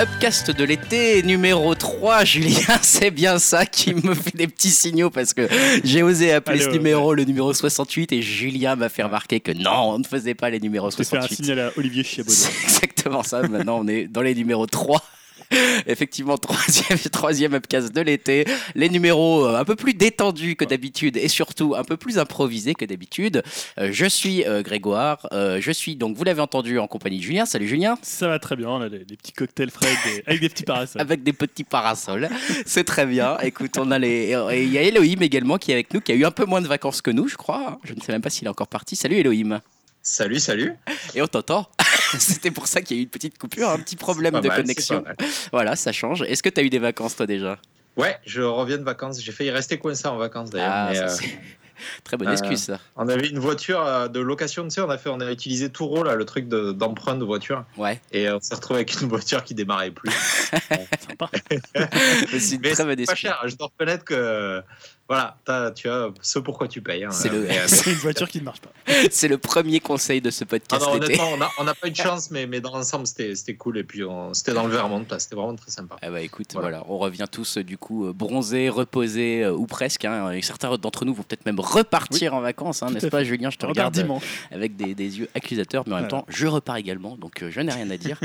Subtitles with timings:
[0.00, 5.10] Upcast de l'été numéro 3, Julien, c'est bien ça qui me fait des petits signaux
[5.10, 5.48] parce que
[5.82, 9.40] j'ai osé appeler Allez, ce ouais, numéro le numéro 68 et Julien m'a fait remarquer
[9.40, 11.44] que non, on ne faisait pas les numéros Je vais faire un 68.
[11.44, 12.32] signal à Olivier Chiabodo.
[12.36, 13.42] C'est exactement ça.
[13.42, 15.02] Maintenant, on est dans les numéros 3.
[15.86, 18.44] Effectivement, troisième, troisième upcast de l'été.
[18.74, 22.74] Les numéros euh, un peu plus détendus que d'habitude et surtout un peu plus improvisés
[22.74, 23.42] que d'habitude.
[23.78, 25.26] Euh, je suis euh, Grégoire.
[25.32, 27.46] Je suis donc, vous l'avez entendu, en compagnie de Julien.
[27.46, 27.96] Salut Julien.
[28.02, 30.48] Ça va très bien, on a des, des petits cocktails frais avec des, avec des
[30.48, 31.02] petits parasols.
[31.08, 32.28] Avec des petits parasols.
[32.66, 33.38] C'est très bien.
[33.38, 34.36] Écoute, on a les.
[34.52, 36.44] et Il y a Elohim également qui est avec nous, qui a eu un peu
[36.44, 37.78] moins de vacances que nous, je crois.
[37.84, 38.96] Je ne sais même pas s'il est encore parti.
[38.96, 39.60] Salut Elohim.
[40.02, 40.72] Salut, salut.
[41.14, 41.68] Et on t'entend.
[42.18, 44.62] C'était pour ça qu'il y a eu une petite coupure, un petit problème de mal,
[44.62, 45.04] connexion.
[45.52, 46.22] Voilà, ça change.
[46.22, 47.58] Est-ce que tu as eu des vacances toi déjà?
[47.96, 49.20] Ouais, je reviens de vacances.
[49.20, 50.70] J'ai failli rester coincé en vacances d'ailleurs.
[50.72, 51.16] Ah, mais, ça, euh,
[52.04, 52.80] Très bonne euh, excuse ça.
[52.96, 55.70] on avait une voiture euh, de location, tu sais, on a fait, on a utilisé
[55.70, 59.08] Touro là, le truc de- d'emprunt de, voiture, Ouais, et on s'est retrouvé avec une
[59.08, 60.10] voiture qui démarrait plus.
[61.08, 61.30] Sympa.
[61.32, 63.16] c'est très bonne c'est pas excuse.
[63.16, 63.40] cher.
[63.46, 64.60] Je dois reconnaître que
[65.08, 65.38] voilà,
[65.74, 67.04] tu as ce pourquoi tu payes.
[67.04, 67.10] hein.
[67.10, 68.70] C'est euh, C'est une voiture qui ne marche pas.
[69.10, 71.18] C'est le premier conseil de ce Ah podcast non, d'été.
[71.20, 73.78] honnêtement, on n'a pas eu de chance, mais, mais dans l'ensemble, c'était c'était cool.
[73.78, 75.96] Et puis, on- c'était dans le Vermont, c'était vraiment très sympa.
[76.02, 76.78] Ah bah écoute, Voilà.
[76.80, 76.84] voilà.
[76.88, 80.04] on revient tous euh, du coup euh, bronzés, reposés euh, ou presque.
[80.04, 80.30] hein.
[80.32, 83.56] Et certains d'entre nous vont peut-être même repartir en vacances, hein, n'est-ce pas Julien Je
[83.56, 84.24] te Regarde dimanche.
[84.50, 87.60] avec des, des yeux accusateurs, mais en même temps, je repars également, donc euh, je
[87.60, 88.20] n'ai rien à dire.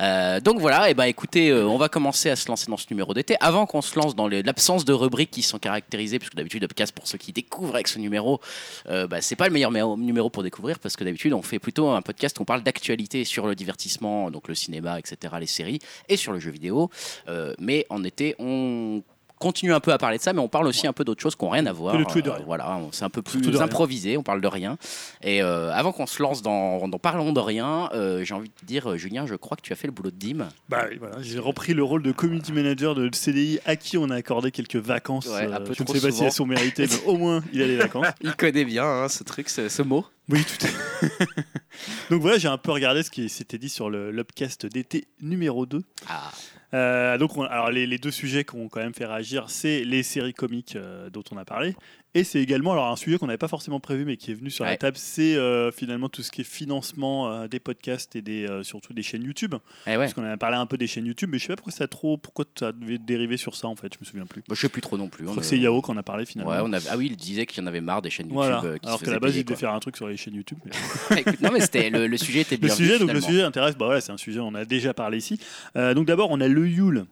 [0.00, 2.86] Euh, donc voilà, et bah écoutez, euh, on va commencer à se lancer dans ce
[2.90, 3.36] numéro d'été.
[3.40, 7.06] Avant qu'on se lance dans l'absence de rubriques qui sont caractérisées, puisque d'habitude, Upcast, pour
[7.08, 8.40] ceux qui découvrent avec ce numéro,
[8.88, 11.58] euh, bah, c'est pas le meilleur mé- numéro pour découvrir, parce que d'habitude, on fait
[11.58, 15.46] plutôt un podcast où on parle d'actualité sur le divertissement, donc le cinéma, etc., les
[15.46, 16.90] séries, et sur le jeu vidéo.
[17.28, 19.02] Euh, mais en été, on
[19.38, 21.34] continue un peu à parler de ça, mais on parle aussi un peu d'autres choses
[21.36, 21.94] qui n'ont rien à voir.
[22.06, 22.44] tout et de Euh, rien.
[22.46, 24.76] voilà, c'est un peu plus improvisé, on parle de rien.
[25.22, 28.66] Et euh, avant qu'on se lance dans, dans Parlons de rien, euh, j'ai envie de
[28.66, 30.48] dire, Julien, je crois que tu as fait le boulot de Dim.
[30.68, 34.16] Bah voilà, j'ai repris le rôle de community manager de CDI à qui on a
[34.16, 35.26] accordé quelques vacances.
[35.26, 37.62] Ouais, un peu je ne sais pas si elles sont méritées, mais au moins il
[37.62, 38.06] a les vacances.
[38.20, 40.04] Il connaît bien hein, ce truc, ce, ce mot.
[40.28, 41.06] Oui, tout à
[42.10, 45.64] Donc voilà, j'ai un peu regardé ce qui s'était dit sur le l'upcast d'été numéro
[45.66, 45.82] 2.
[46.08, 46.30] Ah,
[46.74, 49.84] Euh, donc, on- alors les, les deux sujets qui ont quand même fait réagir, c'est
[49.84, 51.74] les séries comiques euh, dont on a parlé,
[52.14, 54.50] et c'est également alors un sujet qu'on n'avait pas forcément prévu, mais qui est venu
[54.50, 58.22] sur la table, c'est euh, finalement tout ce qui est financement euh, des podcasts et
[58.22, 59.54] des euh, surtout des chaînes YouTube.
[59.86, 59.96] eh ouais.
[59.98, 61.86] Parce qu'on a parlé un peu des chaînes YouTube, mais je sais pas pourquoi ça
[61.88, 64.42] trop, pourquoi ça devait dériver sur ça en fait, je me souviens plus.
[64.48, 65.24] Bah, je sais plus trop non plus.
[65.24, 66.52] Je on crois que a- c'est Yao qu'on a parlé finalement.
[66.52, 66.88] Ouais, on avait...
[66.90, 68.60] Ah oui, il disait qu'il y en avait marre des chaînes YouTube Voilà.
[68.78, 70.58] qui Alors qu'à la base, payer, il devait faire un truc sur les chaînes YouTube.
[70.64, 72.74] mais- Écoute, non, mais c'était le, le sujet était Le bien.
[72.74, 75.38] sujet, donc le sujet intéresse, bah voilà, c'est un sujet, on a déjà parlé ici.
[75.74, 77.04] Donc d'abord, on a le Yule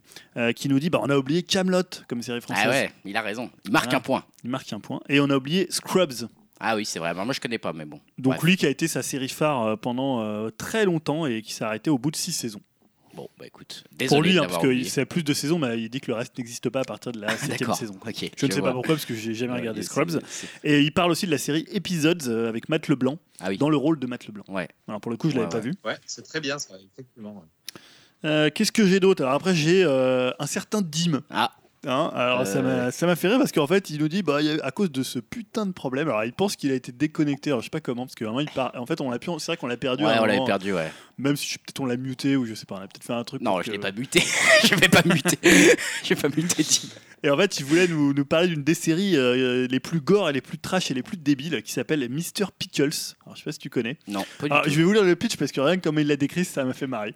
[0.55, 2.65] qui nous dit, bah on a oublié Camelot comme série française.
[2.67, 3.51] Ah ouais, il a raison.
[3.67, 3.97] Il marque Ah.
[3.97, 4.25] un point.
[4.45, 4.96] Il marque un point.
[5.09, 6.29] Et on a oublié Scrubs.
[6.61, 7.13] Ah oui, c'est vrai.
[7.15, 8.01] Bah, moi, je connais pas, mais bon.
[8.19, 8.43] Donc Bref.
[8.43, 11.65] lui qui a été sa série phare euh, pendant euh, très longtemps et qui s'est
[11.65, 12.61] arrêté au bout de six saisons.
[13.15, 13.85] Bon, bah écoute.
[13.93, 16.15] Désolé Pour lui, hein, parce qu'il sait plus de saisons, mais il dit que le
[16.19, 17.77] reste n'existe pas à partir de la septième D'accord.
[17.77, 17.95] saison.
[18.07, 18.31] Ok.
[18.37, 18.69] Je ne sais vois.
[18.69, 20.21] pas pourquoi, parce que j'ai jamais Ouais, regardé Scrubs.
[20.65, 23.57] Et il parle aussi de la série Episodes euh, avec Matt Leblanc, Ah oui.
[23.57, 24.45] dans le rôle de Matt Leblanc.
[24.49, 24.69] Ouais.
[24.87, 25.73] Alors pour le coup, je Ouais, l'avais pas vu.
[25.85, 27.37] Ouais, c'est très bien ça, effectivement.
[27.37, 27.81] ouais.
[28.27, 29.23] Euh, Qu'est-ce que j'ai d'autre?
[29.23, 31.23] Alors après, j'ai euh, un certain Dim.
[31.31, 31.53] Ah,
[31.87, 32.85] Hein, alors ça Euh.
[32.87, 35.03] m'a ça m'a fait rire parce qu'en fait il nous dit bah à cause de
[35.05, 37.81] ce putain de problème alors il pense qu'il a été déconnecté alors je sais pas
[37.81, 40.03] comment parce que vraiment il part en fait on l'a c'est vrai qu'on l'a perdu
[40.05, 40.91] à ouais, un on l'avait moment, perdu, ouais.
[41.19, 43.23] même si peut-être on l'a muté ou je sais pas on a peut-être fait un
[43.25, 44.21] truc Non, je que- l'ai pas muté.
[44.65, 45.39] je vais pas muter.
[46.03, 46.89] je vais pas muter Tim.
[47.23, 50.29] Et en fait il voulait nous, nous parler d'une des séries euh, les plus gore
[50.31, 53.15] et les plus trash et les plus débiles qui s'appelle Mr Pickles.
[53.25, 53.99] Alors je sais pas si tu connais.
[54.09, 54.71] Non, pas du alors, tout.
[54.71, 56.65] je vais vous lire le pitch parce que rien que comme il l'a décrit ça
[56.65, 57.15] m'a fait marrer.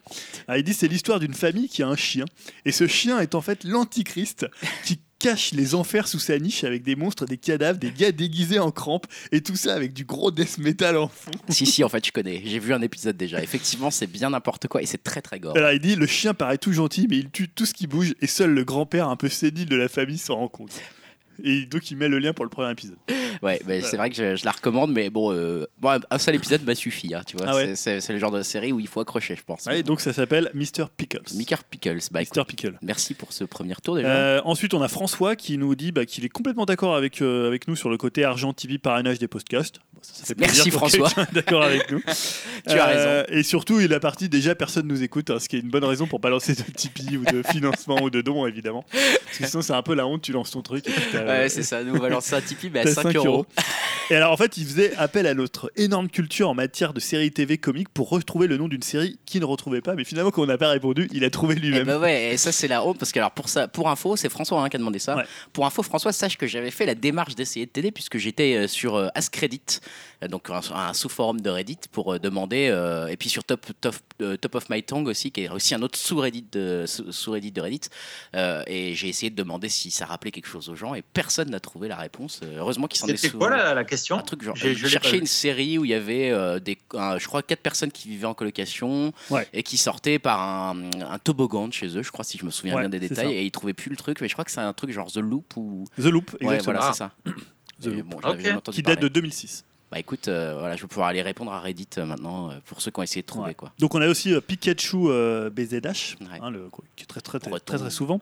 [0.49, 2.25] Alors, il dit c'est l'histoire d'une famille qui a un chien.
[2.65, 4.47] Et ce chien est en fait l'antichrist
[4.84, 8.58] qui cache les enfers sous sa niche avec des monstres, des cadavres, des gars déguisés
[8.58, 11.31] en crampes et tout ça avec du gros death metal en fond.
[11.50, 12.42] Si, si, en fait, je connais.
[12.44, 13.42] J'ai vu un épisode déjà.
[13.42, 15.56] Effectivement, c'est bien n'importe quoi et c'est très, très gore.
[15.56, 18.14] Alors il dit le chien paraît tout gentil mais il tue tout ce qui bouge
[18.20, 20.72] et seul le grand-père un peu sénile de la famille s'en rend compte.
[21.45, 22.97] Et donc il met le lien pour le premier épisode.
[23.43, 26.35] Ouais, mais c'est vrai que je, je la recommande, mais bon, euh, bon, un seul
[26.35, 27.14] épisode m'a suffi.
[27.14, 27.75] hein, tu vois, Ah ouais.
[27.76, 29.64] C'est- le genre de série où il faut accrocher, je pense.
[29.67, 31.23] Ouais, donc ça s'appelle Mr Pickles.
[31.37, 31.99] Mickey Pickles.
[32.11, 32.79] Bah, écoute, Mr Pickle.
[32.82, 34.09] merci pour ce premier tour déjà.
[34.09, 37.47] Euh, ensuite, on a François qui nous dit bah, qu'il est complètement d'accord avec, euh,
[37.47, 39.81] avec nous sur le côté argent TV parrainage des podcasts.
[40.00, 41.08] Bon, ça, ça fait Merci, François.
[41.32, 42.00] D'accord avec nous.
[42.69, 45.56] Tu as Euh, Et surtout, il a parti déjà personne nous écoute, hein, ce qui
[45.56, 48.47] est une bonne raison pour pas lancer de Tipeee ou de financement ou de dons
[48.47, 48.85] évidemment.
[48.93, 50.87] Parce que sinon, c'est un peu la honte, tu lances ton truc.
[50.88, 51.82] et t'as, euh, Ouais, c'est ça.
[51.82, 53.26] Nous, on va lancer un Tipeee, mais à t'as 5, 5 euros.
[53.29, 53.47] euros.
[54.11, 57.31] Et alors en fait, il faisait appel à notre énorme culture en matière de séries
[57.31, 59.94] TV comiques pour retrouver le nom d'une série qu'il ne retrouvait pas.
[59.94, 61.87] Mais finalement, quand on n'a pas répondu, il a trouvé Et lui-même.
[61.87, 64.29] bah ouais, et ça c'est la honte parce que alors pour ça, pour info, c'est
[64.29, 65.17] François hein, qui a demandé ça.
[65.17, 65.23] Ouais.
[65.52, 68.67] Pour info, François, sache que j'avais fait la démarche d'essayer de t'aider puisque j'étais euh,
[68.67, 69.61] sur euh, Ascredit
[70.28, 73.94] donc un, un sous-forum de Reddit pour euh, demander, euh, et puis sur Top, Top,
[74.20, 77.52] euh, Top of My Tongue aussi, qui est aussi un autre sous-Reddit de, sous- sous-Reddit
[77.52, 77.81] de Reddit,
[78.37, 81.50] euh, et j'ai essayé de demander si ça rappelait quelque chose aux gens, et personne
[81.50, 82.40] n'a trouvé la réponse.
[82.42, 85.19] Euh, Heureusement qu'ils s'en est C'était quoi la, la question Un truc genre, je cherchais
[85.19, 88.26] une série où il y avait euh, des, un- je crois quatre personnes qui vivaient
[88.26, 89.48] en colocation Ouais.
[89.52, 92.50] et qui sortaient par un, un toboggan de chez eux, je crois si je me
[92.50, 93.32] souviens Ouais, bien des détails, ça.
[93.32, 95.16] et ils trouvaient plus le truc, mais je crois que c'est un truc genre The
[95.19, 96.62] Loop ou The Loop, ouais exactement.
[96.64, 96.92] voilà Ah.
[96.92, 97.12] c'est ça.
[97.82, 98.06] The Et Loop.
[98.06, 98.19] bon,
[98.72, 99.10] Qui date de parler.
[99.10, 99.64] 2006.
[99.90, 102.81] Bah écoute, euh, voilà, je vais pouvoir aller répondre à Reddit euh, maintenant euh, pour
[102.81, 103.54] ceux qui ont essayé de trouver Ouais.
[103.54, 103.72] quoi.
[103.81, 104.96] Donc on a aussi Pikachu
[105.50, 106.38] BZH, Ouais.
[106.40, 108.20] hein, le, qui est très très très, très, très souvent.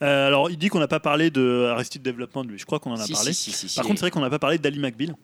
[0.00, 0.06] Ouais.
[0.06, 2.56] Alors il dit qu'on n'a pas parlé de Arrested Development, lui.
[2.58, 3.32] Je crois qu'on en a Si, parlé.
[3.32, 5.16] si, si, si, Par contre, c'est vrai qu'on n'a pas parlé d'Ali McBeal.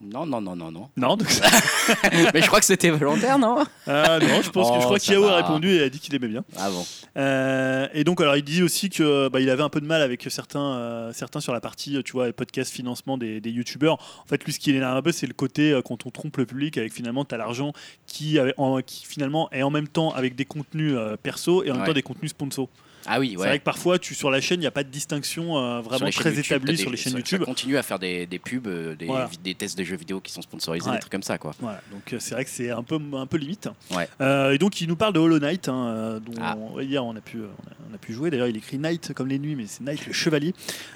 [0.00, 0.88] Non non non non non.
[0.96, 1.28] Non, donc-
[2.34, 3.64] mais je crois que c'était volontaire non?
[3.86, 5.88] Ah, non, je pense que je Oh, crois que ça Yao a répondu et a
[5.88, 6.44] dit qu'il aimait bien.
[6.56, 6.84] Ah bon.
[7.16, 10.00] Euh, et donc, alors, il dit aussi que bah, il avait un peu de mal
[10.02, 13.94] avec certains, euh, certains sur la partie, tu vois, podcast financement des, des youtubeurs.
[13.94, 16.36] En fait, lui, ce qui l'énerve un peu, c'est le côté euh, quand on trompe
[16.36, 17.72] le public avec finalement, tu as l'argent
[18.06, 21.70] qui, avait- en- qui finalement est en même temps avec des contenus euh, perso et
[21.70, 22.68] en même temps des contenus sponsors.
[23.06, 24.90] Ah oui C'est vrai que parfois, tu, sur la chaîne, il n'y a pas de
[24.90, 27.38] distinction euh, vraiment très YouTube, établie sur les chaînes ça- YouTube.
[27.40, 29.30] Ça continue à faire des, des pubs, euh, des, Voilà.
[29.42, 30.94] des tests de jeux vidéo qui sont sponsorisés, Ouais.
[30.96, 31.52] des trucs comme ça quoi.
[31.60, 33.68] Voilà, donc euh, c'est vrai que c'est un peu, un peu limite.
[33.94, 34.08] Ouais.
[34.20, 36.56] Euh, et donc il nous parle de Hollow Knight, hein, dont Ah.
[36.58, 38.30] on- hier on a pu, on a, on a pu jouer.
[38.30, 40.54] D'ailleurs, il écrit Knight comme les nuits, mais c'est Knight le chevalier.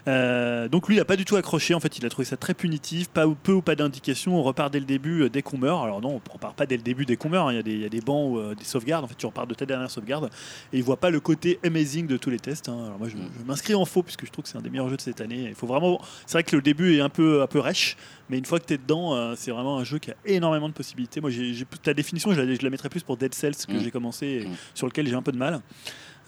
[0.08, 1.75] Euh, donc lui, il a pas du tout accroché.
[1.75, 4.37] En fait, il a trouvé ça très punitif, pas peu ou pas d'indication.
[4.37, 5.84] On repart dès le début dès qu'on meurt.
[5.84, 7.49] Alors non, on repart pas dès le début dès qu'on meurt.
[7.49, 7.52] hein.
[7.52, 9.04] Il y a des, il y a des bancs ou des sauvegardes.
[9.04, 10.31] En fait, tu repars de ta dernière sauvegarde
[10.72, 12.71] et il voit pas le côté amazing de tous les tests.
[12.71, 12.85] hein.
[12.87, 13.29] Alors moi, je, Mm.
[13.39, 15.21] je m'inscris en faux puisque je trouve que c'est un des meilleurs jeux de cette
[15.21, 15.44] année.
[15.49, 16.00] Il faut vraiment.
[16.25, 17.97] C'est vrai que le début est un peu, un peu rêche.
[18.31, 20.69] Mais une fois que tu es dedans, euh, c'est vraiment un jeu qui a énormément
[20.71, 21.21] de possibilités.
[21.21, 23.73] Moi, j'ai, j'ai- ta définition, je la, je la mettrais plus pour Dead Cells que
[23.75, 23.81] Mm.
[23.81, 24.53] j'ai commencé et Mm.
[24.75, 25.61] sur lequel j'ai un peu de mal.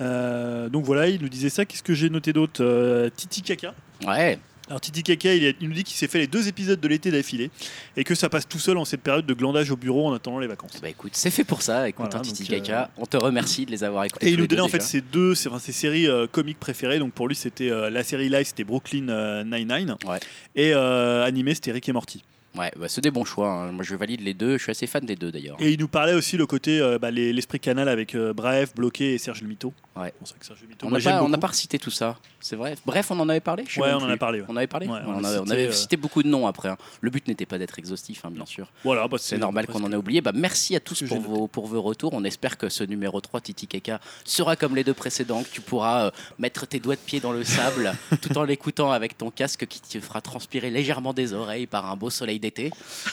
[0.01, 1.65] Euh, donc voilà, il nous disait ça.
[1.65, 2.63] Qu'est-ce que j'ai noté d'autre?
[2.65, 3.75] Euh, Titi Kaka.
[4.07, 4.39] Ouais.
[4.69, 7.51] Alors Titi Kaka, il, nous dit qu'il s'est fait les deux épisodes de l'été d'affilée
[7.99, 10.39] et que ça passe tout seul en cette période de glandage au bureau en attendant
[10.39, 10.81] les vacances.
[10.81, 11.87] Bah écoute, c'est fait pour ça.
[11.87, 14.27] Écoute, Voilà, un Titi donc, Kaka, on te remercie de les avoir écoutés.
[14.27, 16.99] Et il nous donnait en fait ses deux, ses, enfin, ses séries euh, comiques préférées.
[16.99, 19.97] Donc pour lui, c'était euh, la série live, c'était Brooklyn euh, Nine-Nine.
[20.07, 20.19] Ouais.
[20.57, 22.25] Et euh, animé, c'était Rick et Morty.
[22.57, 23.51] Ouais, bah, c'est des bons choix.
[23.51, 23.73] hein.
[23.73, 24.57] Moi, je valide les deux.
[24.57, 25.57] Je suis assez fan des deux d'ailleurs.
[25.61, 28.75] Et il nous parlait aussi le côté, euh, bah, les- l'esprit canal avec euh, Bref,
[28.77, 29.75] Bloqué et Serge Le Mito.
[29.97, 30.13] Ouais.
[30.19, 32.17] Bon, c'est vrai que Serge Le Mito, On n'a pas, recité tout ça.
[32.41, 32.75] C'est vrai.
[32.85, 33.65] Bref, on en avait parlé.
[33.69, 34.41] je Ouais, on en a parlé.
[34.41, 34.47] ouais.
[34.49, 34.87] On avait parlé.
[34.89, 36.69] Ouais, on on, a avait, on cité, avait euh, cité beaucoup de noms après.
[36.69, 36.77] hein.
[37.01, 38.67] Le but n'était pas d'être exhaustif, hein, bien sûr.
[38.83, 40.21] Voilà, bah, C'est normal qu'on en ait oublié.
[40.21, 42.13] Bah, merci à tous pour vos, pour vos retours.
[42.13, 45.61] On espère que ce numéro 3, Titi Kaka, sera comme les deux précédents, que tu
[45.61, 49.31] pourras euh, mettre tes doigts de pied dans le sable tout en l'écoutant avec ton
[49.31, 52.71] casque qui te fera transpirer légèrement des oreilles par un beau soleil d'été.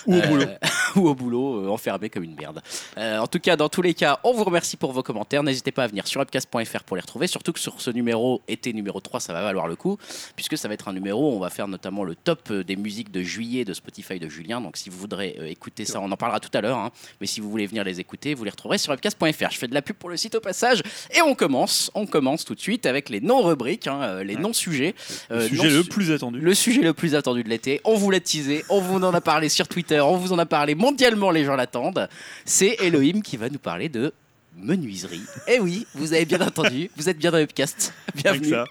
[0.08, 0.46] Ou au Euh, boulot.
[0.96, 2.62] ou au boulot, enfermé comme une merde.
[2.98, 5.44] En tout cas, dans tous les cas, on vous remercie pour vos commentaires.
[5.44, 7.28] N'hésitez pas à venir sur upcast.fr pour les retrouver.
[7.28, 9.98] Surtout que sur ce numéro, été numéro 3, ça va valoir le coup,
[10.36, 12.76] puisque ça va être un numéro où on va faire notamment le top euh, des
[12.76, 14.62] musiques de juillet de Spotify de Julien.
[14.62, 16.78] Donc si vous voudrez euh, écouter ça, on en parlera tout à l'heure.
[16.78, 16.92] hein.
[17.20, 19.52] Mais si vous voulez venir les écouter, vous les retrouverez sur upcast.fr.
[19.52, 20.82] Je fais de la pub pour le site au passage.
[21.16, 24.96] Et on commence, on commence tout de suite avec les non-rubriques, hein, euh, les non-sujets.
[25.30, 26.40] Le sujet non- le plus attendu.
[26.40, 29.22] le sujet le plus attendu de l'été, on vous l'a teasé, on vous en a
[29.22, 32.08] parlé sur Twitter, on vous en a parlé mondialement, les gens l'attendent.
[32.46, 34.14] C'est Elohim qui va nous parler de
[34.58, 35.22] menuiserie.
[35.48, 37.94] Eh oui, vous avez bien entendu, vous êtes bien dans Upcast.
[38.16, 38.50] Bienvenue.
[38.50, 38.66] ça.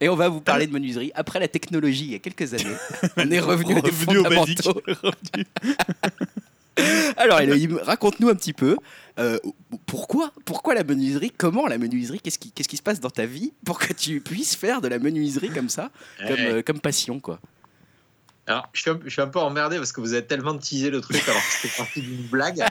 [0.00, 1.12] Et on va vous parler de menuiserie.
[1.14, 2.76] Après la technologie, il y a quelques années,
[3.16, 4.62] on est revenu Revenu au basique.
[4.62, 4.82] fondamentaux.
[7.16, 8.76] Alors Elohim, raconte-nous un petit peu.
[9.20, 9.38] euh,
[9.86, 13.26] pourquoi Pourquoi la menuiserie Comment la menuiserie Qu'est-ce qui, qu'est-ce qui se passe dans ta
[13.26, 17.20] vie pour que tu puisses faire de la menuiserie comme ça, comme, euh, comme passion
[17.20, 17.38] quoi?
[18.46, 20.90] Alors, je suis, un, je suis un peu emmerdé parce que vous avez tellement teasé
[20.90, 22.62] le truc alors que c'était parti d'une blague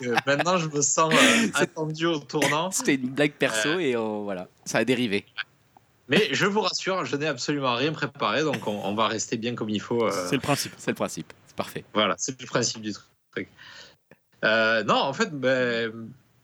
[0.00, 2.70] que maintenant je me sens euh, attendu au tournant.
[2.70, 5.24] C'était une blague perso et euh, voilà, ça a dérivé.
[6.08, 9.56] Mais je vous rassure, je n'ai absolument rien préparé donc on, on va rester bien
[9.56, 10.04] comme il faut.
[10.04, 10.72] euh, C'est le principe.
[10.78, 11.84] C'est le principe, c'est parfait.
[11.92, 12.92] Voilà, c'est le principe du
[13.32, 13.48] truc.
[14.44, 15.92] Euh, non, en fait, ben,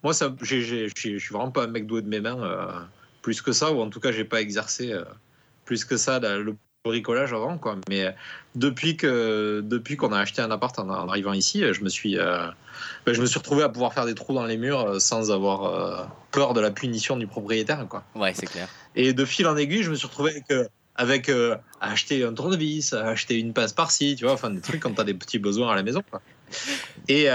[0.02, 2.80] moi, je suis vraiment pas un mec doué de mes mains, euh,
[3.20, 5.04] plus que ça, ou en tout cas, j'ai pas exercé euh,
[5.64, 7.76] plus que ça le bricolage avant, quoi.
[7.88, 8.10] Mais euh,
[8.54, 11.88] depuis que depuis qu'on a acheté un appart en, en arrivant ici, euh, je me
[11.88, 12.46] suis euh,
[13.06, 15.64] ben, je me suis retrouvé à pouvoir faire des trous dans les murs sans avoir
[15.64, 18.04] euh, peur de la punition du propriétaire, quoi.
[18.14, 18.68] Ouais, c'est clair.
[18.96, 21.30] Et de fil en aiguille, je me suis retrouvé avec, euh, avec
[21.80, 25.04] acheter un tournevis, à acheter une passe par-ci, tu vois, enfin des trucs quand t'as
[25.04, 26.02] des petits besoins à la maison.
[26.10, 26.20] Quoi.
[27.08, 27.28] Et,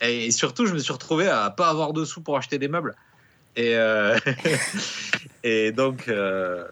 [0.00, 2.96] et surtout, je me suis retrouvé à pas avoir de sous pour acheter des meubles.
[3.56, 4.18] Et, euh,
[5.44, 6.66] et donc, euh,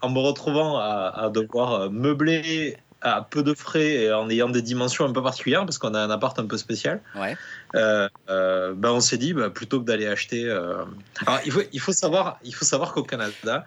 [0.00, 4.60] en me retrouvant à, à devoir meubler à peu de frais et en ayant des
[4.62, 7.36] dimensions un peu particulières, parce qu'on a un appart un peu spécial, Ouais.
[7.76, 10.44] euh, euh, ben on s'est dit bah, plutôt que d'aller acheter.
[10.44, 10.84] euh,
[11.24, 13.64] Alors il faut il faut savoir il faut savoir qu'au Canada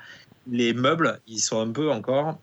[0.52, 2.38] les meubles ils sont un peu encore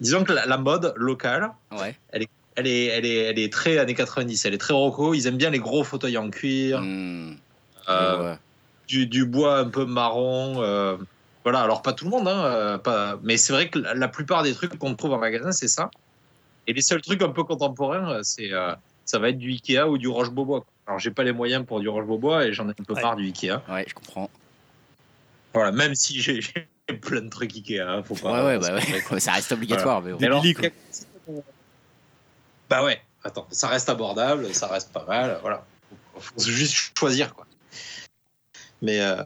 [0.00, 1.96] disons que la, la mode locale Ouais.
[2.12, 4.44] elle est, elle est, elle est très années 90.
[4.44, 5.14] Elle est très roco.
[5.14, 7.32] Ils aiment bien les gros fauteuils en cuir, Hmm,
[7.88, 8.38] euh, ouais.
[8.88, 10.60] du, du bois un peu marron.
[11.44, 11.60] Voilà.
[11.62, 13.18] Alors pas tout le monde, hein, euh, pas.
[13.22, 15.90] Mais c'est vrai que la, plupart des trucs qu'on trouve en magasin, c'est ça.
[16.66, 19.88] Et les seuls trucs un peu contemporains, euh, c'est, euh, ça va être du Ikea
[19.88, 20.60] ou du Roche-Beaubois.
[20.60, 20.72] quoi.
[20.86, 23.02] Alors j'ai pas les moyens pour du Roche-Beaubois et j'en ai un peu Ouais.
[23.02, 23.60] marre du Ikea.
[23.68, 24.30] Ouais, je comprends.
[25.54, 25.72] Voilà.
[25.72, 26.40] Même si j'ai
[27.00, 28.44] plein de trucs Ikea, hein, faut pas.
[28.44, 28.74] Ouais, ouais, bah
[29.10, 29.20] ouais.
[29.20, 30.40] Ça reste obligatoire, mais bon.
[30.40, 30.68] Billy, quoi.
[32.70, 35.64] Bah ouais, attends, ça reste abordable, ça reste pas mal, voilà.
[36.14, 37.46] Faut, faut juste choisir, quoi.
[38.80, 39.00] Mais.
[39.00, 39.16] euh,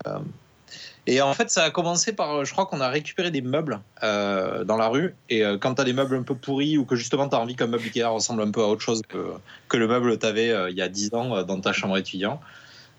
[1.06, 2.44] et en fait, ça a commencé par.
[2.44, 5.14] Je crois qu'on a récupéré des meubles euh, dans la rue.
[5.28, 7.68] Et euh, quand t'as des meubles un peu pourris ou que justement t'as envie qu'un
[7.68, 9.32] meuble Ikea ressemble un peu à autre chose que,
[9.68, 12.40] que le meuble t'avais euh, il y a 10 ans euh, dans ta chambre étudiant,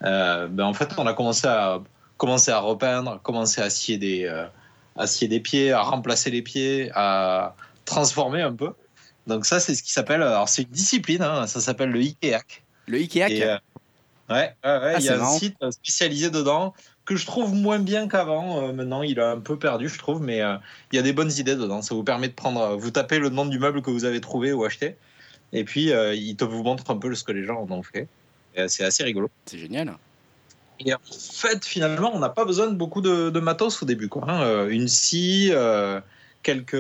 [0.04, 1.82] euh, ben en fait, on a commencé à,
[2.18, 4.46] commencé à repeindre, commencé à scier des, euh,
[4.96, 8.74] à scier des pieds, à remplacer les pieds, à transformer un peu.
[9.26, 10.22] Donc ça, c'est ce qui s'appelle.
[10.22, 12.64] Alors c'est une discipline, hein, ça s'appelle le IKEAC.
[12.88, 13.58] Le Ikea, Et, euh,
[14.30, 16.74] ouais, ouais, ouais, il y a un site spécialisé dedans
[17.08, 18.62] que je trouve moins bien qu'avant.
[18.62, 20.58] Euh, maintenant, il a un peu perdu, je trouve, mais euh,
[20.92, 21.82] il y a des bonnes idées dedans.
[21.82, 24.22] Ça vous permet de prendre, euh, vous tapez le nom du meuble que vous avez
[24.22, 24.98] trouvé ou acheté,
[25.54, 27.82] et puis euh, il te vous montre un peu ce que les gens en ont
[27.82, 28.08] fait.
[28.68, 29.30] C'est assez rigolo.
[29.46, 29.94] c'est génial.
[30.80, 34.10] Et en fait, finalement, on n'a pas besoin de beaucoup de, de matos au début,
[34.10, 34.24] quoi.
[34.28, 34.68] hein.
[34.68, 35.52] Une scie,
[36.44, 36.78] quelques.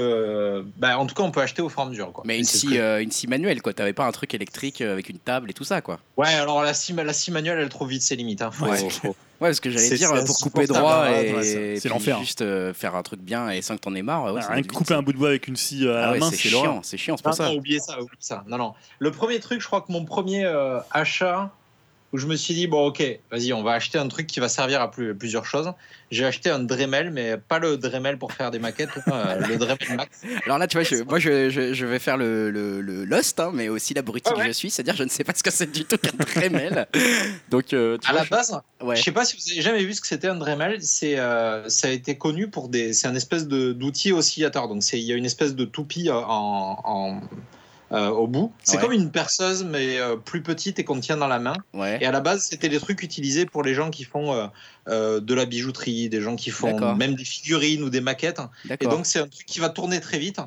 [0.77, 2.23] bah, en tout cas, on peut acheter au fur et à mesure, quoi.
[2.25, 3.73] Mais une scie, euh, une scie manuelle, quoi.
[3.73, 5.99] T'avais pas un truc électrique euh, avec une table et tout ça, quoi.
[6.17, 8.41] Ouais, alors la scie, la scie manuelle, elle trouve vite ses limites.
[8.41, 8.51] Hein.
[8.61, 8.87] Ouais.
[9.39, 12.17] Ouais, parce que j'allais dire, c'est pour couper droit hein, et, ouais, c'est l'enfer.
[12.19, 14.63] juste euh, faire un truc bien et sans que t'en aies marre, ouais, ça Rien
[14.63, 16.31] que couper un bout de bois avec une scie euh, à Ah la ouais, main,
[16.31, 17.45] c'est chiant, c'est chiant, c'est Non, pour ça.
[17.45, 18.43] non, oubliez ça, oubliez ça.
[18.47, 18.73] Non, non.
[18.97, 21.51] Le premier truc, je crois que mon premier euh, achat
[22.13, 24.47] où je me suis dit, bon, ok, vas-y, on va acheter un truc qui va
[24.47, 25.73] servir à plus- plusieurs choses.
[26.09, 29.77] J'ai acheté un Dremel, mais pas le Dremel pour faire des maquettes, euh, le Dremel
[29.97, 30.21] Max.
[30.45, 33.39] Alors là, tu vois, je- moi, je, je- je vais faire le, le- le Lost,
[33.41, 34.47] hein, mais aussi l'abruti Ouais, que ouais.
[34.47, 36.87] je suis, c'est-à-dire je ne sais pas ce que c'est du tout qu'un Dremel.
[37.49, 38.95] Donc, euh, tu À vois, la base, ouais.
[38.95, 40.77] je sais pas si vous avez jamais vu ce que c'était un Dremel.
[40.81, 44.69] C'est, euh, ça a été connu pour des, c'est un espèce de d'outil oscillateur.
[44.69, 47.21] Donc il y a une espèce de toupie euh, en, en-
[47.91, 48.51] euh, au bout.
[48.63, 48.84] C'est Ouais.
[48.84, 51.56] comme une perceuse mais euh, plus petite et qu'on tient dans la main.
[51.74, 51.98] Ouais.
[52.01, 54.50] Et à la base, c'était des trucs utilisés pour les gens qui font
[54.88, 58.41] euh, de la bijouterie, des gens qui font même des figurines ou des maquettes.
[58.79, 60.39] Et donc, c'est un truc qui va tourner très vite.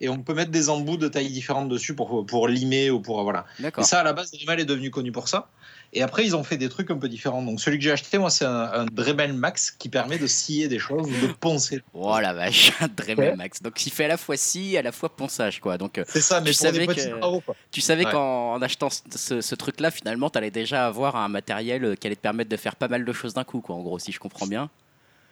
[0.00, 3.22] Et on peut mettre des embouts de tailles différentes dessus pour, pour limer ou pour.
[3.22, 3.46] Voilà.
[3.60, 5.48] Et ça, à la base, Dremel est devenu connu pour ça.
[5.92, 7.42] Et après, ils ont fait des trucs un peu différents.
[7.42, 10.68] Donc, celui que j'ai acheté, moi, c'est un, un Dremel Max qui permet de scier
[10.68, 11.82] des choses ou de poncer.
[11.94, 13.36] Oh la vache, un Dremel Ouais.
[13.36, 13.62] Max.
[13.62, 15.78] Donc il fait à la fois scie, à la fois ponçage, quoi.
[15.78, 17.40] Donc euh, C'est ça, mais Tu pour savais que- travaux.
[17.40, 17.54] Quoi.
[17.70, 18.12] tu savais Ouais.
[18.12, 22.20] qu'en en achetant ce, truc-là, finalement, t'allais déjà avoir un matériel euh, qui allait te
[22.20, 23.74] permettre de faire pas mal de choses d'un coup, quoi.
[23.76, 24.68] En gros, si je comprends bien.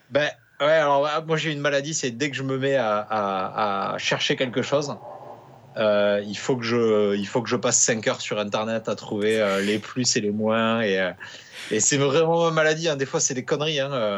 [0.09, 0.29] Ben,
[0.61, 3.97] ouais, alors moi, j'ai une maladie, c'est dès que je me mets à, à- à
[3.97, 4.95] chercher quelque chose.
[5.77, 8.95] Euh, il, faut que je, il faut que je passe 5 heures sur Internet à
[8.95, 10.81] trouver euh, les plus et les moins.
[10.81, 11.11] Et, euh,
[11.71, 12.87] et c'est vraiment ma maladie.
[12.89, 12.95] hein.
[12.95, 13.79] Des fois, c'est des conneries.
[13.79, 13.91] hein.
[13.93, 14.17] Euh,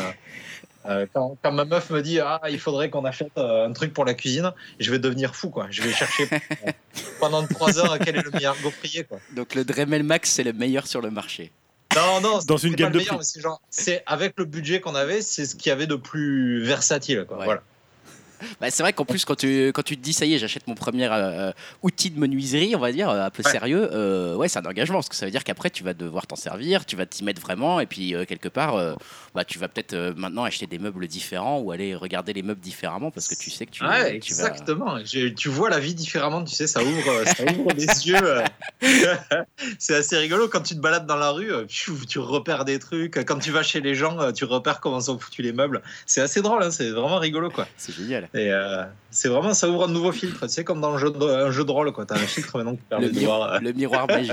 [0.85, 3.93] euh, quand, quand ma meuf me dit ah il faudrait qu'on achète euh, un truc
[3.93, 5.67] pour la cuisine, je vais devenir fou quoi.
[5.69, 6.29] Je vais chercher
[7.19, 9.19] pendant 3 heures quel est le meilleur gaufrier quoi.
[9.35, 11.51] Donc le Dremel Max, c'est le meilleur sur le marché.
[11.95, 13.17] Non non, Dans c'est une gamme le de prix.
[13.69, 17.39] c'est avec le budget qu'on avait, c'est ce qu'il y avait de plus versatile quoi.
[17.39, 17.45] Ouais.
[17.45, 17.63] Voilà.
[18.61, 20.67] Bah, c'est vrai qu'en plus, quand tu, quand tu te dis, ça y est, j'achète
[20.67, 21.51] mon premier euh,
[21.83, 23.51] outil de menuiserie, on va dire, euh, un peu Ouais.
[23.51, 26.27] sérieux, euh, ouais, c'est un engagement, parce que ça veut dire qu'après, tu vas devoir
[26.27, 28.75] t'en servir, tu vas t'y mettre vraiment, et puis euh, quelque part,
[29.35, 33.11] bah, tu vas peut-être maintenant acheter des meubles différents ou aller regarder les meubles différemment,
[33.11, 34.47] parce que tu sais que tu, Ouais, tu vas.
[34.47, 34.97] exactement.
[35.05, 38.41] Je- tu vois la vie différemment, tu sais, ça ouvre, ça ouvre les yeux.
[39.79, 43.23] c'est assez rigolo quand tu te balades dans la rue, tu repères des trucs.
[43.25, 45.81] Quand tu vas chez les gens, tu repères comment sont foutus les meubles.
[46.05, 47.67] C'est assez drôle, hein, c'est vraiment rigolo, quoi.
[47.77, 48.26] C'est génial.
[48.33, 50.41] Et euh, c'est vraiment, ça ouvre un nouveau filtre.
[50.47, 52.05] Tu sais, comme dans un jeu de, un jeu de rôle, quoi.
[52.05, 53.53] T'as un filtre maintenant qui permet Le, de mi- voir.
[53.53, 54.31] euh, le miroir magique.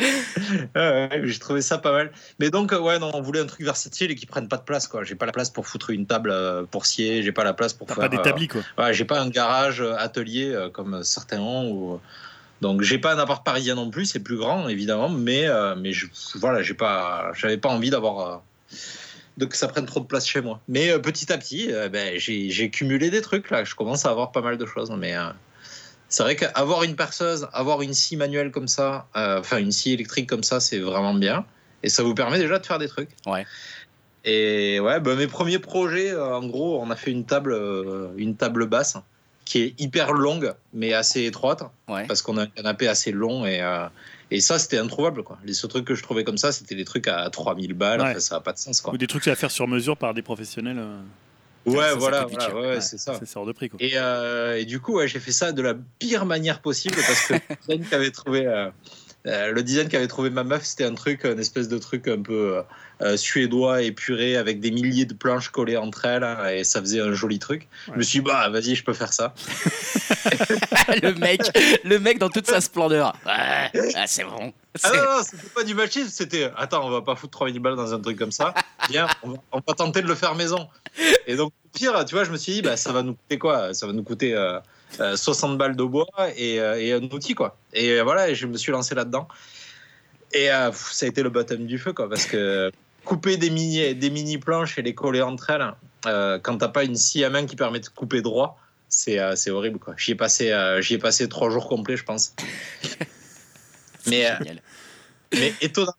[0.00, 2.10] Ouais, ouais, j'ai trouvé ça pas mal.
[2.40, 4.62] Mais donc, euh, ouais, non, on voulait un truc versatile et qui prenne pas de
[4.62, 5.04] place, quoi.
[5.04, 6.34] J'ai pas la place pour foutre une table
[6.70, 8.10] pour scier, j'ai pas la place pour T'as faire.
[8.10, 8.60] pas d'établi, quoi.
[8.78, 11.70] Ouais, j'ai pas un garage atelier euh, comme certains ont.
[11.70, 12.00] Ou...
[12.60, 15.92] Donc j'ai pas un appart parisien non plus, c'est plus grand évidemment, mais euh, mais
[15.92, 18.36] je, voilà, j'ai pas, j'avais pas envie d'avoir euh,
[19.36, 20.60] de que ça prenne trop de place chez moi.
[20.68, 23.64] Mais euh, petit à petit, euh, ben, j'ai cumulé des trucs là.
[23.64, 25.24] Je commence à avoir pas mal de choses, mais euh,
[26.08, 30.28] c'est vrai qu'avoir une perceuse, avoir une scie manuelle comme ça, enfin une scie électrique
[30.28, 31.44] comme ça, c'est vraiment bien,
[31.82, 33.10] et ça vous permet déjà de faire des trucs.
[33.26, 33.44] Ouais.
[34.24, 37.54] Et ouais, ben, mes premiers projets, en gros, on a fait une table,
[38.16, 38.96] une table basse
[39.44, 42.06] qui est hyper longue, mais assez étroite, Ouais.
[42.06, 43.60] parce qu'on a un canapé assez long et,
[44.36, 45.22] et ça, c'était introuvable.
[45.22, 45.38] Quoi.
[45.44, 48.10] Les seuls trucs que je trouvais comme ça, c'était des trucs à 3000 balles, Ouais.
[48.10, 48.80] Enfin, ça n'a pas de sens.
[48.80, 48.94] Quoi.
[48.94, 50.78] Ou des trucs à faire sur mesure par des professionnels.
[50.78, 51.00] euh.
[51.66, 52.80] Ouais, Ça, voilà, ouais, Ouais.
[52.82, 53.14] c'est ça.
[53.18, 53.78] C'est de prix quoi.
[53.80, 57.34] Et, euh, et du coup, j'ai fait ça de la pire manière possible parce que
[57.62, 58.46] design qu'avait trouvé,
[59.26, 62.20] euh, le design qu'avait trouvé ma meuf, c'était un truc, une espèce de truc un
[62.20, 62.62] peu euh,
[63.00, 67.00] euh, suédois, épuré, avec des milliers de planches collées entre elles, hein, et ça faisait
[67.00, 67.66] un joli truc.
[67.86, 69.34] Je me suis dit, bah, vas-y, je peux faire ça.
[71.02, 71.40] le mec,
[71.84, 73.16] le mec dans toute sa splendeur.
[73.24, 74.52] Ouais, ah, c'est bon.
[74.82, 77.76] Ah non, non, c'était pas du machisme, c'était, attends, on va pas foutre 3000 balles
[77.76, 78.52] dans un truc comme ça.
[78.90, 80.68] Viens, on va, on va tenter de le faire maison.
[81.26, 83.72] Et donc, pire, tu vois, je me suis dit, bah, ça va nous coûter quoi?
[83.72, 84.58] Ça va nous coûter euh,
[84.98, 87.56] 60 balles de bois et, euh, et un outil, quoi.
[87.72, 89.28] Et euh, voilà, et je me suis lancé là-dedans.
[90.32, 92.70] Et euh, ça a été le baptême du feu, quoi, parce que
[93.04, 95.72] couper des mini, des mini planches et les coller entre elles,
[96.06, 98.58] euh, quand t'as pas une scie à main qui permet de couper droit,
[98.88, 99.94] c'est euh, horrible, quoi.
[99.96, 102.34] J'y ai passé, euh, ai passé trois jours complets, je pense.
[104.06, 104.36] Mais, euh,
[105.32, 105.94] mais étonnant,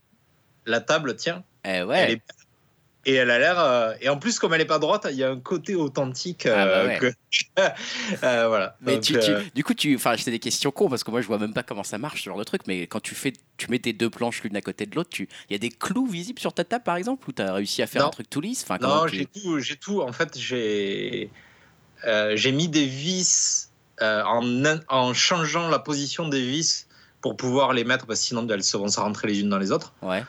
[0.68, 1.44] la table tient.
[1.64, 2.12] Eh Elle ouais.
[2.14, 2.22] est-
[3.08, 3.60] Et elle a l'air.
[3.60, 6.46] euh, Et en plus, comme elle est pas droite, il y a un côté authentique.
[6.48, 6.98] Ah bah euh, ouais.
[7.00, 7.14] que-
[8.24, 8.76] Euh, voilà.
[8.82, 11.22] Mais Donc, tu, tu- du coup, tu, enfin, c'est des questions cons parce que moi,
[11.22, 12.62] je vois même pas comment ça marche ce genre de truc.
[12.68, 15.30] Mais quand tu fais, tu mets tes deux planches l'une à côté de l'autre, tu,
[15.50, 17.88] il y a des clous visibles sur ta table, par exemple, ou t'as réussi à
[17.88, 18.08] faire Non.
[18.08, 18.64] un truc tout lisse.
[18.64, 20.02] Enfin, Non, tu- j'ai tout, j'ai tout.
[20.02, 21.30] En fait, j'ai
[22.36, 23.70] j'ai mis des vis
[24.02, 26.88] en, en changeant la position des vis
[27.22, 29.58] pour pouvoir les mettre, parce que sinon elles se vont se rentrer les unes dans
[29.58, 29.94] les autres.
[30.04, 30.24] Ouais.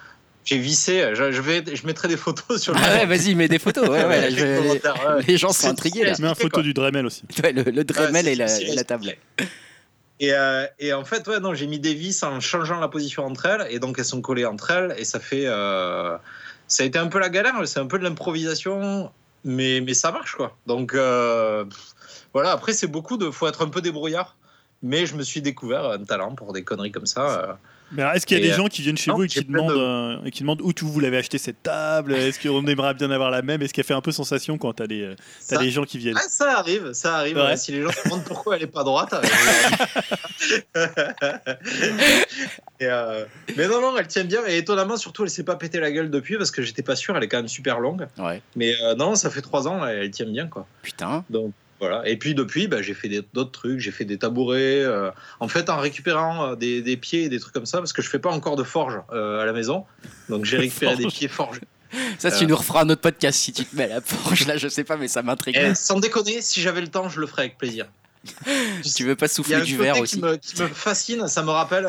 [0.46, 1.10] J'ai vissé.
[1.14, 2.80] Je, je vais, je mettrai des photos sur le.
[2.82, 3.88] Ah ouais, vas-y, mets des photos.
[3.88, 6.12] Ouais, ouais, là, je- Les les, gens sont intrigués là.
[6.18, 6.62] Mets un expliquer, photo quoi.
[6.62, 7.24] du Dremel aussi.
[7.42, 9.12] Ouais, le, le Dremel et, la, et la table.
[10.18, 13.26] Et, euh, et en fait, ouais, non, j'ai mis des vis en changeant la position
[13.26, 15.44] entre elles, et donc elles sont collées entre elles, et ça fait.
[15.46, 16.16] euh,
[16.68, 19.10] ça a été un peu la galère, c'est un peu de l'improvisation,
[19.44, 20.56] mais, mais ça marche, quoi.
[20.66, 21.64] Donc, euh,
[22.32, 23.30] voilà, après, c'est beaucoup de.
[23.30, 24.36] faut être un peu débrouillard,
[24.82, 27.58] mais je me suis découvert un talent pour des conneries comme ça.
[27.92, 29.28] Mais est-ce qu'il y a Et, des euh, gens qui viennent chez non, vous et
[29.28, 32.66] qui, demandent, de- euh, et qui demandent où vous l'avez acheté cette table Est-ce qu'on
[32.66, 33.62] aimerait bien avoir la même?
[33.62, 36.16] Est-ce qu'elle fait un peu sensation quand t'as des, euh, des gens qui viennent?
[36.18, 37.36] Ah, ça arrive, ça arrive.
[37.36, 37.56] Ouais.
[37.56, 39.14] si les gens se demandent pourquoi elle est pas droite.
[40.76, 40.86] euh,
[42.80, 43.24] et, euh,
[43.56, 44.40] mais non, non, elle tient bien.
[44.46, 47.16] Et étonnamment, surtout, elle s'est pas pété la gueule depuis parce que j'étais pas sûr.
[47.16, 48.06] Elle est quand même super longue.
[48.18, 48.42] Ouais.
[48.56, 50.66] Mais non, ça fait trois ans, elle, elle tient bien, quoi.
[50.82, 51.24] Putain.
[51.30, 52.08] Donc voilà.
[52.08, 53.80] Et puis depuis, bah, j'ai fait d'autres trucs.
[53.80, 54.82] J'ai fait des tabourets.
[54.82, 55.10] euh,
[55.40, 58.02] en fait, en récupérant euh, des, des pieds et des trucs comme ça, parce que
[58.02, 59.84] je fais pas encore de forge euh, à la maison.
[60.28, 61.60] Donc j'ai récupéré des pieds forgés.
[62.18, 62.46] Ça, tu Euh.
[62.48, 64.46] nous referas un autre podcast si tu te mets à la forge.
[64.46, 65.56] Là, je sais pas, mais ça m'intrigue.
[65.56, 67.86] Et sans déconner, si j'avais le temps, je le ferais avec plaisir.
[68.96, 70.66] Tu veux pas Il y a souffler un du verre qui aussi me, qui me
[70.68, 71.86] fascine, ça me rappelle.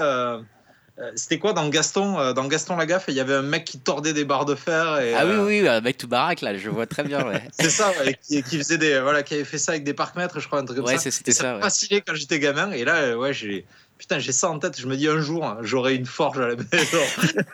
[0.99, 3.79] Euh, C'était quoi dans Gaston euh, Dans Gaston Lagaffe, il y avait un mec qui
[3.79, 4.99] tordait des barres de fer.
[4.99, 7.25] Et, Ah oui, euh, oui, oui, avec tout baraque là, je vois très bien.
[7.25, 9.93] Ouais, C'est ça, ouais, qui, qui faisait des, voilà, qui avait fait ça avec des
[9.93, 11.11] parcs-mètres, je crois, un truc comme Ouais, ça.
[11.11, 12.03] c'était ça, Ça ouais.
[12.05, 12.71] quand j'étais gamin.
[12.71, 13.65] Et là, ouais, j'ai,
[13.97, 14.79] putain, j'ai ça en tête.
[14.79, 16.97] Je me dis un jour, hein, j'aurai une forge à la maison.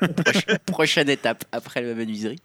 [0.65, 2.39] Prochaine étape après la menuiserie.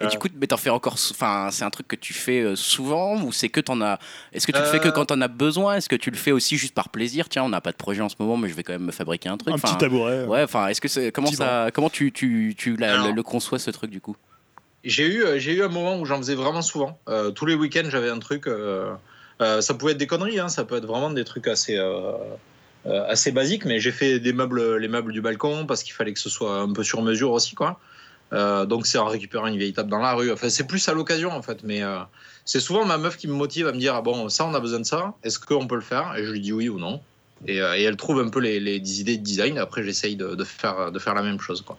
[0.00, 0.96] Et du coup, mais t'en fais encore.
[1.10, 3.98] Enfin, c'est un truc que tu fais euh, souvent ou c'est que t'en as.
[4.32, 4.92] Est-ce que tu le fais que Euh.
[4.92, 5.76] quand t'en as besoin?
[5.76, 7.28] Est-ce que tu le fais aussi juste par plaisir?
[7.28, 8.92] Tiens, on n'a pas de projet en ce moment, mais je vais quand même me
[8.92, 9.52] fabriquer un truc.
[9.52, 10.24] Un Enfin, petit tabouret.
[10.24, 13.58] Ouais, enfin, est-ce que c'est comment ça, comment tu tu tu la- le, le conçois
[13.58, 14.16] ce truc du coup?
[14.84, 16.98] J'ai eu, euh, j'ai eu un moment où j'en faisais vraiment souvent.
[17.08, 18.46] Euh, tous les week-ends, j'avais un truc.
[18.46, 18.92] euh,
[19.42, 21.76] euh, ça pouvait être des conneries, hein, ça peut être vraiment des trucs assez.
[22.86, 26.12] Euh, assez basiques, mais j'ai fait des meubles, les meubles du balcon parce qu'il fallait
[26.12, 27.78] que ce soit un peu sur mesure aussi, quoi.
[28.32, 30.30] Euh, donc c'est en récupérant une vieille table dans la rue.
[30.30, 31.98] Enfin, c'est plus à l'occasion en fait, mais euh,
[32.44, 34.60] c'est souvent ma meuf qui me motive à me dire ah bon ça on a
[34.60, 36.14] besoin de ça, est-ce qu'on peut le faire?
[36.16, 37.00] Et je lui dis oui ou non.
[37.46, 39.58] Et, euh, et elle trouve un peu les, les idées de design.
[39.58, 41.76] Après j'essaye de, de faire de faire la même chose quoi.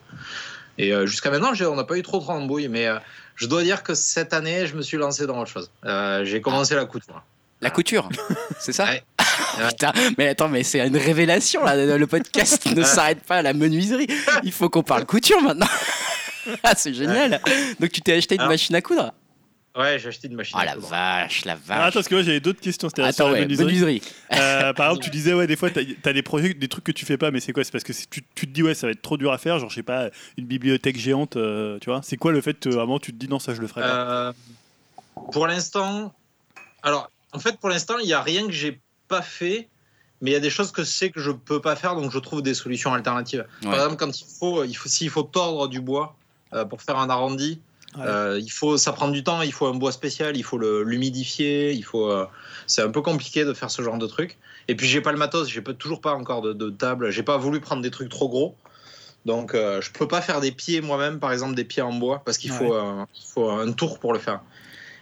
[0.77, 2.87] Et jusqu'à maintenant on n'a pas eu trop trop d'embrouilles, mais
[3.35, 5.71] je dois dire que cette année je me suis lancé dans autre chose.
[6.23, 7.23] J'ai commencé la couture.
[7.61, 8.09] La couture,
[8.59, 8.85] c'est ça?
[8.85, 9.03] Ouais.
[9.69, 11.97] Putain, mais attends, mais c'est une révélation là.
[11.97, 14.07] Le podcast ne s'arrête pas à la menuiserie.
[14.43, 15.67] Il faut qu'on parle couture maintenant.
[16.63, 17.41] ah, c'est génial.
[17.79, 19.13] Donc tu t'es acheté une Alors- machine à coudre?
[19.73, 20.53] Ouais, j'ai acheté une machine.
[20.57, 20.87] Oh à la coudre.
[20.89, 21.79] vache, la Ah, vache.
[21.79, 22.89] attends, parce que moi j'avais d'autres questions.
[22.89, 23.65] C'était sur la ouais, menuiserie.
[23.67, 24.01] menuiserie.
[24.33, 26.91] Euh, par exemple, tu disais, ouais, des fois, t'as as des projets, des trucs que
[26.91, 27.63] tu fais pas, mais c'est quoi?
[27.63, 29.69] C'est parce que tu te dis, ouais, ça va être trop dur à faire, genre,
[29.69, 32.01] je sais pas, une bibliothèque géante, euh, tu vois?
[32.03, 33.87] C'est quoi le fait que vraiment tu te dis, non, ça, je le ferai pas?
[33.87, 34.33] Euh,
[35.31, 36.13] pour l'instant,
[36.83, 38.81] alors en fait, pour l'instant, il n'y a rien que j'ai
[39.12, 39.67] pas fait,
[40.21, 42.12] mais il y a des choses que je sais que je peux pas faire, donc
[42.12, 43.45] je trouve des solutions alternatives.
[43.62, 43.69] Ouais.
[43.71, 46.15] Par exemple, quand il faut, il faut, s'il faut tordre du bois
[46.54, 47.60] euh, pour faire un arrondi,
[47.97, 48.06] Ouais.
[48.08, 50.84] euh, il faut, ça prend du temps, il faut un bois spécial, il faut le-
[50.84, 52.26] l'humidifier, il faut, euh,
[52.65, 54.38] c'est un peu compliqué de faire ce genre de truc.
[54.69, 57.24] Et puis j'ai pas le matos, j'ai pas- toujours pas encore de, de table, j'ai
[57.24, 58.56] pas voulu prendre des trucs trop gros.
[59.26, 62.21] Donc, euh, je peux pas faire des pieds moi-même, par exemple des pieds en bois,
[62.24, 64.39] parce qu'il faut, euh, il faut un tour pour le faire.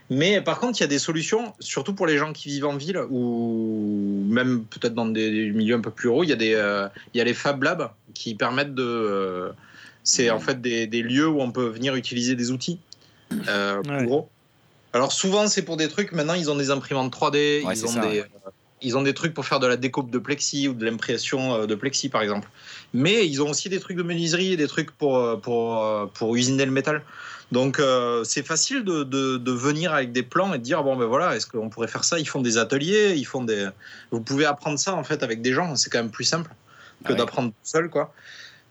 [0.09, 2.75] Mais par contre, il y a des solutions, surtout pour les gens qui vivent en
[2.75, 6.23] ville ou même peut-être dans des, des milieux un peu plus hauts.
[6.23, 9.49] Il y a des, euh, il y a les Fab Labs qui permettent de, euh,
[10.03, 12.79] c'est en fait des, des lieux où on peut venir utiliser des outils
[13.47, 14.05] euh, Ouais.
[14.05, 14.29] gros.
[14.93, 16.11] Alors souvent c'est pour des trucs.
[16.11, 18.25] Maintenant ils ont des imprimantes 3D, Ouais, ils ont ça, des, ouais.
[18.47, 18.49] euh,
[18.81, 21.75] ils ont des trucs pour faire de la découpe de plexi ou de l'impression de
[21.75, 22.49] plexi par exemple.
[22.95, 26.35] Mais ils ont aussi des trucs de menuiserie et des trucs pour pour euh, pour
[26.35, 27.03] usiner le métal.
[27.51, 30.95] Donc euh, c'est facile de, de, de venir avec des plans et de dire bon
[30.95, 32.19] ben voilà est-ce qu'on pourrait faire ça?
[32.19, 33.69] Ils font des ateliers, ils font des.
[34.11, 35.75] Vous pouvez apprendre ça en fait avec des gens.
[35.75, 36.51] C'est quand même plus simple
[37.05, 37.17] que Ouais.
[37.17, 38.13] d'apprendre tout seul quoi.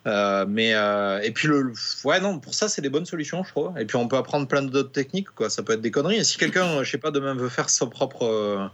[0.06, 1.72] Euh, mais euh, et puis le
[2.04, 4.46] ouais non pour ça c'est des bonnes solutions je trouve et puis on peut apprendre
[4.46, 7.10] plein d'autres techniques quoi ça peut être des conneries et si quelqu'un je sais pas
[7.10, 8.70] demain veut faire son propre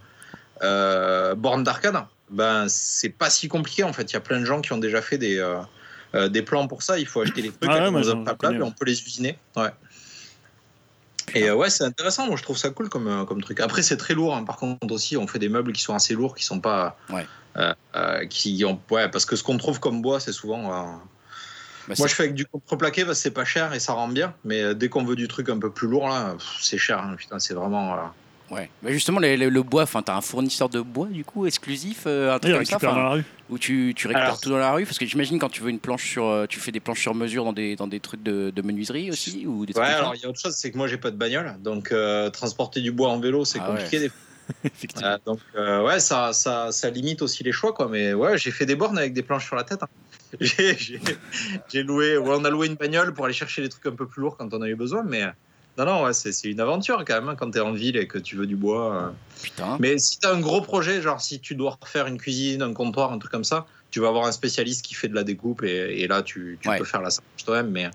[0.61, 1.97] borne d'arcade
[2.29, 4.77] ben c'est pas si compliqué en fait il y a plein de gens qui ont
[4.77, 5.43] déjà fait des
[6.29, 9.01] des plans pour ça il faut acheter les trucs Ah ouais, et on peut les
[9.01, 9.71] usiner ouais
[11.33, 12.27] et euh, ouais, c'est intéressant.
[12.27, 13.59] Moi, je trouve ça cool comme, euh, comme truc.
[13.59, 14.35] Après, c'est très lourd.
[14.35, 14.43] hein.
[14.43, 16.97] Par contre, aussi, on fait des meubles qui sont assez lourds, qui sont pas.
[17.09, 17.25] Ouais.
[17.57, 20.69] euh, euh, qui ont, ouais, parce que ce qu'on trouve comme bois, c'est souvent.
[21.87, 24.07] Bah, moi, je fais avec du contreplaqué parce que c'est pas cher et ça rend
[24.07, 24.33] bien.
[24.43, 26.99] Mais dès qu'on veut du truc un peu plus lourd, là, c'est cher.
[26.99, 27.15] hein.
[27.17, 27.95] Putain, c'est vraiment.
[28.51, 28.69] Ouais.
[28.83, 32.39] Bah, justement, le bois, enfin, t'as un fournisseur de bois du coup exclusif, euh, un
[32.39, 33.23] truc comme ça, dans la rue.
[33.49, 35.69] où tu, tu récupères Alors- tout dans la rue, parce que j'imagine quand tu veux
[35.71, 38.21] une planche sur, euh, tu fais des planches sur mesure dans des dans des trucs
[38.21, 39.99] de, de menuiserie aussi ou des trucs Ouais, comme ça?
[40.01, 41.55] alors il y a autre chose, c'est que moi, j'ai pas de bagnole.
[41.59, 44.17] Donc, euh, transporter du bois en vélo, c'est Ah compliqué des fois.
[44.63, 45.07] Effectivement.
[45.07, 47.87] Euh, donc, euh, ouais, ça, ça, ça limite aussi les choix, quoi.
[47.89, 49.81] Mais ouais, j'ai fait des bornes avec des planches sur la tête.
[49.81, 49.87] hein.
[50.39, 50.99] J'ai- J'ai
[51.69, 54.05] j'ai loué, ouais, on a loué une bagnole pour aller chercher les trucs un peu
[54.05, 55.01] plus lourds quand on a eu besoin.
[55.03, 55.29] Mais euh,
[55.77, 58.17] non, non, ouais, c'est une aventure quand même hein, quand t'es en ville et que
[58.17, 58.95] tu veux du bois.
[58.95, 59.09] euh.
[59.43, 59.77] Putain.
[59.79, 63.11] Mais si t'as un gros projet, genre si tu dois refaire une cuisine, un comptoir,
[63.11, 66.01] un truc comme ça, tu vas avoir un spécialiste qui fait de la découpe et,
[66.01, 66.77] et là, tu, tu Ouais.
[66.77, 67.71] peux faire la sarcoche toi-même.
[67.71, 67.89] Mais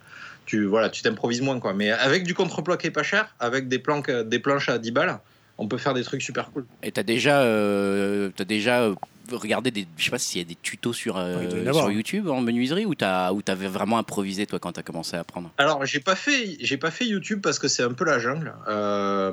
[0.47, 1.73] tu voilà, tu t'improvises moins, quoi.
[1.75, 5.19] Mais avec du contre-plaqué pas cher, avec des, planques, des planches à 10 balles,
[5.59, 6.67] on peut faire des trucs super cool.
[6.83, 8.95] Et t'as déjà, euh, t'as déjà euh,
[9.37, 11.91] regardé des, je sais pas s'il y a des tutos sur, euh, Ouais, sur.
[11.91, 15.51] YouTube en menuiserie ou t'as, ou t'avais vraiment improvisé toi quand t'as commencé à apprendre?
[15.59, 18.53] Alors, j'ai pas fait, j'ai pas fait YouTube parce que c'est un peu la jungle.
[18.69, 19.33] Euh,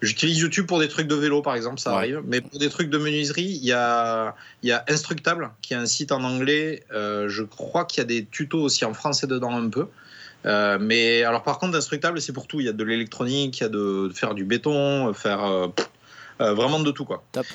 [0.00, 1.96] J'utilise YouTube pour des trucs de vélo, par exemple, ça Ouais.
[1.98, 2.22] arrive.
[2.26, 5.76] Mais pour des trucs de menuiserie, il y a, il y a Instructable, qui est
[5.76, 6.82] un site en anglais.
[6.92, 9.86] Euh, je crois qu'il y a des tutos aussi en français dedans un peu.
[10.44, 12.58] Euh, mais alors, par contre, Instructable, c'est pour tout.
[12.58, 15.68] Il y a de l'électronique, il y a de, de faire du béton, faire euh,
[15.68, 15.88] pff,
[16.40, 17.22] euh, vraiment de tout, quoi.
[17.30, 17.46] Top.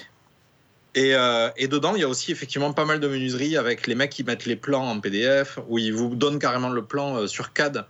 [0.97, 3.93] Et, euh, et dedans, il y a aussi effectivement pas mal de menuiserie avec les
[3.93, 7.27] mecs qui mettent les plans en PDF, où ils vous donnent carrément le plan euh,
[7.27, 7.85] sur CAD.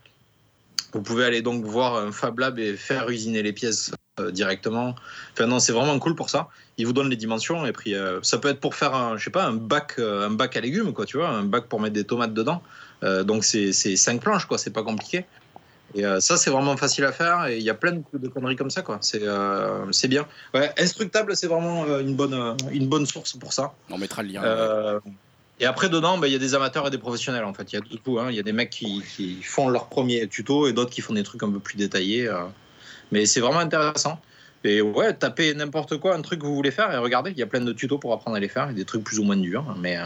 [0.92, 4.94] Vous pouvez aller donc voir un Fab Lab et faire usiner les pièces euh, directement.
[5.32, 6.50] Enfin non, c'est vraiment cool pour ça.
[6.78, 9.32] Ils vous donnent les dimensions et puis ça peut être pour faire un, je sais
[9.32, 12.04] pas, un bac, un bac à légumes quoi, tu vois, un bac pour mettre des
[12.04, 12.62] tomates dedans.
[13.02, 15.26] Donc c'est cinq planches quoi, c'est pas compliqué.
[15.96, 18.28] Et euh, ça c'est vraiment facile à faire et il y a plein de, de
[18.28, 18.98] conneries comme ça quoi.
[19.02, 20.28] C'est euh, c'est bien.
[20.54, 23.74] Ouais, Instructable c'est vraiment euh, une bonne une bonne source pour ça.
[23.90, 25.00] On mettra le lien.
[25.60, 27.74] Et après, dedans, bah, il y a des amateurs et des professionnels, en fait.
[27.74, 28.20] Il y a de tout.
[28.20, 28.28] hein.
[28.30, 31.14] Il y a des mecs qui, qui font leur premier tuto et d'autres qui font
[31.16, 32.30] des trucs un peu plus détaillés.
[33.12, 34.20] Mais c'est vraiment intéressant.
[34.64, 37.42] Et ouais, tapez n'importe quoi, un truc que vous voulez faire et regardez, il y
[37.42, 38.66] a plein de tutos pour apprendre à les faire.
[38.66, 39.98] A des trucs plus ou moins durs, mais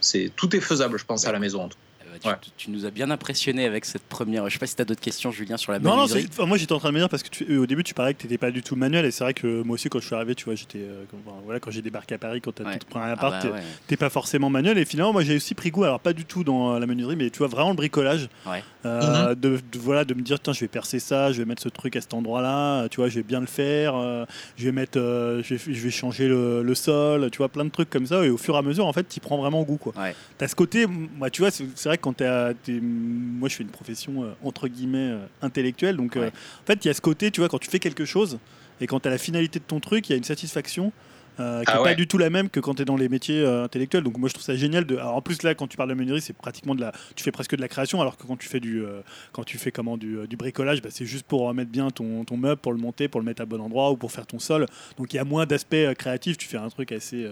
[0.00, 1.64] c'est tout est faisable, je pense, à la maison.
[1.64, 1.76] en tout.
[1.76, 1.87] Euh,
[2.18, 2.34] tu, ouais.
[2.56, 4.46] tu nous as bien impressionné avec cette première.
[4.48, 6.26] Je sais pas si t'as d'autres questions, Julien, sur la Non, non, menuiserie.
[6.30, 7.94] enfin, moi j'étais en train de me dire parce que tu- euh, au début tu
[7.94, 10.06] parlais que t'étais pas du tout manuel et c'est vrai que moi aussi quand je
[10.06, 11.04] suis arrivé, tu vois, j'étais euh,
[11.44, 12.78] voilà quand j'ai débarqué à Paris, quand t'as Ouais.
[12.78, 13.62] tout pris un Ah appart, bah t'es- ouais.
[13.86, 16.44] t'es pas forcément manuel et finalement moi j'ai aussi pris goût, alors pas du tout
[16.44, 18.62] dans euh, la menuiserie, mais tu vois vraiment le bricolage, Ouais.
[18.86, 21.62] Euh, de, de- voilà de me dire tiens je vais percer ça, je vais mettre
[21.62, 24.24] ce truc à cet endroit-là, tu vois, je vais bien le faire, euh,
[24.56, 27.64] je vais mettre, euh, je, vais, je vais changer le, le sol, tu vois, plein
[27.64, 29.62] de trucs comme ça et au fur et à mesure en fait tu prends vraiment
[29.62, 29.92] goût quoi.
[29.96, 30.14] Ouais.
[30.38, 33.68] T'as ce côté, moi tu vois, c'est c'est vrai que quand moi je fais une
[33.70, 36.26] profession euh, entre guillemets euh, intellectuelle, donc euh, Ouais.
[36.28, 38.38] en fait il y a ce côté, tu vois, quand tu fais quelque chose
[38.80, 40.92] et quand t'as la finalité de ton truc, il y a une satisfaction.
[41.38, 41.88] Euh, qui Ah n'est ouais.
[41.90, 44.02] pas du tout la même que quand tu es dans les métiers euh, intellectuels.
[44.02, 44.84] Donc moi je trouve ça génial.
[44.84, 44.96] De...
[44.96, 47.32] Alors, en plus là, quand tu parles de menuiserie, c'est pratiquement de la, tu fais
[47.32, 49.00] presque de la création, alors que quand tu fais du, euh,
[49.32, 52.36] quand tu fais comment du, du bricolage, bah, c'est juste pour remettre bien ton, ton
[52.36, 54.66] meuble, pour le monter, pour le mettre à bon endroit ou pour faire ton sol.
[54.96, 56.38] Donc il y a moins d'aspect euh, créatif.
[56.38, 57.26] Tu fais un truc assez,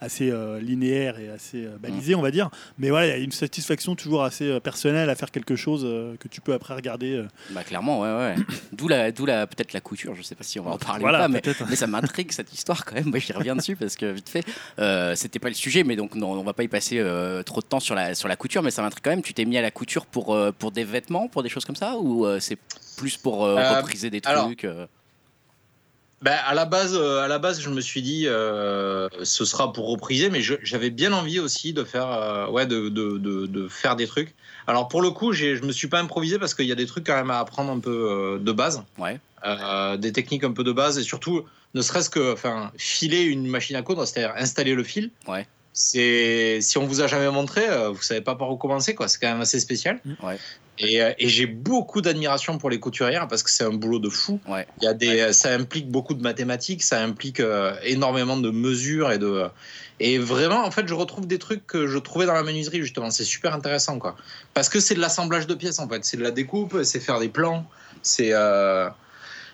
[0.00, 2.50] assez linéaire et assez balisé, on va dire.
[2.78, 5.82] Mais voilà, il y a une satisfaction toujours assez personnelle à faire quelque chose
[6.18, 7.24] que tu peux après regarder.
[7.50, 8.34] Bah clairement, ouais, ouais.
[8.72, 10.14] d'où la, d'où la, peut-être la couture.
[10.14, 12.32] Je sais pas si on va en parler voilà, ou pas, mais, mais ça m'intrigue
[12.32, 13.10] cette histoire quand même.
[13.10, 14.44] Moi, j'y reviens dessus parce que vite fait,
[14.78, 17.60] euh, c'était pas le sujet, mais donc non, on va pas y passer euh, trop
[17.60, 19.22] de temps sur la sur la couture, mais ça m'intrigue quand même.
[19.22, 21.76] Tu t'es mis à la couture pour euh, pour des vêtements, pour des choses comme
[21.76, 22.58] ça, ou c'est
[22.96, 24.66] plus pour repriser des trucs
[26.22, 30.30] Ben, à la base, à la base, je me suis dit, ce sera pour repriser,
[30.30, 34.34] mais j'avais bien envie aussi de faire, ouais, de, de, de, de faire des trucs.
[34.68, 37.04] Alors pour le coup, je me suis pas improvisé parce qu'il y a des trucs
[37.06, 39.18] quand même à apprendre un peu de base, Ouais.
[39.98, 43.76] des techniques un peu de base, et surtout, ne serait-ce que, enfin, filer une machine
[43.76, 45.10] à coudre, c'est-à-dire installer le fil.
[45.26, 45.46] Ouais.
[45.74, 49.08] C'est si on vous a jamais montré, euh, vous savez pas par où commencer, quoi.
[49.08, 50.00] C'est quand même assez spécial.
[50.22, 50.36] Ouais.
[50.78, 54.10] Et, euh, et j'ai beaucoup d'admiration pour les couturières parce que c'est un boulot de
[54.10, 54.38] fou.
[54.46, 54.66] Ouais.
[54.80, 59.12] Il y a des, ça implique beaucoup de mathématiques, ça implique euh, énormément de mesures
[59.12, 59.46] et de.
[59.98, 63.10] Et vraiment, en fait, je retrouve des trucs que je trouvais dans la menuiserie justement.
[63.10, 64.14] C'est super intéressant, quoi.
[64.52, 66.04] Parce que c'est de l'assemblage de pièces, en fait.
[66.04, 67.64] C'est de la découpe, c'est faire des plans,
[68.02, 68.32] c'est.
[68.32, 68.90] euh,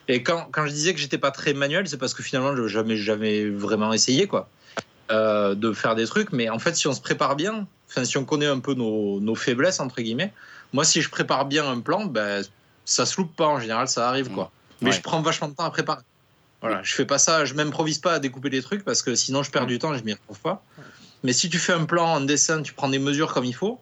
[0.09, 2.67] Et quand, quand je disais que j'étais pas très manuel, c'est parce que finalement, je
[2.67, 4.49] jamais jamais vraiment essayé, quoi,
[5.11, 6.33] euh, de faire des trucs.
[6.33, 9.21] Mais en fait, si on se prépare bien, enfin, si on connaît un peu nos,
[9.21, 10.33] nos faiblesses entre guillemets,
[10.73, 12.43] moi, si je prépare bien un plan, ben,
[12.85, 14.51] ça se loupe pas en général, ça arrive, quoi.
[14.81, 14.97] Mais Ouais.
[14.97, 16.03] je prends vachement de temps à préparer.
[16.61, 19.45] Voilà, je fais pas ça, je m'improvise pas à découper des trucs parce que sinon
[19.45, 20.65] je perds du temps et je m'y retrouve pas.
[21.23, 23.81] Mais si tu fais un plan en dessin, tu prends des mesures comme il faut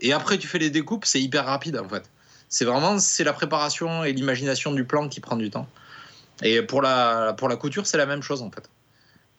[0.00, 2.04] et après tu fais les découpes, c'est hyper rapide en fait.
[2.54, 5.66] C'est vraiment c'est la préparation et l'imagination du plan qui prend du temps.
[6.44, 8.70] Et pour la pour la couture, c'est la même chose en fait.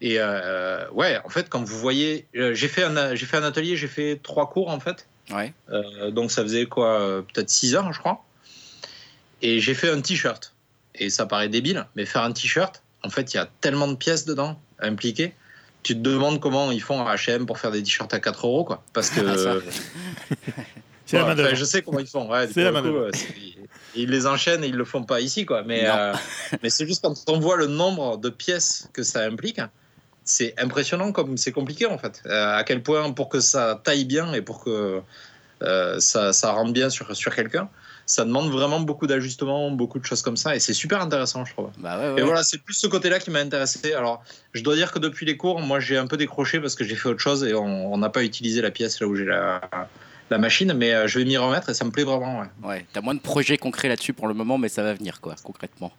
[0.02, 3.44] Et euh, ouais, en fait, quand vous voyez, euh, j'ai fait un j'ai fait un
[3.44, 5.08] atelier, j'ai fait trois cours en fait.
[5.32, 5.54] Ouais.
[5.70, 8.26] Euh, donc ça faisait quoi Peut-être 6 heures, je crois.
[9.42, 10.54] Et j'ai fait un t-shirt.
[10.96, 13.96] Et ça paraît débile, mais faire un t-shirt, en fait, il y a tellement de
[13.96, 15.34] pièces dedans impliquées.
[15.84, 18.66] Tu te demandes comment ils font à H&M pour faire des t-shirts à 4 euros,
[18.66, 18.84] quoi.
[18.92, 19.22] Parce que
[21.06, 22.30] C'est la main je sais comment ils font.
[22.30, 22.96] Ouais, C'est la main coup,
[23.96, 25.64] Ils les enchaînent et ils le font pas ici, quoi.
[25.64, 26.14] Mais, euh,
[26.64, 29.62] mais c'est juste quand on voit le nombre de pièces que ça implique,
[30.24, 32.24] c'est impressionnant comme c'est compliqué en fait.
[32.26, 35.02] Euh, à quel point pour que ça taille bien et pour que
[35.62, 37.70] euh, ça, ça rentre bien sur, sur quelqu'un,
[38.08, 40.56] ça demande vraiment beaucoup d'ajustements, beaucoup de choses comme ça.
[40.56, 41.70] Et c'est super intéressant, je trouve.
[41.78, 42.22] Bah ouais, ouais.
[42.22, 43.94] Et voilà, c'est plus ce côté-là qui m'a intéressé.
[43.94, 46.84] Alors, je dois dire que depuis les cours, moi, j'ai un peu décroché parce que
[46.84, 49.62] j'ai fait autre chose et on n'a pas utilisé la pièce là où j'ai la,
[50.30, 52.40] la machine, mais euh, je vais m'y remettre et ça me plaît vraiment.
[52.40, 52.48] Ouais.
[52.64, 55.36] Ouais, t'as moins de projets concrets là-dessus pour le moment, mais ça va venir, quoi,
[55.44, 55.92] concrètement.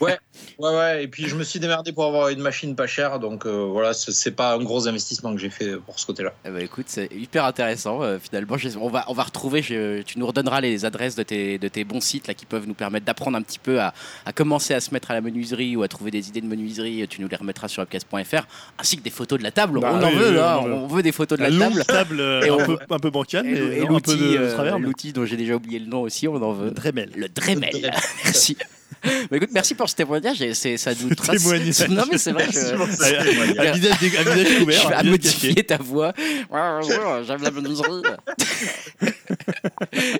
[0.00, 0.18] Ouais,
[0.58, 1.04] ouais.
[1.04, 3.92] Et puis, je me suis démerdé pour avoir une machine pas chère, donc euh, voilà,
[3.92, 6.32] c'est pas un gros investissement que j'ai fait pour ce côté-là.
[6.46, 8.02] Eh ben, écoute, c'est hyper intéressant.
[8.02, 9.62] euh, finalement, Je- on va, on va retrouver.
[9.62, 12.66] je- tu nous redonneras les adresses de tes, de tes bons sites là qui peuvent
[12.66, 13.92] nous permettre d'apprendre un petit peu à,
[14.24, 17.06] à commencer à se mettre à la menuiserie ou à trouver des idées de menuiserie.
[17.08, 18.46] Tu nous les remettras sur upcast.fr
[18.78, 19.80] ainsi que des photos de la table.
[19.80, 20.72] Bah on en veut, oui, hein, on veut.
[20.74, 21.84] on veut des photos de la La table.
[21.84, 24.16] table euh, Et un, on- peu, un peu bancale, Et, mais et un peu l'outil,
[24.16, 24.78] de, euh, travers.
[24.78, 26.70] mais- l'outil dont j'ai déjà oublié le nom aussi, on en veut.
[26.70, 27.10] Dremel.
[27.16, 27.70] Le Dremel.
[27.72, 27.94] Le Dremel.
[28.24, 28.56] Merci.
[29.32, 30.40] Écoute, merci pour ce témoignage.
[30.42, 31.42] et c'est- ça nous trace.
[31.42, 31.88] témoignage.
[31.88, 32.50] Non, mais c'est vrai que.
[33.72, 36.12] Visage à visage modifier ta voix.
[37.26, 38.02] J'aime la menuiserie.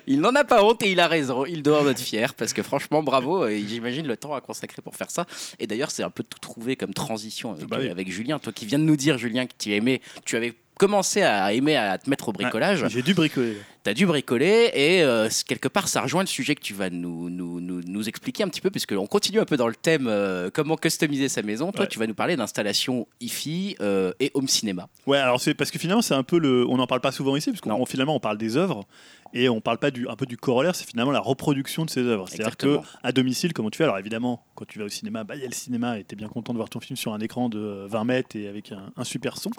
[0.06, 1.44] il n'en a pas honte et il a raison.
[1.46, 3.46] Il doit en être fier parce que franchement, bravo.
[3.46, 5.26] Et J'imagine le temps à consacrer pour faire ça.
[5.58, 7.88] Et d'ailleurs, c'est un peu tout trouvé comme transition avec, Bah oui.
[7.90, 8.38] avec Julien.
[8.38, 11.76] Toi qui viens de nous dire, Julien, que tu aimais, tu avais commencé à aimer
[11.76, 12.86] à te mettre au bricolage.
[12.88, 13.56] J'ai dû bricoler.
[13.82, 17.30] T'as dû bricoler et euh, quelque part ça rejoint le sujet que tu vas nous,
[17.30, 20.06] nous, nous, nous expliquer un petit peu puisque on continue un peu dans le thème
[20.06, 21.72] euh, comment customiser sa maison.
[21.72, 21.88] Toi Ouais.
[21.88, 24.88] tu vas nous parler d'installation hi-fi euh, et home cinéma.
[25.06, 27.36] Ouais, alors c'est parce que finalement c'est un peu le, on n'en parle pas souvent
[27.36, 28.84] ici parce qu'on finalement on parle des œuvres
[29.32, 32.00] et on parle pas du un peu du corollaire, c'est finalement la reproduction de ces
[32.02, 32.28] œuvres.
[32.28, 33.84] C'est-à-dire que à domicile, comment tu fais?
[33.84, 36.16] Alors évidemment, quand tu vas au cinéma, bah il y a le cinéma et t'es
[36.16, 38.92] bien content de voir ton film sur un écran de 20 mètres et avec un,
[38.96, 39.50] un super son.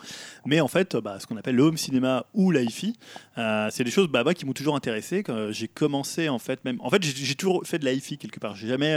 [0.45, 2.93] Mais en fait, bah, ce qu'on appelle le home cinéma ou la hi-fi,
[3.37, 5.23] euh, c'est des choses bah, qui m'ont toujours intéressé.
[5.29, 8.39] Euh, j'ai commencé en fait même, en fait j'ai toujours fait de la hi-fi quelque
[8.39, 8.55] part.
[8.55, 8.95] J'ai jamais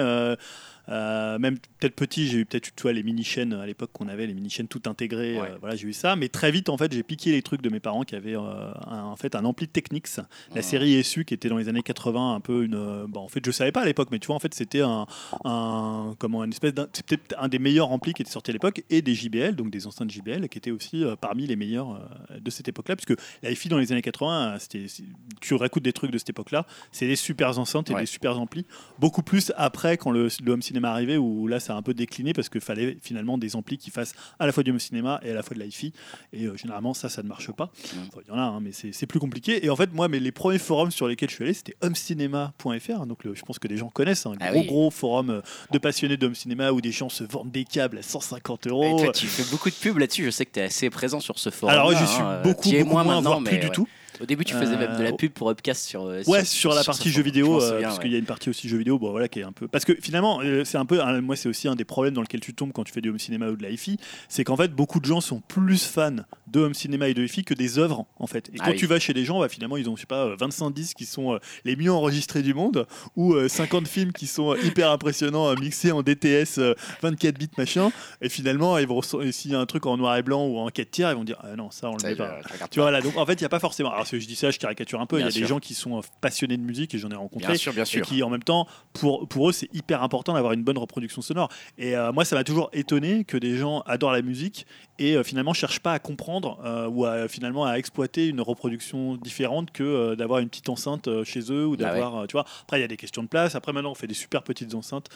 [0.88, 4.26] euh, même peut-être petit, j'ai eu peut-être tu vois, les mini-chaînes à l'époque qu'on avait,
[4.26, 5.40] les mini-chaînes tout intégrées.
[5.40, 5.50] Ouais.
[5.52, 6.16] euh, voilà, j'ai eu ça.
[6.16, 8.40] Mais très vite, en fait, j'ai piqué les trucs de mes parents qui avaient euh,
[8.86, 10.24] un, en fait un ampli Technics, la
[10.56, 10.62] Ah.
[10.62, 13.04] série SU qui était dans les années 80, un peu une.
[13.06, 15.06] bon, en fait, je savais pas à l'époque, mais tu vois, en fait, c'était un,
[15.44, 18.82] un comment une espèce d'un, c'était un des meilleurs amplis qui était sorti à l'époque
[18.90, 22.68] et des JBL, donc des enceintes JBL, qui étaient aussi parmi les meilleurs de cette
[22.68, 25.04] époque-là, puisque la hi dans les années 80, euh, c'était, c'est-
[25.40, 28.00] tu réécoutes des trucs de cette époque-là, c'est des super enceintes et Ouais.
[28.00, 28.66] des super amplis.
[28.98, 31.94] Beaucoup plus après quand le, le home cinéma arrivait, où là, ça a un peu
[31.94, 35.20] décliné parce qu'il fallait finalement des amplis qui fassent à la fois du home cinéma
[35.24, 35.92] et à la fois de la hi
[36.32, 37.70] Et euh, généralement, ça, ça ne marche pas.
[37.84, 39.64] Enfin, Il y en a, hein, mais c'est plus compliqué.
[39.64, 43.06] Et en fait, moi, mais les premiers forums sur lesquels je suis allé, c'était homecinema.fr.
[43.06, 44.26] Donc, le- je pense que des gens connaissent.
[44.26, 44.66] Un Ah gros, oui.
[44.66, 45.40] gros forum euh,
[45.72, 48.70] de passionnés de home cinéma où des gens se vendent des câbles à 150 Et
[48.70, 48.98] euros.
[49.04, 50.24] toi, tu fais beaucoup de pubs là-dessus.
[50.24, 51.72] Je sais que tu es assez présent sur ce forum.
[51.74, 53.87] Alors, j'y suis beaucoup, tu es beaucoup moins moins, voire plus du tout.
[54.20, 56.05] Au début, tu faisais même de la Euh, pub pour Upcast sur.
[56.07, 58.03] euh, Ouais, sur la partie jeux vidéo, Je euh, souviens, parce ouais.
[58.05, 59.66] qu'il y a une partie aussi jeux vidéo, bon voilà, qui est un peu.
[59.68, 62.55] Parce que finalement, c'est un peu, moi c'est aussi un des problèmes dans lequel tu
[62.55, 63.96] tombes quand tu fais du home cinéma ou de la hi-fi,
[64.29, 67.44] c'est qu'en fait beaucoup de gens sont plus fans de home cinéma et de hi-fi
[67.44, 68.48] que des œuvres en fait.
[68.50, 68.77] Et Ah quand oui.
[68.77, 70.96] tu vas chez des gens, bah, finalement ils ont je sais pas euh, 25 disques
[70.98, 75.53] qui sont les mieux enregistrés du monde ou euh, 50 films qui sont hyper impressionnants
[75.57, 77.90] mixés en DTS euh, 24 bits machin.
[78.22, 80.68] Et finalement, ils vont s'il y a un truc en noir et blanc ou en
[80.68, 82.38] 4 tiers, ils vont dire ah non ça on le met pas.
[82.70, 83.90] Tu vois là, donc en fait il y a pas forcément.
[84.04, 85.18] Alors si je dis ça, je caricature un peu.
[85.18, 87.48] Il y a des gens qui sont euh, passionnés de musique et j'en ai rencontré
[87.52, 88.02] Bien sûr, bien et sûr.
[88.06, 91.48] qui en même temps pour, pour eux c'est hyper important d'avoir une bonne reproduction sonore
[91.78, 94.66] et euh, moi ça m'a toujours étonné que des gens adorent la musique
[94.98, 99.16] et euh, finalement cherchent pas à comprendre euh, ou à finalement à exploiter une reproduction
[99.16, 102.00] différente que euh, d'avoir une petite enceinte euh, chez eux ou Bah ouais.
[102.00, 102.44] d'avoir, tu vois.
[102.62, 103.54] Après, il y a des questions de place.
[103.54, 105.09] Après, maintenant, on fait des super petites enceintes,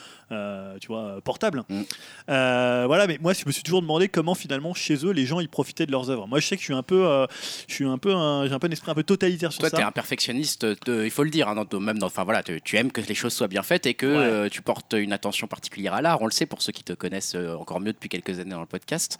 [0.81, 1.63] tu vois, portables.
[1.69, 1.83] Mm.
[2.27, 5.49] Voilà, mais moi, je me suis toujours demandé comment finalement chez eux les gens ils
[5.49, 6.27] profitaient de leurs œuvres.
[6.27, 7.27] Moi, je sais que je suis un peu,
[7.69, 9.77] je suis un peu, j'ai un peu un esprit un peu totalitaire sur Toi, ça.
[9.77, 12.61] tu es un perfectionniste, de- il faut le dire, hein, dans même enfin voilà, tu,
[12.63, 14.09] tu aimes que les choses soient bien faites et que
[14.45, 14.51] Ouais.
[14.51, 16.21] tu portes une attention particulière à l'art.
[16.23, 18.67] On le sait pour ceux qui te connaissent encore mieux depuis quelques années dans le
[18.67, 19.19] podcast.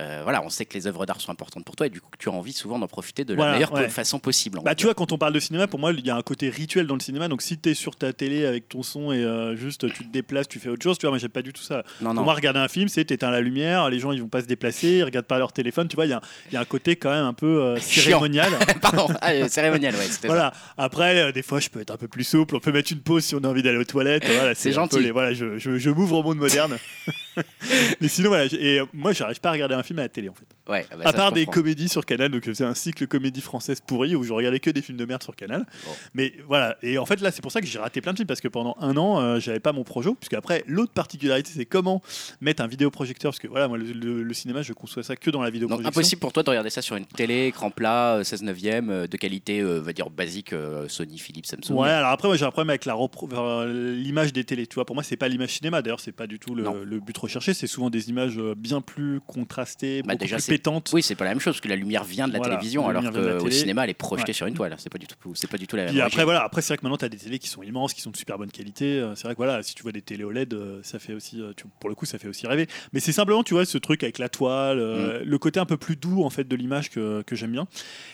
[0.00, 2.08] Euh, voilà, on sait que les œuvres d'art sont importantes pour toi et du coup
[2.10, 3.88] que tu as envie souvent d'en profiter de la Voilà, meilleure ouais.
[3.88, 4.58] façon possible.
[4.64, 6.48] Bah, tu vois, quand on parle de cinéma, pour moi, il y a un côté
[6.48, 7.28] rituel dans le cinéma.
[7.28, 10.10] Donc, si tu es sur ta télé avec ton son et euh, juste tu te
[10.12, 11.84] déplaces, tu fais autre chose, tu vois, moi, j'aime pas du tout ça.
[12.00, 12.22] non, Pour non.
[12.24, 14.88] moi, regarder un film, c'est t'éteins la lumière, les gens ils vont pas se déplacer,
[14.98, 16.64] ils regardent pas leur téléphone, tu vois, il y, a un- il y a un
[16.64, 18.50] côté quand même un peu euh, cérémonial.
[18.82, 20.26] Pardon, ah, cérémonial, ouais, ça.
[20.26, 20.52] voilà.
[20.76, 23.24] Après, des fois, je peux être un peu plus souple, on peut mettre une pause
[23.24, 24.24] si on a envie d'aller aux toilettes.
[24.26, 24.98] Voilà, C'est gentil.
[25.00, 26.78] les- voilà, je, je, je m'ouvre au monde moderne.
[28.00, 28.44] Mais sinon, voilà.
[28.52, 30.46] Et euh, moi, j'arrive pas à regarder un film à la télé, en fait.
[30.70, 33.80] Ouais, ah bah, à part des comédies sur Canal, donc c'est un cycle comédie française
[33.86, 35.66] pourri où je regardais que des films de merde sur Canal.
[36.14, 38.26] Mais voilà, et en fait là c'est pour ça que j'ai raté plein de films
[38.26, 41.66] parce que pendant un an euh, j'avais pas mon projo, puisque après l'autre particularité c'est
[41.66, 42.00] comment
[42.40, 45.28] mettre un vidéoprojecteur, parce que voilà moi le, le- le cinéma je conçois ça que
[45.30, 45.88] dans la Donc vidéoprojection.
[45.88, 49.06] impossible pour toi de regarder ça sur une télé, écran plat, euh, 16 neuvième, euh,
[49.06, 51.74] de qualité, euh, va dire basique, euh, Sony, Philips, Samsung.
[51.78, 54.66] Ouais, alors après, moi j'ai un problème avec euh, l'image des télés.
[54.66, 55.82] Tu vois, pour moi, c'est pas l'image cinéma.
[55.82, 57.52] D'ailleurs, c'est pas du tout le but recherché.
[57.54, 60.90] C'est souvent des images euh, bien plus contrastées, Bah, beaucoup déjà, plus pétantes.
[60.94, 62.88] Oui, c'est pas la même chose parce que la lumière vient de la Voilà, télévision,
[62.88, 64.32] la alors qu'au cinéma, elle est projetée Ouais.
[64.34, 64.74] sur une toile.
[64.78, 65.92] C'est pas du tout, c'est pas du tout la même.
[65.92, 67.92] Puis après, voilà, après c'est vrai que maintenant, tu as des télés qui sont immenses,
[67.94, 69.00] qui sont de super bonne qualité.
[69.00, 71.42] Euh, C'est vrai que voilà, si tu vois des télé OLED, euh, ça fait aussi,
[71.56, 72.66] tu- pour le coup, ça fait aussi rêver.
[72.92, 75.22] Mais c'est simplement, tu vois, ce truc avec la toile, Mm.
[75.24, 77.66] le côté un peu plus doux en fait de l'image que, que j'aime bien.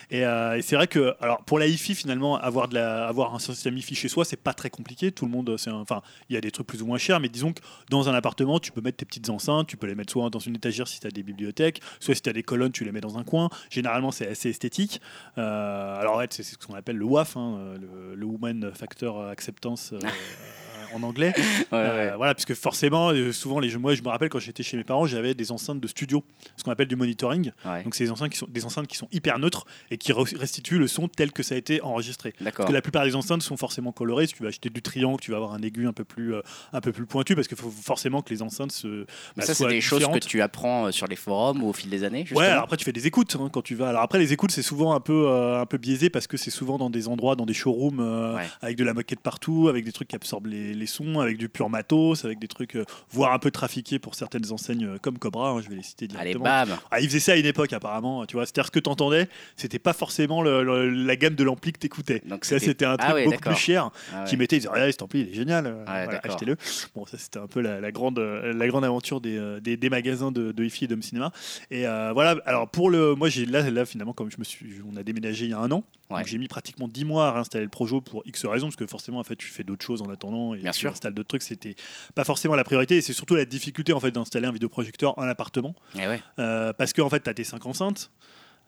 [0.09, 3.33] Et, euh, et c'est vrai que, alors pour la hi-fi, finalement, avoir, de la, avoir
[3.35, 5.11] un système hi-fi chez soi, c'est pas très compliqué.
[5.11, 7.29] Tout le monde, c'est enfin, il y a des trucs plus ou moins chers, mais
[7.29, 10.11] disons que dans un appartement, tu peux mettre tes petites enceintes, tu peux les mettre
[10.11, 12.71] soit dans une étagère si tu as des bibliothèques, soit si tu as des colonnes,
[12.71, 13.49] tu les mets dans un coin.
[13.71, 15.01] Généralement, c'est assez esthétique.
[15.37, 19.93] Euh, alors, c'est ce qu'on appelle le WAF, hein, le, le Woman Factor Acceptance.
[20.93, 22.17] en anglais, Ouais, Euh, ouais.
[22.17, 25.05] voilà, puisque forcément, euh, souvent, les, moi, je me rappelle quand j'étais chez mes parents,
[25.05, 26.23] j'avais des enceintes de studio,
[26.57, 27.51] ce qu'on appelle du monitoring.
[27.83, 30.37] Donc, c'est des enceintes qui sont des enceintes qui sont hyper neutres et qui re-
[30.37, 32.33] restituent le son tel que ça a été enregistré.
[32.43, 34.27] Parce que la plupart des enceintes sont forcément colorées.
[34.27, 36.41] Si tu vas acheter du triangle, tu vas avoir un aigu un peu plus, euh,
[36.73, 39.05] un peu plus pointu parce qu'il faut forcément que les enceintes se.
[39.35, 42.03] Bah, ça, c'est des choses que tu apprends sur les forums ou au fil des
[42.03, 42.25] années.
[42.31, 43.89] Ouais, alors après tu fais des écoutes hein, quand tu vas.
[43.89, 46.49] Alors après les écoutes c'est souvent un peu euh, un peu biaisé parce que c'est
[46.51, 48.47] souvent dans des endroits, dans des showrooms euh, Ouais.
[48.61, 51.47] avec de la moquette partout, avec des trucs qui absorbent les, les sons, avec du
[51.47, 55.17] pur matos, avec des trucs euh, voire un peu trafiqués pour certaines enseignes euh, comme
[55.17, 55.51] Cobra.
[55.51, 56.43] hein, je vais les citer Allez, directement.
[56.43, 58.45] bam Ah, ils faisaient ça à une époque apparemment, tu vois.
[58.45, 62.21] C'est-à-dire ce que t'entendais, c'était pas forcément le- le- la gamme de l'ampli que t'écoutais.
[62.25, 64.29] Donc Ça c'était- un Ah truc ouais, beaucoup plus cher Ah ouais.
[64.29, 66.31] qui mettait, ils disaient regardez cet ampli il est génial, euh, voilà, d'accord.
[66.35, 66.57] achetez-le.
[66.95, 69.89] Bon ça c'était un peu la, la grande euh, la grande aventure des, des, des
[69.89, 71.31] magasins de, de hi-fi et d'home cinéma.
[71.69, 74.97] Et voilà, alors pour le, moi j'ai là là finalement comme je me suis, on
[74.97, 76.17] a déménagé il y a un an, Ouais.
[76.17, 78.85] donc j'ai mis pratiquement 10 mois à réinstaller le Projo pour X raisons parce que
[78.85, 81.11] forcément en fait tu fais d'autres choses en attendant et Bien sûr.
[81.11, 81.75] d'autres trucs, c'était
[82.15, 85.23] pas forcément la priorité et c'est surtout la difficulté en fait d'installer un vidéoprojecteur en
[85.23, 85.75] appartement.
[85.95, 86.21] Eh ouais.
[86.39, 88.11] Euh, parce que en fait, tu as tes 5 enceintes.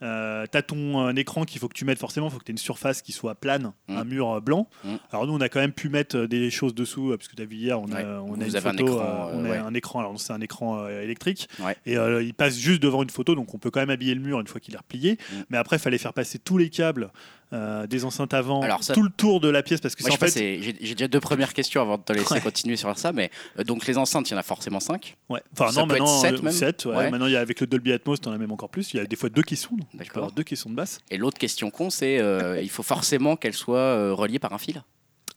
[0.02, 2.52] Euh, t'as ton euh, écran qu'il faut que tu mettes forcément, il faut que tu
[2.52, 3.98] aies une surface qui soit plane, Mm.
[3.98, 4.68] un mur euh, blanc.
[4.84, 4.96] Mm.
[5.12, 7.42] Alors nous on a quand même pu mettre des choses dessous, euh, parce que tu
[7.42, 8.04] as vu hier, on a, Ouais.
[8.04, 9.58] on a une avez un photo, écran, on a ouais.
[9.58, 11.78] un écran, alors c'est un écran électrique, Ouais.
[11.86, 14.42] et il passe juste devant une photo, donc on peut quand même habiller le mur
[14.42, 15.36] une fois qu'il est replié, Mm.
[15.52, 17.10] mais après il fallait faire passer tous les câbles
[17.54, 20.14] euh, des enceintes avant, Alors ça- tout le tour de la pièce, parce que Moi,
[20.14, 20.32] en fait...
[20.38, 22.42] j'ai déjà deux premières questions avant de te laisser Ouais.
[22.42, 23.14] continuer sur ça.
[23.14, 25.42] Mais euh, donc les enceintes, il y en a forcément 5 Ouais.
[25.54, 26.96] Enfin Ça non, peut maintenant sept, euh, même sept, ouais.
[26.96, 27.12] Ouais.
[27.12, 28.98] Maintenant il y a, avec le Dolby Atmos, tu en as même encore plus, il
[28.98, 30.18] y a des fois deux caissons, donc tu peux D'accord.
[30.18, 31.00] avoir deux caissons de basse.
[31.12, 34.82] Et l'autre question con, c'est euh, il faut forcément qu'elles soient reliées par un fil.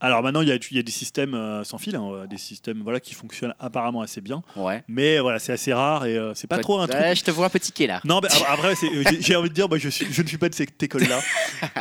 [0.00, 2.36] Alors maintenant, il y a, il y a des systèmes euh, sans fil, hein, des
[2.38, 4.42] systèmes voilà, qui fonctionnent apparemment assez bien.
[4.56, 4.82] Ouais.
[4.88, 7.00] Mais voilà, c'est assez rare et euh, c'est pas Toi- trop un truc.
[7.14, 8.00] Je te vois tiquer là.
[8.04, 10.36] Non, mais après- c'est- j'ai- j'ai envie de dire, moi, je, suis- je ne suis
[10.38, 11.20] pas de cette école-là.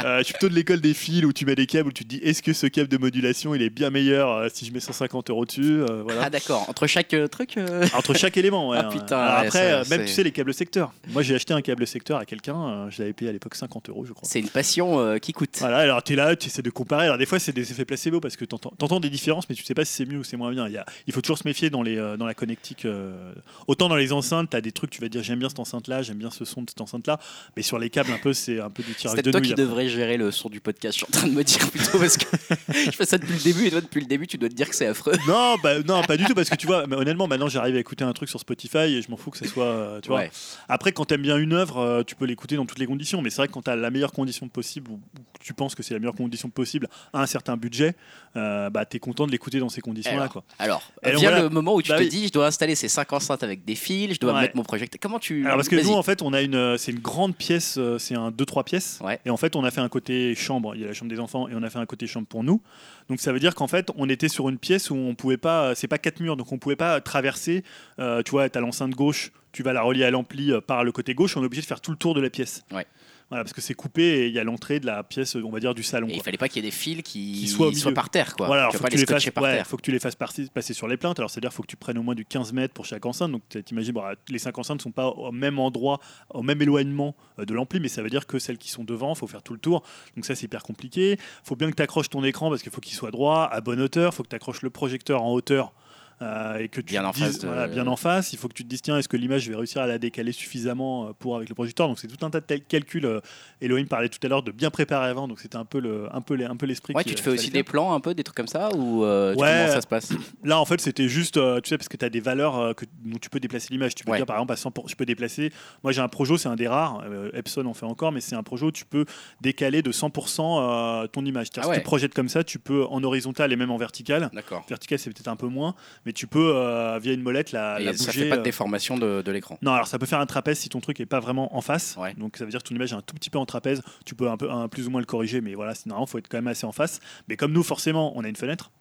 [0.06, 2.04] Euh, je suis plutôt de l'école des fils où tu mets des câbles, où tu
[2.06, 4.72] te dis, est-ce que ce câble de modulation, il est bien meilleur euh, si je
[4.72, 6.24] mets 150 euros dessus euh, voilà.
[6.26, 6.66] Ah d'accord.
[6.70, 7.58] Entre chaque euh, truc.
[7.58, 8.78] euh, Entre chaque élément, ouais.
[8.82, 8.90] Ah, hein.
[8.92, 10.94] putain, Alors ouais, après, ça, euh, même c'est- tu sais, les câbles secteurs.
[11.10, 13.90] Moi, j'ai acheté un câble secteur à quelqu'un, euh, je l'avais payé à l'époque 50
[13.90, 14.28] euros, je crois.
[14.30, 15.58] c'est une passion euh, qui coûte.
[15.60, 17.06] Voilà, alors tu es là, tu essaies de comparer.
[17.06, 19.64] Alors des fois, c'est des effets placebo parce que tu entends des différences, mais tu
[19.64, 20.68] sais pas si c'est mieux ou c'est moins bien.
[20.68, 22.86] Il, y a- il faut toujours se méfier dans, les, euh, dans la connectique.
[22.86, 23.34] euh,
[23.68, 26.02] autant dans les enceintes, tu as des trucs, tu vas dire j'aime bien cette enceinte-là,
[26.02, 27.20] j'aime bien ce son de cette enceinte-là,
[27.56, 29.48] mais sur les câbles, un peu, c'est un peu du C'est tirage de toi nouilles.
[29.48, 29.64] qui après.
[29.64, 30.98] devrais gérer le son du podcast.
[31.00, 32.26] Je suis en train de me dire plutôt parce que
[32.74, 34.70] je fais ça depuis le début et toi depuis le début tu dois te dire
[34.70, 35.14] que c'est affreux.
[35.28, 37.80] Non, bah, non, pas du tout, parce que tu vois, mais honnêtement, maintenant j'arrive à
[37.80, 39.66] écouter un truc sur Spotify et je m'en fous que ce soit.
[39.66, 40.20] euh, tu vois.
[40.20, 40.32] Ouais.
[40.68, 43.38] Après, quand t'aimes bien une œuvre, tu peux l'écouter dans toutes les conditions, mais c'est
[43.38, 45.00] vrai que quand t'as la meilleure condition possible ou
[45.40, 47.95] tu penses que c'est la meilleure condition possible à un certain budget,
[48.38, 50.24] euh, bah, tu es content de l'écouter dans ces conditions-là.
[50.24, 50.44] Alors.
[50.60, 51.42] Alors, donc, vient voilà.
[51.44, 52.10] le moment où tu Bah te oui.
[52.10, 54.42] dis, je dois installer ces 5 enceintes avec des fils, je dois Ouais.
[54.42, 55.00] mettre mon projecteur.
[55.02, 55.46] Comment tu.
[55.46, 57.98] Alors parce que nous en fait on a une euh, c'est une grande pièce euh,
[57.98, 59.20] c'est un 2 3 pièces Ouais.
[59.26, 61.20] et en fait on a fait un côté chambre il y a la chambre des
[61.20, 62.62] enfants et on a fait un côté chambre pour nous
[63.10, 65.74] donc ça veut dire qu'en fait on était sur une pièce où on pouvait pas
[65.76, 67.64] c'est pas quatre murs donc on pouvait pas traverser
[68.00, 70.92] euh, tu vois tu as l'enceinte gauche tu vas la relier à l'ampli par le
[70.92, 72.86] côté gauche on est obligé de faire tout le tour de la pièce Ouais.
[73.30, 75.60] Voilà parce que c'est coupé et il y a l'entrée de la pièce on va
[75.60, 77.68] dire du salon Et il fallait pas qu'il y ait des fils qui, Qui soient
[77.68, 77.94] au milieu.
[77.94, 78.46] par terre, quoi.
[78.48, 79.68] Voilà, alors faut que, tu les fasses, scotcher par ouais, terre.
[79.68, 81.18] faut que tu les fasses partir- passer sur les plaintes.
[81.20, 83.32] Alors, c'est-à-dire faut que tu prennes au moins du 15 mètres pour chaque enceinte.
[83.32, 86.00] Donc, tu imagines, bon, les 5 enceintes ne sont pas au même endroit,
[86.30, 89.14] au même éloignement euh, de l'ampli, mais ça veut dire que celles qui sont devant,
[89.14, 89.82] il faut faire tout le tour.
[90.16, 91.18] Donc, ça, c'est hyper compliqué.
[91.44, 93.82] faut bien que tu accroches ton écran parce qu'il faut qu'il soit droit, à bonne
[93.82, 94.14] hauteur.
[94.14, 95.74] faut que tu accroches le projecteur en hauteur.
[96.22, 98.40] Euh, et que tu Bien te en dises- face de- voilà, bien en face, il
[98.40, 100.32] faut que tu te dises tiens est-ce que l'image je vais réussir à la décaler
[100.32, 101.88] suffisamment euh, pour avec le projecteur?
[101.88, 103.20] Donc c'est tout un tas de calculs euh,
[103.62, 106.22] Elohim parlait tout à l'heure de bien préparer avant donc c'était un peu le un
[106.22, 108.14] peu les- un peu l'esprit Ouais, qui- tu te fais aussi des plans un peu,
[108.14, 109.38] des trucs comme ça Ou euh, Ouais.
[109.64, 110.10] comment ça se passe?
[110.44, 113.18] Là, en fait, c'était juste, tu sais, parce que tu as des valeurs que, dont
[113.20, 113.96] tu peux déplacer l'image.
[113.96, 114.18] Tu peux Ouais.
[114.18, 115.52] dire, par exemple, à 100%, je peux déplacer.
[115.84, 117.04] Moi, j'ai un projo, c'est un des rares.
[117.34, 119.06] Epson en fait encore, mais c'est un projo où tu peux
[119.42, 121.48] décaler de 100% euh, ton image.
[121.58, 121.76] Ah Si ouais.
[121.78, 124.30] tu projettes comme ça, tu peux en horizontal et même en vertical.
[124.34, 124.64] D'accord.
[124.70, 127.84] Vertical, c'est peut-être un peu moins, mais tu peux, euh, via une molette, la, Et
[127.86, 128.24] la ça bouger.
[128.24, 129.58] fait pas de euh, déformation de, de l'écran.
[129.62, 131.96] non, alors ça peut faire un trapèze si ton truc est pas vraiment en face.
[132.00, 132.14] Ouais.
[132.16, 133.82] Donc ça veut dire que ton image est un tout petit peu en trapèze.
[134.06, 136.18] Tu peux un peu un, plus ou moins le corriger, mais voilà, c'est normalement faut
[136.18, 137.00] être quand même assez en face.
[137.28, 138.72] Mais comme nous, forcément, on a une fenêtre.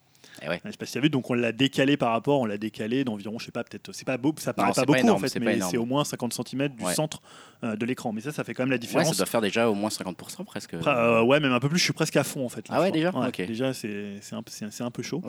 [0.42, 0.60] Eh ouais.
[0.96, 3.92] Vu, donc on l'a décalé par rapport, on l'a décalé d'environ, je sais pas, peut-être,
[3.92, 6.04] c'est pas beau, ça paraît pas pas beaucoup énorme, en fait, mais c'est au moins
[6.04, 6.94] 50 cm du Ouais.
[6.94, 7.22] centre
[7.62, 8.12] euh, de l'écran.
[8.12, 9.08] Mais ça, ça fait quand même la Ouais, différence.
[9.10, 10.74] ça doit faire déjà au moins 50% presque.
[10.74, 12.68] Après, euh, ouais, même un peu plus, je suis presque à fond en fait.
[12.68, 13.28] là, Ah ouais, déjà crois.
[13.28, 13.44] Ok.
[13.46, 14.42] Déjà, c'est un,
[14.86, 15.22] un peu chaud.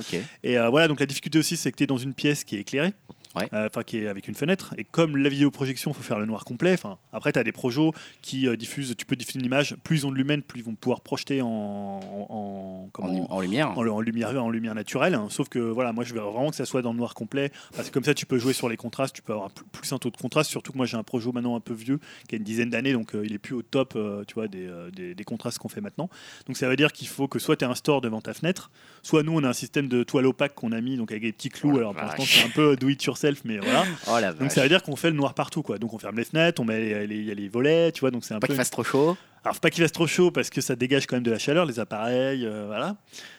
[0.43, 2.56] Et euh, voilà, donc la difficulté aussi, c'est que tu es dans une pièce qui
[2.58, 2.93] est éclairée,
[3.36, 3.49] Ouais.
[3.53, 4.73] euh, enfin qui est avec une fenêtre.
[4.77, 6.73] Et comme la vidéoprojection, il faut faire le noir complet.
[6.73, 9.97] Enfin, après, tu as des projos qui euh, diffusent, tu peux diffuser une image, plus
[9.99, 13.41] ils ont de lumen, plus ils vont pouvoir projeter en, en, en- comment- En, en
[13.41, 13.77] lumière.
[13.77, 15.13] en, lumière, en lumière naturelle.
[15.15, 15.27] hein.
[15.29, 17.51] Sauf que voilà, moi je veux vraiment que ça soit dans le noir complet.
[17.75, 19.97] Parce que comme ça, tu peux jouer sur les contrastes, tu peux avoir plus, un
[19.97, 20.49] taux de contraste.
[20.49, 22.93] Surtout que moi j'ai un projo maintenant un peu vieux, qui a une dizaine d'années,
[22.93, 25.69] donc euh, il est plus au top euh, tu vois, des, des, des contrastes qu'on
[25.69, 26.09] fait maintenant.
[26.47, 28.71] Donc ça veut dire qu'il faut que soit tu aies un store devant ta fenêtre,
[29.03, 31.31] soit nous on a un système de toile opaque qu'on a mis donc avec des
[31.31, 31.71] petits clous.
[31.73, 33.84] Oh Alors pour l'instant c'est un peu do it yourself, mais voilà.
[34.07, 35.78] Oh la Donc ça veut dire qu'on fait le noir partout, quoi.
[35.78, 38.01] Donc on ferme les fenêtres, on met les- les- il y a les volets, tu
[38.01, 38.11] vois.
[38.11, 38.53] Donc c'est un Pas peu.
[38.53, 39.17] qu'il fasse trop chaud.
[39.43, 41.38] Alors, faut pas qu'il fasse trop chaud parce que ça dégage quand même de la
[41.38, 42.97] chaleur, les appareils, euh, voilà.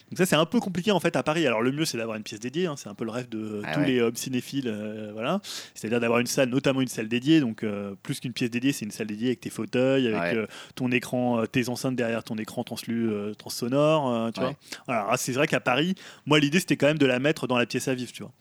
[0.09, 1.45] Donc ça, c'est un peu compliqué en fait à Paris.
[1.49, 2.66] Alors le mieux, c'est d'avoir une pièce dédiée.
[2.66, 2.74] hein.
[2.76, 3.87] C'est un peu le rêve de Ah tous ouais.
[3.89, 5.41] les hommes cinéphiles, euh, voilà.
[5.74, 7.41] C'est-à-dire d'avoir une salle, notamment une salle dédiée.
[7.41, 10.47] Donc euh, plus qu'une pièce dédiée, c'est une salle dédiée avec tes fauteuils, avec Ouais.
[10.76, 14.47] ton écran, tes enceintes derrière ton écran translu, transsonore, tu Ouais.
[14.87, 14.95] vois.
[14.95, 17.59] Alors ah, c'est vrai qu'à Paris, moi l'idée c'était quand même de la mettre dans
[17.59, 18.32] la pièce à vivre, tu vois.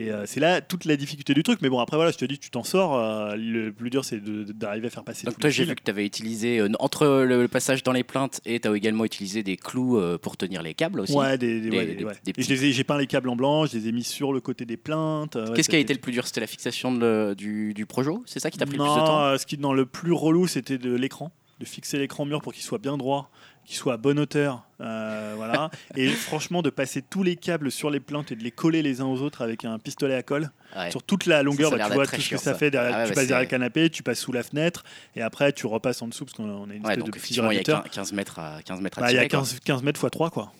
[0.00, 1.60] Et euh, c'est là toute la difficulté du truc.
[1.60, 2.96] Mais bon, après, voilà, je te dis, tu t'en sors.
[2.96, 5.90] euh, le plus dur, c'est d'arriver à faire passer Donc toi j'ai vu que tu
[5.90, 9.42] avais utilisé, euh, entre le, le passage dans les plaintes et tu as également utilisé
[9.42, 11.12] des clous pour tenir les câbles aussi.
[11.14, 12.12] Ouais, des, des- Des- ouais, des- des- ouais.
[12.24, 14.04] des Et je les ai- j'ai peint les câbles en blanc, je les ai mis
[14.04, 15.34] sur le côté des plaintes.
[15.34, 16.26] ouais, Qu'est-ce qui a fait- été le plus dur?
[16.26, 18.22] C'était la fixation de le- du, du projo?
[18.26, 19.36] C'est ça qui t'a pris le non, plus de temps?
[19.38, 22.62] ce qui dans le plus relou, c'était de l'écran, de fixer l'écran mur pour qu'il
[22.62, 23.30] soit bien droit,
[23.68, 25.70] qu'il soit à bonne hauteur, euh, voilà.
[25.94, 29.02] Et franchement, de passer tous les câbles sur les plaintes et de les coller les
[29.02, 30.90] uns aux autres avec un pistolet à colle Ouais.
[30.90, 31.70] sur toute la longueur.
[31.70, 32.54] Ça, ça a bah, tu vois tout ce que ça, ça.
[32.54, 32.94] fait derrière.
[32.94, 34.84] Ah ouais, tu bah, passes derrière le canapé, tu passes sous la fenêtre
[35.16, 37.34] et après tu repasses en dessous parce qu'on a une Ouais, espèce donc de petit
[37.34, 37.82] il y a gravitateur.
[37.84, 39.38] 15, 15 mètres à 15 mètres à Bah, il y a tirer, quoi.
[39.40, 40.52] 15, 15 mètres x 3 quoi.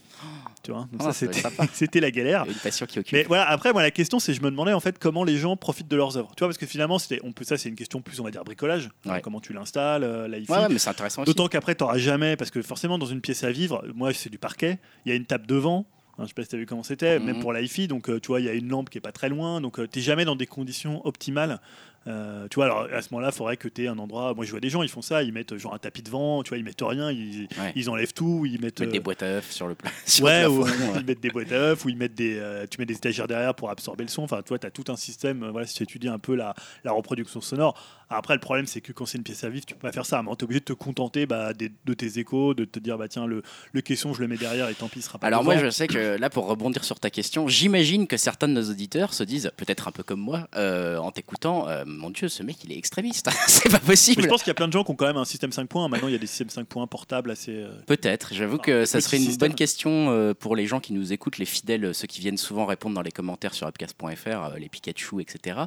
[0.62, 1.27] Tu vois, donc Ah, ça
[1.73, 2.45] c'était la galère.
[2.47, 3.12] Une passion qui occupe.
[3.12, 5.57] Mais voilà, après, moi, la question, c'est je me demandais en fait comment les gens
[5.57, 6.31] profitent de leurs œuvres.
[6.37, 8.45] Tu vois, parce que finalement, on peut, ça, c'est une question plus, on va dire,
[8.45, 8.91] bricolage.
[9.07, 9.21] Ouais.
[9.21, 10.39] Comment tu l'installes, euh, la.
[10.39, 11.23] Ouais, ouais, mais c'est intéressant.
[11.25, 14.31] D'autant qu'après, tu n'auras jamais, parce que forcément, dans une pièce à vivre, moi, c'est
[14.31, 15.87] du parquet, il y a une table devant.
[16.19, 17.43] hein, je sais pas si tu as vu comment c'était, même Mhm.
[17.43, 17.61] pour la.
[17.89, 19.61] Donc, euh, tu vois, il y a une lampe qui est pas très loin.
[19.61, 21.61] Donc, tu n'es jamais dans des conditions optimales.
[22.09, 24.33] Euh, tu vois, alors à ce moment-là, il faudrait que tu aies un endroit.
[24.35, 25.23] Moi, je vois des gens, ils font ça.
[25.23, 27.11] Ils mettent genre un tapis de vent, tu vois, ils mettent rien.
[27.11, 27.73] Ils, Ouais.
[27.77, 28.47] ils enlèvent tout.
[28.47, 28.83] Ils mettent.
[28.83, 30.65] Des euh, boîtes à œufs sur le pla- sur Ouais, ou
[30.99, 33.29] ils mettent des boîtes à œufs, ou ils mettent des, euh, tu mets des étagères
[33.29, 34.23] derrière pour absorber le son.
[34.23, 35.43] Enfin, tu vois, tu as tout un système.
[35.43, 36.55] euh, voilà, si tu étudies un peu la,
[36.85, 37.79] la reproduction sonore.
[38.11, 40.07] Après, le problème, c'est que quand c'est une pièce à vivre, tu peux pas faire
[40.07, 40.23] ça.
[40.23, 42.97] Mais tu es obligé de te contenter bah, des- de tes échos, de te dire,
[42.97, 43.43] bah tiens, le,
[43.73, 45.53] le caisson, je le mets derrière et tant pis, il sera pas Alors devant.
[45.53, 48.71] moi je sais que là pour rebondir sur ta question, j'imagine que certains de nos
[48.71, 51.67] auditeurs se disent, peut-être un peu comme moi, en t'écoutant,
[51.99, 54.23] mon Dieu ce mec il est extrémiste, c'est pas Mais possible.
[54.23, 55.69] je pense qu'il y a plein de gens qui ont quand même un système 5
[55.69, 55.89] points.
[55.89, 57.53] Maintenant, il y a des systèmes 5 points portables assez.
[57.53, 61.13] euh, Peut-être, j'avoue que ça serait une bonne question euh, pour les gens qui nous
[61.13, 64.69] écoutent, les fidèles, ceux qui viennent souvent répondre dans les commentaires sur upcast.fr, euh, les
[64.69, 65.61] Pikachu, etc.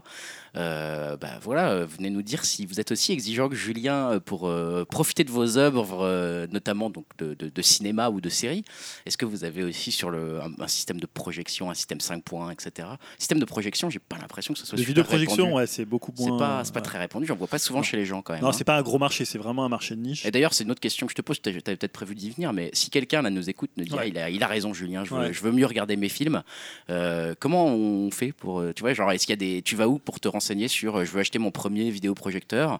[0.55, 4.19] Euh, bah voilà, euh, venez nous dire si vous êtes aussi exigeant que Julien euh,
[4.19, 8.29] pour euh, profiter de vos œuvres, euh, notamment donc de, de- de cinéma ou de
[8.29, 8.63] série.
[9.05, 12.23] Est-ce que vous avez aussi sur le, un, un système de projection, un système 5
[12.23, 12.87] points, etc.
[13.17, 15.55] Système de projection, j'ai pas l'impression que ce soit de super vidéoprojection, répandu.
[15.55, 16.37] ouais, c'est beaucoup beaucoup C'est moins.
[16.37, 17.83] pas, c'est pas très répandu, j'en vois pas souvent Non.
[17.83, 18.41] chez les gens quand même.
[18.41, 18.53] Non, hein.
[18.53, 20.25] c'est pas un gros marché, c'est vraiment un marché de niche.
[20.25, 22.29] Et d'ailleurs, c'est une autre question que je te pose, tu avais peut-être prévu d'y
[22.29, 23.99] venir, mais si quelqu'un là nous écoute, nous dit Ouais.
[24.01, 25.33] ah, il, a, il a raison Julien, je veux, Ouais.
[25.33, 26.43] je veux mieux regarder mes films,
[26.89, 29.75] euh, comment on fait pour, euh, tu vois, genre est-ce qu'il y a des, tu
[29.75, 32.79] vas où pour te renseigner sur, euh, je veux acheter mon premier vidéoprojecteur,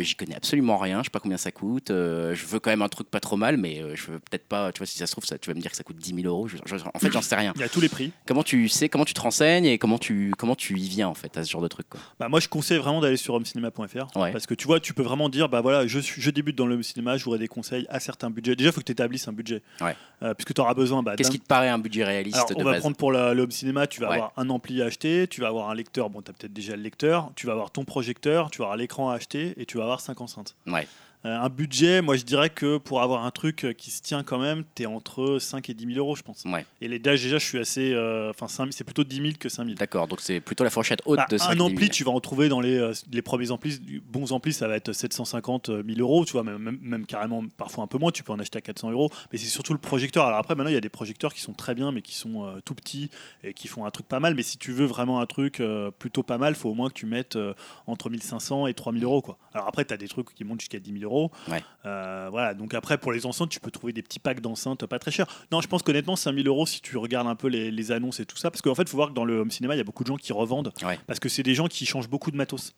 [0.00, 2.82] j'y connais absolument rien, je sais pas combien ça coûte, euh, je veux quand même
[2.82, 5.06] un truc pas trop mal, mais euh, je veux peut-être pas, tu vois, si ça
[5.06, 6.76] se trouve, ça, tu vas me dire que ça coûte 10 000 euros, je- je-
[6.76, 7.52] en fait j'en sais rien.
[7.56, 8.12] Il y a tous les prix.
[8.26, 11.14] Comment tu sais, comment tu te renseignes et comment tu, comment tu y viens en
[11.14, 12.00] fait à ce genre de truc quoi?
[12.18, 14.32] Bah, moi, je conseille vraiment d'aller sur homecinema.fr Ouais.
[14.32, 16.82] parce que tu vois, tu peux vraiment dire bah voilà, je, je débute dans le
[16.82, 18.56] cinéma, je voudrais des conseils à certains budgets.
[18.56, 19.62] Déjà, il faut que tu établisses un budget.
[19.80, 19.96] Ouais.
[20.22, 22.54] Euh, puisque tu auras besoin bah, Qu'est-ce qui te paraît un budget réaliste Alors, de
[22.56, 22.80] on va base?
[22.80, 24.14] prendre pour le home cinéma, tu vas Ouais.
[24.16, 26.76] avoir un ampli à acheter, tu vas avoir un lecteur, bon, tu as peut-être déjà
[26.76, 29.76] le lecteur, tu vas avoir ton projecteur, tu vas avoir l'écran à acheter et tu
[29.78, 30.56] vas avoir 5 enceintes.
[30.66, 30.86] Ouais.
[31.24, 34.24] Euh, un budget, moi je dirais que pour avoir un truc euh, qui se tient
[34.24, 36.42] quand même, tu es entre 5 et 10 000 euros, je pense.
[36.44, 36.66] Ouais.
[36.80, 37.92] Et les dages, déjà, je suis assez.
[37.92, 39.76] euh, Enfin, 5 000, c'est plutôt 10 000 que 5 000.
[39.76, 41.66] D'accord, donc c'est plutôt la fourchette haute Bah, de 5 un 000.
[41.66, 43.78] ampli, tu vas en trouver dans les, euh, les premiers amplis.
[44.10, 47.84] Bons amplis, ça va être 750 000 euros, tu vois, même, même, même carrément parfois
[47.84, 48.10] un peu moins.
[48.10, 49.10] Tu peux en acheter à 400 euros.
[49.32, 50.26] Mais c'est surtout le projecteur.
[50.26, 52.44] Alors après, maintenant, il y a des projecteurs qui sont très bien, mais qui sont
[52.46, 53.10] euh, tout petits
[53.44, 54.34] et qui font un truc pas mal.
[54.34, 56.94] Mais si tu veux vraiment un truc euh, plutôt pas mal, faut au moins que
[56.94, 57.54] tu mettes euh,
[57.86, 59.22] entre 1500 et 3000 euros.
[59.22, 59.38] Quoi.
[59.54, 61.11] Alors après, tu as des trucs qui montent jusqu'à 10 000 euros.
[61.48, 61.62] Ouais.
[61.86, 62.54] Euh, voilà.
[62.54, 65.26] Donc après, pour les enceintes, tu peux trouver des petits packs d'enceintes pas très chers.
[65.50, 68.26] Non, je pense qu'honnêtement, 5000 euros si tu regardes un peu les, les annonces et
[68.26, 68.50] tout ça.
[68.50, 70.02] Parce qu'en fait, il faut voir que dans le home cinéma, il y a beaucoup
[70.04, 70.98] de gens qui revendent Ouais.
[71.06, 72.74] parce que c'est des gens qui changent beaucoup de matos.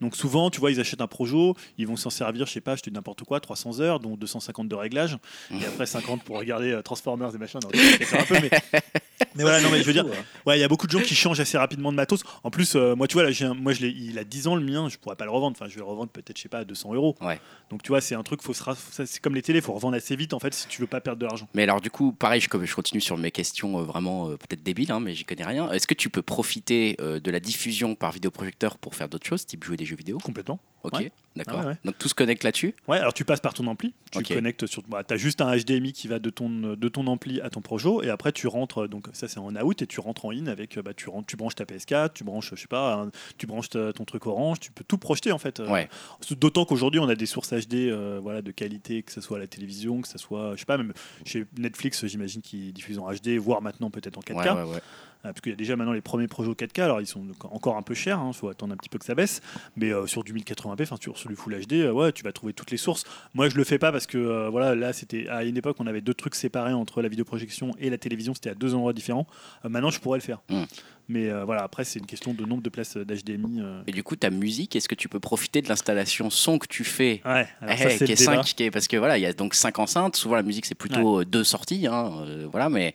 [0.00, 2.74] Donc souvent, tu vois, ils achètent un Projo, ils vont s'en servir, je sais pas,
[2.74, 5.16] je te dis n'importe quoi, 300 heures, dont 250 de réglage,
[5.52, 7.58] et après 50 pour regarder euh, Transformers et machin.
[7.62, 8.50] Non, c'est un peu, mais...
[9.40, 10.04] mais voilà, non, mais je veux dire,
[10.46, 12.22] ouais, il y a beaucoup de gens qui changent assez rapidement de matos.
[12.44, 14.46] En plus, euh, moi, tu vois, là, j'ai un- moi, je l'ai- il a 10
[14.46, 15.56] ans le mien, je pourrais pas le revendre.
[15.58, 17.16] Enfin, je vais le revendre peut-être, je sais pas, à 200 euros.
[17.20, 17.40] Ouais.
[17.70, 19.72] Donc, tu vois, c'est un truc, faut se ra- ça, c'est comme les télés, faut
[19.72, 21.48] revendre assez vite en fait si tu veux pas perdre de l'argent.
[21.54, 24.36] Mais alors du coup, pareil, je, comme je continue sur mes questions euh, vraiment euh,
[24.36, 25.70] peut-être débiles, hein, mais j'y connais rien.
[25.72, 29.46] Est-ce que tu peux profiter euh, de la diffusion par vidéoprojecteur pour faire d'autres choses,
[29.46, 30.18] type jouer des jeux vidéo?
[30.18, 30.58] Complètement.
[30.82, 31.12] Ok, Ouais.
[31.36, 31.60] d'accord.
[31.62, 31.76] Ah ouais.
[31.84, 34.82] Donc tout se connecte là-dessus Ouais, alors tu passes par ton ampli, tu connectes sur.
[34.88, 37.60] Bah, tu as juste un HDMI qui va de ton, de ton ampli à ton
[37.60, 40.46] Projo, et après tu rentres, donc ça c'est en out, et tu rentres en in
[40.46, 40.78] avec.
[40.78, 43.68] Bah, tu, rentres, tu branches ta PS4, tu branches, je sais pas, un- tu branches
[43.68, 45.60] ta- ton truc orange, tu peux tout projeter en fait.
[45.60, 45.88] euh, Ouais.
[46.38, 49.40] D'autant qu'aujourd'hui on a des sources HD euh, voilà, de qualité, que ce soit à
[49.40, 50.92] la télévision, que ce soit, je sais pas, même
[51.26, 54.80] chez Netflix, j'imagine qu'ils diffusent en HD, voire maintenant peut-être en 4K.
[55.24, 55.30] Ouais, ouais, ouais.
[55.30, 57.76] Euh, parce qu'il y a déjà maintenant les premiers projets 4K, alors ils sont encore
[57.76, 59.40] un peu chers, il faut attendre un petit peu que ça baisse,
[59.76, 62.32] mais euh, sur du 1080p, enfin sur, sur du Full HD, euh, ouais, tu vas
[62.32, 63.04] trouver toutes les sources.
[63.34, 65.86] Moi je le fais pas parce que euh, voilà, là c'était à une époque on
[65.86, 69.26] avait deux trucs séparés entre la vidéoprojection et la télévision, c'était à deux endroits différents.
[69.64, 70.40] Maintenant je pourrais le faire.
[70.48, 70.62] Mm.
[71.08, 73.60] Mais voilà, après c'est une question de nombre de places d'HDMI.
[73.88, 76.84] Et du coup, ta musique, est-ce que tu peux profiter de l'installation son que tu
[76.84, 77.20] fais?
[77.24, 78.36] Ouais, alors Eh, ça c'est qui est débat.
[78.44, 80.14] cinq- qui est- parce que voilà, il y a donc cinq enceintes.
[80.14, 82.12] Souvent, la musique c'est plutôt euh, deux sorties, hein,
[82.52, 82.68] voilà.
[82.68, 82.94] Mais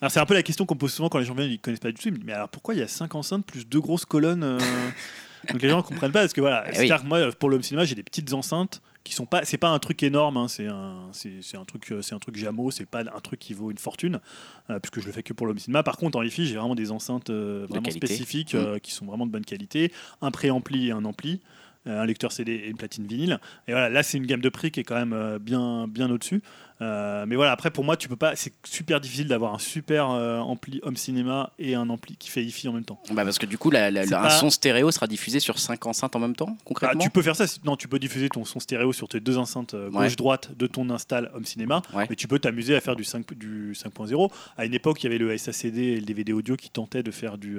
[0.00, 1.80] Alors c'est un peu la question qu'on pose souvent quand les gens viennent, ils connaissent
[1.80, 2.08] pas du tout.
[2.08, 4.42] Ils me disent, mais alors pourquoi il y a 5 enceintes plus deux grosses colonnes
[4.44, 4.58] euh
[5.50, 7.00] Donc les gens ne comprennent pas parce que voilà, Eh c'est oui.
[7.00, 9.78] que moi pour le cinéma j'ai des petites enceintes qui sont pas, c'est pas un
[9.78, 12.84] truc énorme, hein, c'est un, c'est, c'est un truc, euh, c'est un truc Jamo, c'est
[12.84, 14.20] pas un truc qui vaut une fortune
[14.68, 15.82] euh, puisque je le fais que pour le home cinéma.
[15.82, 18.80] Par contre en hi j'ai vraiment des enceintes euh, vraiment spécifiques Mm.
[18.80, 21.40] qui sont vraiment de bonne qualité, un préampli et un ampli.
[21.86, 23.40] Un lecteur CD et une platine vinyle.
[23.66, 26.42] Et voilà, là c'est une gamme de prix qui est quand même bien, bien au-dessus.
[26.80, 28.36] Euh, mais voilà, après pour moi, tu peux pas.
[28.36, 32.42] C'est super difficile d'avoir un super euh, ampli home cinéma et un ampli qui fait
[32.42, 33.00] hi-fi en même temps.
[33.12, 36.20] bah, parce que du coup, la- un son stéréo sera diffusé sur cinq enceintes en
[36.20, 37.00] même temps, Ah, concrètement.
[37.02, 37.44] tu peux faire ça.
[37.64, 40.04] Non, tu peux diffuser ton son stéréo sur tes deux enceintes euh, Ouais.
[40.06, 41.82] gauche-droite de ton install home cinéma.
[41.94, 42.06] Ouais.
[42.08, 44.30] Mais tu peux t'amuser à faire du 5 du 5.0.
[44.56, 47.10] À une époque, il y avait le SACD et le DVD audio qui tentaient de
[47.10, 47.58] faire du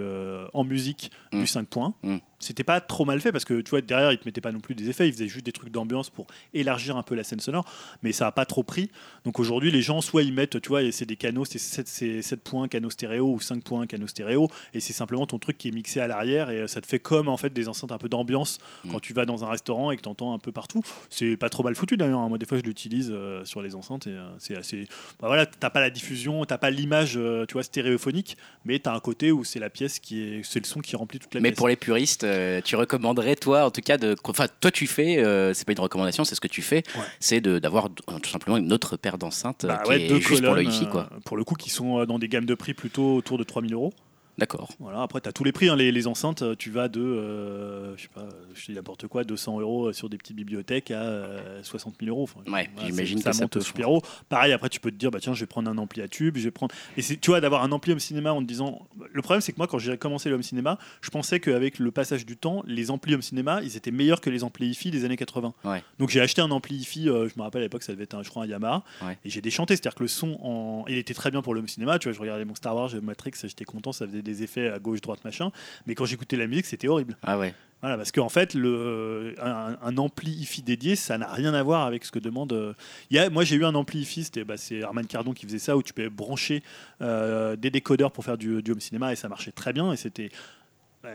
[0.54, 1.40] en musique Mm.
[1.42, 1.94] du 5 points.
[2.04, 2.18] Mm.
[2.40, 4.60] C'était pas trop mal fait parce que tu vois derrière ils te mettaient pas non
[4.60, 7.40] plus des effets, ils faisaient juste des trucs d'ambiance pour élargir un peu la scène
[7.40, 7.66] sonore,
[8.02, 8.90] mais ça a pas trop pris.
[9.26, 11.88] Donc aujourd'hui les gens soit ils mettent, tu vois, et c'est des canaux, c'est 7,
[11.88, 15.58] c'est 7 points canaux stéréo ou 5 points canaux stéréo, et c'est simplement ton truc
[15.58, 17.92] qui est mixé à l'arrière et euh, ça te fait comme en fait des enceintes
[17.92, 18.92] un peu d'ambiance Mm.
[18.92, 20.82] quand tu vas dans un restaurant et que tu entends un peu partout.
[21.10, 22.20] C'est pas trop mal foutu d'ailleurs.
[22.20, 22.30] hein.
[22.30, 24.88] Moi des fois je l'utilise euh, sur les enceintes et euh, c'est assez.
[25.20, 28.96] Bah voilà, t'as pas la diffusion, t'as pas l'image, euh, tu vois, stéréophonique, mais t'as
[28.96, 31.42] un côté où c'est la pièce qui est, c'est le son qui remplit toute la
[31.42, 31.58] Mais pièce.
[31.58, 32.26] pour les puristes,
[32.64, 34.16] tu recommanderais, toi, en tout cas, de.
[34.24, 35.16] Enfin, toi, tu fais,
[35.54, 37.04] c'est pas une recommandation, c'est ce que tu fais, Ouais.
[37.20, 40.44] c'est d'avoir tout simplement une autre paire d'enceintes euh, Bah qui ouais, est deux juste
[40.44, 41.10] pour le colonnes, hi quoi.
[41.12, 43.44] euh, pour le coup, qui sont euh, dans des gammes de prix plutôt autour de
[43.44, 43.94] 3000 euros.
[44.38, 44.70] D'accord.
[44.80, 45.70] Voilà, après, tu as tous les prix.
[45.70, 45.76] hein.
[45.76, 49.24] Les, les enceintes, euh, tu vas de, euh, je sais pas, je dis n'importe quoi,
[49.24, 52.24] 200 euros sur des petites bibliothèques à euh, 60 000 euros.
[52.24, 54.02] Enfin, Ouais, voilà, j'imagine que ça monte super haut.
[54.30, 56.38] Pareil, après, tu peux te dire, bah tiens, je vais prendre un ampli à tube,
[56.38, 56.74] je vais prendre.
[56.98, 58.88] Et tu vois, d'avoir un ampli home cinéma en te disant.
[59.14, 61.92] Le problème, c'est que moi, quand j'ai commencé le home cinéma, je pensais qu'avec le
[61.92, 65.06] passage du temps, les amplis home cinéma, ils étaient meilleurs que les amplis hi-fi des
[65.06, 65.54] années 80.
[65.66, 65.84] Ouais.
[66.00, 68.16] Donc j'ai acheté un ampli hi-fi, euh, je me rappelle à l'époque, ça devait être
[68.16, 68.84] un, je crois, un Yamaha.
[69.04, 69.18] Ouais.
[69.26, 70.86] Et j'ai déchanté, c'est-à-dire que le son, en...
[70.88, 72.00] il était très bien pour le home cinéma.
[72.00, 74.80] Tu vois, je regardais mon Star Wars, Matrix, j'étais content, ça faisait des effets à
[74.80, 75.52] gauche, droite, machin.
[75.86, 77.18] Mais quand j'écoutais la musique, c'était horrible.
[77.24, 77.54] Ah ouais.
[77.82, 81.88] Voilà, parce qu'en fait, le, un, un ampli hi dédié, ça n'a rien à voir
[81.88, 82.54] avec ce que demande.
[82.54, 82.74] euh,
[83.10, 85.58] y a, moi, j'ai eu un ampli hi c'était bah, c'est Armand Cardon qui faisait
[85.58, 86.62] ça, où tu pouvais brancher
[87.02, 89.92] euh, des décodeurs pour faire du, du home cinéma et ça marchait très bien.
[89.92, 90.30] Et c'était.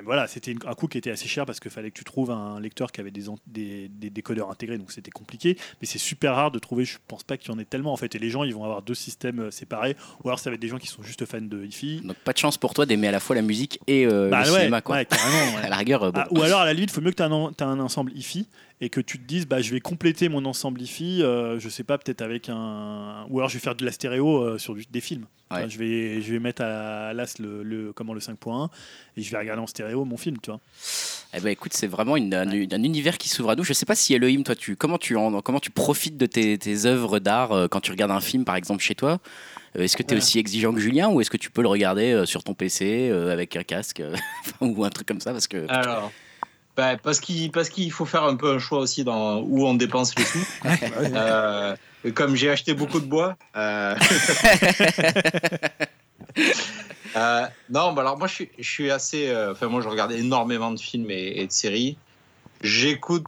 [0.04, 2.58] Voilà, c'était un coût qui était assez cher parce qu'il fallait que tu trouves un
[2.60, 5.56] lecteur qui avait des, des, des décodeurs intégrés, donc c'était compliqué.
[5.80, 7.96] Mais c'est super rare de trouver, je pense pas qu'il y en ait tellement en
[7.96, 8.14] fait.
[8.14, 10.60] Et les gens, ils vont avoir deux systèmes euh, séparés, ou alors ça va être
[10.60, 12.00] des gens qui sont juste fans de hi-fi.
[12.04, 14.44] Donc pas de chance pour toi d'aimer à la fois la musique et euh, Bah
[14.44, 14.96] le ouais, cinéma quoi.
[14.96, 15.56] ouais, carrément.
[15.56, 15.62] ouais.
[15.64, 16.20] À la rigueur, euh, bon.
[16.20, 18.12] Ah, ou alors à la limite, il faut mieux que tu aies un, un ensemble
[18.14, 18.46] hi-fi
[18.80, 21.84] et que tu te dises bah, je vais compléter mon ensemble hi-fi, euh, je sais
[21.84, 23.24] pas, peut-être avec un.
[23.30, 25.26] Ou alors je vais faire de la stéréo euh, sur du- des films.
[25.50, 25.58] Ouais.
[25.58, 28.68] Enfin, je, vais, je vais mettre à l'as le, le, comment, le 5.1
[29.16, 30.58] et je vais regarder en stéréo mon film, tu vois.
[31.34, 33.62] Eh ben écoute, c'est vraiment une- un, un univers qui s'ouvre à nous.
[33.64, 36.58] Je sais pas si Elohim, toi, tu comment tu en- comment tu profites de tes,
[36.58, 39.20] tes œuvres d'art euh, quand tu regardes un film, par exemple, chez toi?
[39.78, 40.22] Euh, Est-ce que tu es Ouais.
[40.22, 43.08] aussi exigeant que Julien ou est-ce que tu peux le regarder euh, sur ton PC
[43.10, 44.16] euh, avec un casque euh,
[44.60, 46.10] ou un truc comme ça parce que Alors,
[46.76, 49.74] bah, parce qu'il parce qu'il faut faire un peu un choix aussi dans où on
[49.74, 50.46] dépense les sous.
[51.14, 51.74] Euh,
[52.14, 53.36] comme j'ai acheté beaucoup de bois.
[53.56, 53.96] euh,
[57.16, 59.34] euh, non, bah alors moi je suis, je suis assez.
[59.50, 61.96] Enfin, moi je regarde énormément de films et, et de séries.
[62.62, 63.24] J'écoute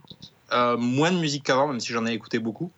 [0.53, 2.71] moins de musique qu'avant, même si j'en ai écouté beaucoup.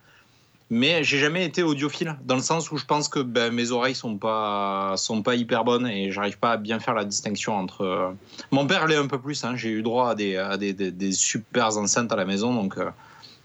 [0.72, 3.96] Mais j'ai jamais été audiophile, dans le sens où je pense que ben, mes oreilles
[3.96, 7.80] sont pas, sont pas hyper bonnes et j'arrive pas à bien faire la distinction entre.
[7.82, 8.10] euh,
[8.52, 9.56] Mon père l'est un peu plus, hein.
[9.56, 12.78] j'ai eu droit à des, à des, des, des super enceintes à la maison, donc
[12.78, 12.88] euh,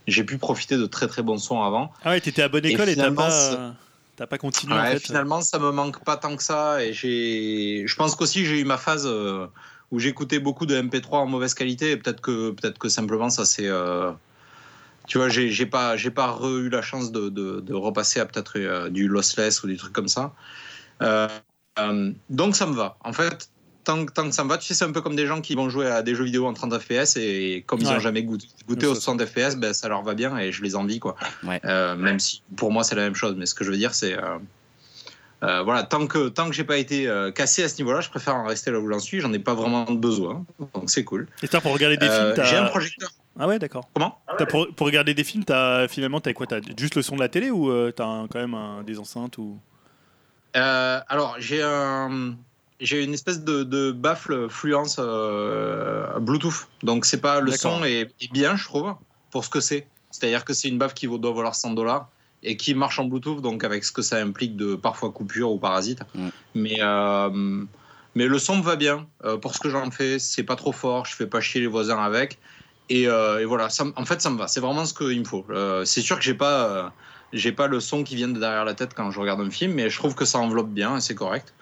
[0.06, 1.92] j'ai pu profiter de très très bons sons avant.
[2.04, 3.74] Ah ouais, t'étais à bonne école et, t'as pas,
[4.14, 5.00] t'as pas continué Ouais, en fait.
[5.00, 6.80] finalement, ça me manque pas tant que ça.
[6.84, 9.46] Et j'ai, je pense qu'aussi j'ai eu ma phase euh,
[9.90, 11.90] où j'écoutais beaucoup de MP3 en mauvaise qualité.
[11.90, 13.68] Et peut-être que, peut-être que simplement ça c'est,
[15.06, 18.20] tu vois, j'ai, j'ai pas, j'ai pas re- eu la chance de, de, de repasser
[18.20, 20.32] à peut-être euh, du lossless ou des trucs comme ça.
[21.02, 21.28] Euh,
[21.78, 22.96] euh, donc ça me va.
[23.04, 23.50] En fait.
[23.84, 25.40] Tant, que- tant que ça me va, tu sais, c'est un peu comme des gens
[25.40, 28.24] qui vont jouer à des jeux vidéo en 30 FPS et comme ils n'ont jamais
[28.24, 30.98] goûté, goûté aux ça- 60 FPS, ben, ça leur va bien et je les envie.
[30.98, 31.14] Quoi.
[31.44, 31.60] Ouais.
[31.64, 34.16] Même si pour moi c'est la même chose, mais ce que je veux dire c'est.
[35.40, 38.44] voilà, tant que tant que j'ai pas été cassé à ce niveau-là, je préfère en
[38.46, 39.20] rester là où j'en suis.
[39.20, 40.44] J'en ai pas vraiment besoin,
[40.74, 41.28] donc c'est cool.
[41.42, 43.10] Et ça, pour regarder des films, j'ai un projecteur.
[43.38, 43.88] Ah ouais, d'accord.
[43.94, 44.18] Comment?
[44.38, 46.46] T'as Pour, pour regarder des films, t'as finalement t'as quoi?
[46.46, 48.98] T'as juste le son de la télé ou euh, t'as un- quand même un- des
[48.98, 49.58] enceintes ou?
[50.56, 52.34] Euh, Alors j'ai un
[52.80, 58.10] j'ai une espèce de, de baffle fluence euh, Bluetooth, donc c'est pas le son est,
[58.20, 58.94] est bien, je trouve,
[59.30, 59.86] pour ce que c'est.
[60.10, 62.08] C'est-à-dire que c'est une baffe qui vaut- doit valoir 100 dollars
[62.42, 65.58] et qui marche en Bluetooth, donc avec ce que ça implique de parfois coupure ou
[65.58, 66.00] parasite.
[66.14, 66.28] Mm.
[66.54, 67.64] Mais euh,
[68.14, 70.18] mais le son me va bien euh, pour ce que j'en fais.
[70.18, 72.38] C'est pas trop fort, je fais pas chier les voisins avec.
[72.88, 74.48] Et, euh, et voilà, ça, en fait, ça me va.
[74.48, 75.44] C'est vraiment ce qu'il me faut.
[75.50, 76.88] Euh, c'est sûr que j'ai pas, euh,
[77.32, 79.72] j'ai pas le son qui vient de derrière la tête quand je regarde un film,
[79.74, 81.52] mais je trouve que ça enveloppe bien et c'est correct.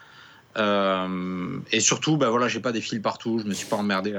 [0.56, 3.40] Et surtout, bah voilà, j'ai pas des fils partout.
[3.40, 4.16] Je me suis pas emmerdé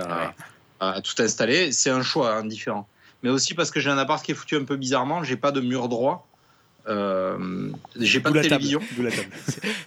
[0.79, 1.71] à tout installer.
[1.71, 2.87] C'est un choix hein, différent.
[3.23, 5.23] Mais aussi parce que j'ai un appart qui est foutu un peu bizarrement.
[5.23, 6.27] J'ai pas de mur droit.
[6.87, 7.69] Euh,
[7.99, 8.79] j'ai pas de télévision.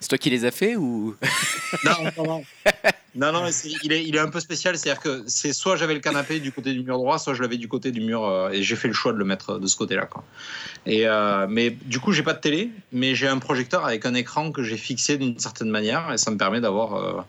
[0.00, 1.14] C'est toi qui les as fait ou?
[1.84, 2.42] Non, non, non.
[3.14, 4.76] non, non, mais c'est- il, est, il est un peu spécial.
[4.76, 7.56] C'est-à-dire que c'est soit j'avais le canapé du côté du mur droit, soit je l'avais
[7.56, 8.24] du côté du mur.
[8.24, 10.06] euh, et j'ai fait le choix de le mettre de ce côté-là.
[10.06, 10.24] Quoi.
[10.86, 14.14] Et, euh, mais du coup, j'ai pas de télé, mais j'ai un projecteur avec un
[14.14, 16.12] écran que j'ai fixé d'une certaine manière.
[16.12, 16.94] Et ça me permet d'avoir.
[16.94, 17.20] euh,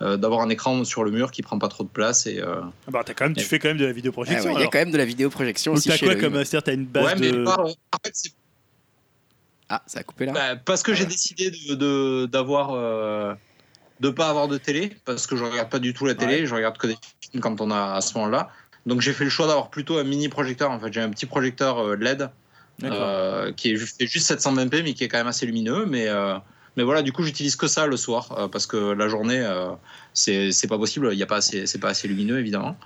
[0.00, 2.60] euh, d'avoir un écran sur le mur qui prend pas trop de place et euh,
[2.86, 4.50] Ah bah, t'as quand même, tu fais quand même de la Ah vidéoprojection.
[4.52, 6.62] ouais, Il y a quand même de la vidéoprojection aussi t'as chez quoi comme c'est-à-dire
[6.62, 7.42] t'as une base ouais mais de.
[7.42, 7.66] pas- en
[8.04, 8.30] fait c'est
[9.68, 10.32] Ah, ça a coupé là.
[10.32, 13.34] Bah, parce que j'ai décidé de d'avoir euh,
[14.00, 16.54] de pas avoir de télé parce que je regarde pas du tout la télé, je
[16.54, 18.50] regarde que des films quand on a à ce moment-là.
[18.86, 20.70] Donc j'ai fait le choix d'avoir plutôt un mini projecteur.
[20.70, 22.30] En fait, j'ai un petit projecteur euh, LED
[22.84, 25.84] euh, qui est juste, fait juste 720p mais qui est quand même assez lumineux.
[25.86, 26.38] Mais euh,
[26.76, 29.44] mais voilà, du coup j'utilise que ça le soir euh, parce que la journée
[30.14, 31.10] c'est pas possible.
[31.12, 32.76] Il y a pas c'est pas assez lumineux évidemment.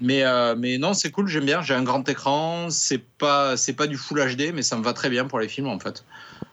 [0.00, 1.62] Mais, euh, mais non, c'est cool, j'aime bien.
[1.62, 4.92] J'ai un grand écran, c'est pas, c'est pas du full HD, mais ça me va
[4.92, 6.04] très bien pour les films en fait.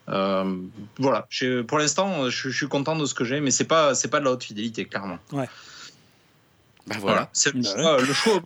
[0.08, 0.56] Euh,
[0.98, 1.26] voilà,
[1.66, 4.20] pour l'instant, je, je suis content de ce que j'ai, mais c'est pas, c'est pas
[4.20, 5.18] de la haute fidélité, clairement.
[5.32, 5.46] Bah
[6.86, 7.30] Voilà, voilà.
[7.32, 8.42] c'est le, Bah choix- le choix.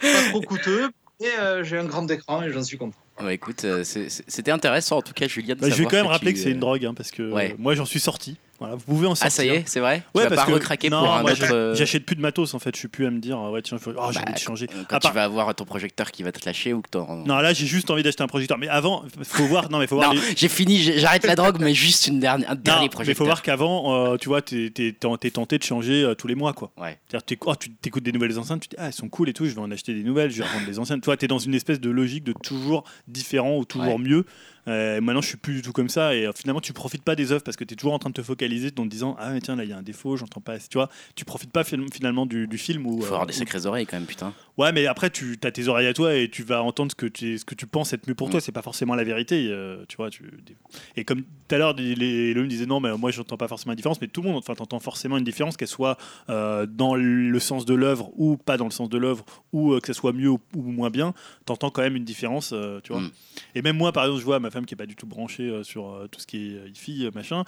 [0.00, 0.90] Pas trop coûteux,
[1.20, 2.96] et euh, j'ai un grand écran et j'en suis content.
[3.20, 5.54] Ouais, écoute, euh, c'est- c'est- c'était intéressant en tout cas, Julien.
[5.54, 7.10] de Bah, je vais quand même que rappeler tu, que c'est une drogue, hein, parce
[7.10, 7.54] que Ouais.
[7.58, 8.36] moi j'en suis sorti.
[8.58, 9.26] Voilà, vous pouvez en sortir.
[9.26, 10.02] Ah ça y est, c'est vrai.
[10.14, 11.52] Ouais, tu vas parce pas que recraquer non, pour un moi, autre.
[11.52, 12.74] euh, J'achète plus de matos en fait.
[12.74, 14.66] Je suis plus à me dire ouais tiens, faut- oh, j'ai bah, envie de changer.
[14.66, 17.16] Quand À part- tu vas avoir ton projecteur qui va te lâcher ou que t'en-
[17.26, 18.56] Non là j'ai juste envie d'acheter un projecteur.
[18.58, 19.70] Mais avant, faut voir.
[19.70, 20.14] Non mais faut Non, voir.
[20.14, 22.88] les- j'ai fini, j'ai- j'arrête la drogue, mais juste une dernière, un Non, dernier mais
[22.88, 23.18] projecteur.
[23.18, 26.34] faut voir qu'avant, euh, tu vois, t'es t'es- t'es tenté de changer euh, tous les
[26.34, 26.70] mois, quoi.
[26.78, 26.98] Ouais.
[27.08, 29.28] C'est-à-dire, t'éc- oh, tu t'écoutes des nouvelles enceintes, tu te dis, ah, elles sont cool
[29.28, 31.00] et tout, je vais en acheter des nouvelles, je vais revendre des anciennes.
[31.00, 33.98] Toi, t'es dans une espèce de logique de toujours différent ou toujours Ouais.
[33.98, 34.24] mieux.
[34.68, 36.14] Euh, maintenant, je suis plus du tout comme ça.
[36.14, 38.10] Et euh, finalement, tu profites pas des œuvres parce que tu es toujours en train
[38.10, 40.16] de te focaliser en te disant Ah, mais tiens, là, il y a un défaut,
[40.16, 40.58] j'entends pas.
[40.58, 42.86] Tu vois, tu profites pas fin- finalement du, du film.
[42.86, 44.32] Où, Faut avoir euh, des où- sacrées oreilles quand même, putain.
[44.58, 47.06] Ouais, mais après, tu as tes oreilles à toi et tu vas entendre ce que
[47.06, 48.38] tu, ce que tu penses être mieux pour toi.
[48.38, 48.40] Mm.
[48.40, 49.48] C'est pas forcément la vérité.
[49.50, 50.24] euh, tu vois, tu...
[50.96, 53.76] Et comme tout à l'heure, les- Elohim disait non, mais moi, j'entends pas forcément la
[53.76, 54.00] différence.
[54.00, 55.96] Mais tout le monde, enfin, t'entends forcément une différence, qu'elle soit
[56.28, 59.94] dans le sens de l'œuvre ou pas dans le sens de l'œuvre, ou que ça
[59.94, 61.14] soit mieux ou, ou moins bien.
[61.44, 63.02] T'entends quand même une différence, tu vois.
[63.02, 63.10] Mm.
[63.54, 65.44] Et même moi, par exemple, je vois ma femme qui est pas du tout branchée
[65.44, 67.44] euh, sur euh, tout ce qui est euh, hi-fi, machin.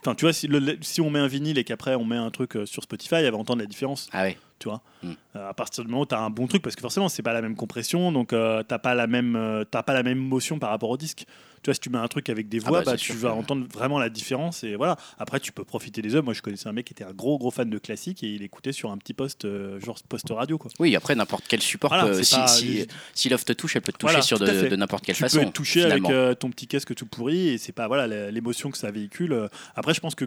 [0.00, 2.30] Enfin, tu vois, si, le- si on met un vinyle et qu'après on met un
[2.30, 4.36] truc sur Spotify, elle va entendre la différence Ah ouais.
[4.58, 4.82] tu vois?
[5.02, 5.12] Mm.
[5.36, 7.22] Euh, à partir du moment où tu as un bon truc, parce que forcément, c'est
[7.22, 10.70] pas la même compression, donc t'as pas la même, t'as pas la même motion par
[10.70, 11.24] rapport au disque.
[11.62, 13.30] Tu vois, si tu mets un truc avec des Ah voix, bah, bah, tu vas
[13.30, 14.96] que- entendre vraiment la différence et voilà.
[15.18, 16.24] Après, tu peux profiter des œuvres.
[16.24, 18.42] Moi, je connaissais un mec qui était un gros gros fan de classique et il
[18.42, 20.70] écoutait sur un petit poste, euh, genre poste radio, quoi.
[20.78, 23.76] Oui, après, n'importe quel support, Voilà, peut- c'est si, pas- si, si l'offre te touche,
[23.76, 25.38] elle peut te toucher Voilà, sur de, n'importe quelle tu façon.
[25.38, 28.70] peux être touché avec euh, ton petit casque tout pourri et c'est pas voilà l'émotion
[28.70, 29.32] que ça véhicule.
[29.32, 29.48] euh.
[29.74, 30.24] Après, je pense que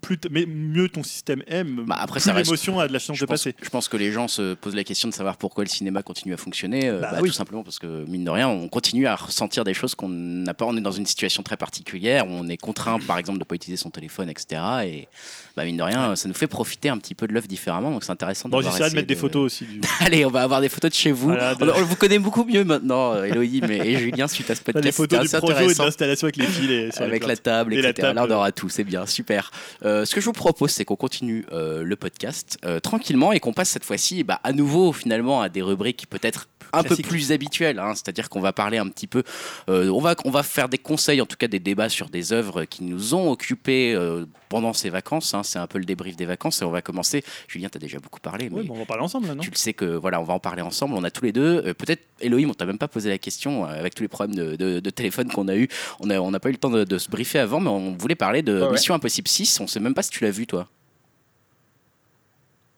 [0.00, 3.24] plus mais mieux ton système aime, Bah, après, plus l'émotion a de la chance de
[3.24, 3.56] pense, passer.
[3.62, 6.34] je pense que les gens se posent la question de savoir pourquoi le cinéma continue
[6.34, 6.88] à fonctionner.
[6.88, 7.30] euh, Bah bah, oui.
[7.30, 10.52] Tout simplement parce que, mine de rien, on continue à ressentir des choses qu'on n'a
[10.52, 10.66] pas.
[10.66, 13.48] On est dans une situation très particulière où on est contraint, par exemple, de ne
[13.48, 14.60] pas utiliser son téléphone, etc.
[14.84, 15.08] Et
[15.56, 17.90] bah, mine de rien, ça nous fait profiter un petit peu de l'œuvre différemment.
[17.90, 19.64] Donc c'est intéressant Bon, de mettre des photos aussi.
[19.64, 19.80] Du...
[20.00, 21.28] Allez, on va avoir des photos de chez vous.
[21.28, 24.50] Voilà, de- On, on vous connaît beaucoup mieux maintenant, euh, Eloïme et, et Julien, suite
[24.50, 24.84] à ce podcast.
[24.84, 27.36] les photos du projet et de l'installation avec les fils et sur les avec la
[27.38, 28.08] table, Et la etc.
[28.08, 29.50] table, Là, on aura tout, c'est bien, super.
[29.84, 33.40] Euh, ce que je vous propose, c'est qu'on continue euh, le podcast euh, tranquillement et
[33.40, 36.48] qu'on passe cette fois-ci bah, à nouveau finalement à des rubriques peut-être
[36.78, 37.04] un Classique.
[37.04, 37.78] peu plus habituelles.
[37.78, 37.94] hein.
[37.94, 39.22] C'est-à-dire qu'on va parler un petit peu,
[39.68, 42.32] euh, on, va, on va faire des conseils, en tout cas des débats sur des
[42.32, 45.34] œuvres qui nous ont occupés euh, pendant ces vacances.
[45.34, 45.42] hein.
[45.42, 47.24] C'est un peu le débrief des vacances et on va commencer.
[47.48, 49.34] Julien, tu as déjà beaucoup parlé, mais Ouais, bon, on va en parler ensemble là,
[49.34, 49.42] non?
[49.42, 50.94] tu le sais que voilà, on va en parler ensemble.
[50.94, 51.62] On a tous les deux.
[51.66, 54.34] euh, Peut-être Elohim, on t'a même pas posé la question euh, avec tous les problèmes
[54.36, 55.68] de, de- de téléphone qu'on a eu.
[56.00, 57.92] On n'a on n'a pas eu le temps de, de se briefer avant, mais on
[57.96, 58.72] voulait parler de Ouais, ouais.
[58.72, 59.60] Mission Impossible 6.
[59.60, 60.68] On sait même pas si tu l'as vu, toi.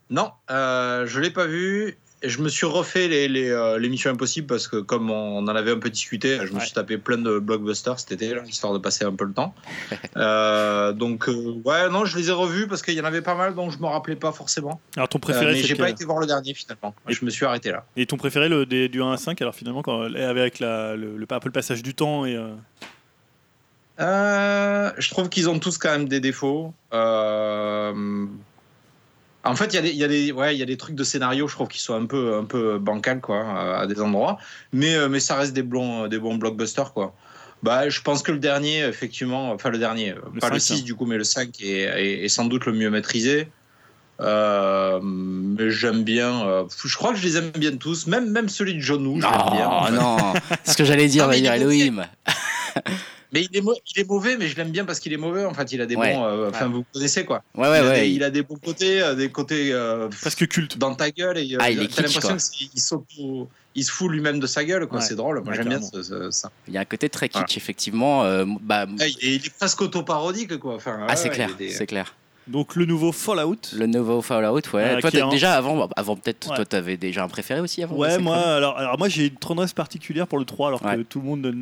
[0.09, 1.97] Non, euh, je l'ai pas vu.
[2.23, 5.47] Je me suis refait les, les, euh, les Missions Impossibles parce que comme on en
[5.49, 6.65] avait un peu discuté, je me Ouais.
[6.65, 9.55] suis tapé plein de blockbusters cet été, là, histoire de passer un peu le temps.
[10.17, 13.35] Euh, donc euh, ouais, non, je les ai revus parce qu'il y en avait pas
[13.35, 14.81] mal dont je me rappelais pas forcément.
[14.97, 16.95] Alors ton Euh, préféré, mais c'est j'ai pas été voir le dernier finalement.
[17.07, 17.85] Et- Je me suis arrêté là.
[17.97, 21.17] Et ton préféré, le des- du 1 à 5, alors finalement, quand, avec la, le,
[21.19, 22.35] le- un peu le passage du temps et.
[22.35, 22.49] euh,
[24.01, 26.73] Euh, je trouve qu'ils ont tous quand même des défauts.
[29.47, 30.67] Euh, En fait, il y, a des- il y, a des- ouais, il y a
[30.67, 33.79] des trucs de scénario, je trouve, qui sont un peu, un peu bancal, quoi, euh,
[33.83, 34.39] à des endroits.
[34.73, 37.15] Mais, euh, mais ça reste des bons, des bons blockbusters, quoi.
[37.63, 40.77] Bah, je pense que le dernier, effectivement, enfin le dernier, euh, Le pas le 5,
[40.77, 43.49] 6 du coup, mais le 5 est, est- est sans doute le mieux maîtrisé.
[44.21, 48.49] Euh, mais j'aime bien, euh, je crois que je les aime bien tous, même, même
[48.49, 49.91] celui de John Woo, je l'aime bien.
[49.91, 50.35] Non, non.
[50.65, 51.55] C'est ce que j'allais dire, Non, d'ailleurs.
[51.61, 52.05] Elohim.
[53.33, 55.45] Mais il est, mau- il est mauvais, mais je l'aime bien parce qu'il est mauvais.
[55.45, 56.15] En fait, il a des Ouais.
[56.15, 56.25] bons.
[56.25, 57.43] euh, Enfin, vous connaissez quoi.
[57.55, 58.01] Ouais, ouais, il, a ouais.
[58.03, 60.79] des, il a des bons côtés, euh, des côtés euh, presque culte.
[60.79, 61.39] dans ta gueule.
[61.39, 64.87] Et, Ah, il est t'as l'impression qu'il s'auto- il se fout lui-même de sa gueule.
[64.87, 65.01] quoi.
[65.01, 65.05] Ouais.
[65.05, 65.43] C'est drôle.
[65.43, 65.91] Moi, j'aime bien clairement.
[65.93, 66.51] ce- ce- ça.
[66.69, 67.57] Il y a un côté très kitsch, Voilà.
[67.57, 68.25] effectivement.
[68.25, 70.57] Euh, bah, Ah, il, est, presque auto-parodique.
[70.59, 70.77] Quoi.
[70.77, 72.15] Enfin, ah, ouais, c'est ouais, clair, des- c'est clair.
[72.49, 73.57] Donc le nouveau Fallout.
[73.75, 74.97] Le nouveau Fallout, ouais.
[74.97, 76.57] Euh, toi, un- déjà avant, avant peut-être, Ouais.
[76.57, 79.73] toi, t'avais déjà un préféré aussi avant Ouais, moi, alors, alors moi j'ai une tendresse
[79.73, 81.53] particulière pour le 3, alors que tout le monde,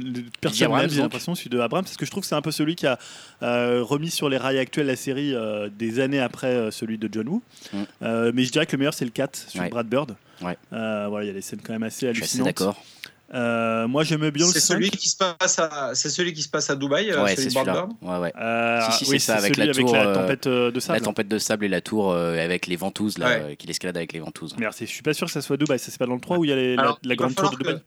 [0.41, 2.51] personne n'aime, j'ai l'impression, celui de Abrams, parce que je trouve que c'est un peu
[2.51, 2.99] celui qui a
[3.43, 7.29] euh, remis sur les rails actuels la série euh, des années après celui de John
[7.29, 7.43] Woo.
[7.73, 8.31] Mm.
[8.35, 9.71] Mais je dirais que le meilleur c'est le 4 sur Ouais.
[9.71, 10.15] Brad Bird.
[10.43, 10.59] Ouais.
[10.71, 12.47] Voilà, il y a des scènes quand même assez Je suis assez hallucinantes.
[12.47, 12.85] d'accord.
[13.33, 14.75] Euh, moi j'aimais bien le C'est 5.
[14.75, 17.11] celui qui se passe à, c'est celui qui se passe à Dubaï.
[17.11, 17.89] euh, Ouais, celui c'est celui-là.
[18.03, 18.33] Ouais, ouais.
[18.37, 20.99] Euh, Si, si, oui, c'est ça, avec la tour, euh, tempête euh, de sable.
[20.99, 23.41] La tempête de sable et la tour euh, avec les ventouses, là, Ouais.
[23.43, 24.55] euh, qu'il escalade avec les ventouses.
[24.59, 26.39] Merci, je suis pas sûr que ça soit Dubaï, ça c'est pas dans le 3
[26.39, 27.79] où il y a les- la, Alors, la grande tour de Dubaï.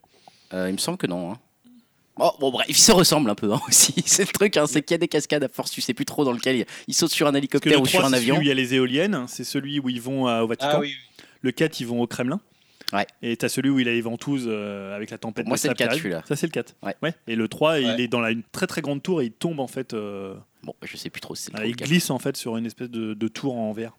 [0.54, 1.32] Euh, il me semble que non.
[1.34, 1.40] hein.
[2.20, 3.94] Oh, bon, bref, ils se ressemblent un peu hein, aussi.
[4.08, 6.06] C'est le truc, hein, c'est qu'il y a des cascades à force, tu sais plus
[6.06, 8.40] trop dans lequel ils- sautent sur un hélicoptère ou 3 sur un c'est celui avion.
[8.40, 10.72] où il y a les éoliennes, c'est celui où ils vont au Vatican.
[10.74, 10.96] Ah oui.
[11.42, 12.42] Le 4, ils vont au Kremlin.
[12.94, 13.06] Ouais.
[13.22, 15.44] Et t'as celui où il a les ventouses euh, avec la tempête.
[15.46, 16.02] Pour moi, c'est le sable qui 4, arrive.
[16.04, 16.24] celui-là.
[16.28, 16.76] Ça, c'est le 4.
[17.02, 17.14] Ouais.
[17.28, 19.60] Et le 3, il est dans la- une très très grande tour et il tombe
[19.60, 19.94] en fait.
[19.94, 22.58] euh, Bon, je sais plus trop si c'est le euh, il glisse en fait sur
[22.58, 23.96] une espèce de, de tour en verre.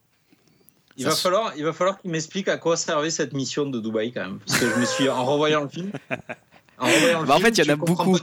[0.97, 3.67] Il Ça va, se- falloir, il va falloir qu'il m'explique à quoi servait cette mission
[3.67, 4.39] de Dubaï quand même.
[4.47, 5.91] Parce que je me suis, en revoyant le film.
[6.79, 8.19] En revoyant le Bah, en film, fait, il y en a beaucoup.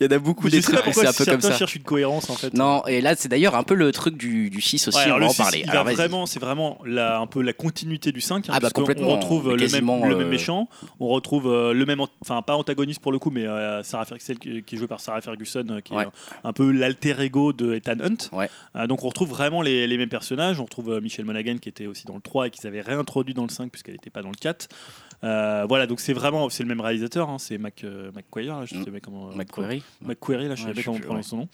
[0.00, 1.58] Il y en a beaucoup des trucs où c'est un peu comme certains ça.
[1.58, 2.54] cherchent une cohérence en fait.
[2.54, 4.98] Non, et là, c'est d'ailleurs un peu le truc du, du 6 aussi.
[4.98, 5.64] Ouais, on va en 6, parler.
[5.68, 8.48] Alors, vraiment, c'est vraiment la, un peu la continuité du 5.
[8.48, 10.68] hein, Ah bah, complètement, retrouve le même, le même euh, méchant,
[11.00, 14.16] on retrouve euh, le même, enfin pas antagoniste pour le coup, mais euh, Sarah Fer-
[14.20, 16.04] celle qui, qui est jouée par Sarah Ferguson, euh, qui Ouais.
[16.04, 16.10] est euh,
[16.44, 18.28] un peu l'alter ego de Ethan Hunt.
[18.36, 18.48] Ouais.
[18.76, 20.60] Euh, donc on retrouve vraiment les, les mêmes personnages.
[20.60, 23.34] On retrouve euh, Michelle Monaghan qui était aussi dans le 3 et qu'ils avaient réintroduit
[23.34, 24.68] dans le 5 puisqu'elle n'était pas dans le 4.
[25.22, 28.64] Euh, voilà, donc c'est vraiment c'est le même réalisateur, hein, c'est Mac euh, McQuarrie, là,
[28.64, 28.92] je sais Mm.
[28.94, 29.26] pas comment.
[29.34, 29.82] McQuarrie.
[30.00, 31.48] McQuarrie, là, je sais Ouais, pas comment sais on prononce son nom.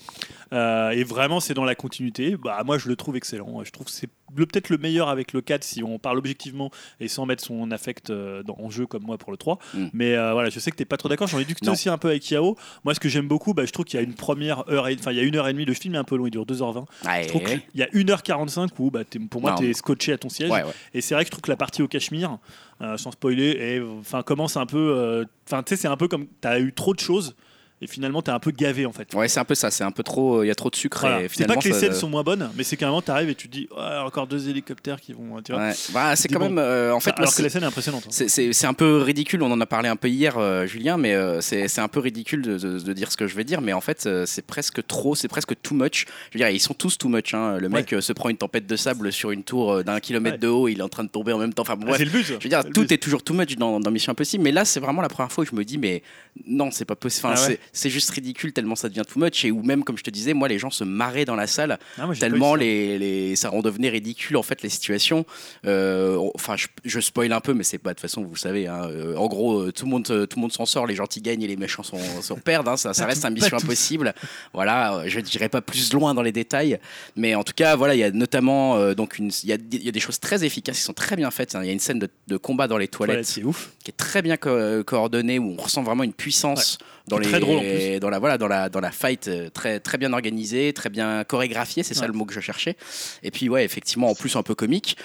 [0.52, 2.36] Euh, et vraiment, c'est dans la continuité.
[2.36, 3.64] Bah, moi, je le trouve excellent.
[3.64, 6.70] Je trouve que c'est peut-être le meilleur avec le 4 si on parle objectivement
[7.00, 9.58] et sans mettre son affect euh, dans, en jeu comme moi pour le 3.
[9.74, 9.86] Mm.
[9.92, 11.28] Mais euh, voilà, je sais que t'es pas trop d'accord.
[11.28, 12.56] J'en ai discuté aussi un peu avec Yao.
[12.84, 14.96] Moi, ce que j'aime beaucoup, bah, je trouve qu'il y a une première heure, et-
[14.98, 15.64] enfin, il y a une heure et demie.
[15.64, 16.84] Le film est un peu long, il dure 2h20.
[17.06, 19.00] Ouais, Je trouve qu'il y a 1h45 où, bah,
[19.30, 20.50] pour moi, t'es scotché à ton siège.
[20.50, 20.72] ouais, ouais.
[20.94, 22.38] Et c'est vrai que je trouve que la partie au Cachemire,
[22.82, 25.24] euh, sans spoiler, est- enfin commence un peu.
[25.46, 27.36] Enfin, tu sais, c'est un peu comme t'as eu trop de choses
[27.82, 29.12] et finalement t'es un peu gavé en fait.
[29.14, 29.70] Ouais, c'est un peu ça.
[29.70, 30.42] C'est un peu trop.
[30.42, 31.00] Il y a trop de sucre.
[31.00, 31.22] Voilà.
[31.22, 33.48] et C'est pas que les scènes sont moins bonnes, mais c'est moment t'arrives et tu
[33.48, 33.68] te dis
[34.04, 35.42] encore deux hélicoptères qui vont.
[35.42, 35.72] Tu vois Ouais.
[35.92, 36.46] Bah, c'est quand bon.
[36.50, 36.58] même.
[36.58, 38.04] euh, en fait, moi, alors que c'est- la scène est impressionnante.
[38.06, 38.10] hein.
[38.10, 38.26] C'est-
[38.66, 41.78] un peu ridicule, on en a parlé un peu hier, euh, Julien, mais euh, c'est
[41.78, 44.06] un peu ridicule de, de- de dire ce que je vais dire, mais en fait,
[44.06, 46.06] euh, c'est presque trop, c'est presque too much.
[46.30, 47.34] Je veux dire, ils sont tous too much.
[47.34, 47.58] hein.
[47.58, 50.36] Le mec euh, se prend une tempête de sable sur une tour euh, d'un kilomètre
[50.36, 50.40] Ouais.
[50.40, 51.62] de haut, il est en train de tomber en même temps.
[51.62, 52.24] Enfin, bon, Ah, c'est le but.
[52.24, 52.92] Je veux dire, tout but.
[52.92, 55.44] est toujours too much dans, dans Mission Impossible, mais là, c'est vraiment la première fois
[55.44, 56.02] où je me dis, mais
[56.46, 57.26] non, c'est pas possible.
[57.28, 57.52] Enfin, Ah.
[57.72, 60.34] C'est- juste ridicule tellement ça devient too much, et où même, comme je te disais,
[60.34, 63.88] moi, les gens se marraient dans la salle Ah, tellement les, les, ça en devenait
[63.88, 65.24] ridicule en fait les situations.
[65.64, 68.38] Euh, Enfin, je, je spoil un peu, mais c'est pas de toute façon, vous le
[68.38, 68.66] savez.
[68.66, 71.20] hein, euh, en gros, euh, tout le monde, tout le monde s'en sort, les gentils
[71.20, 72.68] gagnent et les méchants sont, sont perdent.
[72.68, 74.14] hein, ça, reste un mission impossible.
[74.52, 76.78] Voilà, je dirais pas plus loin dans les détails,
[77.16, 79.92] mais en tout cas, voilà, il y a notamment euh, donc il y y a
[79.92, 81.54] des choses très efficaces, qui sont très bien faites.
[81.54, 81.60] hein.
[81.62, 83.70] Il y a une scène de, de combat dans les Toilette, toilettes c'est ouf.
[83.86, 86.76] Qui est très bien co- coordonnée où on ressent vraiment une puissance
[87.06, 88.00] dans les très drôle, en plus.
[88.00, 91.22] dans la voilà dans la dans la fight euh, très très bien organisée très bien
[91.22, 92.76] chorégraphiée c'est ça le mot que je cherchais.
[93.22, 94.96] Et puis ouais effectivement en plus un peu comique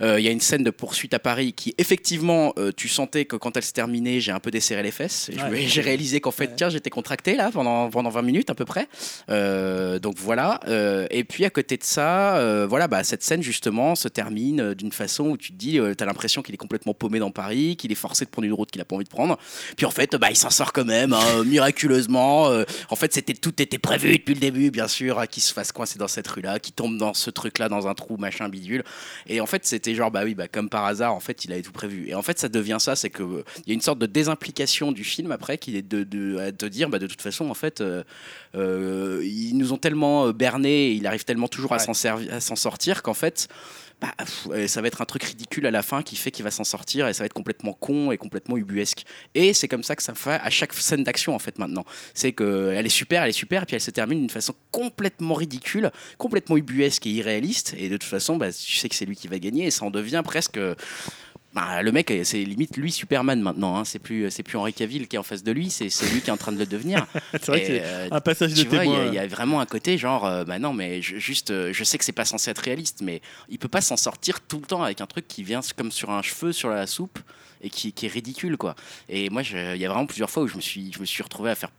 [0.00, 3.24] Euh, Il y a une scène de poursuite à Paris qui, effectivement, euh, tu sentais
[3.24, 5.30] que quand elle se terminait, j'ai un peu desserré les fesses.
[5.50, 5.62] Ouais.
[5.66, 6.54] J'ai réalisé qu'en fait, Ouais.
[6.56, 8.88] tiens, j'étais contracté là pendant, pendant 20 minutes à peu près.
[9.30, 10.60] Euh, donc voilà.
[11.10, 15.24] Et puis à côté de ça, voilà, bah, cette scène justement se termine d'une façon
[15.30, 17.96] où tu te dis, tu as l'impression qu'il est complètement paumé dans Paris, qu'il est
[17.96, 19.38] forcé de prendre une route qu'il a pas envie de prendre.
[19.76, 22.50] Puis en fait, bah, il s'en sort quand même, hein, miraculeusement.
[22.90, 25.72] En fait, c'était tout était prévu depuis le début, bien sûr, hein, qu'il se fasse
[25.72, 28.84] coincer dans cette rue-là, qu'il tombe dans ce truc-là, dans un trou, machin, bidule.
[29.26, 31.60] Et en fait, c'était genre, bah oui, bah, comme par hasard, en fait, il avait
[31.60, 32.08] tout prévu.
[32.08, 34.06] Et en fait, ça devient ça, c'est que euh, il y a une sorte de
[34.06, 37.82] désimplication du film après, qui est de, de, dire, bah, de toute façon, en fait,
[37.82, 38.02] euh,
[38.54, 41.78] euh, ils nous ont tellement euh, berné, et il arrive tellement toujours Ouais.
[42.30, 43.48] à s'en sortir qu'en fait.
[44.00, 44.12] Bah,
[44.50, 46.64] euh, ça va être un truc ridicule à la fin qui fait qu'il va s'en
[46.64, 49.04] sortir et ça va être complètement con et complètement ubuesque.
[49.34, 51.84] Et c'est comme ça que ça fait à chaque scène d'action en fait maintenant.
[52.12, 54.54] C'est que elle est super, elle est super, et puis elle se termine d'une façon
[54.70, 57.74] complètement ridicule, complètement ubuesque et irréaliste.
[57.78, 59.84] Et de toute façon, bah, tu sais que c'est lui qui va gagner et ça
[59.84, 60.58] en devient presque.
[61.54, 63.76] Bah, le mec, c'est limite lui Superman maintenant.
[63.78, 63.84] hein.
[63.84, 66.28] C'est plus, c'est plus Henri Cavill qui est en face de lui, c'est lui qui
[66.28, 67.06] est en train de le devenir.
[67.32, 69.66] C'est vrai c'est euh, un passage de il y, a- il y a vraiment un
[69.66, 72.50] côté genre, euh, bah non, mais je, juste, euh, je sais que c'est pas censé
[72.50, 75.42] être réaliste, mais il peut pas s'en sortir tout le temps avec un truc qui
[75.42, 77.18] vient comme sur un cheveu sur la soupe
[77.64, 78.76] et qui, qui est ridicule, quoi.
[79.08, 81.22] Et moi, il y a vraiment plusieurs fois où je me suis, je me suis
[81.22, 81.70] retrouvé à faire,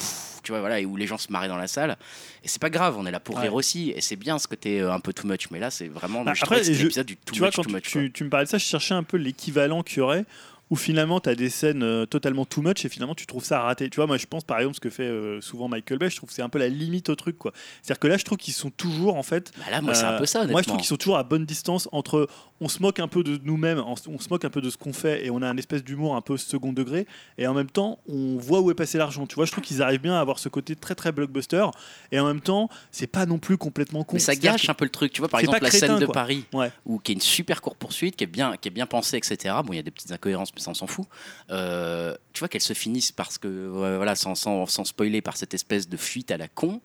[0.44, 1.96] tu vois, voilà, et où les gens se marraient dans la salle.
[2.44, 3.44] Et c'est pas grave, on est là pour Ouais.
[3.44, 5.88] rire aussi, et c'est bien ce côté euh, un peu too much, mais là, c'est
[5.88, 7.84] vraiment, Bah, je après, je- du too tu vois, much, quand too much.
[7.84, 10.26] tu- tu me parlais de ça, je cherchais un peu l'équivalent qu'il y aurait
[10.70, 13.62] où finalement tu as des scènes euh, totalement too much et finalement tu trouves ça
[13.62, 13.90] raté.
[13.90, 16.18] Tu vois, moi je pense par exemple ce que fait euh, souvent Michael Bay, je
[16.18, 17.52] trouve que c'est un peu la limite au truc quoi.
[17.82, 19.52] C'est-à-dire que là je trouve qu'ils sont toujours en fait.
[19.58, 21.24] Bah là, moi, c'est un euh, peu ça, moi je trouve qu'ils sont toujours à
[21.24, 22.28] bonne distance entre
[22.62, 24.94] on se moque un peu de nous-mêmes, on, se moque un peu de ce qu'on
[24.94, 27.06] fait et on a un espèce d'humour un peu second degré
[27.38, 29.28] et en même temps on voit où est passé l'argent.
[29.28, 31.66] Tu vois, je trouve qu'ils arrivent bien à avoir ce côté très très blockbuster
[32.12, 34.14] et en même temps c'est pas non plus complètement con.
[34.14, 35.12] Mais ça gâche un peu le truc.
[35.12, 36.14] Tu vois, par exemple, la crétin, scène de quoi.
[36.14, 36.72] Paris, Ouais.
[36.86, 39.56] où, qui est une super courte poursuite, qui est bien, qui est bien pensée, etc.
[39.66, 41.06] Bon, il y a des petites incohérences, ça, on s'en fout.
[41.52, 45.38] Euh, tu vois qu'elles se finissent parce que, euh, voilà, sans, sans, sans spoiler, par
[45.38, 46.82] cette espèce de fuite à la con.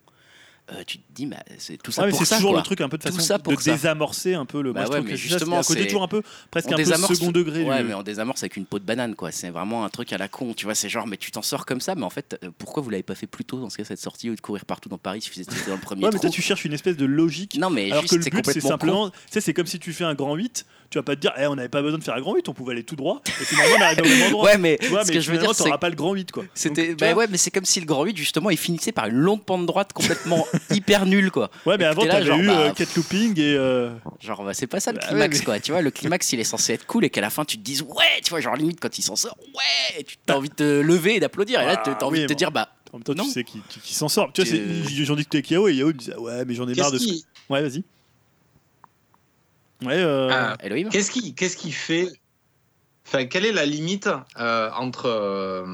[0.72, 2.60] euh, tu te dis, bah, c'est tout ça Ouais, pour c'est toujours quoi.
[2.60, 3.72] le truc un peu de Tout façon ça de ça.
[3.72, 4.72] désamorcer un peu le.
[4.72, 7.32] Bah moi, ouais, mais justement, c'est un côté toujours un peu presque un peu second
[7.32, 7.64] degré.
[7.64, 9.32] Ouais, du- mais on désamorce avec une peau de banane, quoi.
[9.32, 10.54] C'est vraiment un truc à la con.
[10.54, 12.90] Tu vois, c'est genre, mais tu t'en sors comme ça, mais en fait, pourquoi vous
[12.90, 14.98] l'avez pas fait plus tôt dans ce cas, cette sortie, lieu de courir partout dans
[14.98, 17.56] Paris, suffisait d'être dans le premier Ouais, mais toi tu cherches une espèce de logique.
[17.58, 19.80] Non, mais Alors juste, que le c'est but c'est simplement, tu sais, c'est comme si
[19.80, 21.98] tu fais un grand 8, tu vas pas te dire, eh, on n'avait pas besoin
[21.98, 23.22] de faire un grand 8, on pouvait aller tout droit.
[23.26, 24.44] Et finalement on arrive au même endroit.
[24.46, 26.32] Ouais, mais tu vois, ce mais que je veux dire, c'est pas le grand 8
[26.32, 26.44] quoi.
[26.54, 29.16] C'était, bah ouais, mais c'est comme si le Grand 8 justement il finissait par une
[29.16, 31.50] longue pente droite complètement hyper nulle quoi.
[31.64, 33.54] Ouais, mais Et avant t'es t'avais eu bah, euh, Cat Looping et.
[33.54, 35.90] euh, Genre bah, c'est pas ça le Bah climax ouais, mais- quoi, tu vois, le
[35.90, 38.30] climax il est censé être cool et qu'à la fin tu te dises ouais, tu
[38.30, 41.16] vois, genre limite quand il s'en sort, ouais, et tu as envie de te lever
[41.16, 42.36] et d'applaudir et là Ah, t'as envie oui, de te bon.
[42.38, 43.24] dire bah En même temps, Non.
[43.24, 44.32] tu sais qui, qui- qui s'en sort.
[44.32, 44.50] Tu vois,
[45.04, 46.98] j'en discutais avec Yao et Yao il me disait, ouais, mais j'en ai marre de
[46.98, 47.08] ce.
[47.48, 47.84] Ouais, vas-y.
[49.84, 50.56] Ouais, euh, Ah.
[50.90, 52.08] Qu'est-ce qui, qu'est-ce qui fait.
[53.06, 54.08] Enfin, quelle est la limite
[54.38, 55.64] euh, entre, euh,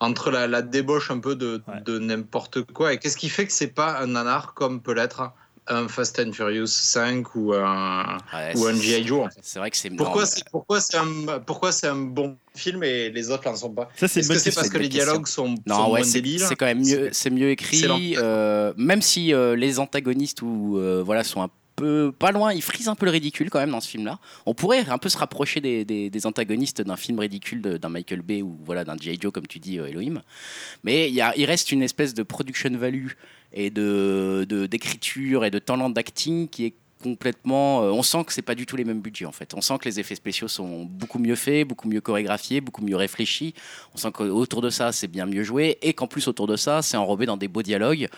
[0.00, 1.80] entre la, la débauche un peu de, Ouais.
[1.84, 5.32] de n'importe quoi et qu'est-ce qui fait que c'est pas un nanar comme peut l'être
[5.66, 9.06] un Fast and Furious 5 ou un, Ouais, ou un G.I.
[9.06, 9.30] Joe?
[9.40, 9.88] C'est vrai que c'est.
[9.88, 13.70] Pourquoi c'est pourquoi c'est un pourquoi c'est un bon film et les autres n'en sont
[13.72, 13.88] pas?
[13.96, 16.40] Ça, c'est que parce que les dialogues sont, Non, sont ouais, moins c'est débiles?
[16.40, 18.14] c'est quand même mieux, c'est mieux écrit.
[18.18, 22.62] euh, même si euh, les antagonistes ou euh, voilà sont un peu pas loin, ils
[22.62, 24.18] frisent un peu le ridicule quand même dans ce film-là.
[24.46, 28.56] On pourrait un peu se rapprocher des, antagonistes d'un film ridicule d'un Michael Bay ou
[28.64, 29.18] voilà d'un G.I.
[29.20, 30.22] Joe comme tu dis, euh, Elohim.
[30.82, 33.12] Mais il il reste une espèce de production value
[33.52, 38.42] et de- d'écriture et de talent d'acting qui est complètement euh, on sent que c'est
[38.42, 40.84] pas du tout les mêmes budgets en fait on sent que les effets spéciaux sont
[40.84, 43.52] beaucoup mieux faits beaucoup mieux chorégraphiés beaucoup mieux réfléchis
[43.94, 46.82] on sent qu'autour de ça, c'est bien mieux joué et qu'en plus, autour de ça,
[46.82, 48.08] c'est enrobé dans des beaux dialogues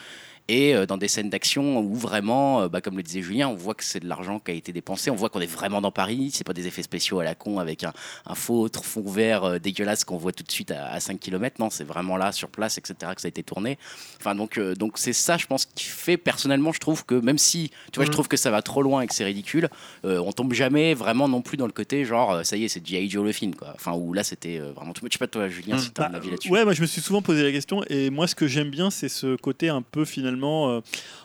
[0.49, 3.55] et euh, dans des scènes d'action où vraiment, euh, bah, comme le disait Julien, on
[3.55, 5.11] voit que c'est de l'argent qui a été dépensé.
[5.11, 6.31] On voit qu'on est vraiment dans Paris.
[6.33, 7.93] C'est pas des effets spéciaux à la con avec un,
[8.27, 11.57] un faux fond vert euh, dégueulasse qu'on voit tout de suite à, à 5 km.
[11.59, 13.79] Non, c'est vraiment là, sur place, etc., que ça a été tourné.
[14.21, 17.71] Enfin, donc, donc c'est ça, je pense, qui fait personnellement, je trouve que même si,
[17.93, 18.13] tu vois, je Mhm.
[18.13, 19.69] trouve que ça va trop loin et que c'est ridicule,
[20.05, 22.87] euh, on tombe jamais vraiment non plus dans le côté genre, ça y est, c'est
[22.87, 23.11] G.I.
[23.11, 23.73] Joe le film, quoi.
[23.75, 25.05] Enfin, où là, c'était vraiment tout.
[25.07, 25.81] Je sais pas, toi, Julien, Mhm.
[25.83, 26.51] si t'as un Bah, avis là-dessus.
[26.51, 28.91] ouais, moi je me suis souvent posé la question et moi ce que j'aime bien
[28.91, 30.36] c'est ce côté un peu finalement.
[30.45, 30.81] Euh,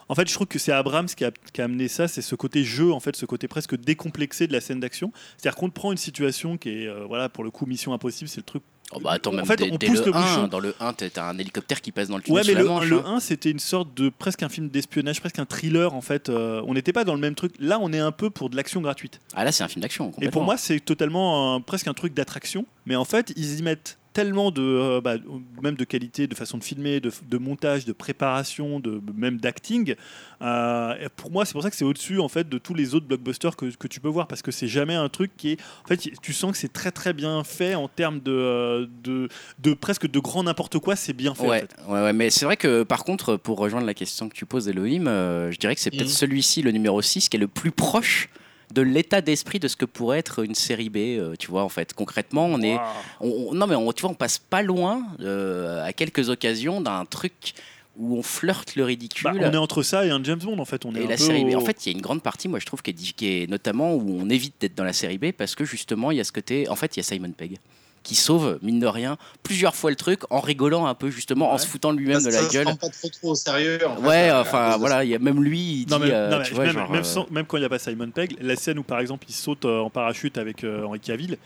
[0.10, 2.36] en fait, je trouve que c'est Abrams qui a, qui a amené ça, c'est ce
[2.36, 5.12] côté jeu, en fait, ce côté presque décomplexé de la scène d'action.
[5.38, 8.38] C'est-à-dire qu'on prend une situation qui est, euh, voilà, pour le coup, Mission Impossible, c'est
[8.42, 8.64] le truc.
[8.94, 10.48] Oh, bah attends, En fait, on pousse le le 1, bouchon.
[10.50, 12.88] dans le 1, t'as un hélicoptère qui passe dans le tunnel Ouais, mais le, Manche,
[12.88, 13.16] le hein.
[13.16, 16.28] 1, c'était une sorte de presque un film d'espionnage, presque un thriller, en fait.
[16.28, 17.54] Euh, on n'était pas dans le même truc.
[17.58, 19.22] Là, on est un peu pour de l'action gratuite.
[19.34, 20.12] Ah là, c'est un film d'action.
[20.20, 22.66] Et pour moi, c'est totalement un- presque un truc d'attraction.
[22.86, 25.16] Mais en fait, ils y mettent tellement de, euh, bah,
[25.62, 29.96] même de qualité, de façon de filmer, de, de montage, de préparation, de même d'acting.
[30.42, 33.06] Euh, pour moi, c'est pour ça que c'est au-dessus en fait de tous les autres
[33.06, 35.62] blockbusters que, que tu peux voir parce que c'est jamais un truc qui est.
[35.86, 39.30] En fait, tu sens que c'est très très bien fait en termes de, euh, de,
[39.60, 40.96] de presque de grand n'importe quoi.
[40.96, 41.46] C'est bien fait.
[41.46, 41.76] en Ouais, fait.
[41.88, 44.68] ouais, ouais, mais c'est vrai que par contre, pour rejoindre la question que tu poses,
[44.68, 46.14] Elohim, euh, je dirais que c'est peut-être Mhm.
[46.14, 48.30] celui-ci, le numéro 6, qui est le plus proche
[48.74, 50.98] de l'état d'esprit de ce que pourrait être une série B.
[50.98, 52.76] euh, tu vois, en fait, concrètement, on est.
[52.76, 52.88] Waouh.
[53.22, 56.82] on- on- non, mais on, tu vois, on passe pas loin, euh, à quelques occasions,
[56.82, 57.54] d'un truc
[57.98, 59.24] où on flirte le ridicule.
[59.26, 60.86] Bah, on est entre ça et un James Bond en fait.
[60.86, 62.02] On est Et un la peu série B, au- en fait, il y a une
[62.02, 64.86] grande partie, moi je trouve, qui est, qui est notamment où on évite d'être dans
[64.86, 66.70] la série B parce que justement, il y a ce côté.
[66.70, 67.58] En fait, il y a Simon Pegg
[68.04, 71.58] qui sauve, mine de rien, plusieurs fois le truc en rigolant un peu, justement, en
[71.60, 72.64] se foutant lui-même de la ça se gueule.
[72.66, 73.80] prend pas trop, trop au sérieux.
[73.88, 76.30] en Ouais, à enfin voilà, il y a même lui, il dit, Non, mais, euh,
[76.30, 78.10] non, tu vois, même, genre, même euh, sans- même quand il n'y a pas Simon
[78.10, 81.38] Pegg, la scène où par exemple il saute euh, en parachute avec euh, Henri Cavill,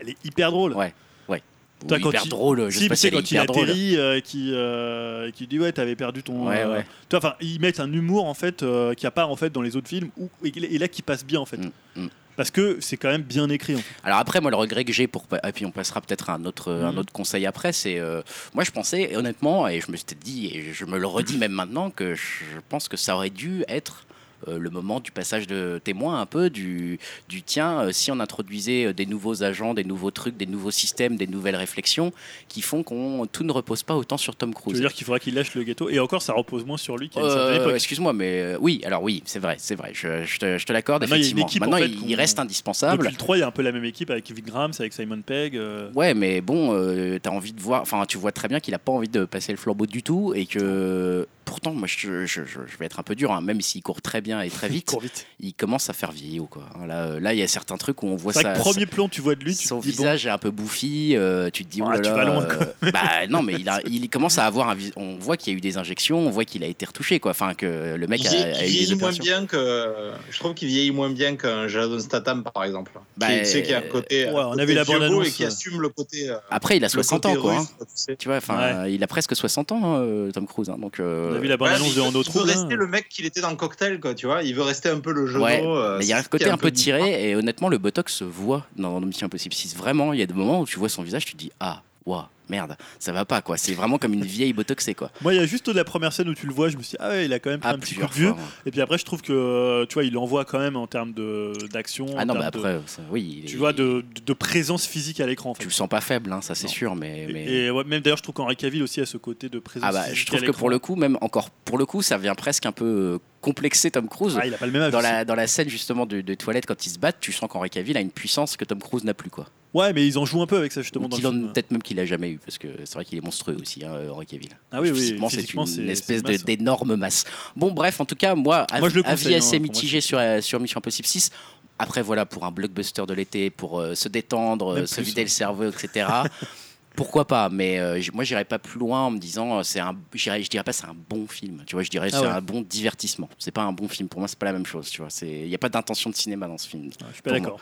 [0.00, 0.72] elle est hyper drôle.
[0.74, 0.94] Ouais.
[1.28, 4.20] ou Toi, quand hyper il- drôle, je Si, sais pas si quand il atterrit, euh,
[4.20, 6.46] qui, euh, qui dit ouais, t'avais perdu ton.
[6.48, 6.86] Ouais, euh, ouais.
[7.08, 9.62] Toi, enfin, ils mettent un humour en fait euh, qui a pas en fait dans
[9.62, 11.56] les autres films où, et, et là qui passe bien en fait.
[11.58, 12.08] Mm, mm.
[12.36, 13.74] Parce que c'est quand même bien écrit.
[13.74, 13.94] En fait.
[14.04, 16.44] Alors après, moi, le regret que j'ai pour, et puis on passera peut-être à un
[16.44, 16.98] autre, un Mhm.
[16.98, 18.22] autre conseil après, c'est, euh,
[18.54, 21.52] moi, je pensais honnêtement, et je me suis dit, et je me le redis même
[21.52, 24.11] maintenant, que je pense que ça aurait dû être euh,
[24.46, 28.86] le moment du passage de témoin un peu du, du tiens euh, si on introduisait
[28.86, 32.12] euh, des nouveaux agents des nouveaux trucs des nouveaux systèmes des nouvelles réflexions
[32.48, 35.04] qui font qu'on tout ne repose pas autant sur Tom Tu Cruise veux dire qu'il
[35.06, 38.12] faudra qu'il lâche le gâteau et encore ça repose moins sur lui qu'à Euh, excuse-moi,
[38.12, 41.04] mais euh, oui, alors oui, c'est vrai, c'est vrai, je, je te, je te l'accorde,
[41.04, 41.46] effectivement.
[41.46, 42.98] équipe, en Maintenant, fait, il, reste indispensable.
[42.98, 44.92] Depuis le 3, il y a un peu la même équipe avec Kevin Graham, avec
[44.92, 45.56] Simon Pegg.
[45.56, 48.74] euh, Ouais, mais bon, euh, t'as envie de voir, enfin, tu vois très bien qu'il
[48.74, 52.44] a pas envie de passer le flambeau du tout et que pourtant, moi, je, je-
[52.44, 54.66] je- je vais être un peu dur, hein, même s'il court très bien et très
[54.70, 55.26] il vite, court vite.
[55.40, 56.64] il commence à faire vieillot, quoi.
[56.86, 58.52] Là, euh, là, il y a certains trucs où on voit ça.
[58.52, 61.64] premier plan, tu vois de lui, son bon, visage est un peu bouffi, euh, tu
[61.64, 64.38] te dis, oh là tu vas loin, euh, bah non, mais il, a, il commence
[64.38, 66.62] à avoir un vis- On voit qu'il y a eu des injections, on voit qu'il
[66.64, 67.32] a été retouché, quoi.
[67.32, 70.10] Enfin, que le mec Il a, vieillit, a il eu des vieillit moins bien que.
[70.30, 72.92] Je trouve qu'il vieillit moins bien qu'un Jason Statham, par exemple.
[73.16, 74.26] Bah, qui, tu sais, qui a un côté.
[74.26, 76.30] ouais, on a vu la bande-annonce, Et qui assume le côté.
[76.50, 77.58] Après, il a le 60 côté ans, quoi.
[77.58, 77.84] russe, hein.
[77.84, 78.16] tu sais.
[78.16, 80.70] Tu vois, enfin, il a presque 60 ans, hein, Tom Cruise.
[80.70, 81.00] hein, donc,
[81.32, 83.56] on a vu la bande-annonce de il, veut rester le mec qu'il était dans le
[83.56, 84.42] cocktail, quoi, tu vois.
[84.42, 86.48] Il veut rester un peu le jeu Ouais, euh, mais il y a un côté
[86.48, 90.20] un peu tiré et honnêtement le botox se voit dans Mission Impossible 6 vraiment il
[90.20, 92.24] y a des moments où tu vois son visage tu te dis ah waouh
[92.56, 95.42] merde ça va pas quoi c'est vraiment comme une vieille botoxée quoi Moi, il y
[95.42, 97.24] a juste la première scène où tu le vois, je me suis dit, ah ouais,
[97.26, 98.30] il a quand même pris ah un petit coup de vieux.
[98.32, 98.36] ouais.
[98.66, 101.12] Et puis après, je trouve que, euh, tu vois, il envoie quand même en termes
[101.12, 102.06] de- d'action.
[102.18, 105.26] ah non mais de- après ça, oui tu est- vois, de, de présence physique à
[105.26, 105.50] l'écran.
[105.50, 105.62] En fait.
[105.62, 107.44] tu le sens pas faible hein, ça c'est sûr mais, Et- mais...
[107.46, 109.92] Et, ouais, même d'ailleurs, je trouve qu'Henri Cavill aussi a ce côté de présence ah
[109.92, 112.18] bah physique je trouve à que pour le coup même encore pour le coup ça
[112.18, 114.92] vient presque un peu euh, complexer Tom Cruise Ah, il a pas le même âge.
[114.92, 117.48] dans la, dans la scène justement de, de toilette quand ils se battent tu sens
[117.50, 120.26] qu'Henri Cavill a une puissance que Tom Cruise n'a plus quoi Ouais, mais ils en
[120.26, 121.52] jouent un peu avec ça justement Ou dans le film.
[121.52, 123.94] peut-être même qu'il a jamais eu parce que c'est vrai qu'il est monstrueux aussi hein,
[124.10, 127.24] Henri Cavill Ah oui, oui, Physiquement, c'est une espèce d'énorme masse.
[127.56, 130.40] Bon, bref, en tout cas, moi, Moi, avis conseille, hein, assez moi, mitigé sur, euh,
[130.40, 131.30] sur Mission Impossible 6.
[131.78, 135.24] Après, voilà, pour un blockbuster de l'été, pour euh, se détendre, euh, se vider hein.
[135.24, 136.08] le cerveau, etc.
[136.94, 139.96] Pourquoi pas Mais euh, moi, j'irais pas plus loin en me disant c'est un.
[140.14, 141.62] Je dirais pas c'est un bon film.
[141.66, 142.30] Tu vois, je dirais Ah c'est ouais.
[142.30, 143.30] un bon divertissement.
[143.38, 144.08] C'est pas un bon film.
[144.08, 144.90] Pour moi, c'est pas la même chose.
[144.90, 145.26] Tu vois, c'est.
[145.26, 146.90] Il y a pas d'intention de cinéma dans ce film.
[147.08, 147.58] Je suis pas d'accord.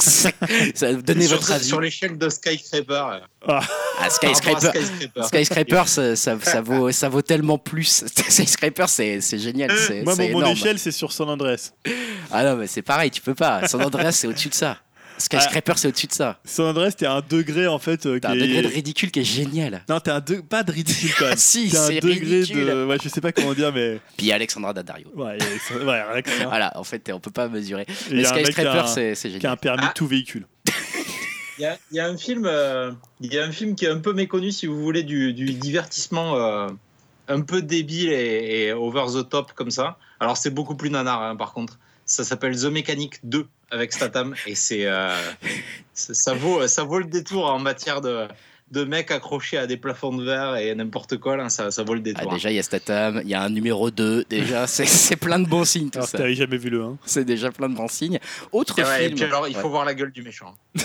[0.74, 1.64] ça, donnez sur, votre avis.
[1.64, 3.20] sur l'échelle de Skyscraper.
[3.46, 3.60] Ah,
[4.10, 4.68] Skyscraper.
[4.68, 5.22] Skyscraper.
[5.26, 8.04] Skyscraper, ça, ça, ça vaut, ça vaut tellement plus.
[8.28, 9.70] Skyscraper, c'est génial.
[9.76, 10.52] C'est Moi, mon, mon énorme.
[10.52, 11.72] échelle, c'est sur San Andreas.
[12.30, 13.66] Ah non, mais c'est pareil, tu peux pas.
[13.68, 14.78] San Andreas, c'est au-dessus de ça.
[15.18, 16.38] Skyscraper, c'est au-dessus de ça.
[16.44, 18.04] San Andreas, t'es à un degré en fait.
[18.06, 19.82] euh, T'as un est- degré de ridicule qui est génial.
[19.88, 20.36] Non, t'es un de...
[20.36, 21.34] pas de ridicule quand même.
[21.34, 22.66] Ah si, T'es un c'est degré ridicule.
[22.66, 22.84] de.
[22.86, 24.00] Ouais, je sais pas comment dire, mais.
[24.16, 25.08] Puis Alexandra Daddario.
[25.14, 26.44] Ouais, il y a- ouais, ça.
[26.46, 27.86] Voilà, en fait, on peut pas mesurer.
[28.10, 29.56] Mais Skyscraper, un- c'est c'est qui a un génial.
[29.58, 29.88] permis Ah.
[29.88, 30.46] de tout véhicule.
[31.58, 32.92] Il y a, il y a un film, euh,
[33.22, 35.46] il y a un film qui est un peu méconnu, si vous voulez, du, du
[35.54, 36.68] divertissement euh,
[37.28, 39.96] un peu débile et, et over the top comme ça.
[40.20, 41.78] Alors c'est beaucoup plus nanar, hein, par contre.
[42.04, 45.10] Ça s'appelle The Mechanic 2 avec Statham et c'est euh,
[45.92, 48.26] ça, ça vaut ça vaut le détour en matière de
[48.72, 51.94] de mecs accrochés à des plafonds de verre et n'importe quoi là, ça, ça vaut
[51.94, 52.32] le Ah, détour.
[52.32, 54.24] déjà, il y a Statham, il y a un numéro 2.
[54.28, 56.18] Déjà, c'est- c'est plein de bons signes tout Alors, ça.
[56.18, 56.98] t'avais jamais vu le 1.
[57.06, 58.18] C'est déjà plein de bons signes.
[58.50, 59.14] Autre Et ouais, et film.
[59.14, 59.68] puis alors il faut Ouais.
[59.68, 60.56] voir la gueule du méchant.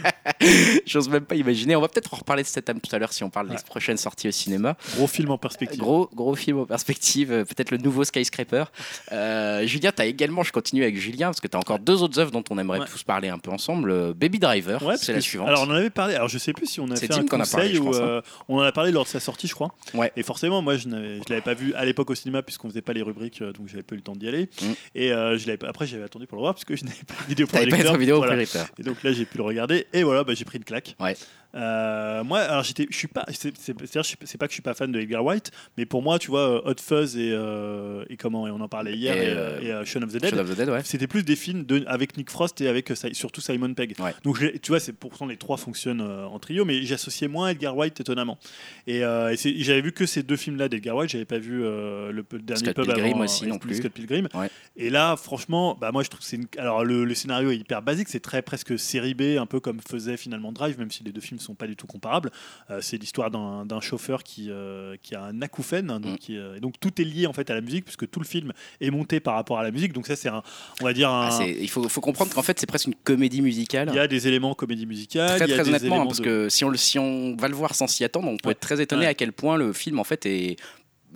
[0.86, 1.76] J'ose même pas imaginer.
[1.76, 3.56] On va peut-être en reparler de Statham tout à l'heure si on parle Ouais.
[3.56, 4.76] des prochaines sorties au cinéma.
[4.96, 5.78] Gros film en perspective.
[5.80, 8.64] Gros, gros film en perspective, euh, peut-être le nouveau Skyscraper.
[9.12, 12.02] Euh, Julien, tu as également, je continue avec Julien, parce que tu as encore deux
[12.02, 12.86] autres œuvres dont on aimerait Ouais.
[12.90, 13.90] tous parler un peu ensemble.
[13.90, 15.48] Euh, Baby Driver, Ouais, c'est la suivante.
[15.48, 16.14] Alors on en avait parlé.
[16.14, 18.00] Alors je sais plus si on a fait Tim un qu'on a conseil ou hein.
[18.00, 19.74] euh, on en a parlé lors de sa sortie, je crois.
[19.94, 20.12] Ouais.
[20.16, 22.92] Et forcément, moi je je l'avais pas vu à l'époque au cinéma puisqu'on faisait pas
[22.92, 24.48] les rubriques, donc j'avais pas eu le temps d'y aller.
[24.60, 24.66] Mm.
[24.94, 27.28] Et euh, je après j'avais attendu pour le voir parce que je n'avais pas de
[27.28, 27.80] vidéo projecteur.
[27.80, 28.42] être vidéo Voilà.
[28.42, 30.94] Et donc là j'ai pu le regarder et voilà, bah, j'ai pris une claque.
[31.00, 31.16] Ouais.
[31.54, 34.98] Euh, moi, alors j'étais, je suis pas, c'est, pas que je suis pas fan de
[34.98, 38.50] Edgar White, mais pour moi, tu vois, euh, Hot Fuzz et, euh, et comment, et
[38.50, 40.80] on en parlait hier, Et, et, et, euh, Shaun of the Dead, ouais.
[40.84, 43.94] c'était plus des films de, avec Nick Frost et avec surtout Simon Pegg.
[43.98, 44.14] Ouais.
[44.24, 48.00] Donc tu vois, c'est pourtant les trois fonctionnent en trio, mais j'associais moins Edgar White
[48.00, 48.38] étonnamment.
[48.86, 52.24] Et, euh, j'avais vu que ces deux films-là d'Edgar White, j'avais pas vu le, le
[52.40, 53.76] dernier Scott pub Pilgrim avant, aussi non plus.
[53.76, 54.28] Scott Pilgrim.
[54.34, 54.48] Ouais.
[54.76, 57.82] Et là, franchement, bah moi je trouve que c'est alors le, le scénario est hyper
[57.82, 61.12] basique, c'est très presque série B, un peu comme faisait finalement Drive, même si les
[61.12, 62.30] deux films sont pas du tout comparables.
[62.70, 66.18] Euh, c'est l'histoire d'un chauffeur qui, euh, qui a un acouphène, hein, donc, Mm.
[66.18, 68.24] qui, euh, et donc tout est lié en fait à la musique, puisque tout le
[68.26, 69.92] film est monté par rapport à la musique.
[69.92, 70.42] Donc ça c'est un,
[70.80, 73.42] on va dire un, Ah, il faut, faut comprendre qu'en fait, c'est presque une comédie
[73.42, 73.88] musicale.
[73.92, 76.06] il y a des éléments comédie musicale, Très il y a très des honnêtement, éléments
[76.06, 78.36] parce de- que si on, le, si on va le voir sans s'y attendre, on
[78.36, 78.52] peut Ouais.
[78.52, 79.08] être très étonné Ouais.
[79.08, 80.56] à quel point le film en fait est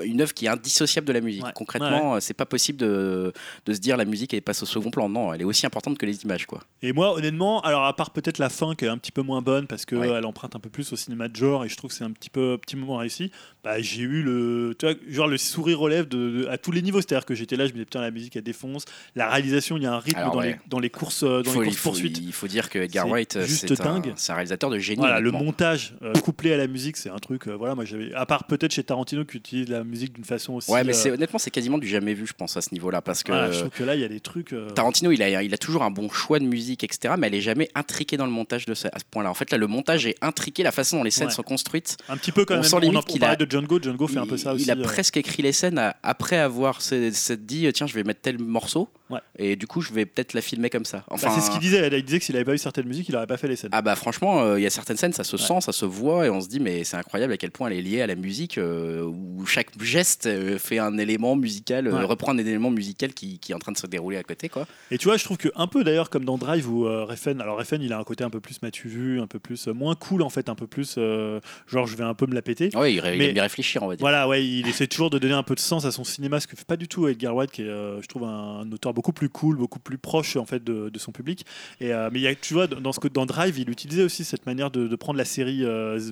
[0.05, 1.45] une œuvre qui est indissociable de la musique.
[1.45, 1.53] Ouais.
[1.55, 3.33] Concrètement, c'est pas possible de,
[3.65, 5.09] de se dire la musique elle passe au second plan.
[5.09, 6.61] Non, elle est aussi importante que les images, quoi.
[6.83, 9.43] Et moi, honnêtement, alors à part peut-être la fin qui est un petit peu moins
[9.43, 10.09] bonne parce qu'elle Ouais.
[10.11, 12.11] elle emprunte un peu plus au cinéma de genre et je trouve que c'est un
[12.11, 13.31] petit peu petit moment réussi.
[13.65, 16.83] Bah, j'ai eu le, tu vois, genre le sourire relève de, de- à tous les
[16.83, 17.01] niveaux.
[17.01, 18.85] C'est-à-dire que j'étais là, je me disais putain la musique elle défonce.
[19.15, 20.53] La réalisation, il y a un rythme Alors, dans, ouais.
[20.53, 22.19] les, dans les courses, euh, dans Il faut, les il courses faut- poursuites.
[22.19, 24.13] il faut dire que Edgar C'est Wright, euh, juste c'est un, dingue.
[24.17, 24.99] c'est un réalisateur de génie.
[24.99, 27.49] Voilà, le montage euh, couplé à la musique, c'est un truc.
[27.49, 28.13] euh, voilà, moi j'avais.
[28.15, 30.71] À part peut-être chez Tarantino qui utilise la musique d'une façon aussi.
[30.71, 33.01] Ouais, mais euh, c'est honnêtement, c'est quasiment du jamais vu, je pense, à ce niveau-là,
[33.03, 34.53] parce que voilà, je trouve que là, il y a des trucs.
[34.53, 37.35] euh, Tarantino, il a, il a toujours un bon choix de musique, etc., mais elle
[37.35, 39.31] est jamais intriquée dans le montage de ce, à ce point-là.
[39.31, 41.33] En fait, là, le montage est intriqué, la façon dont les scènes Ouais.
[41.33, 41.97] sont construites.
[42.09, 42.65] un petit peu quand on même.
[42.65, 43.81] sent on, en, qu'il a- de Django.
[43.81, 44.65] Django fait un peu ça aussi.
[44.65, 44.83] il a euh.
[44.83, 48.89] presque écrit les scènes à- après avoir s'est dit tiens, je vais mettre tel morceau,
[49.11, 49.21] Ouais.
[49.39, 50.99] et du coup, je vais peut-être la filmer comme ça.
[50.99, 51.89] Bah, Enfin, c'est ce qu'il disait.
[51.93, 53.71] Il disait que s'il avait pas eu certaines musiques, il aurait pas fait les scènes.
[53.73, 55.43] Ah bah franchement, euh, il y a certaines scènes, ça se Ouais.
[55.43, 57.77] sent, ça se voit, et on se dit mais c'est incroyable à quel point elle
[57.79, 61.93] est liée à la musique, euh, où chaque geste euh, fait un élément musical, euh,
[61.99, 62.05] Ouais.
[62.05, 64.67] reprend un élément musical qui, qui est en train de se dérouler à côté, quoi.
[64.91, 67.41] Et tu vois, je trouve que un peu d'ailleurs comme dans Drive où euh, Refn,
[67.41, 69.73] alors Refn, il a un côté un peu plus matu vu, un peu plus euh,
[69.73, 72.43] moins cool en fait, un peu plus euh, genre je vais un peu me la
[72.43, 72.71] péter.
[72.75, 74.01] Ouais, il, il Mais- aime bien réfléchir, on va dire.
[74.03, 76.47] Voilà, ouais, il essaie toujours de donner un peu de sens à son cinéma, ce
[76.47, 79.13] que fait pas du tout Edgar Wright, qui est, je trouve, un, un auteur beaucoup
[79.13, 81.45] plus cool, beaucoup plus proche en fait de, de son public.
[81.81, 84.47] Et mais il y a, tu vois, dans ce dans Drive, il utilisait aussi cette
[84.47, 85.65] manière de, de prendre la série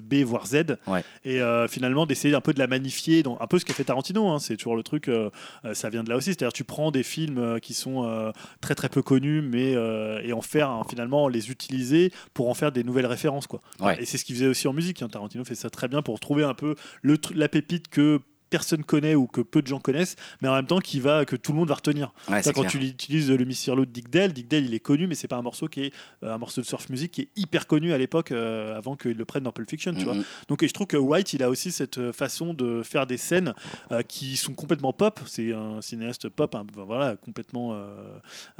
[0.03, 1.03] B voire Z, Ouais.
[1.25, 4.29] et finalement d'essayer un peu de la magnifier, dans, un peu ce qu'a fait Tarantino.
[4.29, 5.31] hein, c'est toujours le truc, euh,
[5.65, 6.27] euh, ça vient de là aussi.
[6.27, 10.21] C'est-à-dire, tu prends des films euh, qui sont euh, très très peu connus, mais euh,
[10.23, 13.61] et en faire hein, finalement les utiliser pour en faire des nouvelles références, quoi.
[13.81, 14.01] Ouais.
[14.03, 15.03] Et c'est ce qu'il faisait aussi en musique.
[15.03, 15.09] hein.
[15.09, 18.21] Tarantino fait ça très bien pour trouver un peu le, la pépite que
[18.55, 21.35] personne connaît ou que peu de gens connaissent, mais en même temps qui va que
[21.35, 22.13] tout le monde va retenir.
[22.29, 22.71] Ouais, quand clair.
[22.71, 25.27] tu utilises le Miss Sirlo de Dick Dale, Dick Dale il est connu, mais c'est
[25.27, 27.93] pas un morceau qui est euh, un morceau de surf music qui est hyper connu
[27.93, 30.15] à l'époque euh, avant qu'il le prenne dans Pulp Fiction, tu vois.
[30.15, 30.25] Mhm.
[30.47, 33.17] Donc et je trouve que White il a aussi cette euh, façon de faire des
[33.17, 33.55] scènes
[33.91, 35.19] euh, qui sont complètement pop.
[35.27, 37.73] C'est un cinéaste pop, hein, voilà, complètement.
[37.75, 37.85] euh,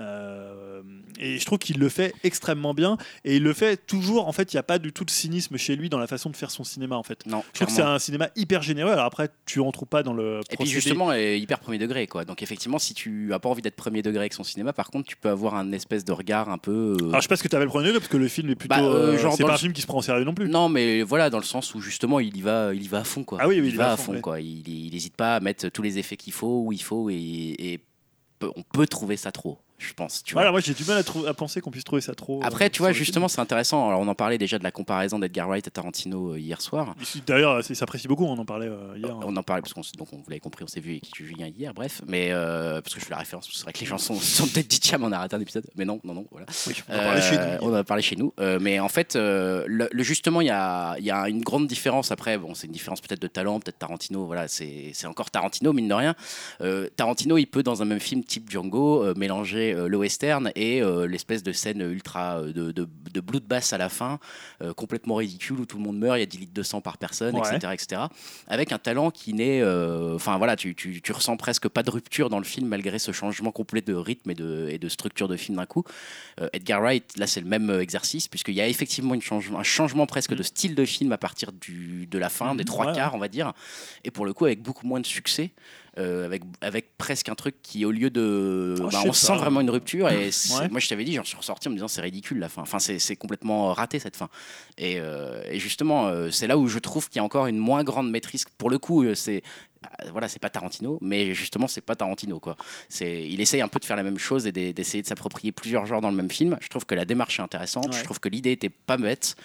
[0.01, 0.83] euh,
[1.19, 4.27] et je trouve qu'il le fait extrêmement bien et il le fait toujours.
[4.29, 6.31] En fait, il n'y a pas du tout de cynisme chez lui dans la façon
[6.31, 7.25] de faire son cinéma en fait.
[7.27, 8.91] Non, Je trouve que c'est un cinéma hyper généreux.
[8.93, 10.41] Alors après, tu en trouves pas dans le.
[10.41, 10.75] Et puis procédé.
[10.75, 12.25] justement, est hyper premier degré, quoi.
[12.25, 15.09] Donc effectivement, si tu as pas envie d'être premier degré avec son cinéma, par contre,
[15.09, 16.97] tu peux avoir un espèce de regard un peu.
[17.01, 18.29] euh, Alors, je sais pas ce que tu avais le premier degré, parce que le
[18.29, 18.75] film est plutôt.
[18.75, 20.35] Bah, euh, euh, genre c'est pas le- un film qui se prend au sérieux non
[20.35, 20.49] plus.
[20.49, 23.05] Non, mais voilà, dans le sens où justement, il y va, il y va à
[23.05, 23.39] fond, quoi.
[23.41, 24.21] Ah oui, oui, il, va à fond, ouais.
[24.21, 24.41] quoi.
[24.41, 27.81] Il, il hésite pas à mettre tous les effets qu'il faut où il faut et,
[28.43, 30.23] on peut trouver ça trop, je pense.
[30.23, 30.43] Tu vois.
[30.43, 32.41] Voilà, moi j'ai du mal à, trou- à penser qu'on puisse trouver ça trop.
[32.43, 33.89] Après, euh, tu vois, justement, c'est intéressant.
[33.89, 36.95] Alors, on en parlait déjà de la comparaison d'Edgar Wright à Tarantino euh, hier soir.
[37.27, 39.17] D'ailleurs, c'est- il s'apprécie beaucoup, on en parlait euh, hier.
[39.23, 41.49] On en parlait parce qu'on donc on vous l'avez compris, on s'est vu avec Julien
[41.49, 42.01] hier, bref.
[42.07, 44.47] Mais euh, parce que je fais la référence, c'est vrai que les gens sont, sont
[44.47, 45.65] peut-être dit tiens, on a raté un épisode.
[45.77, 46.47] Mais non, non, non, voilà.
[46.67, 47.67] Oui, on en parlait chez Euh, nous.
[47.69, 48.33] On a parlé chez nous.
[48.41, 51.67] Euh, mais en fait, euh, le, le- justement, il y a, y a une grande
[51.67, 52.13] différence.
[52.13, 54.25] Après, bon, c'est une différence peut-être de talent, peut-être Tarantino.
[54.27, 56.15] Voilà, c'est c'est encore Tarantino, mine de rien.
[56.61, 60.51] Euh, Tarantino, il peut, dans un même film type Django, euh, mélanger euh, le western
[60.55, 64.19] et euh, l'espèce de scène ultra euh, de, de, de bloodbath à la fin,
[64.77, 66.99] complètement ridicule, où tout le monde meurt, il y a 10 litres de sang par
[66.99, 67.57] personne, Ouais.
[67.57, 68.03] etc., etc.
[68.49, 69.63] Avec un talent qui n'est.
[69.65, 73.13] Enfin, voilà, tu, tu, tu ressens presque pas de rupture dans le film, malgré ce
[73.13, 75.85] changement complet de rythme et de, et de structure de film d'un coup.
[76.53, 80.07] Edgar Wright, là, c'est le même exercice, puisqu'il y a effectivement une changement, un changement
[80.07, 82.95] presque de style de film à partir du, de la fin, des Mhm, trois ouais,
[82.95, 83.53] quarts, on va dire,
[84.05, 85.53] et pour le coup, avec beaucoup moins de succès.
[85.99, 88.75] Euh, avec, avec presque un truc qui, au lieu de.
[88.81, 90.09] Oh, bah, on sent vraiment une rupture.
[90.11, 90.69] Et Ouais.
[90.71, 92.63] moi, je t'avais dit, j'en suis ressorti en me disant c'est ridicule la fin.
[92.63, 94.29] Enfin, c'est complètement raté cette fin.
[94.79, 97.59] Et, euh, et justement, euh, c'est là où je trouve qu'il y a encore une
[97.59, 98.45] moins grande maîtrise.
[98.59, 99.43] Pour le coup, c'est.
[100.11, 102.57] Voilà, c'est pas Tarantino, mais justement, c'est pas Tarantino, quoi.
[102.89, 105.53] C'est, il essaye un peu de faire la même chose et d'e- d'essayer de s'approprier
[105.53, 106.57] plusieurs genres dans le même film.
[106.63, 107.89] Je trouve que la démarche est intéressante.
[107.93, 107.99] Ouais.
[107.99, 109.37] Je trouve que l'idée était pas bête.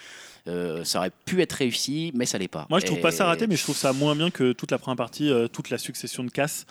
[0.48, 2.66] Euh, ça aurait pu être réussi, mais ça l'est pas.
[2.70, 4.70] Moi, je trouve Et- pas ça raté, mais je trouve ça moins bien que toute
[4.70, 6.66] la première partie, euh, toute la succession de casses,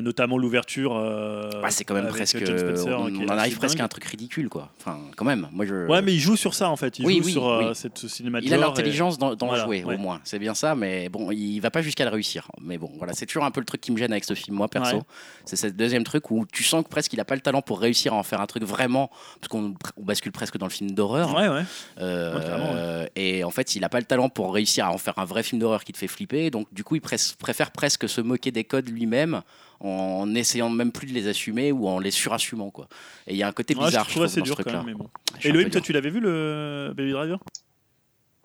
[0.00, 0.96] notamment l'ouverture.
[0.96, 2.38] euh, Bah, c'est quand même presque.
[2.38, 3.82] Spencer, on en arrive presque dingue.
[3.82, 4.70] à un truc ridicule, quoi.
[4.78, 5.48] Enfin, quand même.
[5.52, 5.86] Moi, je.
[5.88, 6.98] Ouais, mais il joue sur ça en fait.
[6.98, 7.74] Il Oui, joue oui, sur euh, oui.
[7.74, 9.94] cette ce cinéma de Il a et- l'intelligence d'en Voilà, jouer, ouais.
[9.94, 10.20] au moins.
[10.24, 12.48] C'est bien ça, mais bon, il va pas jusqu'à le réussir.
[12.60, 14.56] Mais bon, voilà, c'est toujours un peu le truc qui me gêne avec ce film,
[14.56, 14.96] moi, perso.
[14.96, 15.02] Ouais.
[15.44, 17.80] C'est ce deuxième truc où tu sens que presque il a pas le talent pour
[17.80, 19.10] réussir à en faire un truc vraiment.
[19.40, 21.34] Parce qu'on on bascule presque dans le film d'horreur.
[21.34, 21.62] Ouais, ouais.
[22.00, 25.18] Euh, euh, et en fait, il a pas le talent pour réussir à en faire
[25.18, 26.50] un vrai film d'horreur qui te fait flipper.
[26.50, 29.42] Donc, du coup, il préfère presque se moquer des codes lui-même
[29.82, 32.88] en essayant même plus de les assumer ou en les surassumant, quoi.
[33.26, 34.64] Et il y a un côté Ouais, bizarre, je je trouve assez trouve, ce dur
[34.64, 34.86] quand même.
[34.86, 35.08] Mais bon.
[35.40, 37.38] Je Et Loïc, toi, tu l'avais vu le Baby Driver?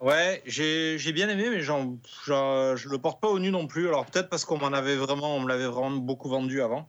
[0.00, 3.66] Ouais, j'ai j'ai bien aimé, mais j'en, j'en- je le porte pas au nu non
[3.66, 3.88] plus.
[3.88, 6.88] Alors peut-être parce qu'on m'en avait vraiment, on me l'avait vraiment beaucoup vendu avant.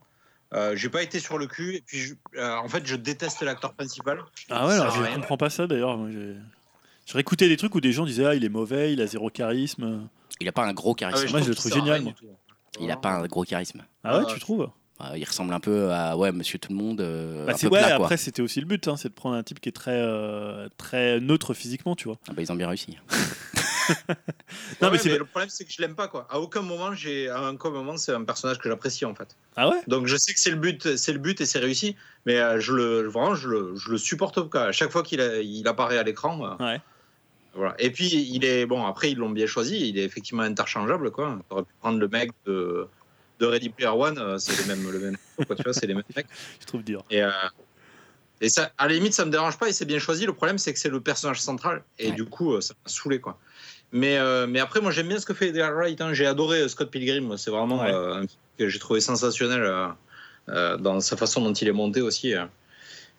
[0.54, 3.42] Euh, j'ai pas été sur le cul et puis je- euh, en fait je déteste
[3.42, 4.20] l'acteur principal.
[4.48, 5.14] Ah ouais, alors je rien.
[5.16, 5.98] comprends pas ça d'ailleurs.
[6.08, 9.28] Je réécoutais des trucs où des gens disaient ah il est mauvais, il a zéro
[9.28, 10.08] charisme.
[10.40, 11.18] Il a pas un gros charisme.
[11.20, 12.04] Ah ouais, moi, je le trouve génial.
[12.78, 13.82] Il a pas un gros charisme.
[14.04, 14.70] Ah ouais, Ah, tu trouves
[15.00, 17.00] Euh, il ressemble un peu à ouais Monsieur Tout le Monde.
[17.00, 18.04] euh, bah, un c'est- peu Ouais, plat, quoi.
[18.04, 20.68] après c'était aussi le but, hein, c'est de prendre un type qui est très euh,
[20.76, 22.18] très neutre physiquement, tu vois.
[22.28, 22.96] Ah bah, ils ont bien réussi.
[24.80, 26.26] Non, Ouais, mais le problème c'est que je l'aime pas quoi.
[26.30, 29.36] À aucun moment j'ai, à aucun moment c'est un personnage que j'apprécie en fait.
[29.56, 29.80] Ah ouais?
[29.88, 32.60] Donc je sais que c'est le but, c'est le but et c'est réussi, mais euh,
[32.60, 34.66] je le vraiment je le, je le supporte pas.
[34.66, 36.56] À chaque fois qu'il a- il apparaît à l'écran.
[36.60, 36.80] euh, Ouais.
[37.54, 37.74] Voilà.
[37.78, 38.86] Et puis il est bon.
[38.86, 39.88] Après ils l'ont bien choisi.
[39.88, 41.38] Il est effectivement interchangeable quoi.
[41.50, 42.86] On aurait pu prendre le mec de
[43.40, 44.18] de Ready Player One.
[44.18, 45.16] euh, C'est le même le même.
[45.46, 46.26] Quoi, tu vois, c'est les mêmes mecs.
[46.60, 47.04] Je trouve dur.
[47.10, 47.30] Et euh,
[48.42, 50.24] et ça, à la limite, ça me dérange pas et c'est bien choisi.
[50.24, 52.12] Le problème, c'est que c'est le personnage central et Ouais.
[52.12, 53.38] du coup, euh, ça m'a saoulé quoi.
[53.92, 56.00] Mais euh, mais après, moi, j'aime bien ce que fait Edgar Wright.
[56.00, 56.14] hein.
[56.14, 57.36] J'ai adoré Scott Pilgrim.
[57.36, 57.92] C'est vraiment Ouais.
[57.92, 58.28] euh, un film
[58.58, 59.88] que j'ai trouvé sensationnel euh,
[60.50, 62.34] euh, dans sa façon dont il est monté aussi.
[62.34, 62.44] euh.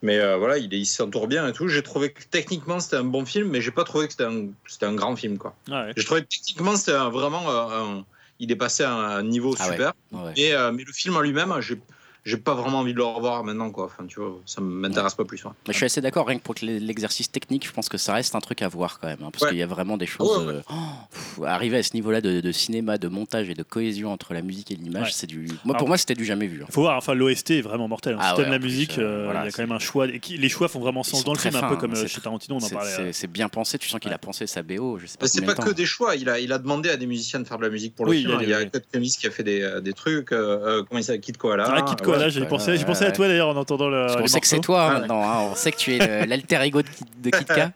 [0.01, 1.67] Mais euh, voilà, il, s'entoure bien et tout.
[1.67, 4.93] J'ai trouvé que techniquement c'était un bon film, mais j'ai pas trouvé que c'était un,
[4.93, 5.55] grand film quoi.
[5.69, 5.93] Ouais.
[5.95, 8.05] J'ai trouvé que techniquement c'était vraiment euh, un-
[8.39, 9.71] il est passé à un niveau Ah ouais.
[9.73, 9.93] super.
[10.11, 10.33] Ouais.
[10.35, 11.79] Mais, euh, mais le film en lui-même, j'ai
[12.23, 13.85] j'ai pas vraiment envie de le revoir maintenant quoi.
[13.85, 15.43] Enfin tu vois, ça m'intéresse pas plus.
[15.45, 15.53] hein.
[15.67, 18.35] Mais je suis assez d'accord, rien que pour l'exercice technique, je pense que ça reste
[18.35, 19.17] un truc à voir quand même.
[19.23, 19.49] hein, parce Ouais.
[19.49, 20.37] qu'il y a vraiment des choses.
[20.45, 20.53] Ouais, ouais.
[20.59, 20.73] euh, oh,
[21.11, 24.41] pff, arriver à ce niveau-là de, de cinéma, de montage et de cohésion entre la
[24.41, 25.11] musique et l'image, Ouais.
[25.13, 25.45] c'est du.
[25.47, 26.61] Moi, Alors- pour moi, c'était du jamais vu.
[26.63, 26.67] hein.
[26.69, 28.13] Faut voir, enfin l'OST est vraiment mortel.
[28.15, 28.19] hein.
[28.21, 29.79] Ah si t'aimes ouais, la musique, euh, euh, voilà, il y a quand même un
[29.79, 30.07] choix.
[30.07, 32.21] et qui- les choix font vraiment sens dans le film, un peu comme hein, chez
[32.21, 33.13] Tarantino, on en parlait.
[33.13, 34.15] C'est bien pensé, tu sens qu'il Ouais.
[34.15, 34.97] a pensé sa BO.
[34.99, 36.15] Je sais pas Mais c'est pas que des choix.
[36.15, 38.13] Il a, il a demandé à des musiciens de faire de la musique pour le
[38.13, 38.37] film.
[38.41, 38.63] il y a.
[38.65, 40.29] Kurt Cummings qui a fait des, des trucs.
[40.29, 41.65] comment il s'appelle Kid Koala.
[42.11, 42.31] Koala, ouais.
[42.31, 44.07] j'ai pensé, j'ai pensé à toi d'ailleurs en entendant le.
[44.07, 46.25] Parce les sait que c'est toi hein, Ah maintenant, hein, on sait que tu es
[46.25, 47.69] l'alter ego de, Kid- de Kid K.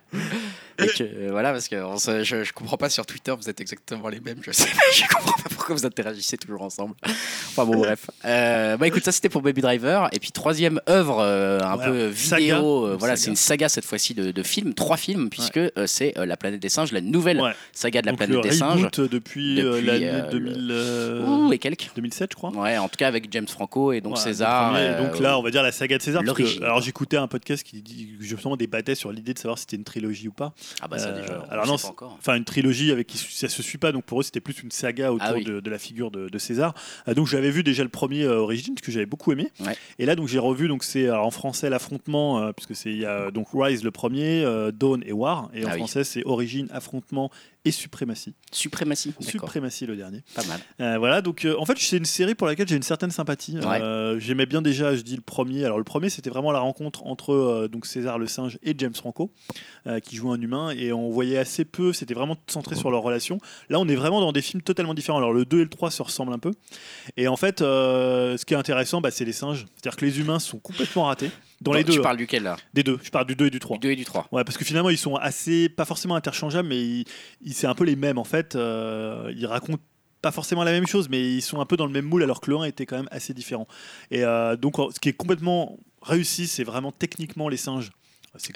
[0.79, 3.49] Et que, euh, voilà, parce que on se- je, je comprends pas sur Twitter, vous
[3.49, 4.39] êtes exactement les mêmes.
[4.41, 6.95] Je sais je comprends pas pourquoi vous interagissez toujours ensemble.
[7.03, 8.09] Enfin bon, bref.
[8.25, 10.09] Euh, bah écoute, ça c'était pour Baby Driver.
[10.11, 12.85] Et puis troisième œuvre, euh, un Voilà, peu vidéo.
[12.87, 16.13] euh, Une voilà, c'est une saga cette fois-ci de, de films, trois films, puisque c'est
[16.17, 17.51] La planète des singes, la nouvelle Ouais.
[17.73, 18.81] saga de la Donc, planète des singes.
[18.81, 21.89] depuis, Depuis, l'année euh, 2000, euh, Ouh, et quelques.
[21.95, 22.49] 2007, je crois.
[22.51, 24.71] Ouais, en tout cas avec James Franco et donc Ouais, César.
[24.73, 24.95] premier.
[25.09, 26.23] donc là, on va dire la saga de César.
[26.23, 26.63] parce que- l'origine.
[26.63, 27.83] alors j'écoutais un podcast qui
[28.19, 30.53] justement débattait sur l'idée de savoir si c'était une trilogie ou pas.
[30.81, 31.43] Ah bah ça Euh, déjà.
[31.47, 31.75] on alors non.
[32.17, 34.71] Enfin, une trilogie avec qui ça se suit pas, donc pour eux c'était plus une
[34.71, 35.43] saga autour Ah oui.
[35.43, 36.73] de, de la figure de, de César.
[37.07, 39.51] Euh, donc j'avais vu déjà le premier euh, Origins que j'avais beaucoup aimé.
[39.59, 39.75] Ouais.
[39.99, 43.05] Et là donc j'ai revu donc c'est en français l'affrontement euh, puisque c'est il y
[43.05, 45.77] a donc Rise le premier, euh, Dawn et War, et en Ah oui.
[45.79, 47.29] français c'est Origin, affrontement
[47.65, 48.35] et suprématie.
[48.51, 49.13] Suprématie.
[49.19, 50.23] Suprématie le dernier.
[50.35, 50.61] Pas mal.
[50.79, 53.57] Euh, voilà, donc euh, en fait, c'est une série pour laquelle j'ai une certaine sympathie.
[53.57, 53.81] Ouais.
[53.81, 55.65] Euh, J'aimais bien déjà, je dis le premier.
[55.65, 59.31] Alors, le premier, c'était vraiment la rencontre entre donc César le singe et James Franco,
[60.03, 63.39] qui joue un humain, et on voyait assez peu, c'était vraiment centré sur leur relation.
[63.69, 65.17] Là, on est vraiment dans des films totalement différents.
[65.17, 66.51] Alors, le 2 et le 3 se ressemblent un peu.
[67.17, 69.65] Et en fait, ce qui est intéressant, bah, c'est les singes.
[69.75, 71.31] C'est-à-dire que les humains sont complètement ratés.
[71.61, 72.57] Dans les Tu deux, parles duquel là?
[72.73, 72.99] Des deux.
[73.01, 73.77] Je parle du 2 et du 3.
[73.77, 74.27] Du 2 et du 3.
[74.31, 77.05] Ouais, parce que finalement, ils sont assez, pas forcément interchangeables, mais ils,
[77.41, 78.55] ils- c'est un peu les mêmes en fait.
[78.55, 79.81] Euh, ils racontent
[80.21, 82.41] pas forcément la même chose, mais ils sont un peu dans le même moule, alors
[82.41, 83.67] que le 1 était quand même assez différent.
[84.11, 87.91] Et euh, donc, ce qui est complètement réussi, c'est vraiment techniquement les singes.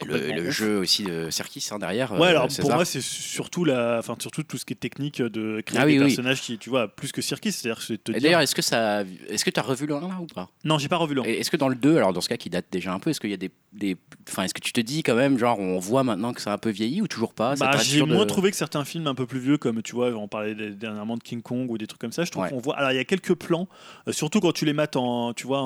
[0.06, 2.12] Le, jeu aussi de Serkis hein, derrière.
[2.14, 5.22] Ouais, euh, alors pour moi, c'est surtout la, enfin surtout tout ce qui est technique
[5.22, 6.06] de créer Ah des oui, oui.
[6.08, 9.46] personnages qui, tu vois, plus que Circus, c'est-à-dire te dire- d'ailleurs, est-ce que ça, est-ce
[9.46, 10.50] que tu as revu le 1 là ou pas?
[10.64, 11.26] Non, j'ai pas revu le.
[11.28, 13.10] Et Est-ce que dans le 2, alors dans ce cas qui date déjà un peu,
[13.10, 13.96] est-ce qu'il y a des, des,
[14.30, 16.58] enfin, est-ce que tu te dis quand même, genre, on voit maintenant que c'est un
[16.58, 19.16] peu vieilli ou toujours pas Ça Bah, j'ai de- moins trouvé que certains films un
[19.16, 21.88] peu plus vieux, comme tu vois, on parlait des- dernièrement de King Kong ou des
[21.88, 22.24] trucs comme ça.
[22.26, 22.50] Je trouve Ouais.
[22.50, 22.78] qu'on voit.
[22.78, 23.68] Alors il y a quelques plans,
[24.08, 25.66] euh, surtout quand tu les mates en, tu vois, en,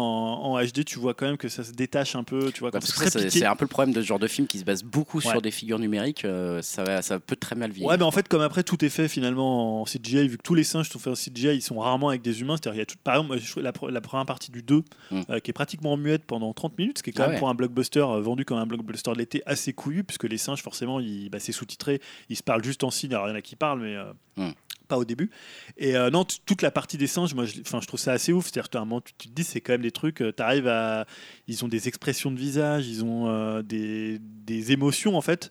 [0.54, 2.52] en HD, tu vois quand même que ça se détache un peu.
[2.52, 4.20] Tu vois, Ouais, quand parce que ça, c'est un peu le problème de ce genre
[4.20, 5.24] de film qui se base beaucoup Ouais.
[5.32, 6.26] sur des figures numériques.
[6.26, 7.90] euh, ça, va- ça peut très mal vieillir.
[7.90, 10.54] Ouais, mais en fait, comme après tout est fait finalement en CGI, vu que tous
[10.56, 12.56] les singes sont faits en CGI, ils sont rarement avec des humains.
[12.58, 15.22] C'est-à-dire, il y a tout, par exemple, la, la première partie du 2, Mm.
[15.30, 17.40] euh, qui est pratiquement muette pendant 30 minutes, ce qui est quand Ah même ouais.
[17.40, 20.62] pour un blockbuster euh, vendu comme un blockbuster de l'été assez couillu, puisque les singes,
[20.62, 23.14] forcément, ils- bah, c'est sous-titré, ils se parlent juste en signe.
[23.14, 23.96] Alors, il y en a qui parlent, mais.
[24.38, 24.52] Mm.
[24.94, 25.32] Pas au début.
[25.78, 28.46] Et euh, non, toute la partie des singes, moi, je, je trouve ça assez ouf.
[28.52, 30.18] C'est-à-dire, un moment, tu, tu te dis, c'est quand même des trucs.
[30.18, 31.08] Tu arrives à.
[31.48, 35.50] Ils ont des expressions de visage, ils ont euh, des, des émotions, en fait.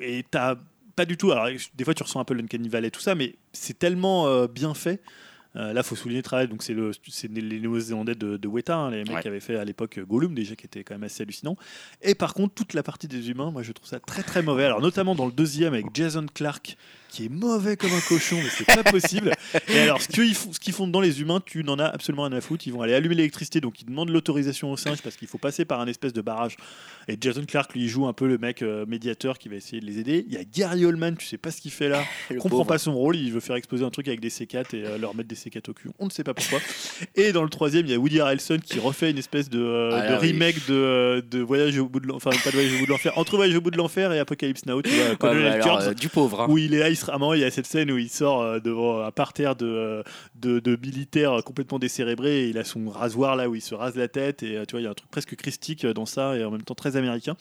[0.00, 0.56] Et t'as
[0.96, 1.30] pas du tout.
[1.30, 4.46] Alors, des fois, tu ressens un peu l'Uncanny Valley, tout ça, mais c'est tellement euh,
[4.46, 5.02] bien fait.
[5.56, 6.46] Euh, là, faut souligner le travail.
[6.48, 9.20] Donc, c'est le, c'est les Néo-Zélandais de, de Weta, hein, les mecs Ouais.
[9.20, 11.56] qui avaient fait à l'époque euh, Gollum, déjà, qui était quand même assez hallucinant.
[12.02, 14.64] Et par contre, toute la partie des humains, moi, je trouve ça très très mauvais.
[14.64, 16.76] Alors, notamment dans le deuxième avec Jason Clark,
[17.10, 19.32] qui est mauvais comme un cochon, mais c'est pas possible.
[19.68, 22.36] Et alors, ce qu'ils font, qu'ils font dans les humains, tu n'en as absolument rien
[22.36, 22.66] à foutre.
[22.66, 25.64] Ils vont aller allumer l'électricité, donc ils demandent l'autorisation aux singes parce qu'il faut passer
[25.64, 26.56] par un espèce de barrage.
[27.08, 29.86] Et Jason Clark, lui, joue un peu le mec euh, médiateur qui va essayer de
[29.86, 30.24] les aider.
[30.28, 32.02] Il y a Gary Oldman, tu sais pas ce qu'il fait là.
[32.30, 32.68] Le comprend pauvre.
[32.68, 35.14] pas son rôle, il veut faire exploser un truc avec des C4 et euh, leur
[35.16, 35.88] mettre des C4 au cul.
[35.98, 36.60] On ne sait pas pourquoi.
[37.16, 39.90] Et dans le troisième, il y a Woody Harrelson qui refait une espèce de, euh,
[39.92, 40.28] Ah de là, oui.
[40.32, 42.90] remake de, de Voyage au bout de l'enfer, enfin pas de Voyage au bout de
[42.90, 45.94] l'enfer, entre Voyage au bout de l'enfer et Apocalypse Now, tu vois, Ouais, bah, alors,
[45.94, 46.42] du pauvre.
[46.42, 46.46] hein.
[46.48, 49.10] où il est là, il y a cette scène où il sort euh, devant un
[49.10, 50.02] parterre de, euh,
[50.34, 53.96] de, de militaires complètement décérébrés et il a son rasoir là où il se rase
[53.96, 56.06] la tête et euh, tu vois, il y a un truc presque christique euh, dans
[56.06, 57.36] ça et en même temps très américain.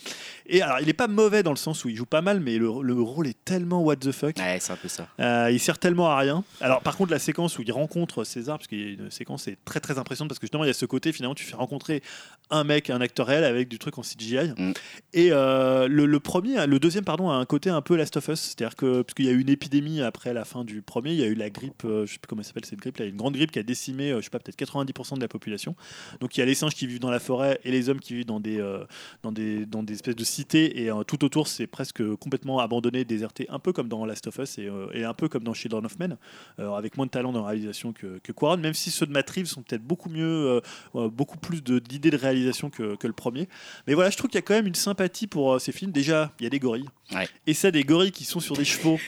[0.47, 2.57] Et alors, il est pas mauvais dans le sens où il joue pas mal, mais
[2.57, 4.37] le, le rôle est tellement what the fuck.
[4.37, 5.07] Ouais, c'est un peu ça.
[5.19, 6.43] Euh, il sert tellement à rien.
[6.61, 9.43] Alors par contre la séquence où il rencontre César, parce qu'il y a une séquence
[9.43, 11.55] c'est très très impressionnante parce que justement il y a ce côté finalement tu fais
[11.55, 12.01] rencontrer
[12.49, 14.53] un mec, un acteur réel avec du truc en CGI.
[14.57, 14.73] Mm.
[15.13, 18.27] Et euh, le, le premier, le deuxième pardon a un côté un peu Last of
[18.27, 21.11] Us, c'est-à-dire que parce qu'il y a eu une épidémie après la fin du premier,
[21.11, 22.97] il y a eu la grippe, euh, je sais plus comment elle s'appelle cette grippe,
[22.97, 25.27] là, une grande grippe qui a décimé, euh, je sais pas peut-être 90% de la
[25.27, 25.75] population.
[26.19, 28.13] Donc il y a les singes qui vivent dans la forêt et les hommes qui
[28.13, 28.83] vivent dans des euh,
[29.23, 33.47] dans des dans des espèces de cités et tout autour c'est presque complètement abandonné, déserté,
[33.49, 35.97] un peu comme dans Last of Us et, et un peu comme dans Children of
[35.99, 36.17] Men,
[36.57, 39.29] avec moins de talent dans la réalisation que, que Quaron, même si ceux de Matt
[39.29, 40.61] Reeves sont peut-être beaucoup mieux,
[40.93, 43.47] beaucoup plus de- d'idées de, réalisation que, que le premier.
[43.87, 45.91] Mais voilà, je trouve qu'il y a quand même une sympathie pour ces films.
[45.91, 46.89] Déjà, il y a des gorilles.
[47.13, 47.27] Ouais.
[47.47, 48.99] Et ça, des gorilles qui sont sur des chevaux,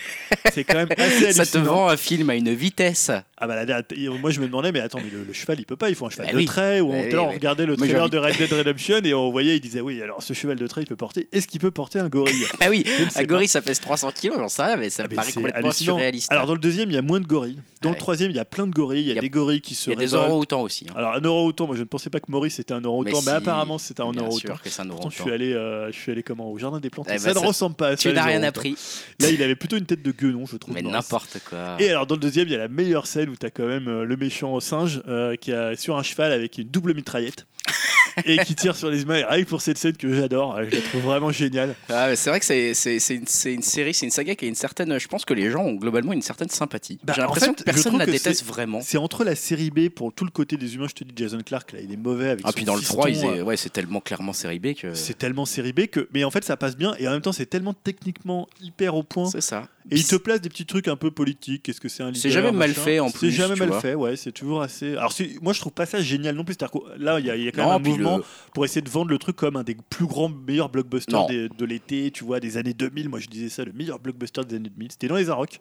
[0.53, 1.33] c'est quand même assez.
[1.33, 3.11] Ça te vend un film à une vitesse.
[3.37, 3.85] Ah bah dernière-
[4.19, 6.05] moi je me demandais mais attends mais le, le cheval il peut pas il faut
[6.05, 6.45] un cheval Bah de oui.
[6.45, 7.33] trait ou Bah on, oui, oui.
[7.33, 10.33] regardait le trailer de Red Dead Redemption et on voyait il disait oui alors ce
[10.33, 12.45] cheval de trait il peut porter est-ce qu'il peut porter un gorille?
[12.59, 13.23] Ah oui, un pas.
[13.23, 16.31] gorille ça pèse 300 kilos, j'en sais rien, mais ça Ah, me paraît complètement surréaliste.
[16.31, 17.95] alors dans le deuxième il y a moins de gorilles dans Ouais.
[17.95, 19.29] le troisième il y a plein de gorilles il y a, Il y a- des
[19.29, 20.85] gorilles qui se il y a des orang-outans aussi.
[20.89, 20.93] hein.
[20.95, 23.29] alors un orang-outan moi je ne pensais pas que Maurice était un orang-outan mais, si,
[23.29, 26.11] apparemment c'était un orang-outan sûr que c'est un Pourtant, je suis allé, euh, je suis
[26.11, 26.51] allé comment?
[26.51, 27.07] Au jardin des plantes.
[27.11, 27.97] Eh ça ben, ne ça- ressemble pas à ça.
[27.97, 28.75] Tu n'as rien appris,
[29.19, 30.73] Là, il avait plutôt une tête de guenon, je trouve.
[30.73, 31.77] mais n'importe quoi.
[31.79, 33.65] Et alors dans le deuxième, il y a la meilleure scène où tu as quand
[33.67, 37.45] même euh, le méchant singe euh, qui est sur un cheval avec une double mitraillette
[38.25, 39.23] et qui tire sur les humains.
[39.29, 41.75] Rien que pour cette scène que j'adore, euh, je la trouve vraiment géniale.
[41.89, 44.45] Ah, c'est vrai que c'est c'est- c'est une, c'est une série, c'est une saga qui
[44.45, 44.97] a une certaine.
[44.99, 46.99] Je pense que les gens ont globalement une certaine sympathie.
[47.03, 48.79] Bah, J'ai en l'impression fait, que personne ne la que déteste c'est- vraiment.
[48.81, 51.39] C'est entre la série B pour tout le côté des humains, je te dis Jason
[51.45, 53.43] Clark là, il est mauvais avec Ah, son puis dans le fiston, 3, ils euh,
[53.43, 54.93] ouais, c'est tellement clairement série B que.
[54.93, 57.31] C'est tellement série B que, mais en fait ça passe bien et en même temps
[57.33, 59.29] c'est tellement techniquement hyper au point.
[59.29, 59.67] C'est ça.
[59.89, 61.63] Et il te place des petits trucs un peu politiques.
[61.63, 63.69] Qu'est-ce que c'est un leader C'est jamais mal fait, en C'est plus, jamais tu mal
[63.69, 63.81] vois.
[63.81, 64.15] fait, ouais.
[64.15, 64.91] C'est toujours assez.
[64.95, 66.53] Alors c'est- moi je trouve pas ça génial non plus.
[66.53, 68.23] C'est-à-dire que là il y a, il y a quand Non, même un mouvement le-
[68.53, 71.65] pour essayer de vendre le truc comme un des plus grands, meilleurs blockbusters des- de
[71.65, 73.09] l'été, tu vois, des années 2000.
[73.09, 74.91] Moi, je disais ça, le meilleur blockbuster des années 2000.
[74.91, 75.59] C'était dans les Arocs.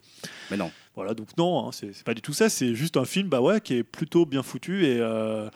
[0.50, 0.70] Mais non.
[0.94, 2.48] Voilà, donc non, hein, c'est pas du tout ça.
[2.48, 5.48] C'est juste un film, bah ouais, qui est plutôt bien foutu et euh,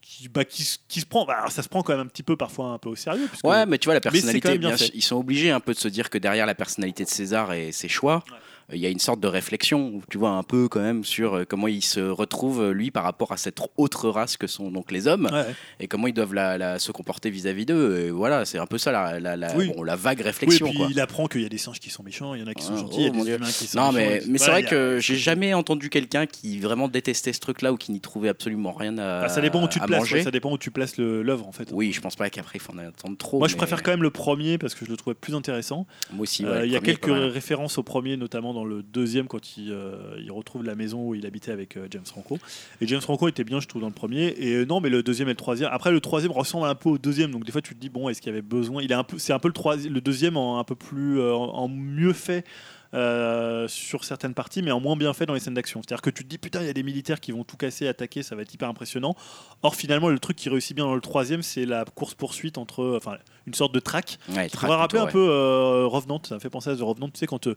[0.00, 1.26] qui, bah, qui, se- qui se prend.
[1.26, 3.26] Bah, ça se prend quand même un petit peu parfois un peu au sérieux.
[3.28, 5.78] puisque- Ouais, mais tu vois, la personnalité, bien bien ils sont obligés un peu de
[5.78, 8.36] se dire que derrière la personnalité de César et ses choix, Ouais.
[8.72, 11.44] Il y a une sorte de réflexion, tu vois, un peu quand même sur euh,
[11.48, 14.90] comment il se retrouve, euh, lui, par rapport à cette autre race que sont donc
[14.92, 15.54] les hommes, Ouais.
[15.80, 18.10] et comment ils doivent la, la- se comporter vis-à-vis d'eux.
[18.10, 19.72] Voilà, c'est un peu ça la, Oui.
[19.74, 20.68] bon, vague Oui, et réflexion.
[20.68, 20.86] puis quoi.
[20.90, 22.62] il apprend qu'il y a des singes qui sont méchants, il y en a qui
[22.64, 24.38] sont gentils, il y oh, a mon des humains qui sont Non, méchants, mais, mais
[24.38, 27.76] c'est voilà, vrai a- que j'ai jamais entendu quelqu'un qui vraiment détestait ce truc-là ou
[27.76, 30.30] qui n'y trouvait absolument rien à, Bah, ça dépend où tu te places, ouais, ça
[30.30, 31.68] dépend où tu places l'œuvre en fait.
[31.72, 33.38] Oui, je pense pas qu'après il faut en attendre trop.
[33.38, 35.86] Moi, je préfère quand même le premier parce que je le trouvais plus intéressant.
[36.12, 39.26] Moi aussi, Euh, ouais, il y a quelques références au premier, notamment dans le deuxième
[39.26, 42.38] quand il, euh, il retrouve la maison où il habitait avec euh, James Franco.
[42.80, 44.34] Et James Franco était bien, je trouve, dans le premier.
[44.38, 45.70] Et euh, non, mais le deuxième et le troisième.
[45.72, 48.08] Après, le troisième ressemble un peu au deuxième, donc des fois tu te dis bon,
[48.08, 48.82] est-ce qu'il y avait besoin?
[48.82, 51.68] Il est un c'est un peu le troisième, le deuxième en un peu plus, en
[51.68, 52.44] mieux fait.
[52.94, 55.80] Euh, sur certaines parties, mais en moins bien fait dans les scènes d'action.
[55.82, 57.86] C'est-à-dire que tu te dis putain, il y a des militaires qui vont tout casser,
[57.86, 59.14] attaquer, ça va être hyper impressionnant.
[59.62, 62.94] Or, finalement, le truc qui réussit bien dans le troisième, c'est la course poursuite entre,
[62.96, 65.12] enfin, une sorte de track Ouais, ça track pourrait rappeler un ouais.
[65.12, 67.54] peu euh, Revenant, ça me fait penser à The Revenant, tu sais, quand euh,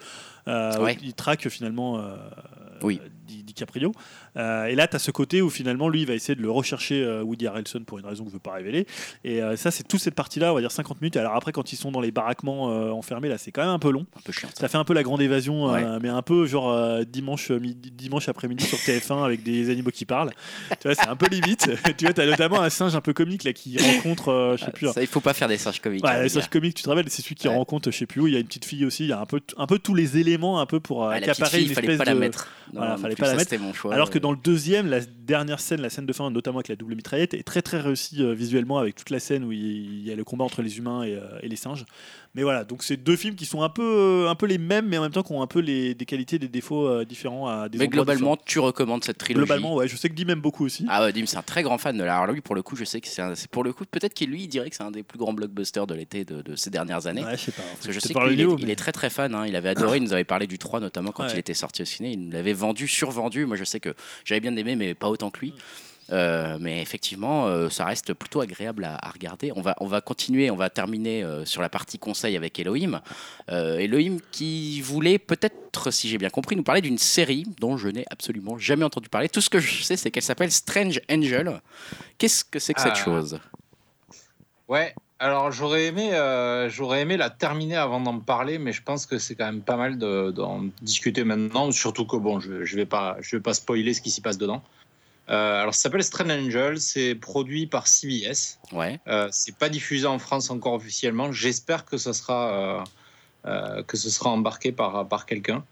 [0.47, 0.97] euh, Ouais.
[1.01, 2.15] il traque finalement euh,
[2.81, 2.99] Oui.
[3.27, 3.91] Di- DiCaprio.
[4.37, 6.49] Euh, et là, tu as ce côté où finalement, lui, il va essayer de le
[6.51, 8.85] rechercher, euh, Woody Harrelson, pour une raison que je ne veux pas révéler.
[9.23, 11.17] Et euh, ça, c'est toute cette partie-là, on va dire 50 minutes.
[11.17, 12.63] Alors après, quand ils sont dans les baraquements
[12.95, 14.05] enfermés, là, c'est quand même un peu long.
[14.17, 14.49] Un peu chiant.
[14.53, 14.61] ça.
[14.61, 15.83] Ça fait un peu la grande évasion, Ouais.
[16.01, 20.31] mais un peu genre dimanche, midi- dimanche après-midi sur TF1 avec des animaux qui parlent.
[20.79, 21.69] tu vois, c'est un peu limite.
[21.97, 24.71] tu vois, tu as notamment un singe un peu comique là qui rencontre, je sais
[24.71, 26.03] plus, Ça, il faut pas faire des singes comiques.
[26.03, 27.55] Ouais, hein, les singes comiques, tu te rappelles, c'est celui qui Ouais.
[27.55, 29.19] rencontre, je sais plus où, il y a une petite fille aussi, il y a
[29.19, 31.57] un peu, un peu tous les éléments un peu pour euh, Ah, la petite accaparer
[31.57, 32.09] fille, une il fallait espèce pas de.
[32.15, 32.47] la mettre.
[32.73, 33.43] Voilà, fallait pas la mettre.
[33.49, 33.93] C'était mon choix.
[33.93, 36.75] Alors que dans le deuxième, la dernière scène, la scène de fin, notamment avec la
[36.75, 40.11] double mitraillette, est très très réussie euh, visuellement avec toute la scène où il y
[40.11, 41.85] a le combat entre les humains et, euh, et les singes.
[42.33, 44.87] Mais voilà, donc c'est deux films qui sont un peu, euh, un peu les mêmes,
[44.87, 47.47] mais en même temps qui ont un peu les, des qualités, des défauts euh, différents
[47.47, 49.45] à des Mais globalement, tu recommandes cette trilogie.
[49.45, 50.85] globalement, ouais, je sais que Dim aime beaucoup aussi.
[50.87, 52.17] Ah ouais, Dim, c'est un très grand fan de la.
[52.17, 54.29] Alors lui, pour le coup, je sais que c'est un- pour le coup, peut-être qu'il
[54.29, 56.69] lui il dirait que c'est un des plus grands blockbusters de l'été de, de ces
[56.69, 57.25] dernières années.
[57.25, 57.63] Ouais, je sais pas.
[57.73, 59.35] Parce que je sais qu'il est, mais- est très très fan.
[59.35, 59.45] hein.
[59.45, 59.97] Il avait adoré.
[59.97, 61.31] Il nous avait parlé du 3 notamment quand Ouais.
[61.33, 62.11] il était sorti au ciné.
[62.13, 63.45] Il nous l'avait vendu, survendu.
[63.45, 63.93] Moi, je sais que
[64.23, 65.41] j'avais bien aimé, mais pas autant que Mm.
[65.49, 65.53] lui.
[66.11, 69.53] Euh, mais effectivement, euh, ça reste plutôt agréable à, à regarder.
[69.55, 73.01] On va, on va continuer, on va terminer euh, sur la partie conseil avec Elohim.
[73.47, 78.05] Elohim qui voulait peut-être, si j'ai bien compris, nous parler d'une série dont je n'ai
[78.09, 79.29] absolument jamais entendu parler.
[79.29, 81.61] Tout ce que je sais, c'est qu'elle s'appelle Strange Angel.
[82.17, 83.03] Qu'est-ce que c'est que cette Ah.
[83.05, 83.39] chose?
[84.67, 86.11] Ouais, alors j'aurais aimé,
[86.69, 89.75] j'aurais aimé la terminer avant d'en parler, mais je pense que c'est quand même pas
[89.77, 93.53] mal de- d'en discuter maintenant, surtout que bon, je, je vais pas, je vais pas
[93.53, 94.61] spoiler ce qui s'y passe dedans.
[95.31, 98.59] Euh, alors ça s'appelle Strange Angel, c'est produit par CBS.
[98.73, 98.99] Ouais.
[99.07, 101.31] Euh, c'est pas diffusé en France encore officiellement.
[101.31, 102.83] J'espère que ce sera euh,
[103.49, 105.63] euh, que ce sera embarqué par par quelqu'un.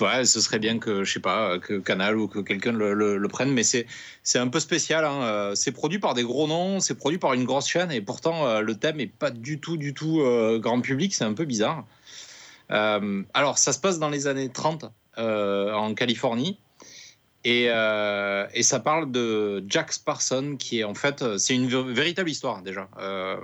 [0.00, 3.16] Ouais, ce serait bien que je sais pas que Canal ou que quelqu'un le, le-
[3.16, 3.86] le prenne, mais c'est
[4.22, 5.04] c'est un peu spécial.
[5.04, 5.52] hein.
[5.54, 8.74] C'est produit par des gros noms, c'est produit par une grosse chaîne et pourtant le
[8.76, 10.22] thème est pas du tout du tout
[10.60, 11.14] grand public.
[11.14, 11.84] C'est un peu bizarre.
[12.68, 14.84] Alors ça se passe dans les années 30
[15.18, 16.58] euh, en Californie.
[17.44, 21.68] Et, euh, et ça parle de Jack Sparson, qui est en fait, euh, c'est une
[21.68, 22.86] vé- véritable histoire déjà.
[23.00, 23.36] Euh,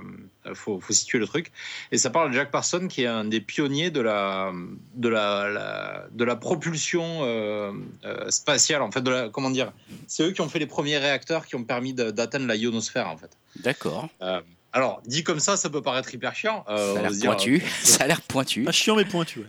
[0.53, 1.51] faut, faut situer le truc.
[1.91, 4.53] Et ça parle de Jack Sparson, qui est un des pionniers de la,
[4.95, 7.73] de la, la- de la propulsion euh,
[8.05, 8.81] euh, spatiale.
[8.83, 9.73] En fait, de la, comment dire
[10.07, 13.09] C'est eux qui ont fait les premiers réacteurs qui ont permis d'atteindre la ionosphère.
[13.09, 13.31] En fait.
[13.57, 14.07] D'accord.
[14.71, 16.63] Alors, dit comme ça, ça peut paraître hyper chiant.
[16.69, 17.63] Euh, Ça a l'air pointu.
[17.83, 18.63] Ça a l'air pointu.
[18.63, 19.39] Pas chiant mais pointu.
[19.39, 19.45] ouais.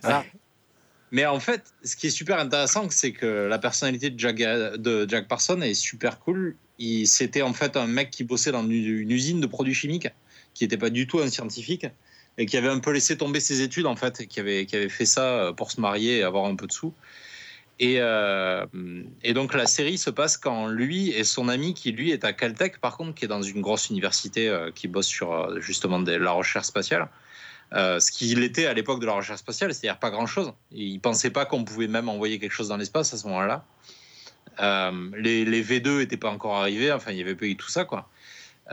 [1.12, 5.60] Mais en fait, ce qui est super intéressant, c'est que la personnalité de Jack, Parson
[5.60, 6.56] est super cool.
[7.04, 10.08] C'était en fait un mec qui bossait dans une, usine de produits chimiques,
[10.54, 11.86] qui n'était pas du tout un scientifique,
[12.38, 15.04] et qui avait un peu laissé tomber ses études, en fait, et qui avait, fait
[15.04, 16.94] ça pour se marier et avoir un peu de sous.
[17.80, 18.66] Et, euh,
[19.24, 22.34] et donc la série se passe quand lui et son ami, qui lui est à
[22.34, 25.98] Caltech, par contre, qui est dans une grosse université euh, qui bosse sur euh, justement
[25.98, 27.08] la recherche spatiale,
[27.72, 30.52] euh, ce qu'il était à l'époque de la recherche spatiale, c'est-à-dire pas grand-chose.
[30.72, 33.64] Il pensait pas qu'on pouvait même envoyer quelque chose dans l'espace à ce moment-là.
[34.60, 37.68] Euh, les, les V2 n'étaient pas encore arrivés, enfin il y avait pas eu tout
[37.68, 38.08] ça quoi.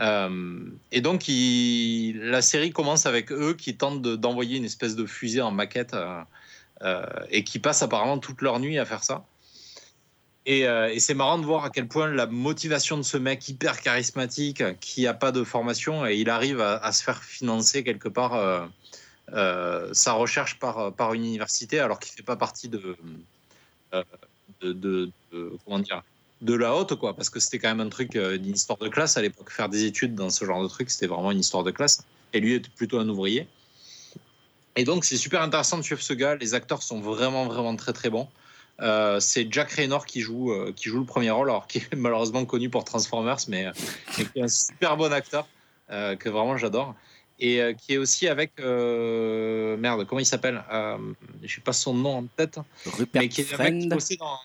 [0.00, 0.60] Euh,
[0.92, 5.40] et donc la série commence avec eux qui tentent de- d'envoyer une espèce de fusée
[5.40, 5.96] en maquette
[7.30, 9.24] et qui passent apparemment toute leur nuit à faire ça.
[10.46, 10.64] Et,
[10.98, 15.06] c'est marrant de voir à quel point la motivation de ce mec hyper charismatique qui
[15.06, 18.68] a pas de formation et il arrive à, se faire financer quelque part
[19.32, 22.96] sa recherche par, une université alors qu'il fait pas partie de,
[23.94, 24.04] euh,
[24.62, 25.10] de, de-
[25.64, 26.02] comment dire
[26.40, 28.88] de la haute, quoi, parce que c'était quand même un truc euh, d'une histoire de
[28.88, 29.50] classe à l'époque.
[29.50, 32.04] Faire des études dans ce genre de truc, c'était vraiment une histoire de classe.
[32.32, 33.48] Et lui était plutôt un ouvrier.
[34.76, 36.36] Et donc, c'est super intéressant de suivre ce gars.
[36.36, 38.28] Les acteurs sont vraiment, vraiment très, très bons.
[38.80, 41.96] Euh, c'est Jack Raynor qui joue, euh, qui joue le premier rôle, alors qui est
[41.96, 43.72] malheureusement connu pour Transformers, mais, euh,
[44.14, 45.48] qui est un super bon acteur
[45.90, 46.94] euh, que vraiment j'adore.
[47.40, 48.52] Et euh, qui est aussi avec.
[48.60, 50.98] euh, merde, comment il s'appelle euh,
[51.42, 54.16] Je sais pas son nom en tête Rupert mais qui est un mec qui bossait
[54.16, 54.38] dans,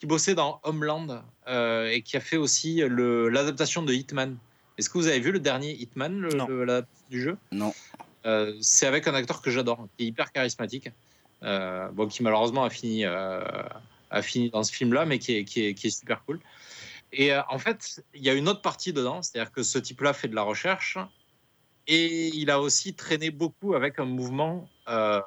[0.00, 4.36] qui bossait dans Homeland et qui a fait aussi l'adaptation de Hitman.
[4.78, 6.46] Est-ce que vous avez vu le dernier Hitman, le- Non.
[6.46, 7.36] le- l'adaptation du jeu?
[7.52, 7.74] Non.
[8.60, 10.90] C'est avec un acteur que j'adore, qui est hyper charismatique,
[11.42, 15.74] bon, qui malheureusement a fini, a fini dans ce film-là, mais qui est, qui, est,
[15.74, 16.40] qui est super cool.
[17.12, 20.12] Et euh, en fait, il y a une autre partie dedans, c'est-à-dire que ce type-là
[20.12, 20.98] fait de la recherche
[21.88, 25.20] et il a aussi traîné beaucoup avec un mouvement euh,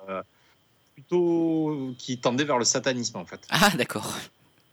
[0.93, 3.41] plutôt qui tendait vers le satanisme en fait.
[3.49, 4.15] Ah, d'accord.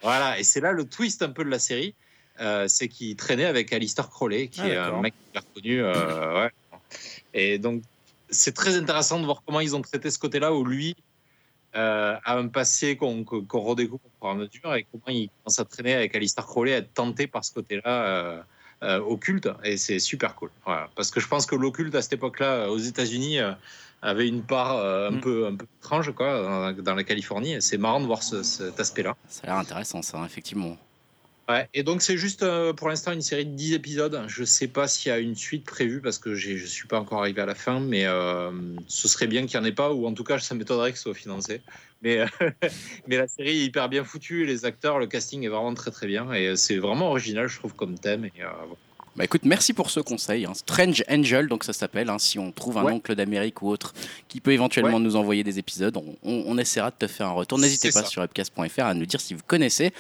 [0.03, 1.95] Voilà, et c'est là le twist un peu de la série,
[2.41, 5.83] euh, c'est qu'il traînait avec Alistair Crowley, qui Ah, est un mec hyper connu.
[5.83, 6.51] euh, ouais.
[7.35, 7.83] Et donc,
[8.31, 10.95] c'est très intéressant de voir comment ils ont traité ce côté-là où lui
[11.75, 15.59] euh, a un passé qu'on redécouvre au fur et à mesure et comment il commence
[15.59, 18.45] à traîner avec Alistair Crowley, à être tenté par ce côté-là
[18.83, 19.49] occulte.
[19.65, 20.51] Et c'est super cool.
[20.65, 20.89] Voilà.
[20.95, 23.53] Parce que je pense que l'occulte à cette époque-là, euh, aux États-Unis, euh,
[24.03, 25.21] avait une part euh, un, Mm.
[25.21, 27.61] peu, un peu étrange quoi, dans, la Californie.
[27.61, 29.17] C'est marrant de voir ce- cet aspect-là.
[29.29, 30.77] Ça a l'air intéressant, ça, effectivement.
[31.73, 34.23] Et donc c'est juste euh, pour l'instant une série de 10 épisodes.
[34.29, 37.21] Je sais pas s'il y a une suite prévue parce que je suis pas encore
[37.21, 38.51] arrivé à la fin, mais euh,
[38.87, 40.99] ce serait bien qu'il n'y en ait pas, ou en tout cas ça m'étonnerait que
[40.99, 41.63] ce soit financé.
[42.03, 42.25] Mais,
[43.07, 46.07] mais la série est hyper bien foutue, les acteurs, le casting est vraiment très très
[46.07, 48.29] bien, et c'est vraiment original, je trouve, comme thème.
[48.41, 48.45] Euh.
[49.19, 50.45] Bah écoute, merci pour ce conseil.
[50.47, 50.53] hein.
[50.55, 52.09] Strange Angel, donc ça s'appelle.
[52.09, 52.93] hein, si on trouve un Ouais.
[52.93, 53.93] oncle d'Amérique ou autre
[54.29, 55.03] qui peut éventuellement Ouais.
[55.03, 57.59] nous envoyer des épisodes, on, on- on essaiera de te faire un retour.
[57.59, 58.07] N'hésitez pas ça.
[58.09, 59.93] sur webcast.fr à nous dire si vous connaissez.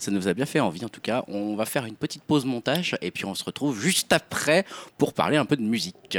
[0.00, 1.22] Ça nous a bien fait envie en tout cas.
[1.28, 4.64] On va faire une petite pause montage et puis on se retrouve juste après
[4.98, 6.18] pour parler un peu de musique.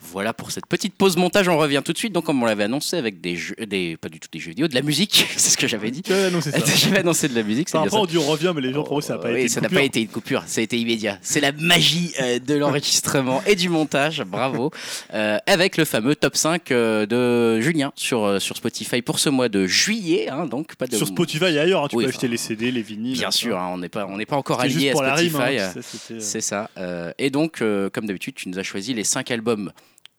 [0.00, 2.12] Voilà pour cette petite pause montage, on revient tout de suite.
[2.12, 4.68] Donc, comme on l'avait annoncé, avec des jeux, des, pas du tout des jeux vidéo,
[4.68, 6.02] de la musique, c'est ce que j'avais dit.
[6.12, 6.58] Annoncé ça.
[6.76, 7.96] J'avais annoncé de la musique, après, ça.
[7.96, 9.48] on dit on revient, mais les gens, pour eux, ça n'a pas Oui, été.
[9.48, 9.80] ça une n'a coupure.
[9.80, 11.18] pas été une coupure, ça a été immédiat.
[11.22, 14.70] C'est la magie euh, de l'enregistrement et du montage, bravo.
[15.12, 19.48] Euh, avec le fameux top 5 euh, de Julien sur, sur Spotify pour ce mois
[19.48, 20.28] de juillet.
[20.28, 20.96] hein, donc pas de...
[20.96, 23.18] Sur Spotify et ailleurs, hein, tu Oui, peux enfin, acheter les CD, les vinyles.
[23.18, 23.30] Bien hein.
[23.30, 24.94] sûr, hein, on n'est pas, on n'est pas encore allié à.
[24.94, 25.58] Spotify.
[25.60, 25.72] hein,
[26.18, 26.70] c'est ça.
[27.18, 27.58] et donc,
[27.92, 29.72] comme d'habitude, tu nous as choisi les 5 albums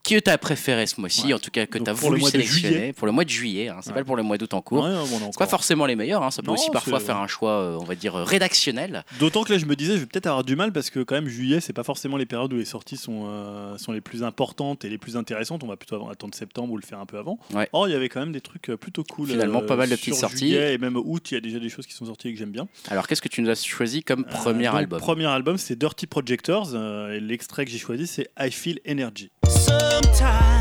[0.07, 1.33] que tu as préférés ce mois-ci, Ouais.
[1.33, 3.69] en tout cas que tu as voulu sélectionner pour le mois de juillet.
[3.69, 3.95] hein, c'est Ouais.
[3.97, 4.83] pas pour le mois d'août en cours.
[4.83, 7.27] ouais, bon, C'est pas forcément les meilleurs, hein, ça peut Non, aussi parfois faire un
[7.27, 9.03] choix, euh, on va dire, rédactionnel.
[9.19, 11.15] D'autant que là, je me disais, je vais peut-être avoir du mal parce que quand
[11.15, 14.23] même, juillet, c'est pas forcément les périodes où les sorties sont, euh, sont les plus
[14.23, 15.63] importantes et les plus intéressantes.
[15.63, 17.39] On va plutôt attendre septembre ou le faire un peu avant.
[17.73, 19.29] Or, il y avait quand même des trucs euh, plutôt cool.
[19.29, 20.53] Finalement, pas mal de petites sorties.
[20.55, 22.51] et même août, il y a déjà des choses qui sont sorties et que j'aime
[22.51, 22.67] bien.
[22.89, 24.99] Alors, qu'est-ce que tu nous as choisi comme Euh, premier donc, album?
[24.99, 26.71] Premier album, c'est Dirty Projectors.
[26.73, 29.31] euh, et l'extrait que j'ai choisi, c'est I Feel Energy.
[29.57, 30.54] Sometimes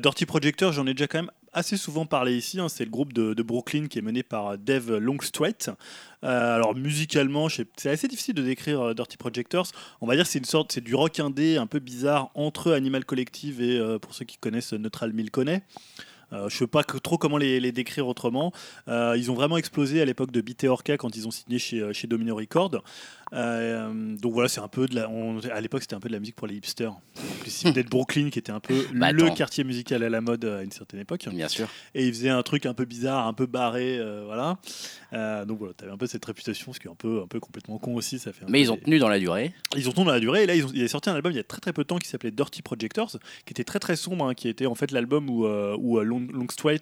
[0.00, 2.58] Dirty Projectors, j'en ai déjà quand même assez souvent parlé ici.
[2.60, 2.68] hein.
[2.68, 5.70] C'est le groupe de, Brooklyn qui est mené par Dave Longstreet.
[6.24, 9.66] Euh, alors, musicalement, c'est assez difficile de décrire euh, Dirty Projectors.
[10.00, 13.04] On va dire c'est une sorte, c'est du rock indé un peu bizarre entre Animal
[13.04, 15.62] Collective et, euh, pour ceux qui connaissent, Neutral Milk connaît.
[16.32, 18.52] Euh, je ne sais pas trop comment les, décrire autrement.
[18.88, 21.58] Euh, ils ont vraiment explosé à l'époque de Beat et Orca quand ils ont signé
[21.74, 22.82] euh, chez Domino Records.
[23.32, 25.08] Euh, donc voilà, c'est un peu de la.
[25.08, 26.92] on- à l'époque, c'était un peu de la musique pour les hipsters.
[27.64, 29.34] Venaient de Brooklyn, qui était un peu Bah, le attends.
[29.34, 31.28] quartier musical à la mode euh, à une certaine époque.
[31.30, 31.68] Bien sûr.
[31.94, 34.58] Et ils faisaient un truc un peu bizarre, un peu barré, euh, voilà.
[35.12, 37.40] Euh, donc voilà, t'avais un peu cette réputation, ce qui est un peu, un peu
[37.40, 38.18] complètement con aussi.
[38.18, 39.52] Ça fait Mais ils ont tenu dans la durée.
[39.76, 41.32] ils ont tourné dans la durée et là ils ont, il est sorti un album
[41.32, 43.10] il y a très très peu de temps qui s'appelait Dirty Projectors
[43.44, 46.26] qui était très très sombre hein, qui était en fait l'album où, euh, où Long,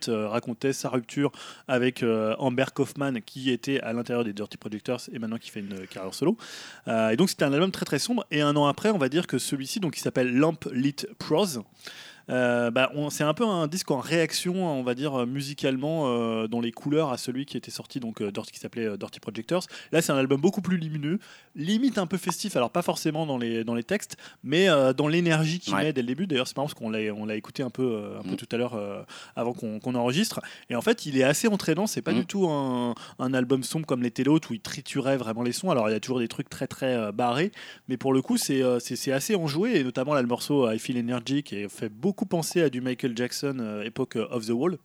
[0.09, 1.33] racontait sa rupture
[1.67, 2.05] avec
[2.39, 6.15] Amber Kaufman qui était à l'intérieur des Dirty Projectors et maintenant qui fait une carrière
[6.15, 6.37] solo
[6.87, 8.27] et donc c'était un album très très sombre.
[8.31, 11.63] Et un an après on va dire que celui-ci donc qui s'appelle Lamp Lit Prose
[12.31, 16.47] Euh, bah, c'est un peu un disque en réaction, on va dire, euh, musicalement, euh,
[16.47, 19.65] dans les couleurs à celui qui était sorti, donc euh, Dirty- qui s'appelait Dirty Projectors.
[19.93, 21.19] Là, c'est un album beaucoup plus lumineux,
[21.57, 25.59] limite un peu festif, alors pas forcément dans les, dans les textes, mais dans l'énergie
[25.59, 25.85] qu'il Ouais.
[25.85, 26.27] met dès le début.
[26.27, 28.37] D'ailleurs, c'est marrant parce qu'on l'a, on l'a écouté un peu, un peu Mm.
[28.37, 29.07] tout à l'heure
[29.37, 30.41] avant qu'on, qu'on enregistre.
[30.71, 31.87] Et en fait, il est assez entraînant.
[31.87, 32.17] C'est pas Mm.
[32.21, 35.71] du tout un, un album sombre comme les télotes où il triturait vraiment les sons.
[35.71, 37.53] Alors, il y a toujours des trucs très très barrés,
[37.89, 39.77] mais pour le coup, c'est, c'est, c'est assez enjoué.
[39.81, 43.17] Et notamment là, le morceau I Feel Energy qui fait beaucoup penser à du Michael
[43.17, 44.79] Jackson euh, époque euh, Off the Wall.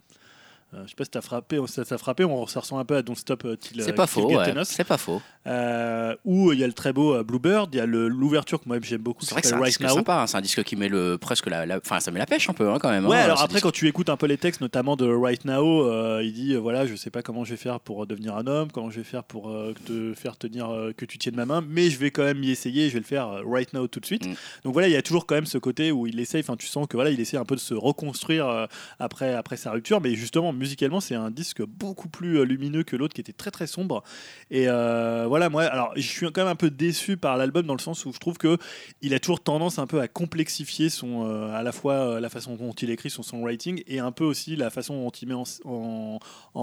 [0.74, 2.96] Euh, je sais pas si t'as frappé, ça t'a frappé, on, ça ressemble un peu
[2.96, 4.54] à Don't Stop euh, Till, C'est euh, pas Till faux, ouais.
[4.64, 5.22] C'est pas faux.
[5.46, 8.68] Euh, où il y a le très beau euh, Bluebird, il y a l'ouverture que
[8.68, 10.22] moi j'aime beaucoup, C'est vrai que c'est un Right disque sympa.
[10.22, 10.28] hein.
[10.28, 12.70] C'est un disque qui met le presque la, la- ça met la pêche un peu
[12.72, 13.06] hein, quand même.
[13.06, 13.64] Ouais, hein, alors après, disque.
[13.64, 16.86] quand tu écoutes un peu les textes, notamment de Right Now, euh, il dit voilà,
[16.88, 19.24] je sais pas comment je vais faire pour devenir un homme, comment je vais faire
[19.26, 19.54] pour
[19.86, 22.88] te faire tenir, que tu tiennes ma main, mais je vais quand même y essayer,
[22.88, 24.26] je vais le faire right now tout de suite.
[24.26, 24.34] Mm.
[24.64, 26.68] Donc voilà, il y a toujours quand même ce côté où il essaye, enfin, tu
[26.68, 28.68] sens que voilà, il essaie un peu de se reconstruire
[29.00, 32.96] après, après sa rupture, mais justement, musicalement, c'est un disque beaucoup plus euh, lumineux que
[32.96, 34.04] l'autre qui était très très sombre.
[34.50, 37.74] Et euh, voilà, moi, alors je suis quand même un peu déçu par l'album dans
[37.76, 38.58] le sens où je trouve que
[39.02, 42.56] il a toujours tendance un peu à complexifier son, euh, à la fois la façon
[42.56, 45.44] dont il écrit son songwriting et un peu aussi la façon dont il met en,
[45.66, 46.20] en,
[46.54, 46.60] en-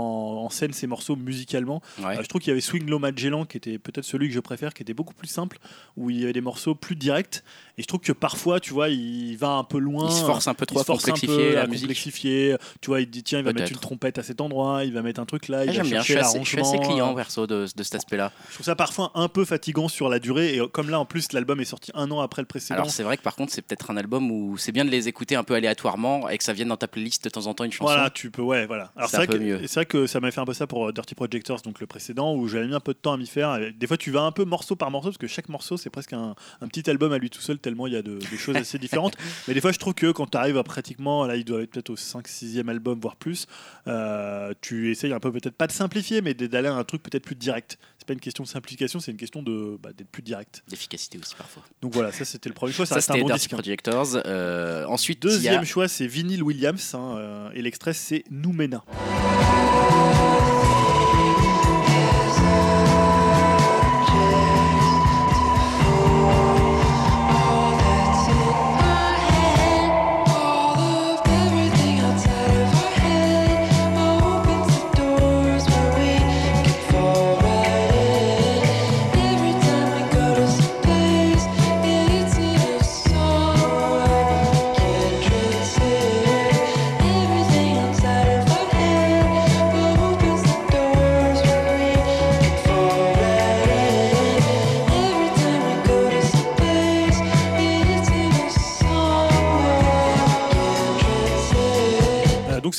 [0.46, 1.82] en scène ses morceaux musicalement.
[2.02, 2.16] Ouais.
[2.22, 4.72] Je trouve qu'il y avait Swing Low Magellan qui était peut-être celui que je préfère,
[4.74, 5.58] qui était beaucoup plus simple,
[5.96, 7.42] où il y avait des morceaux plus directs.
[7.80, 10.06] Et je trouve que parfois, tu vois, il va un peu loin.
[10.06, 11.66] Il se force un peu Il trop se à force un complexifier peu la à
[11.66, 11.80] musique.
[11.86, 12.56] complexifier.
[12.82, 15.00] Tu vois, il dit tiens, il va mettre une trompette à cet endroit, il va
[15.00, 16.00] mettre un truc là, il Ah, va J'aime bien.
[16.00, 18.32] Je suis, assez, je suis assez client perso de, de cet aspect-là.
[18.50, 20.56] Je trouve ça parfois un peu fatigant sur la durée.
[20.56, 22.74] Et comme là, en plus, l'album est sorti un an après le précédent.
[22.80, 25.08] Alors c'est vrai que par contre c'est peut-être un album où c'est bien de les
[25.08, 27.64] écouter un peu aléatoirement et que ça vienne dans ta playlist de temps en temps
[27.64, 27.84] une chanson.
[27.94, 28.92] Voilà, tu peux, ouais, voilà.
[28.94, 30.86] Alors C'est un vrai, que- c'est vrai que ça m'a fait un peu ça pour
[30.88, 33.26] euh, Dirty Projectors, donc le précédent, où j'avais mis un peu de temps à m'y
[33.26, 33.58] faire.
[33.74, 36.12] Des fois, tu vas un peu morceau par morceau, parce que chaque morceau, c'est presque
[36.12, 38.56] un, un petit album à lui tout seul, tellement il y a de, de choses
[38.64, 39.16] assez différentes.
[39.46, 41.70] Mais des fois, je trouve que quand tu arrives à pratiquement, là, il doit être
[41.70, 43.46] peut-être au 5-6e album, voire plus,
[43.86, 47.24] euh, tu essayes un peu, peut-être pas de simplifier, mais d'aller à un truc peut-être
[47.24, 47.78] plus direct.
[47.98, 50.62] C'est pas une question de simplification, c'est une question de bah, d'être plus direct.
[50.68, 51.62] D'efficacité aussi parfois.
[51.82, 53.52] Donc voilà, ça c'était le premier choix, ça, Ça, c'était bon Dirty disque.
[53.52, 53.56] hein.
[53.56, 54.16] Projectors.
[54.26, 58.82] Euh, ensuite, Deuxième a choix, c'est Vinyl Williams, hein, euh, et l'extrait, c'est Noumena.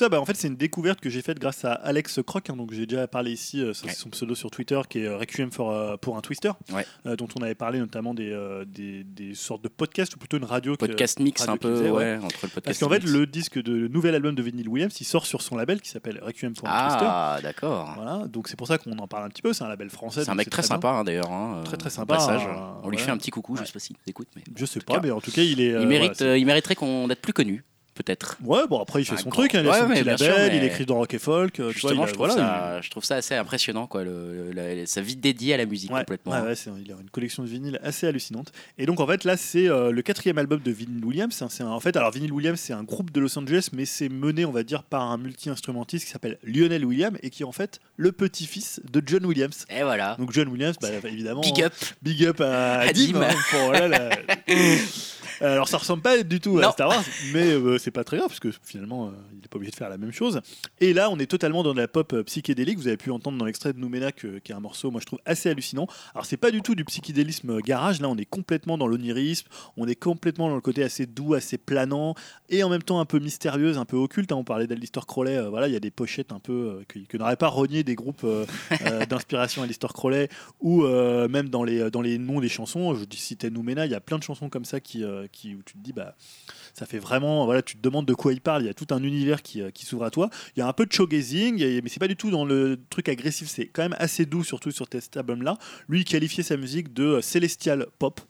[0.02, 2.56] Ça, bah, en fait, c'est une découverte que j'ai faite grâce à Alex Croc, hein,
[2.56, 3.74] donc j'ai déjà parlé ici, euh, Ouais.
[3.74, 6.86] c'est son pseudo sur Twitter, qui est euh, Requiem for, euh, pour un Twister, Ouais.
[7.06, 10.38] euh, dont on avait parlé notamment des, euh, des, des sortes de podcasts, ou plutôt
[10.38, 10.74] une radio.
[10.76, 12.18] que- podcast mix radio un peu faisait, ouais.
[12.18, 12.64] entre le podcast.
[12.66, 15.42] Parce qu'en fait, le disque de le nouvel album de Vinyl Williams, il sort sur
[15.42, 17.06] son label qui s'appelle Requiem for un Twister.
[17.08, 17.94] ah d'accord.
[17.96, 20.24] Voilà, donc c'est pour ça qu'on en parle un petit peu, c'est un label français.
[20.24, 21.32] C'est un mec très sympa hein, d'ailleurs.
[21.32, 22.42] hein, Très, très sympa, passage.
[22.48, 23.56] euh, On lui fait un petit coucou.
[23.56, 25.74] Je sais pas s'il écoute, mais Je sais pas, mais en tout cas, il est.
[25.74, 28.38] euh, il euh, mériterait qu'on d'être plus connu, peut-être.
[28.44, 30.04] Ouais, bon, après, il fait un son grand- truc, hein, il a Ouais, son petit
[30.04, 31.54] bien label, sûr, il écrit dans Rock et Folk.
[31.54, 34.86] tu Justement, a- je, trouve voilà, ça, je trouve ça assez impressionnant, quoi, le, le-
[34.86, 36.32] sa vie dédiée à la musique Ouais, complètement.
[36.32, 36.54] ouais,
[36.84, 38.52] il a une collection de vinyles assez hallucinante.
[38.78, 41.42] Et donc en fait là c'est euh, le quatrième album de Vinyl Williams.
[41.42, 41.48] hein.
[41.60, 44.46] Un- en fait alors Vinyl Williams c'est un groupe de Los Angeles mais c'est mené
[44.46, 47.80] on va dire par un multi-instrumentiste qui s'appelle Lionel Williams et qui est en fait
[47.98, 49.66] le petit-fils de John Williams.
[49.70, 50.16] Et voilà.
[50.18, 51.74] Donc John Williams bah, évidemment Big up.
[52.02, 53.22] big up à, À Dim, Dim.
[53.22, 54.10] hein, pour, voilà, la-
[55.42, 56.72] Alors ça ressemble pas du tout à.
[56.72, 57.04] Star Wars,
[57.34, 59.76] mais euh, c'est pas très grave parce que finalement euh, il est pas obligé de
[59.76, 60.40] faire la même chose.
[60.80, 62.78] Et là on est totalement dans de la pop euh, psychédélique.
[62.78, 65.06] Vous avez pu entendre dans l'extrait de Noumena que- qui est un morceau moi je
[65.06, 65.88] trouve assez hallucinant.
[66.14, 68.00] Alors c'est pas du tout du psychédélisme euh, garage.
[68.02, 69.48] Là on est complètement dans l'onirisme,
[69.78, 72.16] on est complètement dans le côté assez doux, assez planant
[72.50, 74.32] et en même temps un peu mystérieuse, un peu occulte.
[74.32, 74.36] hein.
[74.38, 75.36] On parlait d'Alistair Crowley.
[75.38, 77.96] euh, voilà il y a des pochettes un peu que, que n'aurait pas renié des
[77.96, 78.26] groupes
[79.10, 80.30] d'inspiration Alistair Crowley
[80.60, 83.96] ou même dans les, dans les noms des chansons, je dis citais Noumena, il y
[83.96, 86.16] a plein de chansons comme ça qui, qui, où tu te dis, bah,
[86.74, 88.88] ça fait vraiment, voilà, tu te demandes de quoi il parle, il y a tout
[88.92, 90.30] un univers qui, euh, s'ouvre à toi.
[90.56, 93.10] Il y a un peu de showgazing, mais c'est pas du tout dans le truc
[93.10, 95.58] agressif, c'est quand même assez doux, surtout sur cet album-là.
[95.90, 98.22] Lui, il qualifiait sa musique de euh, celestial pop.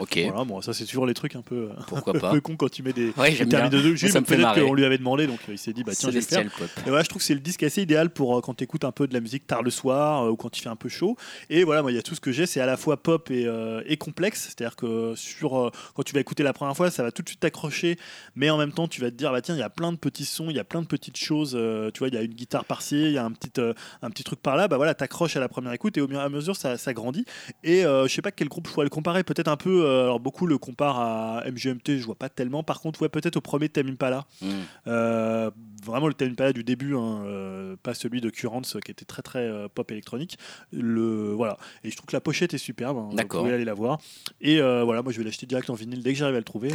[0.00, 2.30] Ok, Voilà, bon, ça c'est toujours les trucs un peu, pourquoi un pas.
[2.30, 4.36] peu con quand tu mets des, Ouais, des terminaux de jus, Ça mais me fait
[4.36, 6.26] peut-être qu'on lui avait demandé, donc euh, il s'est dit bah tiens je vais le
[6.26, 6.50] faire.
[6.58, 6.68] Pop.
[6.86, 8.84] Et voilà, je trouve que c'est le disque assez idéal pour euh, quand tu écoutes
[8.84, 10.88] un peu de la musique tard le soir euh, ou quand il fait un peu
[10.88, 11.16] chaud.
[11.50, 13.30] Et voilà, moi, il y a tout ce que j'ai, c'est à la fois pop
[13.30, 14.44] et, euh, et complexe.
[14.44, 17.28] C'est-à-dire que sur, euh, quand tu vas écouter la première fois, ça va tout de
[17.28, 17.98] suite t'accrocher,
[18.34, 19.98] mais en même temps, tu vas te dire, bah tiens, il y a plein de
[19.98, 21.52] petits sons, il y a plein de petites choses.
[21.54, 23.74] euh, tu vois, il y a une guitare par-ci, il y a un petit, euh,
[24.00, 24.68] un petit truc par là.
[24.68, 27.26] Bah voilà, t'accroches à la première écoute et au et à mesure, ça, ça grandit.
[27.62, 29.22] Et euh, je sais pas quel groupe je pourrais le comparer.
[29.22, 32.62] Peut-être un peu, euh, alors beaucoup le comparent à MGMT, je vois pas tellement.
[32.62, 34.24] Par contre, ouais, peut-être au premier Tame Impala.
[34.40, 34.46] Mm.
[34.86, 35.50] Euh,
[35.84, 39.22] vraiment le Tame Impala du début, hein, euh, pas celui de Currents qui était très
[39.22, 40.38] très euh, pop électronique.
[40.72, 41.56] Le voilà.
[41.84, 42.98] Et je trouve que la pochette est superbe.
[42.98, 43.40] hein, D'accord.
[43.40, 43.98] Vous pouvez aller la voir.
[44.40, 46.70] Et voilà, moi je vais l'acheter direct en vinyle dès que j'arrive à le trouver.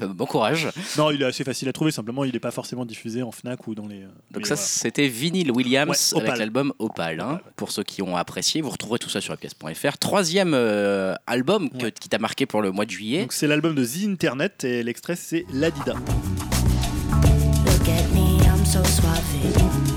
[0.00, 0.68] Euh, Bon courage.
[0.98, 1.90] non, il est assez facile à trouver.
[1.90, 4.00] Simplement, il n'est pas forcément diffusé en Fnac ou dans les.
[4.30, 4.56] Donc ça, voilà.
[4.56, 6.38] c'était Vinyl Williams Ouais, avec Opal.
[6.38, 7.20] l'album Opal.
[7.20, 7.52] hein, ouais.
[7.56, 9.98] Pour ceux qui ont apprécié, vous retrouverez tout ça sur pièce.fr.
[9.98, 10.54] Troisième
[11.26, 13.20] album que- qui t'a marqué pour le mois de juillet.
[13.22, 15.94] Donc c'est l'album de The Internet et l'extrait c'est Ladida.
[15.94, 19.89] Look at me, I'm so suave.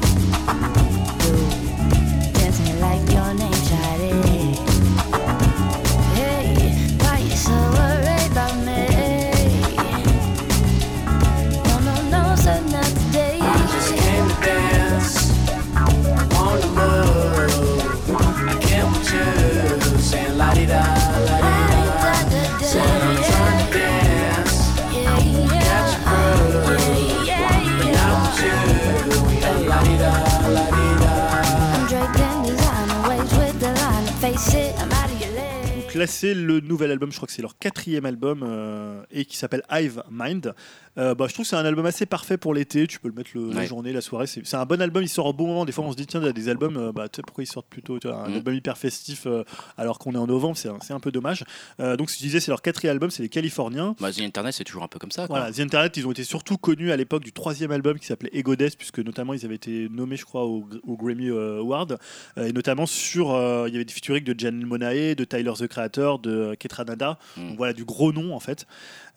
[36.07, 39.63] C'est le nouvel album, je crois que c'est leur quatrième album euh, et qui s'appelle
[39.71, 40.53] Hive Mind.
[40.97, 42.85] Euh, bah, je trouve que c'est un album assez parfait pour l'été.
[42.87, 44.27] Tu peux le mettre le- la journée, la soirée.
[44.27, 45.01] C'est un bon album.
[45.03, 45.65] Il sort au bon moment.
[45.65, 46.77] Des fois, on se dit tiens, il y a des albums.
[46.77, 48.33] euh, bah, pourquoi ils sortent plutôt un Mhm.
[48.35, 49.43] album hyper festif euh,
[49.77, 50.55] alors qu'on est en novembre.
[50.57, 51.43] C'est un, c'est un peu dommage.
[51.79, 53.09] Euh, donc, ce que je disais, c'est leur quatrième album.
[53.11, 53.95] C'est les Californiens.
[53.99, 55.27] Bah, The Internet, c'est toujours un peu comme ça.
[55.27, 55.39] quoi.
[55.39, 58.29] Voilà, The Internet, ils ont été surtout connus à l'époque du troisième album qui s'appelait
[58.33, 61.97] Ego Death, puisque notamment ils avaient été nommés, je crois, au, au Grammy Award,
[62.37, 63.27] et notamment sur,
[63.67, 67.47] il y avait des featuring de Janelle Monae, de Tyler the Creator, de Ketranada, Mm.
[67.49, 68.65] donc voilà du gros nom en fait.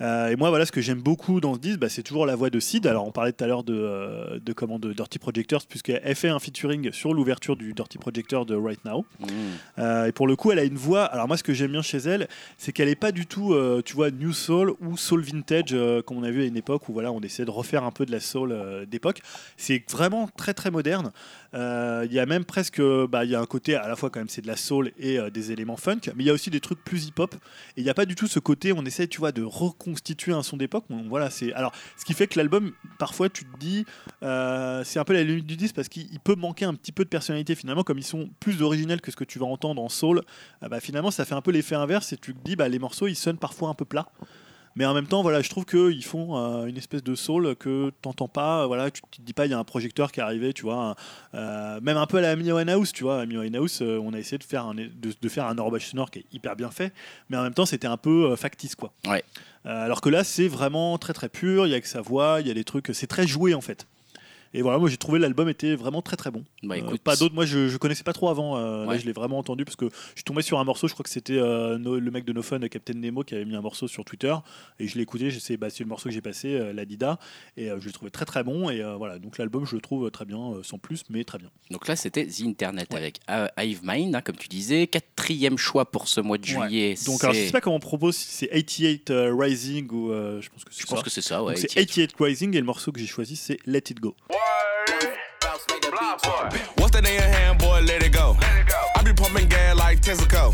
[0.00, 2.36] Euh, et moi, voilà, ce que j'aime beaucoup dans ce disque, bah, c'est toujours la
[2.36, 2.86] voix de Sid.
[2.86, 6.28] Alors, on parlait tout à l'heure de, euh, de, comment, de Dirty Projectors, puisqu'elle fait
[6.28, 9.06] un featuring sur l'ouverture du Dirty Projector de Right Now.
[9.20, 9.26] Mm.
[9.78, 11.04] Euh, et pour le coup, elle a une voix.
[11.04, 12.28] Alors moi, ce que j'aime bien chez elle,
[12.58, 15.74] c'est qu'elle n'est pas du tout, euh, tu vois, new soul ou soul vintage,
[16.04, 18.04] comme on a vu à une époque où voilà, on essayait de refaire un peu
[18.04, 18.54] de la soul
[18.90, 19.20] d'époque.
[19.56, 21.12] C'est vraiment très très moderne.
[21.54, 24.10] Euh, Il y a même presque, bah, il y a un côté à la fois
[24.10, 26.32] quand même c'est de la soul et euh, des éléments funk, mais il y a
[26.32, 27.34] aussi des trucs plus hip-hop.
[27.76, 30.32] Et il n'y a pas du tout ce côté, on essaie, tu vois, de reconstituer
[30.32, 30.84] un son d'époque.
[31.08, 33.84] Voilà, c'est alors ce qui fait que l'album, parfois, tu te dis,
[34.22, 36.92] euh, c'est un peu la limite du disque parce qu'il il peut manquer un petit
[36.92, 39.82] peu de personnalité finalement, comme ils sont plus originels que ce que tu vas entendre
[39.82, 40.22] en soul.
[40.62, 42.78] ah bah, finalement, ça fait un peu l'effet inverse et tu te dis, bah, les
[42.78, 44.08] morceaux, ils sonnent parfois un peu plats.
[44.76, 47.90] Mais en même temps, voilà, je trouve qu'ils font euh, une espèce de soul que
[48.02, 48.66] t'entends pas.
[48.66, 50.94] Voilà, tu te dis pas, il y a un projecteur qui est arrivé, tu vois.
[51.34, 53.22] euh, même un peu à la Amy Winehouse, tu vois.
[53.22, 54.90] Amy Winehouse, euh, on a essayé de faire un, de,
[55.20, 56.92] de faire un enrobage sonore qui est hyper bien fait,
[57.30, 58.92] mais en même temps, c'était un peu euh, factice, quoi.
[59.08, 59.24] Ouais.
[59.64, 61.66] Euh, alors que là, c'est vraiment très très pur.
[61.66, 62.90] Il y a que sa voix, il y a des trucs.
[62.92, 63.86] C'est très joué en fait.
[64.54, 66.44] Et voilà, moi j'ai trouvé l'album était vraiment très très bon.
[66.62, 68.56] Bah, Euh, écoute, pas d'autres, moi je, je connaissais pas trop avant.
[68.56, 70.92] euh, Là je l'ai vraiment entendu parce que je suis tombé sur un morceau, je
[70.94, 73.54] crois que c'était euh, No- le mec de No Fun, Captain Nemo, qui avait mis
[73.56, 74.34] un morceau sur Twitter.
[74.78, 75.28] Et je l'ai écouté,
[75.58, 77.18] bah, c'est le morceau que j'ai passé, la Dida.
[77.56, 78.70] Et je l'ai trouvé très très bon.
[78.70, 81.50] Et voilà, donc l'album je le trouve très bien, sans plus, mais très bien.
[81.70, 83.20] Donc là, c'était The Internet avec
[83.58, 84.86] Hive Mind, hein, comme tu disais.
[84.86, 86.48] Quatrième choix pour ce mois de Ouais.
[86.68, 86.94] juillet.
[87.06, 90.48] Donc alors je sais pas comment on propose, si c'est 88 euh, Rising ou je
[90.48, 91.04] pense que c'est je pense ça.
[91.04, 91.56] que c'est ça, ouais.
[91.56, 94.14] c'est 88 Rising et le morceau que j'ai choisi c'est Let It Go.
[96.76, 97.80] What's that in your hand, boy?
[97.80, 98.36] Let it go.
[98.96, 100.52] I be pumping gas like Texaco.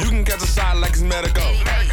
[0.00, 1.42] You can catch a shot like it's medical.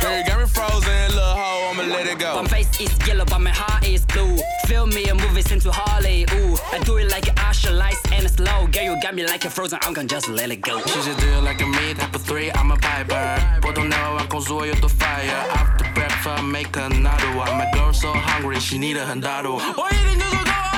[0.02, 2.42] Girl, you got me frozen, little hoe, I'ma let it go.
[2.42, 4.38] My face is yellow, but my heart is blue.
[4.68, 6.26] Feel me a movie into Harley.
[6.34, 8.68] Ooh, I do it like Usher lights and it's slow.
[8.68, 9.80] Girl, you got me like a frozen.
[9.82, 10.82] I'm gonna just let it go.
[10.82, 13.38] She's a deal like a me, type of three, I'm a piper.
[13.62, 15.42] Puedo never con su yo to fire.
[15.60, 17.58] After breakfast, make another one.
[17.58, 19.58] My girl so hungry, she need a handado.
[19.60, 20.71] Oh, you didn't just go out,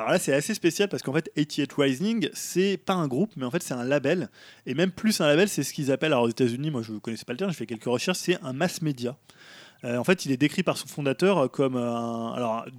[0.00, 3.44] Alors là, c'est assez spécial parce qu'en fait, 88 Rising, c'est pas un groupe, mais
[3.44, 4.30] en fait, c'est un label.
[4.64, 6.98] Et même plus un label, c'est ce qu'ils appellent, alors aux États-Unis, moi je ne
[7.00, 9.18] connaissais pas le terme, j'ai fait quelques recherches, c'est un mass media.
[9.84, 11.74] Euh, en fait, il est décrit par son fondateur comme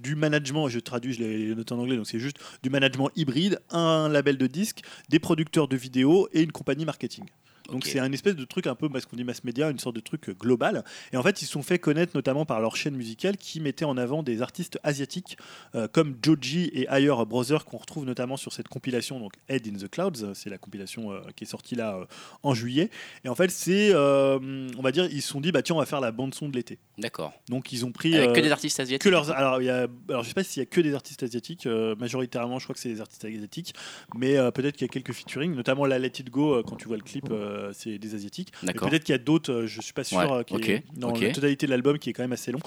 [0.02, 3.60] du management, je traduis, je l'ai noté en anglais, donc c'est juste du management hybride,
[3.70, 7.26] un label de disques, des producteurs de vidéos et une compagnie marketing.
[7.72, 9.96] Donc c'est un espèce de truc un peu, ce qu'on dit mass media, une sorte
[9.96, 10.84] de truc euh, global.
[11.12, 13.84] Et en fait, ils se sont fait connaître notamment par leur chaîne musicale qui mettait
[13.84, 15.36] en avant des artistes asiatiques
[15.74, 19.78] euh, comme Joji et Higher Brother qu'on retrouve notamment sur cette compilation, donc Head in
[19.78, 20.34] the Clouds.
[20.34, 22.04] C'est la compilation euh, qui est sortie là euh,
[22.42, 22.90] en juillet.
[23.24, 25.80] Et en fait, c'est, euh, on va dire, ils se sont dit, bah tiens, on
[25.80, 26.78] va faire la bande son de l'été.
[26.98, 27.32] D'accord.
[27.48, 29.02] Donc ils ont pris Avec que euh, des artistes asiatiques.
[29.02, 31.22] que leurs alors y a alors je sais pas s'il y a que des artistes
[31.22, 33.74] asiatiques euh, majoritairement je crois que c'est des artistes asiatiques
[34.14, 36.76] mais euh, peut-être qu'il y a quelques featuring notamment la Let It Go euh, quand
[36.76, 38.52] tu vois le clip euh, c'est des asiatiques.
[38.60, 40.84] Peut-être qu'il y a d'autres euh, je suis pas sûr Ouais, euh, qui ok, est-
[40.96, 42.60] dans la totalité de l'album qui est quand même assez long.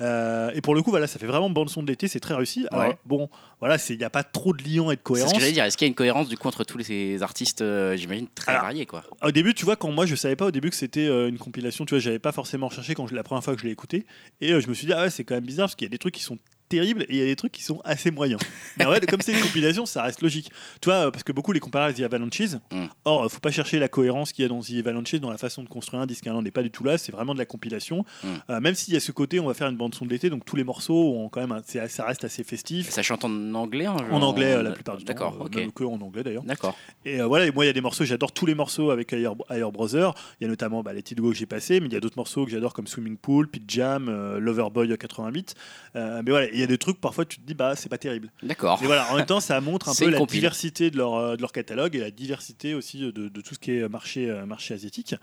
[0.00, 2.32] Euh, et pour le coup voilà ça fait vraiment bande son de l'été c'est très
[2.34, 2.66] réussi.
[2.70, 2.98] Alors Ouais.
[3.04, 5.40] bon voilà il n'y a pas trop de liant et de C'est cohérence ce que
[5.40, 5.64] j'allais dire.
[5.64, 8.52] Est-ce qu'il y a une cohérence du coup entre tous ces artistes, euh, j'imagine, très
[8.52, 9.04] Alors, variés quoi?
[9.22, 11.36] Au début, tu vois, quand moi je savais pas au début que c'était euh, une
[11.38, 13.72] compilation, tu vois, j'avais pas forcément recherché quand je, la première fois que je l'ai
[13.72, 14.06] écouté.
[14.40, 15.90] Et euh, je me suis dit, ah ouais, c'est quand même bizarre parce qu'il y
[15.90, 16.38] a des trucs qui sont
[16.70, 18.40] terribles et il y a des trucs qui sont assez moyens.
[18.78, 20.50] Mais en fait, comme c'est une compilation, ça reste logique.
[20.80, 22.54] Tu vois, euh, parce que beaucoup les comparent à The Avalanches.
[22.72, 22.86] Mm.
[23.04, 25.36] Or, euh, faut pas chercher la cohérence qu'il y a dans The Avalanches, dans la
[25.36, 26.24] façon de construire un disque.
[26.26, 28.04] On n'est pas du tout là, c'est vraiment de la compilation.
[28.22, 28.28] Mm.
[28.50, 30.30] Euh, même s'il y a ce côté, on va faire une bande son de l'été,
[30.30, 32.88] donc tous les morceaux ont quand même, un- ça reste assez festif.
[32.88, 35.12] Ça chante en anglais hein, En anglais la plupart du temps.
[35.12, 35.74] D'accord, euh, ok.
[35.74, 36.44] Que en anglais d'ailleurs.
[36.44, 36.76] D'accord.
[37.04, 39.12] Et euh, voilà, et moi il y a des morceaux, j'adore tous les morceaux avec
[39.12, 40.14] Higher Brother.
[40.40, 42.16] Il y a notamment bah, les Go que j'ai passé, mais il y a d'autres
[42.16, 45.54] morceaux que j'adore comme Swimming Pool, Pit Jam, Loverboy 88.
[45.96, 47.98] Euh, mais voilà, il y a des trucs parfois tu te dis bah c'est pas
[47.98, 48.30] terrible.
[48.42, 48.78] D'accord.
[48.82, 51.40] Et voilà, en même temps ça montre un peu la diversité de leur, euh, de
[51.42, 54.74] leur catalogue et la diversité aussi de, de tout ce qui est marché, euh, marché
[54.74, 55.14] asiatique.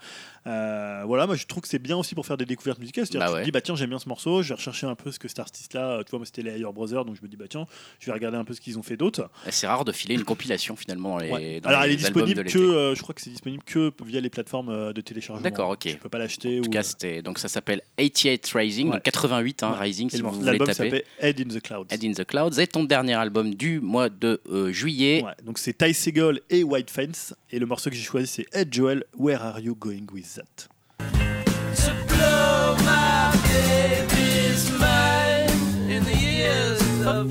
[0.46, 3.06] Euh, voilà, moi je trouve que c'est bien aussi pour faire des découvertes musicales.
[3.06, 3.40] C'est-à-dire Bah tu ouais.
[3.40, 5.28] te dis bah tiens j'aime bien ce morceau, je vais rechercher un peu ce que
[5.28, 7.66] cet artiste-là, tu vois moi c'était les Higher Brother, donc je me dis bah tiens
[8.00, 9.30] je vais regarder un peu ce qu'ils ont fait d'autre.
[9.50, 11.30] C'est rare de filer une compilation finalement dans les.
[11.30, 11.60] Ouais.
[11.60, 14.30] dans Alors elle est disponible que, euh, je crois que c'est disponible que via les
[14.30, 15.42] plateformes euh, de téléchargement.
[15.42, 15.80] D'accord, ok.
[15.80, 16.58] Tu peux pas l'acheter.
[16.58, 18.92] En tout ou- cas, c'était donc ça s'appelle 88 Rising, Ouais.
[18.94, 19.72] donc 88 hein.
[19.78, 21.04] Rising si vous voulez taper.
[21.28, 21.92] Head in the Clouds.
[21.92, 25.22] Head in the Clouds et ton dernier album du mois de euh, juillet.
[25.22, 27.34] Ouais, donc c'est Ty Segall et White Fence.
[27.50, 30.68] Et le morceau que j'ai choisi c'est Ed Joel, Where Are You Going With That?
[30.98, 37.30] To blow my baby's mind in the years of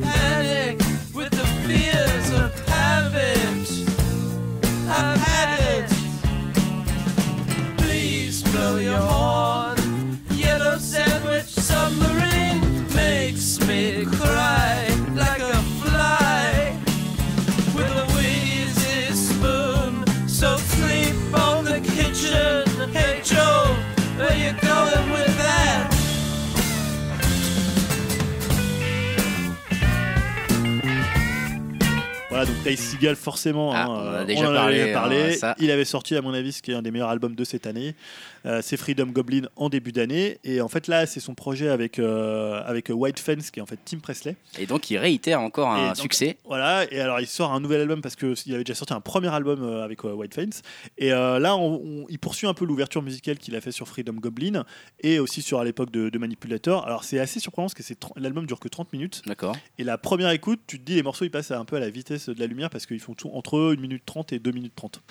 [32.47, 35.39] donc Ty Segall, forcément, Ah, hein, on en a euh, déjà en parlé, avait parlé.
[35.43, 35.55] hein.
[35.59, 37.67] Il avait sorti, à mon avis, ce qui est un des meilleurs albums de cette
[37.67, 37.93] année.
[38.47, 40.37] Euh, c'est Freedom Goblin en début d'année.
[40.43, 43.65] Et en fait, là, c'est son projet avec, euh, avec White Fence, qui est en
[43.65, 44.35] fait Tim Presley.
[44.57, 46.37] Et donc il réitère encore un donc, succès.
[46.45, 49.27] Voilà, et alors il sort un nouvel album parce qu'il avait déjà sorti un premier
[49.33, 50.61] album euh, avec euh, White Fence.
[50.97, 53.87] Et euh, là, on- on- il poursuit un peu l'ouverture musicale qu'il a fait sur
[53.87, 54.63] Freedom Goblin
[55.01, 56.85] et aussi sur à l'époque de, de Manipulator.
[56.85, 59.21] Alors c'est assez surprenant parce que l'album dure que 30 minutes.
[59.25, 59.57] D'accord.
[59.77, 61.89] Et la première écoute, tu te dis les morceaux ils passent un peu à la
[61.89, 64.73] vitesse de la lumière parce qu'ils font tout entre 1 minute 30 et 2 minutes
[64.75, 65.01] 30.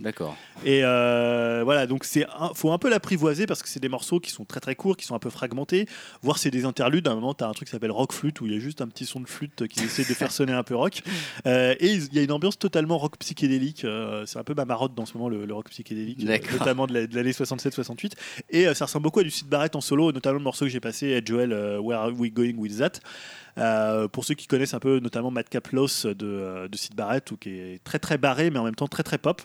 [0.00, 0.36] D'accord.
[0.64, 4.18] Et euh, voilà, donc c'est un- faut un peu l'apprivoiser parce que c'est des morceaux
[4.18, 5.86] qui sont très très courts, qui sont un peu fragmentés.
[6.22, 7.06] Voire c'est des interludes.
[7.06, 8.58] À un moment, tu as un truc qui s'appelle rock flute où il y a
[8.58, 11.02] juste un petit son de flûte qui essaie de faire sonner un peu rock.
[11.46, 13.84] Euh, et il y a une ambiance totalement rock psychédélique.
[13.84, 16.22] euh, c'est un peu ma marotte dans ce moment, le, le rock psychédélique,
[16.58, 18.12] notamment de la- de l'année 67-68.
[18.50, 20.80] Et ça ressemble beaucoup à du Sid Barrett en solo, notamment le morceau que j'ai
[20.80, 23.00] passé, Ed Joel, Where Are We Going With That.
[23.58, 27.36] Euh, pour ceux qui connaissent un peu, notamment Madcap Loss de, de Sid Barrett, ou
[27.36, 29.42] qui est très très barré, mais en même temps très très pop.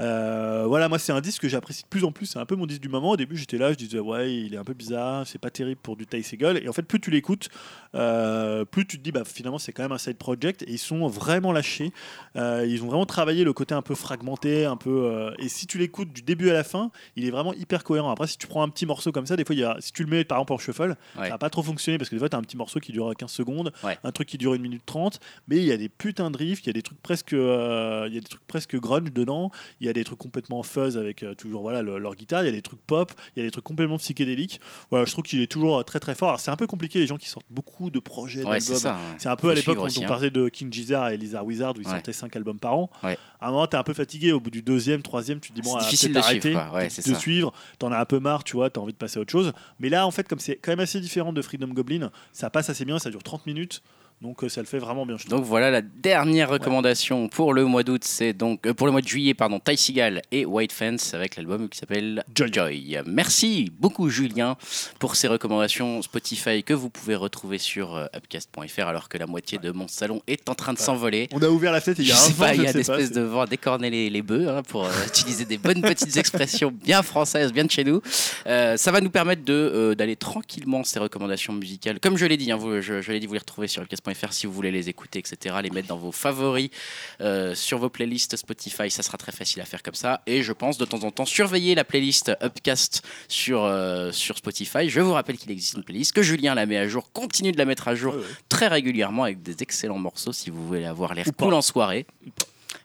[0.00, 2.26] Euh, voilà, moi c'est un disque que j'apprécie de plus en plus.
[2.26, 3.10] C'est un peu mon disque du moment.
[3.10, 5.80] Au début, j'étais là, je disais ouais, il est un peu bizarre, c'est pas terrible
[5.82, 6.58] pour du Ty Segall.
[6.64, 7.48] Et en fait, plus tu l'écoutes,
[7.94, 10.62] euh, plus tu te dis bah finalement c'est quand même un side project.
[10.62, 11.92] Et ils sont vraiment lâchés.
[12.36, 15.32] Euh, ils ont vraiment travaillé le côté un peu fragmenté, un peu.
[15.38, 18.10] et si tu l'écoutes du début à la fin, il est vraiment hyper cohérent.
[18.10, 19.92] Après, si tu prends un petit morceau comme ça, des fois, il y a, si
[19.92, 21.24] tu le mets par exemple en shuffle, Ouais.
[21.26, 22.92] ça va pas trop fonctionner parce que des fois, tu as un petit morceau qui
[22.92, 23.98] dure 15 secondes, Ouais.
[24.04, 26.60] un truc qui dure 1 minute 30, mais il y a des putains de riffs,
[26.62, 29.50] il y a des trucs presque, il y a des trucs presque grunge dedans,
[29.80, 32.46] il y a des trucs complètement fuzz avec euh, toujours voilà le- leur guitare, il
[32.46, 34.60] y a des trucs pop, il y a des trucs complètement psychédéliques.
[34.90, 36.28] Voilà, je trouve qu'il est toujours euh, très très fort.
[36.28, 39.00] Alors, c'est un peu compliqué les gens qui sortent beaucoup de projets Ouais, c'est d'albums.
[39.18, 40.08] C'est un peu Faut à l'époque quand aussi, on hein.
[40.08, 42.90] parlait de King Gizzard et Lizard Wizard où ils sortaient 5 albums par an.
[43.02, 44.32] À un moment, t'es un peu fatigué.
[44.32, 46.90] Au bout du deuxième, troisième, tu te dis bon, C'est ah, difficile de suivre, arrêter,
[46.90, 47.20] c'est de ça.
[47.20, 47.52] suivre.
[47.78, 49.52] T'en as un peu marre, tu vois, t'as envie de passer à autre chose.
[49.78, 52.68] Mais là, en fait, comme c'est quand même assez différent de Freedom Goblin, ça passe
[52.70, 53.82] assez bien, ça dure 30 minutes.
[54.22, 55.16] Donc euh, ça le fait vraiment bien.
[55.16, 55.28] je.
[55.28, 59.00] Donc voilà la dernière recommandation pour le mois d'août, c'est donc euh, pour le mois
[59.00, 62.98] de juillet pardon, Ty Seagal et White Fence avec l'album qui s'appelle Joy.
[63.06, 64.58] Merci beaucoup Julien
[64.98, 69.56] pour ces recommandations Spotify que vous pouvez retrouver sur euh, upcast.fr alors que la moitié
[69.56, 71.26] de mon salon est en train de s'envoler.
[71.32, 72.68] On a ouvert la fête, il y Je a un sais pas, il je y
[72.68, 75.80] a des espèces de vent décorner les, les bœufs hein, pour euh, utiliser des bonnes
[75.80, 78.02] petites expressions bien françaises, bien de chez nous.
[78.44, 82.00] Ça va nous permettre de, d'aller tranquillement ces recommandations musicales.
[82.00, 84.09] Comme je l'ai dit, hein, vous, je, je l'ai dit, vous les retrouvez sur upcast.fr
[84.32, 85.56] si vous voulez les écouter, etc.
[85.62, 86.70] Les mettre dans vos favoris,
[87.20, 90.22] euh, sur vos playlists Spotify, ça sera très facile à faire comme ça.
[90.26, 94.88] Et je pense de temps en temps surveiller la playlist Upcast sur, euh, sur Spotify.
[94.88, 97.58] Je vous rappelle qu'il existe une playlist que Julien la met à jour, continue de
[97.58, 98.26] la mettre à jour Ouais, ouais.
[98.48, 102.06] très régulièrement avec des excellents morceaux si vous voulez avoir l'air cool en soirée.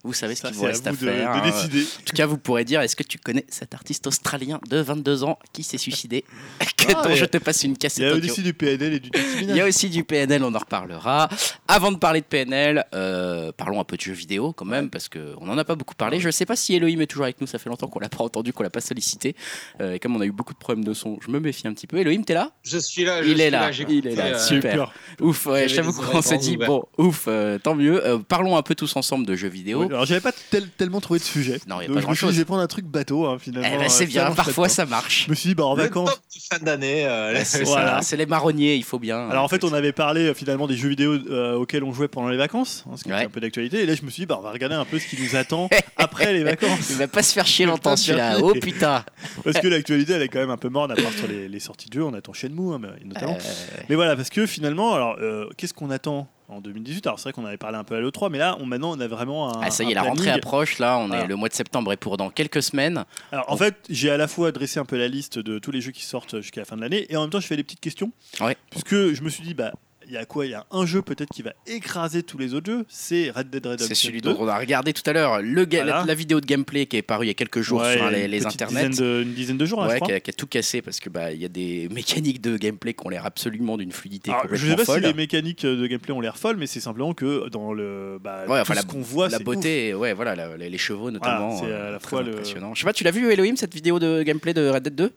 [0.06, 1.42] Vous savez ce qu'il vous à reste à, de, faire.
[1.42, 1.84] de hein.
[2.00, 5.24] En tout cas, vous pourrez dire est-ce que tu connais cet artiste australien de 22
[5.24, 6.24] ans qui s'est suicidé
[6.78, 8.94] que, Ah, dont je te passe une Il y cassette a audio aussi du PNL
[8.94, 9.10] et du
[9.42, 11.30] il y a aussi du PNL, on en reparlera.
[11.68, 15.10] Avant de parler de PNL, euh, parlons un peu de jeux vidéo quand même, parce
[15.10, 16.20] qu'on n'en a pas beaucoup parlé.
[16.20, 18.10] Je ne sais pas si Elohim est toujours avec nous, ça fait longtemps qu'on l'a
[18.10, 19.36] pas entendu, qu'on l'a pas sollicité.
[19.82, 21.74] Euh, et comme on a eu beaucoup de problèmes de son, je me méfie un
[21.74, 21.98] petit peu.
[21.98, 22.52] Elohim, t'es là?
[22.64, 23.24] Je suis là.
[23.24, 24.94] je Il est suis là, j'ai il est là, euh, super.
[25.22, 28.06] Ouf, ouais, les qu'on s'est dit, bon, ouf, euh, tant mieux.
[28.06, 29.84] Euh, parlons un peu tous ensemble de jeux vidéo.
[29.84, 31.60] Oui, alors j'avais pas tel- tellement trouvé de sujet.
[31.68, 33.26] Non, y a Donc pas je me suis dit, je vais prendre un truc bateau
[33.26, 33.70] hein, finalement.
[33.74, 35.26] Eh ben, euh, c'est bien, parfois ça marche.
[35.26, 36.10] Je me suis dit, bah en Le vacances.
[36.12, 37.06] top de fin d'année.
[37.08, 37.96] euh, Ouais, c'est Voilà.
[37.98, 39.30] ça, c'est les marronniers, il faut bien.
[39.30, 42.08] Alors en fait, on avait parlé euh, finalement des jeux vidéo euh, auxquels on jouait
[42.08, 43.16] pendant les vacances, hein, ce qui Ouais.
[43.18, 43.80] était un peu d'actualité.
[43.82, 45.36] Et là, je me suis dit, bah, on va regarder un peu ce qui nous
[45.36, 46.90] attend après les vacances.
[46.90, 48.38] Il va pas se faire chier longtemps celui-là.
[48.42, 49.04] Oh putain.
[49.44, 51.60] Parce que l'actualité, elle est quand même un peu morne, à part sur les, les
[51.60, 52.04] sorties de jeux.
[52.04, 53.34] On attend Shenmue, hein, mais- notamment.
[53.40, 56.28] Euh, Mais voilà, parce que finalement, alors, euh, qu'est-ce qu'on attend?
[56.48, 58.66] En 2018 Alors c'est vrai qu'on avait parlé un peu à l'E3, mais là, on,
[58.66, 59.62] maintenant, on a vraiment un.
[59.62, 60.80] Ah, ça y est, la rentrée approche.
[60.80, 63.06] Là, on est le mois de septembre et pour dans quelques semaines.
[63.32, 65.82] Alors en fait, j'ai à la fois dressé un peu la liste de tous les
[65.82, 67.64] jeux qui sortent jusqu'à la fin de l'année, et en même temps, je fais des
[67.64, 68.12] petites questions.
[68.42, 68.58] Ouais.
[68.70, 69.72] Puisque je me suis dit, bah.
[70.08, 70.46] Il y a quoi?
[70.46, 73.50] Il y a un jeu peut-être qui va écraser tous les autres jeux, c'est Red
[73.50, 73.88] Dead Redemption.
[73.88, 74.34] C'est celui 2.
[74.34, 75.42] dont on a regardé tout à l'heure.
[75.42, 76.00] Le Voilà.
[76.02, 78.10] la, la vidéo de gameplay qui est parue il y a quelques jours Ouais, sur
[78.10, 78.90] les, internets.
[78.90, 80.08] Dizaine de, une dizaine de jours, je Ouais, crois.
[80.08, 82.58] qui a, qui a tout cassé parce que bah il y a des mécaniques de
[82.58, 85.02] gameplay qui ont l'air absolument d'une fluidité Alors, je sais complètement pas folle.
[85.02, 88.44] si les mécaniques de gameplay ont l'air folles, mais c'est simplement que dans le bah,
[88.48, 91.10] Ouais, enfin, tout la- ce qu'on voit, la beauté, ouais, voilà, la- les, les chevaux
[91.12, 91.50] notamment.
[91.58, 92.74] Voilà, c'est euh, à la très fois le- impressionnant.
[92.76, 95.12] Je sais pas, tu l'as vu Elohim cette vidéo de gameplay de Red Dead 2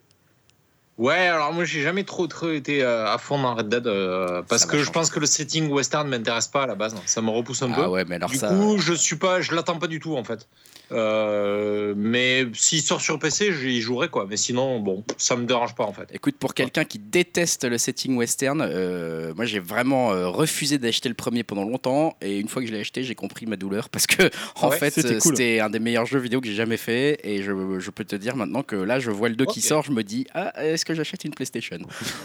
[0.99, 4.43] Ouais, alors moi j'ai jamais trop, trop été euh, à fond dans Red Dead euh,
[4.49, 7.31] parce que je pense que le setting western m'intéresse pas à la base, ça me
[7.31, 7.83] repousse un peu.
[7.85, 8.49] Ah ouais, mais alors du ça.
[8.49, 10.49] coup, je suis pas, je l'attends pas du tout en fait.
[10.91, 14.27] Euh, mais s'il sort sur PC, j'y jouerai quoi.
[14.29, 16.09] Mais sinon, bon, ça me dérange pas en fait.
[16.12, 21.09] Écoute, pour quelqu'un qui déteste le setting western, euh, moi j'ai vraiment euh, refusé d'acheter
[21.09, 23.89] le premier pendant longtemps et une fois que je l'ai acheté, j'ai compris ma douleur
[23.89, 25.41] parce que en ouais fait C'était euh, cool.
[25.61, 28.37] un des meilleurs jeux vidéo que j'ai jamais fait et je, je peux te dire
[28.37, 30.94] maintenant que là je vois le 2 qui sort, je me dis ah est-ce que
[30.97, 31.78] j'achète une PlayStation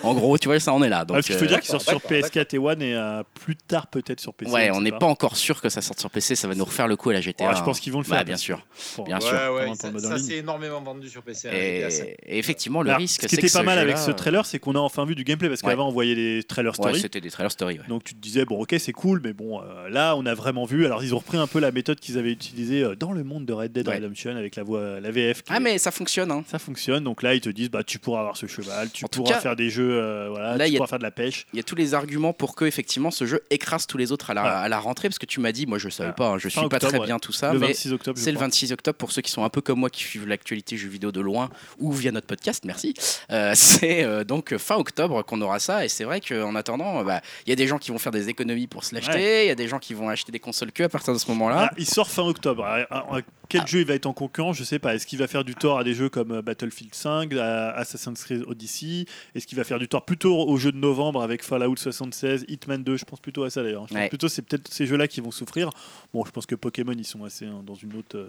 [0.03, 1.05] En gros, tu vois ça en est là.
[1.05, 3.23] Donc Ah, parce qu'il faut dire qu'il sort sur d'accord, PS4 et One et euh,
[3.33, 4.51] plus tard peut-être sur PC.
[4.51, 6.87] Ouais, on n'est pas encore sûr que ça sorte sur PC, ça va nous refaire
[6.87, 7.49] le coup à la GTA.
[7.49, 8.17] Ouais, je pense qu'ils vont le faire.
[8.17, 8.65] Bah, bien sûr.
[9.05, 9.31] Bien sûr.
[9.53, 11.49] Ouais, ça, ça s'est énormément vendu sur PC.
[11.49, 12.05] hein, Et, GTA 5.
[12.25, 14.59] et effectivement, le Alors, risque, ce qui était que pas mal avec ce trailer, c'est
[14.59, 16.99] qu'on a enfin vu du gameplay parce qu'avant on voyait les trailers Ouais, story.
[16.99, 17.79] c'était des trailers story.
[17.87, 20.65] donc tu te disais bon ok c'est cool mais bon euh, là on a vraiment
[20.65, 23.23] vu alors ils ont repris un peu la méthode qu'ils avaient utilisée euh, dans le
[23.23, 23.87] monde de Red Dead.
[23.87, 26.31] Redemption avec la voix la VF Ah mais ça fonctionne.
[26.31, 26.43] Hein.
[26.47, 29.07] ça fonctionne donc là ils te disent bah tu pourras avoir ce cheval tu En
[29.07, 31.11] pourras cas, faire des jeux euh, voilà là, tu y a- pourras faire de la
[31.11, 34.11] pêche Il y a tous les arguments pour que effectivement ce jeu écrase tous les
[34.11, 36.15] autres à la, à la rentrée parce que tu m'as dit, moi je savais Ouais.
[36.15, 37.05] pas, hein, je suis pas très ouais.
[37.05, 38.47] bien tout ça, le mais 26 octobre je c'est le crois.
[38.47, 41.11] 26 octobre pour ceux qui sont un peu comme moi qui suivent l'actualité jeux vidéo
[41.11, 41.49] de loin
[41.79, 42.93] ou via notre podcast, merci.
[43.31, 47.21] Euh, c'est euh, donc fin octobre qu'on aura ça et c'est vrai qu'en attendant, bah,
[47.45, 49.51] il y a des gens qui vont faire des économies pour se l'acheter, il y
[49.51, 51.69] a des gens qui vont acheter des consoles que à partir de ce moment-là.
[51.71, 52.63] Ah, il sort fin octobre.
[52.65, 53.17] Ah, ah,
[53.49, 54.95] Quel jeu il va être en concurrence Je sais pas.
[54.95, 58.42] Est-ce qu'il va faire du tort à des jeux comme Battlefield 5, à Assassin's Creed
[58.47, 59.05] Odyssey
[59.35, 62.83] Est-ce qu'il va faire du tort plutôt aux jeux de novembre avec Fallout 76, Hitman
[62.83, 63.83] 2 Je pense plutôt à ça d'ailleurs.
[63.87, 64.09] Je pense Ouais.
[64.09, 65.69] plutôt c'est peut-être ces jeux-là qui vont souffrir.
[66.13, 68.27] Bon, je pense que Pokémon ils sont assez hein, dans une autre euh,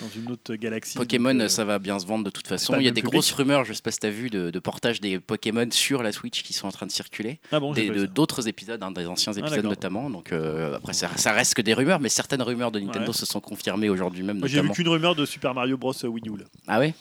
[0.00, 0.96] dans une autre galaxie.
[0.96, 2.74] Pokémon, donc, euh, ça va bien se vendre de toute façon.
[2.78, 4.58] Il y a des grosses rumeurs, je sais pas si tu as vu, de, de
[4.58, 7.40] portage des Pokémon sur la Switch qui sont en train de circuler.
[7.52, 7.72] Ah bon,
[8.14, 9.70] d'autres épisodes, hein, des anciens épisodes d'accord.
[9.70, 10.10] notamment.
[10.10, 13.12] Donc euh, après, ça, ça reste que des rumeurs, mais certaines rumeurs de Nintendo Ouais.
[13.12, 14.38] se sont confirmées aujourd'hui même.
[14.38, 16.36] Moi, J'ai vu qu'une rumeur de Super Mario Bros Wii U.
[16.38, 16.44] là.
[16.66, 16.94] Ah ouais?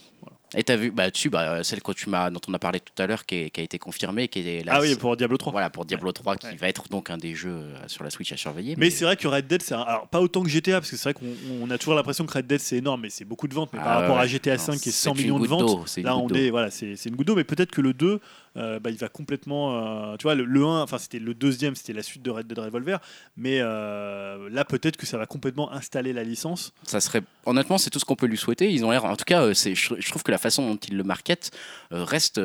[0.55, 3.01] Et t'as vu, bah dessus, bah, celle que tu m'as, dont on a parlé tout
[3.01, 5.51] à l'heure, qui, a été confirmée, qui est la, Ah oui, pour Diablo 3.
[5.53, 6.55] voilà pour Diablo 3, qui Ouais.
[6.57, 8.75] va être donc un des jeux euh, sur la Switch à surveiller.
[8.77, 10.97] Mais c'est vrai que Red Dead, c'est un- alors pas autant que GTA, parce que
[10.97, 13.47] c'est vrai qu'on on a toujours l'impression que Red Dead c'est énorme, mais c'est beaucoup
[13.47, 13.69] de ventes.
[13.71, 14.23] Mais Ah par rapport ouais.
[14.23, 16.49] à GTA Non, 5 qui est c'est 100 une millions de ventes, là on est,
[16.49, 17.35] voilà, c'est c'est une goutte d'eau.
[17.35, 18.19] Mais peut-être que le 2,
[18.57, 21.75] euh, bah, il va complètement, euh, tu vois, le, le 1, enfin c'était le deuxième,
[21.75, 22.99] c'était la suite de Red Dead Revolver,
[23.37, 26.73] mais euh, là peut-être que ça va complètement installer la licence.
[26.83, 28.71] ça serait honnêtement, c'est tout ce qu'on peut lui souhaiter.
[28.71, 30.97] Ils ont l'air, en tout cas, c'est, je, je trouve que la façon dont ils
[30.97, 31.51] le marketent
[31.91, 32.39] reste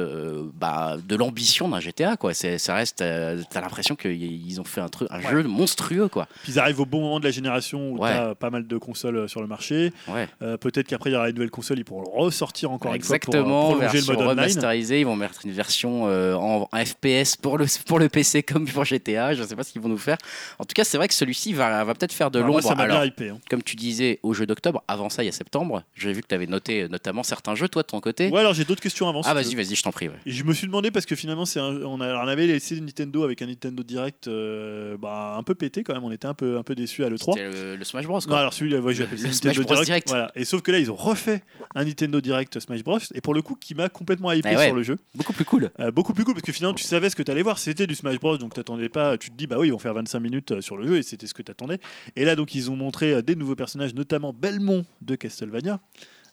[0.54, 2.16] bah, de l'ambition d'un GTA.
[2.16, 2.34] Quoi.
[2.34, 6.08] C'est, ça reste, t'as l'impression qu'ils ont fait un, truc, un jeu monstrueux.
[6.08, 6.26] Quoi.
[6.42, 8.12] Puis ils arrivent au bon moment de la génération où Ouais.
[8.12, 9.92] tu as pas mal de consoles sur le marché.
[10.08, 10.28] Ouais.
[10.58, 13.16] Peut-être qu'après, il y aura une nouvelle console, ils pourront le ressortir encore une fois
[13.16, 14.86] Exactement, pour prolonger le mode online.
[14.90, 18.66] Ils vont mettre une version euh, en, en FPS pour le, pour le PC comme
[18.66, 19.35] pour GTA.
[19.35, 20.18] Je ne sais pas ce qu'ils vont nous faire.
[20.59, 22.62] En tout cas, c'est vrai que celui-ci va, va peut-être faire de moi, l'ombre.
[22.62, 23.31] ça m'a bien hypé.
[23.31, 23.39] hein.
[23.51, 25.82] comme tu disais, au jeu d'octobre, avant ça, il y a septembre.
[25.94, 28.28] J'ai vu que tu avais noté euh, notamment certains jeux, toi, de ton côté.
[28.31, 29.23] Ouais, alors j'ai d'autres questions avant.
[29.24, 30.09] ah, vas-y, vas-y, je t'en prie.
[30.09, 30.14] ouais.
[30.27, 33.82] Je me suis demandé parce que finalement, c'est on, avait laissé Nintendo avec un Nintendo
[33.82, 36.05] Direct euh, bah, un peu pété quand même.
[36.05, 37.32] On était un peu, un peu déçus à l'E3.
[37.35, 38.20] C'était le, le Smash Bros.
[38.28, 39.86] Non, alors celui-là, ouais, j'ai appelé ça Nintendo Smash Bros Direct.
[39.86, 40.09] Direct.
[40.09, 40.32] Voilà.
[40.35, 41.43] Et sauf que là, ils ont refait
[41.74, 42.98] un Nintendo Direct Smash Bros.
[43.14, 44.66] Et pour le coup, qui m'a complètement hypé Eh ouais.
[44.66, 44.98] sur le jeu.
[45.14, 45.70] Beaucoup plus cool.
[45.81, 47.58] Euh, beaucoup plus cool parce que finalement, tu savais ce que tu allais voir.
[47.58, 48.38] C'était du Smash Bros.
[48.38, 49.18] Donc t'attendais pas.
[49.18, 51.02] Tu te dis, bah oui, ils vont faire 25 minutes euh, sur le jeu et
[51.02, 51.78] c'était ce que t'attendais.
[52.16, 55.80] Et là, donc, ils ont montré euh, des nouveaux personnages, notamment Belmont de Castlevania.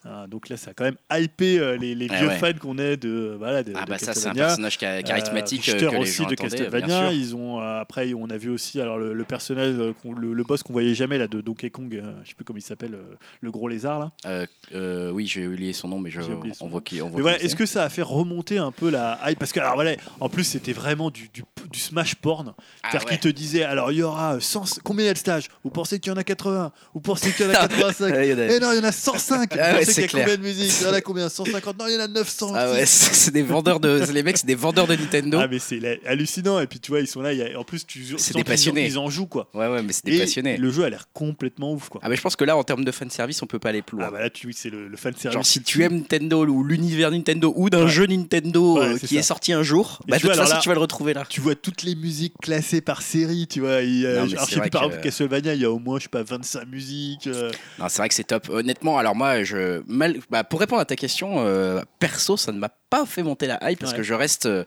[0.05, 2.37] Ah, donc là, ça a quand même hypé euh, les, les Eh vieux ouais.
[2.37, 5.69] fans qu'on est de, voilà, de, Ah, de bah, ça, c'est un personnage cha- charismatique
[5.69, 7.11] Euh, euh, que les aussi gens de Castlevania.
[7.13, 10.43] Ils ont euh, après on a vu aussi alors le, le personnage euh, le, le
[10.43, 12.95] boss qu'on voyait jamais là de Donkey Kong, euh, je sais plus comment il s'appelle,
[12.95, 14.11] euh, le gros lézard là.
[14.25, 16.19] Euh, euh, oui, j'ai oublié son nom, mais je,
[16.59, 17.01] on voit qui.
[17.01, 19.39] on voit Mais voilà, est-ce que ça a fait remonter un peu la hype?
[19.39, 22.53] Parce que alors voilà, en plus c'était vraiment du, du, du smash porn.
[22.57, 23.17] Ah, C'est-à-dire ouais.
[23.17, 25.47] qu'il te disait alors il y aura 100, combien il y a de stages?
[25.63, 28.27] Vous pensez qu'il y en a 80 Vous pensez qu'il y en a 85 Ouais,
[28.27, 29.55] il y en a- Eh non, il y en a 105
[30.01, 30.23] Y a clair.
[30.25, 31.29] combien de musique Il y en a combien?
[31.29, 34.01] 150 Non, il y en a 900 Ah ouais, c'est c'est des vendeurs de.
[34.05, 35.39] c'est- Les mecs, c'est des vendeurs de Nintendo.
[35.41, 37.63] Ah mais c'est hallucinant et puis tu vois ils sont là il y a- en
[37.63, 38.85] plus tu C'est des qu'ils en- passionnés.
[38.85, 40.57] ils en jouent quoi Ouais, ouais, mais c'est des et passionnés.
[40.57, 42.83] le jeu a l'air complètement ouf quoi Ah, mais je pense que là, en termes
[42.85, 44.07] de fanservice, on peut pas aller plus loin.
[44.07, 46.63] ah bah là tu c'est le, le fan service Genre si tu aimes Nintendo ou
[46.63, 47.89] l'univers Nintendo ou d'un Ouais.
[47.89, 49.19] jeu Nintendo Ouais, euh, qui ça.
[49.19, 51.25] est sorti un jour, bah, tu de toute façon là- tu vas le retrouver là.
[51.29, 55.61] tu vois toutes les musiques classées par série tu vois par que- exemple Castlevania il
[55.61, 58.23] y a au moins je sais pas 25 musiques euh, Non, c'est vrai que c'est
[58.23, 58.49] top.
[58.49, 62.59] Honnêtement, alors moi, je mal, bah, pour répondre à ta question, euh, perso, ça ne
[62.59, 63.97] m'a pas fait monter la hype parce Ouais.
[63.97, 64.63] que je reste euh,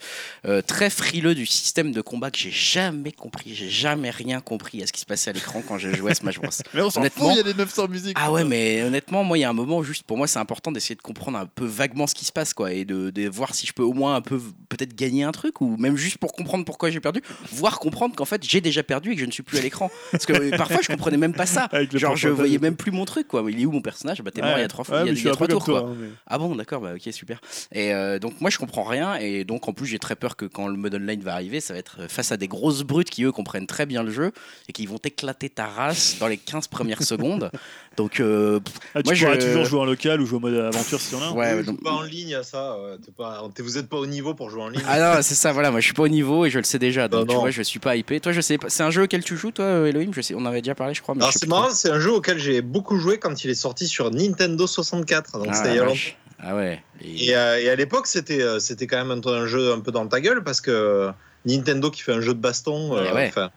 [0.46, 3.54] euh, très frileux du système de combat que j'ai jamais compris.
[3.54, 6.14] J'ai jamais rien compris à ce qui se passait à l'écran quand j'ai joué à
[6.14, 6.50] Smash Bros.
[6.74, 9.42] mais on Honnêtement- il y a des 900 musiques Ah ouais, mais honnêtement, moi, il
[9.42, 12.06] y a un moment, juste pour moi, c'est important d'essayer de comprendre un peu vaguement
[12.08, 14.20] ce qui se passe, quoi, et de, de voir si je peux au moins un
[14.22, 17.22] peu peut-être gagner un truc, ou même juste pour comprendre pourquoi j'ai perdu,
[17.52, 19.90] voire comprendre qu'en fait j'ai déjà perdu et que je ne suis plus à l'écran.
[20.10, 21.68] Parce que euh, parfois je comprenais même pas ça.
[21.92, 23.44] Genre je voyais même plus mon truc, quoi.
[23.48, 24.20] Il est où mon personnage?
[24.22, 25.88] Bah t'es mort il y a trois fois, il y a, trois tours, quoi.
[25.90, 25.96] hein,
[26.26, 27.40] Ah bon, d'accord, bah ok, super.
[27.72, 30.44] Et euh, donc moi je comprends rien et donc en plus j'ai très peur que
[30.44, 33.10] quand le mode online va arriver, ça va être euh, face à des grosses brutes
[33.10, 34.32] qui eux comprennent très bien le jeu
[34.68, 37.50] et qui vont éclater ta race dans les 15 premières secondes.
[37.96, 38.60] Donc euh,
[38.94, 41.22] Ah, tu Moi, je- toujours jouer en local ou jouer en mode aventure si en
[41.22, 41.32] a un.
[41.32, 42.76] ouais, donc- pas en ligne à ça.
[43.16, 44.82] pas, vous êtes pas au niveau pour jouer en ligne.
[44.86, 46.78] Ah non, c'est ça, voilà, moi je suis pas au niveau et je le sais
[46.78, 47.08] déjà.
[47.08, 47.40] Donc Non, tu non.
[47.40, 48.20] vois, je suis pas hypé.
[48.20, 48.68] Toi, je sais pas.
[48.68, 50.10] C'est un jeu auquel tu joues, toi, Elohim?
[50.14, 51.14] Je sais, On en avait déjà parlé, je crois.
[51.14, 53.86] Mais Alors c'est marrant, c'est un jeu auquel j'ai beaucoup joué quand il est sorti
[53.88, 55.38] sur Nintendo 64.
[55.38, 55.96] Donc Ah, c'était la il y a longtemps.
[56.42, 56.82] Ah ouais.
[57.00, 59.80] Et- Et, euh, et à l'époque, c'était euh, c'était quand même un, un jeu un
[59.80, 61.10] peu dans ta gueule parce que
[61.44, 63.28] Nintendo qui fait un jeu de baston, euh, Ouais, ouais.
[63.28, 63.50] enfin,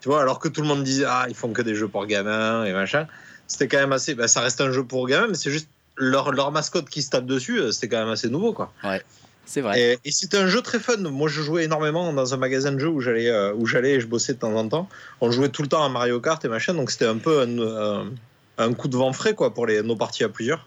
[0.00, 2.06] tu vois, alors que tout le monde disait ah ils font que des jeux pour
[2.06, 3.06] gamins et machin,
[3.46, 4.14] c'était quand même assez.
[4.14, 7.10] bah, ça reste un jeu pour gamins, mais c'est juste leur, leur mascotte qui se
[7.10, 8.72] tape dessus, euh, c'était quand même assez nouveau quoi.
[9.46, 9.80] C'est vrai.
[9.80, 10.96] Et, et c'était un jeu très fun.
[10.98, 14.00] Moi, je jouais énormément dans un magasin de jeux où j'allais euh, où j'allais et
[14.00, 14.88] je bossais de temps en temps.
[15.20, 17.58] On jouait tout le temps à Mario Kart et machin, donc c'était un peu un,
[17.58, 18.10] un-
[18.58, 20.64] un coup de vent frais quoi pour les, nos parties à plusieurs.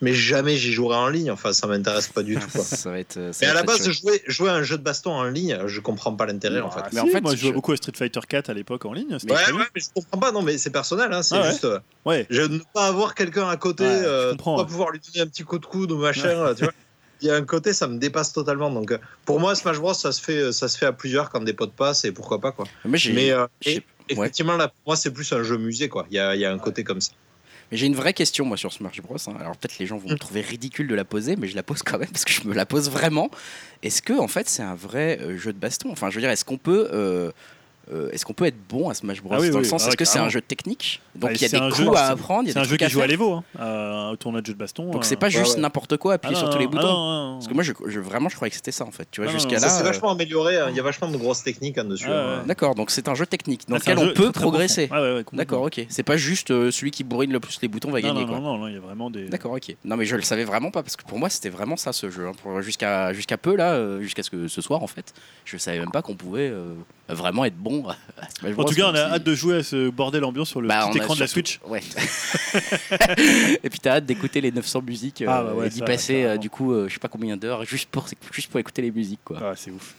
[0.00, 1.30] Mais jamais j'y jouerai en ligne.
[1.30, 2.48] Enfin, ça m'intéresse pas du tout.
[2.50, 2.62] Quoi.
[2.64, 3.16] ça va être.
[3.16, 5.24] euh, ça Mais va à la base, jouer, jouer à un jeu de baston en
[5.24, 6.80] ligne, je comprends pas l'intérêt en fait.
[6.84, 8.84] Ah, Mais si, en fait, moi je jouais beaucoup à Street Fighter 4 à l'époque
[8.84, 9.12] en ligne.
[9.12, 9.18] Ouais,
[9.74, 10.32] mais je comprends pas.
[10.32, 11.12] Non, mais c'est personnel.
[11.12, 11.50] Hein, c'est Ah ouais.
[11.50, 11.64] juste.
[11.64, 12.26] euh, Ouais.
[12.30, 14.66] Je ne pas avoir quelqu'un à côté, euh, pas ouais.
[14.66, 16.54] pouvoir lui donner un petit coup de coude ou machin.
[16.56, 16.72] tu vois.
[17.20, 18.70] Il y a un côté, ça me dépasse totalement.
[18.70, 21.40] Donc, euh, pour moi, Smash Bros, ça se fait, ça se fait à plusieurs quand
[21.40, 22.66] des potes passent et pourquoi pas quoi.
[22.84, 26.06] Mais euh, et- effectivement, là, pour moi, c'est plus un jeu musée quoi.
[26.10, 27.12] Il y a, il y a un côté comme ça.
[27.74, 29.16] Mais j'ai une vraie question moi sur Smash Bros.
[29.26, 29.34] hein.
[29.40, 31.82] Alors peut-être les gens vont me trouver ridicule de la poser, mais je la pose
[31.82, 33.32] quand même parce que je me la pose vraiment.
[33.82, 35.90] Est-ce que en fait c'est un vrai euh, jeu de baston?
[35.90, 37.32] Enfin, je veux dire, est-ce qu'on peut euh,
[37.92, 39.82] euh, est-ce qu'on peut être bon à Smash Bros Ah oui, dans oui, le sens
[39.84, 41.76] ah est-ce que c'est un jeu technique donc Ouais, il y a c'est des coups
[41.76, 44.16] jeu- à c'est- apprendre, C'est un jeu qui à joue à l'Evo, hein, euh, un
[44.16, 44.84] tournoi de jeu de baston.
[44.90, 45.06] Donc euh.
[45.06, 45.60] c'est pas juste ouais.
[45.60, 46.82] n'importe quoi appuyer Ah sur non, tous les non, boutons.
[46.86, 48.90] ah non, non, Parce que moi je, je- vraiment je croyais que c'était ça en
[48.90, 49.06] fait.
[49.10, 49.60] Tu vois Ah jusqu'à là.
[49.60, 50.56] ça s'est euh, vachement amélioré.
[50.58, 50.66] hein.
[50.70, 52.06] Il y a vachement de grosses techniques hein, dessus.
[52.08, 52.38] Ouais, hein.
[52.40, 52.46] ouais.
[52.46, 54.88] D'accord, donc c'est un jeu technique dans Ah, c'est lequel on peut progresser.
[55.32, 55.84] D'accord, ok.
[55.88, 58.66] C'est pas juste celui qui bourrine le plus les boutons va gagner non, non, non,
[58.68, 59.26] il y a vraiment des.
[59.28, 59.76] D'accord, ok.
[59.84, 62.10] Non, mais je le savais vraiment pas parce que pour moi c'était vraiment ça ce
[62.10, 62.26] jeu.
[62.28, 62.32] hein.
[62.42, 65.12] Pour- Jusqu'à jusqu'à peu là, jusqu'à ce que ce soir en fait,
[65.44, 66.52] je savais même pas qu'on pouvait
[67.08, 67.96] vraiment être bon à
[68.38, 70.68] Smash En tout cas, on a hâte de jouer à ce bordel ambiant sur le
[70.68, 71.60] Bah, petit écran de la surtout- Switch.
[71.66, 71.80] Ouais.
[73.62, 76.24] Et puis t'as hâte d'écouter les 900 musiques euh, Ah, bah ouais, et d'y passer
[76.24, 78.90] euh, du coup euh, je sais pas combien d'heures juste pour juste pour écouter les
[78.90, 79.38] musiques quoi.
[79.42, 79.94] Ah, c'est ouf.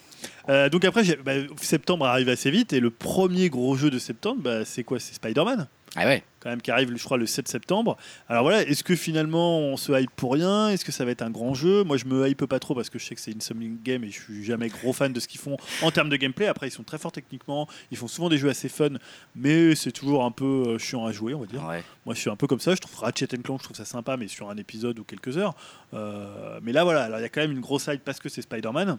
[0.49, 4.41] Euh, donc après, bah, septembre arrive assez vite et le premier gros jeu de septembre,
[4.41, 4.99] bah, c'est quoi?
[4.99, 5.67] C'est Spider-Man?
[5.95, 6.23] Ah ouais.
[6.41, 7.97] quand même qui arrive, je crois, le 7 septembre.
[8.29, 10.69] Alors voilà, est-ce que finalement on se hype pour rien?
[10.69, 11.83] Est-ce que ça va être un grand jeu?
[11.83, 14.03] Moi, je me hype pas trop parce que je sais que c'est une Insomniac Game
[14.03, 16.47] et je suis jamais gros fan de ce qu'ils font en termes de gameplay.
[16.47, 18.89] Après, ils sont très forts techniquement, ils font souvent des jeux assez fun,
[19.35, 21.63] mais c'est toujours un peu euh, chiant à jouer, on va dire.
[21.65, 21.83] Ouais.
[22.05, 22.75] Moi, je suis un peu comme ça.
[22.75, 25.55] Je trouve Ratchet Clank, je trouve ça sympa, mais sur un épisode ou quelques heures.
[25.93, 28.29] Euh, mais là, voilà, alors il y a quand même une grosse hype parce que
[28.29, 28.97] c'est Spider-Man.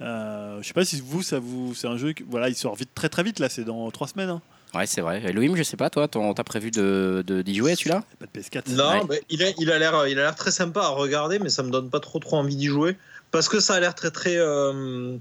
[0.00, 2.74] Euh, je sais pas si vous, ça vous, c'est un jeu, que- voilà, il sort
[2.74, 4.30] vite, très très vite là, c'est dans trois semaines.
[4.30, 4.42] hein.
[4.74, 5.22] Ouais, c'est vrai.
[5.24, 8.02] Et Louis, je sais pas, toi, t'as prévu de de- d'y jouer celui-là?
[8.18, 8.68] Pas de PS4.
[8.70, 9.00] Non, Ouais.
[9.08, 11.62] mais il a il a l'air il a l'air très sympa à regarder, mais ça
[11.62, 12.96] me donne pas trop trop envie d'y jouer
[13.30, 14.36] parce que ça a l'air très très.
[14.36, 15.16] euh,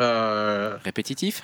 [0.00, 1.42] euh, Répétitif?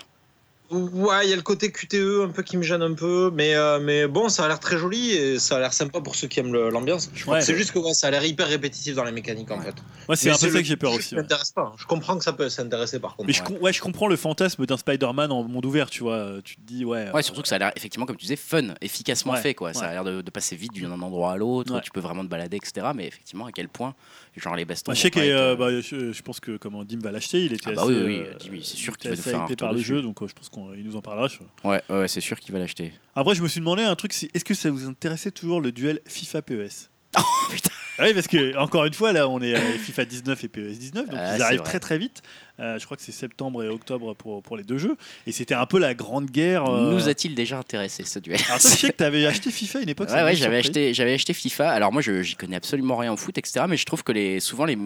[0.71, 3.55] Ouais, il y a le côté QTE un peu qui me gêne un peu, mais
[3.55, 6.29] euh, mais bon, ça a l'air très joli et ça a l'air sympa pour ceux
[6.29, 7.11] qui aiment l'ambiance.
[7.27, 7.41] Ouais.
[7.41, 9.75] C'est juste que ouais, ça a l'air hyper répétitif dans les mécaniques en fait.
[10.09, 11.15] Moi, c'est un peu ça que j'ai peur aussi.
[11.15, 11.23] ouais.
[11.23, 11.73] m'intéresse pas.
[11.77, 13.27] Je comprends que ça peut s'intéresser par contre.
[13.27, 16.35] Mais je, ouais, je comprends le fantasme d'un Spider-Man en monde ouvert, tu vois.
[16.45, 17.11] Tu te dis, ouais.
[17.13, 19.55] Ouais, surtout que ça a l'air effectivement, comme tu disais, fun, efficacement Ouais, fait.
[19.55, 19.73] Quoi.
[19.75, 19.87] Ça ouais.
[19.87, 21.81] a l'air de, de passer vite d'un endroit à l'autre, Ouais.
[21.83, 22.89] tu peux vraiment te balader, etc.
[22.95, 23.95] Mais effectivement, à quel point,
[24.41, 24.91] genre les bastons.
[24.93, 27.45] Bah, je sais que euh, euh, bah, je, je pense que comment Dim va l'acheter,
[27.45, 29.41] il était Ah bah assez, oui, oui, euh, c'est sûr il qu'il va nous faire
[29.43, 31.29] un par le jeu, donc je pense qu'il nous en parlera.
[31.29, 32.93] je- Ouais, ouais, c'est sûr qu'il va l'acheter.
[33.15, 35.73] Après, je me suis demandé un truc, c'est est-ce que ça vous intéressait toujours le
[35.73, 36.91] duel FIFA PES?
[37.19, 40.45] Oh putain Ah Oui, parce que encore une fois, là, on est à FIFA 19
[40.45, 42.21] et PES 19, donc Ah, ils arrivent très très vite.
[42.59, 44.97] Euh, je crois que c'est septembre et octobre pour, pour les deux jeux,
[45.27, 46.65] et c'était un peu la grande guerre.
[46.65, 49.79] euh, Nous a-t-il déjà intéressé ce duel Alors je sais que tu avais acheté FIFA
[49.79, 50.09] à une époque.
[50.11, 51.71] Ouais, ouais, j'avais acheté, j'avais acheté FIFA.
[51.71, 53.67] Alors moi, je j'y connais absolument rien au foot, etc.
[53.69, 54.79] Mais je trouve que les, souvent, les,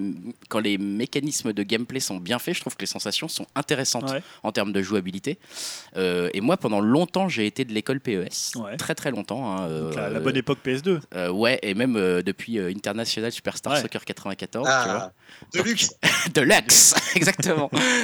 [0.48, 4.10] quand les mécanismes de gameplay sont bien faits, je trouve que les sensations sont intéressantes
[4.10, 4.22] Ouais.
[4.42, 5.38] en termes de jouabilité.
[5.96, 8.76] Euh, et moi, pendant longtemps, j'ai été de l'école PES, Ouais.
[8.76, 9.46] très très longtemps.
[9.58, 11.00] hein, Donc, la, la bonne époque PS2.
[11.14, 13.80] euh, ouais, et même euh, depuis euh, International Superstar Ouais.
[13.82, 15.12] Soccer 94, tu vois.
[15.12, 15.12] Ah,
[15.54, 15.90] de luxe.
[16.34, 17.59] de luxe, exactement.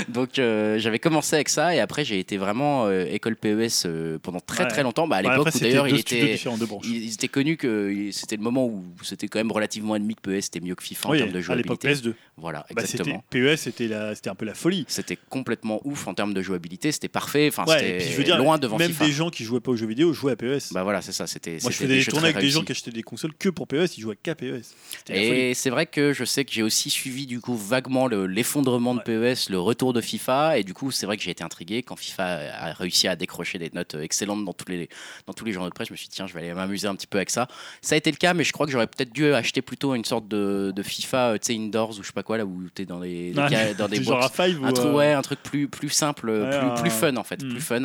[0.09, 4.19] Donc euh, j'avais commencé avec ça et après j'ai été vraiment euh, école PES euh,
[4.21, 4.71] pendant très Ouais.
[4.71, 5.07] très longtemps.
[5.07, 6.39] Bah, à Ouais, l'époque où d'ailleurs il était,
[6.85, 10.47] il, était connu que c'était le moment où c'était quand même relativement ennemi que PES
[10.47, 12.11] était mieux que FIFA Oui, en termes de à l'époque jouabilité.
[12.11, 12.15] PS2.
[12.39, 13.25] Voilà, Bah, exactement.
[13.31, 14.85] PES, c'était la- c'était un peu la folie.
[14.89, 17.49] c'était complètement ouf en termes de jouabilité, c'était parfait.
[17.49, 19.07] Enfin, Ouais, c'était puis je veux dire, loin devant même FIFA.
[19.07, 20.73] des gens qui jouaient pas aux jeux vidéo jouaient à PES.
[20.73, 21.27] Bah voilà, c'est ça.
[21.27, 21.59] C'était.
[21.63, 23.97] Moi, je faisais des tournées avec des gens qui achetaient des consoles que pour PES,
[23.97, 24.75] ils jouaient qu'à PES.
[25.11, 28.95] Et c'est vrai que je sais que j'ai aussi suivi du coup vaguement le- l'effondrement
[28.95, 31.83] de PES, le retour de FIFA, et du coup c'est vrai que j'ai été intrigué
[31.83, 34.89] quand FIFA a réussi à décrocher des notes excellentes dans tous les
[35.27, 35.89] dans tous les journaux de presse.
[35.89, 37.49] Je me suis dit tiens je vais aller m'amuser un petit peu avec ça.
[37.83, 40.05] Ça a été le cas, mais je crois que j'aurais peut-être dû acheter plutôt une
[40.05, 42.63] sorte de, de FIFA, euh, tu sais indoors ou je sais pas quoi là où
[42.75, 44.35] t'es dans les, les Ah, dans des genre à box.
[44.37, 46.91] Five Un ou, truc, euh, ouais, un truc plus, plus simple, Ouais, plus, un- plus
[46.91, 47.83] fun en fait, plus fun.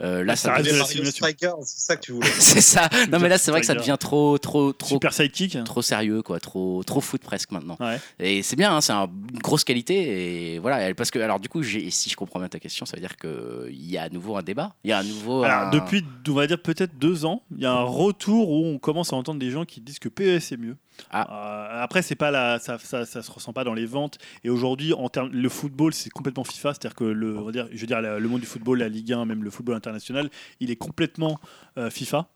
[0.00, 0.84] Euh, là, ça ça.
[1.10, 2.28] Striker, c'est ça que tu voulais.
[2.38, 2.88] c'est ça.
[3.10, 5.56] Non mais là, c'est vrai que ça devient trop, trop, trop, Super Sidekick.
[5.64, 7.76] trop sérieux, quoi, trop, trop foot presque maintenant.
[7.80, 7.98] Ouais.
[8.18, 10.54] Et c'est bien, hein, c'est un- une grosse qualité.
[10.54, 13.00] Et voilà, parce que, alors du coup, si je comprends bien ta question, ça veut
[13.00, 14.74] dire qu'il y a à nouveau un débat.
[14.84, 15.42] Il y a à nouveau.
[15.44, 18.66] Alors, un- depuis, on va dire peut-être deux ans, il y a un retour où
[18.66, 20.76] on commence à entendre des gens qui disent que PES est mieux.
[21.14, 24.18] Euh, après, c'est pas la, ça, ça, ça se ressent pas dans les ventes.
[24.44, 26.74] Et aujourd'hui, en termes, le football, c'est complètement FIFA.
[26.74, 29.12] C'est-à-dire que le, on va dire, je veux dire, le monde du football, la Ligue
[29.12, 30.28] 1, même le football international,
[30.60, 31.38] il est complètement
[31.78, 32.28] euh, FIFA.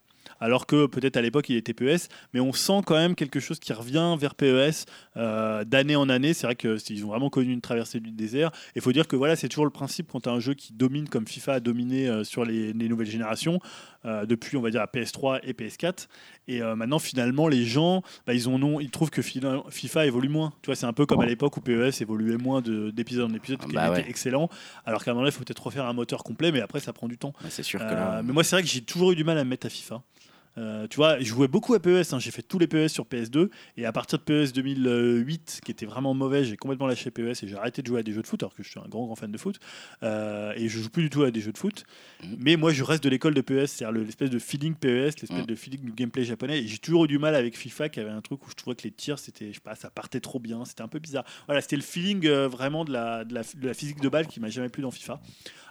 [0.42, 3.58] Alors que peut-être à l'époque il était PES, mais on sent quand même quelque chose
[3.60, 4.86] qui revient vers PES
[5.16, 6.34] euh, d'année en année.
[6.34, 8.48] C'est vrai qu'ils ont vraiment connu une traversée du désert.
[8.74, 10.54] Et il faut dire que voilà, c'est toujours le principe quand tu as un jeu
[10.54, 13.60] qui domine comme FIFA a dominé euh, sur les, les nouvelles générations,
[14.04, 16.08] euh, depuis on va dire la PS3 et PS4.
[16.48, 20.52] Et maintenant finalement les gens, bah, ils, ont non, ils trouvent que FIFA évolue moins.
[20.62, 23.34] Tu vois, c'est un peu comme à l'époque où PES évoluait moins de- d'épisode en
[23.34, 24.10] épisode, qui Bah était ouais.
[24.10, 24.48] excellent.
[24.84, 26.92] Alors qu'à un moment donné, il faut peut-être refaire un moteur complet, mais après ça
[26.92, 27.32] prend du temps.
[27.44, 28.22] Ouais, c'est sûr que là.
[28.24, 30.02] mais moi, c'est vrai que j'ai toujours eu du mal à me mettre à FIFA.
[30.58, 33.04] Euh, tu vois, je jouais beaucoup à PES, hein, j'ai fait tous les PES sur
[33.06, 33.48] PS2,
[33.78, 37.48] et à partir de PES 2008, qui était vraiment mauvais, j'ai complètement lâché PES et
[37.48, 39.06] j'ai arrêté de jouer à des jeux de foot, alors que je suis un grand,
[39.06, 39.58] grand fan de foot,
[40.02, 41.84] Euh, et je joue plus du tout à des jeux de foot.
[42.22, 42.36] Mhm.
[42.38, 45.30] Mais moi, je reste de l'école de PES, c'est-à-dire le- l'espèce de feeling PES, l'espèce
[45.30, 45.46] Mhm.
[45.46, 48.10] de feeling du gameplay japonais, et j'ai toujours eu du mal avec FIFA, qui avait
[48.10, 50.38] un truc où je trouvais que les tirs, c'était, je sais pas, ça partait trop
[50.38, 51.24] bien, c'était un peu bizarre.
[51.46, 54.26] Voilà, c'était le feeling euh, vraiment de la, de, la, de la physique de balle
[54.26, 55.20] qui m'a jamais plu dans FIFA.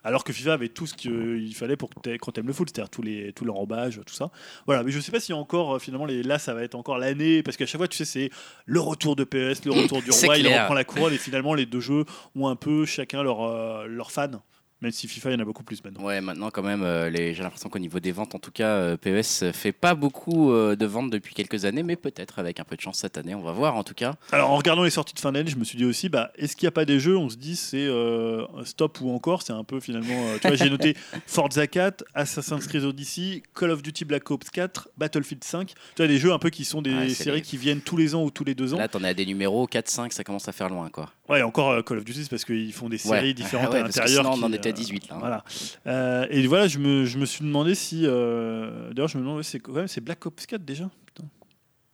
[0.03, 2.89] Alors que FIFA avait tout ce qu'il fallait pour que quand t'aimes le foot, c'est-à-dire
[2.89, 4.31] tous les, tout l'enrobage, tout ça.
[4.65, 6.97] Voilà, mais je sais pas si encore, euh, finalement, les, là, ça va être encore
[6.97, 8.29] l'année, parce qu'à chaque fois, tu sais, c'est
[8.65, 11.65] le retour de PS, le retour du roi, il reprend la couronne, et finalement, les
[11.65, 12.05] deux jeux
[12.35, 14.39] ont un peu chacun leur, euh, leur fan,
[14.81, 16.03] même si FIFA, il y en a beaucoup plus maintenant.
[16.03, 18.67] Ouais, maintenant quand même, euh, les- j'ai l'impression qu'au niveau des ventes, en tout cas,
[18.69, 22.63] euh, PES fait pas beaucoup euh, de ventes depuis quelques années, mais peut-être avec un
[22.63, 24.15] peu de chance cette année, on va voir en tout cas.
[24.31, 26.55] Alors, en regardant les sorties de fin d'année, je me suis dit aussi, bah, est-ce
[26.55, 29.53] qu'il n'y a pas des jeux, on se dit, c'est euh, stop ou encore, c'est
[29.53, 30.95] un peu finalement, tu vois, j'ai noté
[31.27, 36.07] Forza 4, Assassin's Creed Odyssey, Call of Duty Black Ops 4, Battlefield 5, tu vois,
[36.07, 38.23] des jeux un peu qui sont des Ouais, séries les- qui viennent tous les ans
[38.23, 38.77] ou tous les deux ans.
[38.77, 41.11] Là, t'en as des numéros 4, 5, ça commence à faire loin quoi.
[41.31, 43.33] Ouais, encore euh, Call of Duty, parce qu'ils font des séries Ouais.
[43.33, 44.23] différentes Ouais, à l'intérieur.
[44.23, 45.15] sinon, on qui, en était à euh, 18 là.
[45.15, 45.19] hein.
[45.19, 45.43] Voilà.
[45.87, 48.01] Euh, et voilà, je me, je me suis demandé si.
[48.05, 50.89] euh, D'ailleurs, je me demande, c'est quand même c'est Black Ops 4 déjà.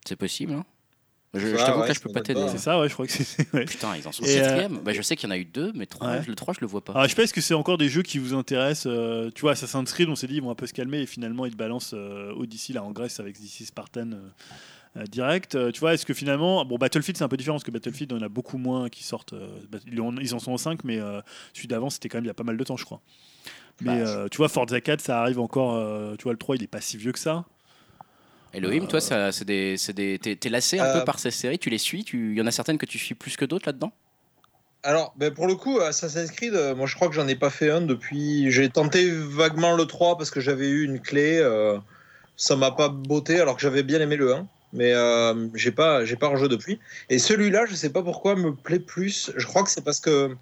[0.06, 0.52] C'est possible.
[0.54, 0.64] Hein
[1.34, 2.46] je je Ah, t'avoue que ouais, là, je peux pas t'aider.
[2.50, 3.46] C'est ça, ouais, je crois que c'est.
[3.52, 3.66] ouais.
[3.66, 4.78] Putain, ils en sont Et, euh, quatrième.
[4.82, 6.22] Bah, je sais qu'il y en a eu deux, mais trois, Ouais.
[6.26, 6.92] le 3, je le vois pas.
[6.94, 9.42] Alors, je sais pas, est-ce que c'est encore des jeux qui vous intéressent euh, Tu
[9.42, 11.52] vois, Assassin's Creed, on s'est dit, ils vont un peu se calmer et finalement, ils
[11.52, 14.08] te balancent euh, Odyssey là en Grèce avec Odyssey Spartan
[15.04, 15.54] direct.
[15.54, 16.64] Euh, tu vois, est-ce que finalement.
[16.64, 19.04] Bon, Battlefield, c'est un peu différent parce que Battlefield, on en a beaucoup moins qui
[19.04, 19.32] sortent.
[19.34, 20.00] euh, bah, ils
[20.34, 21.20] en- sont en 5, mais euh,
[21.54, 23.00] celui d'avant, c'était quand même il y a pas mal de temps, je crois.
[23.80, 25.74] Mais Bah, euh, tu vois, Forza 4, ça arrive encore.
[25.76, 27.44] euh, tu vois, le 3, il est pas si vieux que ça.
[28.54, 31.58] Elohim, toi, ça, c'est des, c'est des, t'es, lassé un Euh, peu par ces séries,
[31.58, 33.92] tu les suis, il y en a certaines que tu suis plus que d'autres là-dedans?
[34.82, 37.50] Alors, ben pour le coup, Assassin's Creed, euh, moi je crois que j'en ai pas
[37.50, 38.50] fait un depuis.
[38.50, 41.38] J'ai tenté vaguement le 3 parce que j'avais eu une clé.
[41.38, 41.78] euh,
[42.36, 44.48] ça m'a pas botté alors que j'avais bien aimé le 1.
[44.72, 46.78] Mais euh, j'ai pas, j'ai pas rejoué depuis.
[47.08, 49.32] Et celui-là, je sais pas pourquoi, me plaît plus.
[49.36, 50.36] Je crois que c'est parce que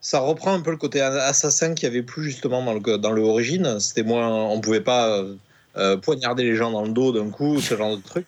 [0.00, 3.10] ça reprend un peu le côté assassin qu'il y avait plus justement dans le, dans
[3.10, 3.80] le origine.
[3.80, 4.28] C'était moins.
[4.28, 5.34] On pouvait pas euh,
[5.76, 8.26] euh, poignarder les gens dans le dos d'un coup, ce genre de truc.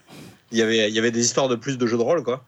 [0.51, 2.44] Il y avait, il y avait des histoires de plus de jeux de rôle, quoi.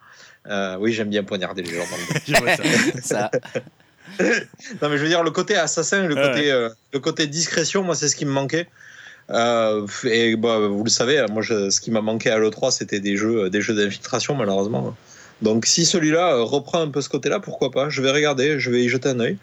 [0.48, 3.00] Euh, oui, j'aime bien poignarder les gens dans le dos.
[3.02, 3.30] Ça.
[4.82, 7.94] Non, mais je veux dire, le côté assassin, le, côté, euh, le côté discrétion, moi,
[7.94, 8.66] c'est ce qui me manquait.
[9.30, 13.00] Euh, et bah, vous le savez, moi, je- ce qui m'a manqué à l'E3, c'était
[13.00, 14.96] des jeux, des jeux d'infiltration, malheureusement.
[15.42, 17.88] Donc, si celui-là euh, reprend un peu ce côté-là, pourquoi pas?
[17.90, 19.36] Je vais regarder, je vais y jeter un œil.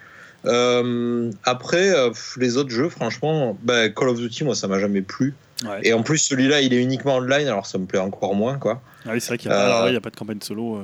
[0.46, 5.02] Euh, après, euh, les autres jeux, franchement, bah, Call of Duty, moi, ça m'a jamais
[5.02, 5.34] plu.
[5.64, 5.80] Ouais.
[5.84, 8.82] Et en plus, celui-là, il est uniquement online, alors ça me plaît encore moins, quoi.
[9.06, 10.82] Ah oui, c'est vrai qu'il n'y a, pas- Euh, a de campagne solo.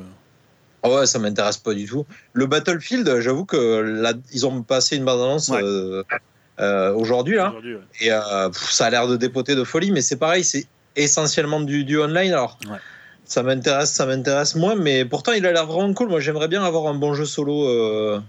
[0.84, 2.06] Ah ouais, ça m'intéresse pas du tout.
[2.34, 5.61] Le Battlefield, j'avoue que là, ils ont passé une bande-annonce Ouais.
[5.61, 6.03] euh,
[6.62, 7.54] euh, aujourd'hui, là.
[7.64, 7.78] Ouais.
[8.02, 10.66] Et euh, pff, ça a l'air de dépoter de folie, mais c'est pareil, c'est
[10.96, 12.32] essentiellement du, du online.
[12.34, 12.78] Alors, Ouais.
[13.26, 16.10] ça m'intéresse, ça m'intéresse moins, mais pourtant, il a l'air vraiment cool.
[16.10, 18.20] Moi, j'aimerais bien avoir un bon jeu solo euh,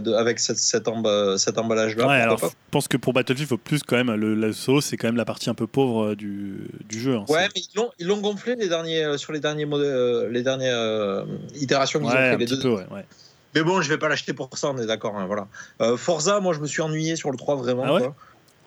[0.00, 2.06] de- avec cette, cet, emba- cet emballage-là.
[2.08, 4.14] Ouais, alors, je pense que pour Battlefield, il faut plus quand même.
[4.14, 7.16] Le, le solo, c'est quand même la partie un peu pauvre du, du jeu.
[7.16, 7.24] hein.
[7.28, 7.60] Ouais, mais
[8.00, 11.26] ils l'ont, gonflé les derniers, sur les derniers mod- les dernières
[11.60, 12.36] itérations qu'ils ont fait.
[12.38, 13.04] Les deux, peu, ouais.
[13.56, 15.16] Mais bon, je vais pas l'acheter pour ça, on est d'accord.
[15.16, 15.48] hein, voilà.
[15.80, 17.84] Euh, Forza, moi, je me suis ennuyé sur le 3 vraiment.
[17.86, 18.14] Ah ouais quoi.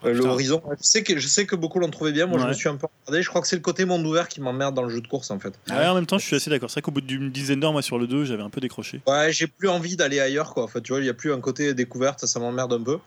[0.06, 0.26] Euh, le.
[0.26, 2.26] Horizon, je sais, que, je sais que beaucoup l'ont trouvé bien.
[2.26, 3.22] Moi, je me suis un peu regardé.
[3.22, 5.30] Je crois que c'est le côté monde ouvert qui m'emmerde dans le jeu de course,
[5.30, 5.54] en fait.
[5.70, 6.70] Ouais, en même temps, je suis assez d'accord.
[6.70, 9.02] C'est vrai qu'au bout d'une dizaine d'heures, moi, sur le 2, j'avais un peu décroché.
[9.06, 10.64] Ouais, j'ai plus envie d'aller ailleurs, quoi.
[10.64, 12.98] En fait, tu vois, il y a plus un côté découverte, ça m'emmerde un peu.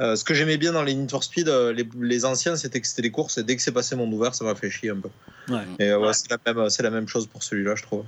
[0.00, 2.80] Euh, ce que j'aimais bien dans les Need for Speed, euh, les, les anciens, c'était
[2.80, 4.90] que c'était les courses, et dès que c'est passé monde ouvert, ça m'a fait chier
[4.90, 5.10] un peu.
[5.52, 5.60] Ouais.
[5.78, 8.04] Et euh, ouais, c'est la même, c'est la même chose pour celui-là, je trouve.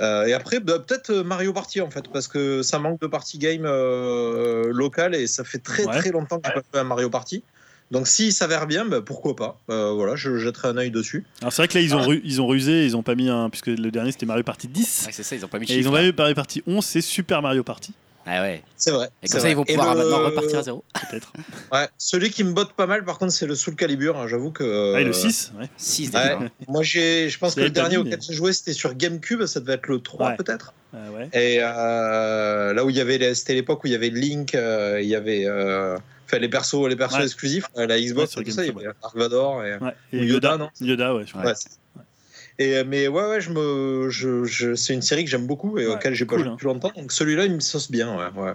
[0.00, 3.06] Euh, et après, bah, peut-être euh, Mario Party en fait, parce que ça manque de
[3.08, 5.98] party game euh, local et ça fait très Ouais.
[5.98, 7.42] très longtemps que j'ai pas fait un Mario Party.
[7.90, 9.58] Donc s'il s'avère bien, bah, pourquoi pas.
[9.70, 11.24] Euh, voilà, je jetterai un œil dessus.
[11.40, 13.28] Alors, c'est vrai que là, ils ont, ru- ils ont rusé, ils ont pas mis
[13.30, 13.48] un.
[13.50, 15.04] Puisque le dernier, c'était Mario Party 10.
[15.06, 16.84] ouais, c'est ça, ils ont pas mis Et ils ont pas mis Mario Party 11,
[16.84, 17.92] c'est Super Mario Party,
[18.30, 18.62] Ah ouais.
[18.76, 19.08] C'est vrai.
[19.22, 19.52] Et comme ça, vrai.
[19.52, 20.84] ils vont pouvoir le- maintenant repartir à zéro.
[21.10, 21.32] peut-être.
[21.72, 24.18] Ouais, celui qui me botte pas mal, par contre, c'est le Soul Calibur.
[24.18, 24.94] hein, J'avoue que.
[24.94, 25.66] Ah, et le 6 ouais.
[25.78, 26.36] 6 Ouais.
[26.68, 29.46] Moi, j'ai, je pense que le dernier auquel j'ai joué, c'était sur GameCube.
[29.46, 30.36] Ça devait être le 3 Ouais.
[30.36, 30.74] peut-être.
[30.92, 31.28] Ah, ouais.
[31.32, 34.54] Et euh, là où il y avait, les- c'était l'époque où il y avait Link,
[34.54, 35.96] euh, il y avait, euh,
[36.26, 37.24] enfin les persos, les persos Ouais.
[37.24, 39.72] exclusifs, euh, la Xbox, Ouais, sur et tout ça, il y avait Dark Vador et,
[39.78, 39.92] Ouais.
[40.12, 41.24] Ou Et Yoda, Yoda, non Yoda, ouais.
[41.26, 41.44] je crois.
[41.44, 41.52] ouais,
[42.58, 45.78] et euh, mais ouais, ouais, je me, je, je- c'est une série que j'aime beaucoup
[45.78, 46.52] et Ouais, auquel j'ai pas joué hein.
[46.52, 46.92] depuis longtemps.
[46.96, 48.52] Donc celui-là, il me sauce bien, ouais, ouais.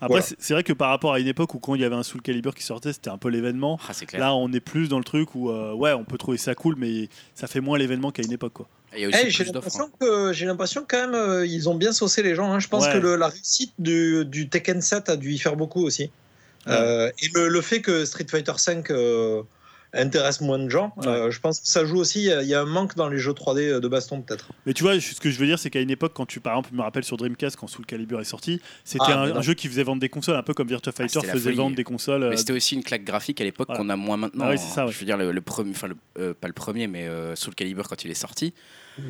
[0.00, 0.26] Après, Voilà.
[0.38, 2.22] c'est- vrai que par rapport à une époque où quand il y avait un Soul
[2.22, 3.80] Calibur qui sortait, c'était un peu l'événement.
[3.88, 3.92] Ah.
[4.16, 6.76] Là, on est plus dans le truc où, euh, ouais, on peut trouver ça cool,
[6.78, 8.68] mais ça fait moins l'événement qu'à une époque, quoi.
[8.96, 9.46] Eh, j'ai hein.
[9.52, 12.52] l'impression que j'ai l'impression que, quand même euh, ils ont bien saucé les gens.
[12.52, 12.58] hein.
[12.60, 12.92] Je pense Ouais.
[12.92, 16.10] que le- la réussite du, du Tekken 7 a dû y faire beaucoup aussi.
[16.68, 18.90] Euh, et le, le fait que Street Fighter 5
[19.94, 22.20] intéresse moins de gens, euh, je pense que ça joue aussi.
[22.20, 24.50] Il y a- il y, a un manque dans les jeux 3D de baston peut-être.
[24.66, 26.52] Mais tu vois, ce que je veux dire, c'est qu'à une époque, quand tu, par
[26.54, 29.66] exemple, me rappelle sur Dreamcast, quand Soul Calibur est sorti, c'était Ah, un, jeu qui
[29.68, 32.22] faisait vendre des consoles, un peu comme Virtua Fighter c'était la faisait vendre des consoles.
[32.24, 33.82] euh, Mais c'était aussi une claque graphique à l'époque Voilà.
[33.82, 34.44] qu'on a moins maintenant.
[34.46, 34.92] Ah oui, c'est ça, ouais.
[34.92, 35.88] Je veux dire, le, le premier, enfin,
[36.18, 38.52] euh, pas le premier, mais euh, Soul Calibur quand il est sorti.
[38.98, 39.02] Mm.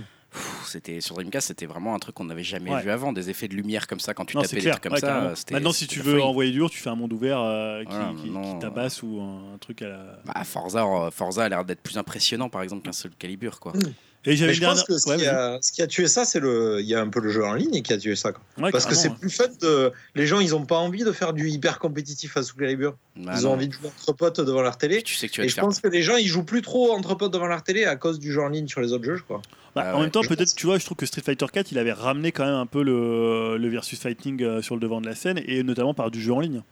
[0.67, 2.83] C'était sur Dreamcast, c'était vraiment un truc qu'on n'avait jamais Ouais.
[2.83, 4.75] vu avant, des effets de lumière comme ça quand tu non, tapais c'est des clair.
[4.75, 5.23] trucs comme ouais, ça.
[5.25, 7.91] euh, Maintenant, si tu veux envoyer du lourd, tu fais un monde ouvert euh, qui,
[7.91, 10.19] Voilà, qui- non, qui tabasse ou un, un truc à la.
[10.27, 13.73] Bah, Forza, euh, Forza a l'air d'être plus impressionnant par exemple qu'un Soul Calibur quoi.
[14.31, 16.39] Et j'avais je pense que ce, ouais, qui a, ce qui a tué ça, c'est
[16.41, 16.81] le.
[16.81, 18.33] Il y a un peu le jeu en ligne qui a tué ça.
[18.33, 18.43] quoi.
[18.63, 19.91] Ouais, Parce que c'est plus fun de.
[20.15, 22.95] Les gens, ils ont pas envie de faire du hyper compétitif à Soul Calibur.
[23.17, 23.51] Bah, ils non.
[23.51, 25.03] ont envie de jouer entre potes devant leur télé.
[25.03, 27.15] Tu sais que tu Et je pense que les gens, ils jouent plus trop entre
[27.15, 29.23] potes devant leur télé à cause du jeu en ligne sur les autres jeux, je
[29.23, 29.41] crois.
[29.75, 30.03] Bah, Ah en ouais.
[30.03, 32.31] même temps, peut-être, pense- tu vois, je trouve que Street Fighter 4, il avait ramené
[32.33, 35.41] quand même un peu le, le versus fighting euh, sur le devant de la scène,
[35.47, 36.63] et notamment par du jeu en ligne.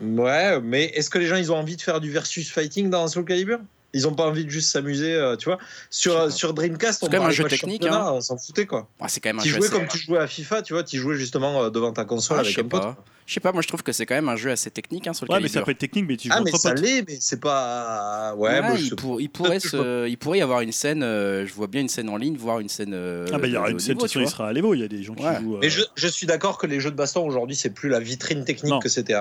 [0.00, 3.06] Ouais, mais est-ce que les gens, ils ont envie de faire du versus fighting dans
[3.08, 3.58] Soul Calibur
[3.94, 5.58] Ils ont pas envie de juste s'amuser, euh, tu vois.
[5.90, 8.12] Sur, sur Dreamcast, C'est on quand même un jeu technique, hein.
[8.14, 8.88] on s'en foutait quoi.
[9.00, 10.72] Ah, c'est quand même un Tu jeu jouais assez- comme tu jouais à FIFA, tu
[10.72, 12.80] vois, tu jouais justement euh, devant ta console Ah, je avec sais un pote.
[12.82, 13.04] pas.
[13.24, 15.12] Je sais pas, moi je trouve que c'est quand même un jeu assez technique hein,
[15.12, 17.04] sur Ouais, mais ça peut être technique, mais tu joues Ah, mais entre ça l'est,
[17.06, 18.34] mais c'est pas.
[18.36, 21.52] Ouais, il, sais pour- il pourrait se- il pourrait y avoir une scène, euh, je
[21.54, 22.92] vois bien une scène en ligne, voire une scène.
[22.94, 24.52] euh, Ah bah il y aura une scène, de toute tu façon, il sera à
[24.52, 25.54] l'Evo, il y a des gens qui jouent.
[25.56, 28.00] euh, Mais je, je suis d'accord que les jeux de baston aujourd'hui, c'est plus la
[28.00, 28.80] vitrine technique Non.
[28.80, 29.14] que c'était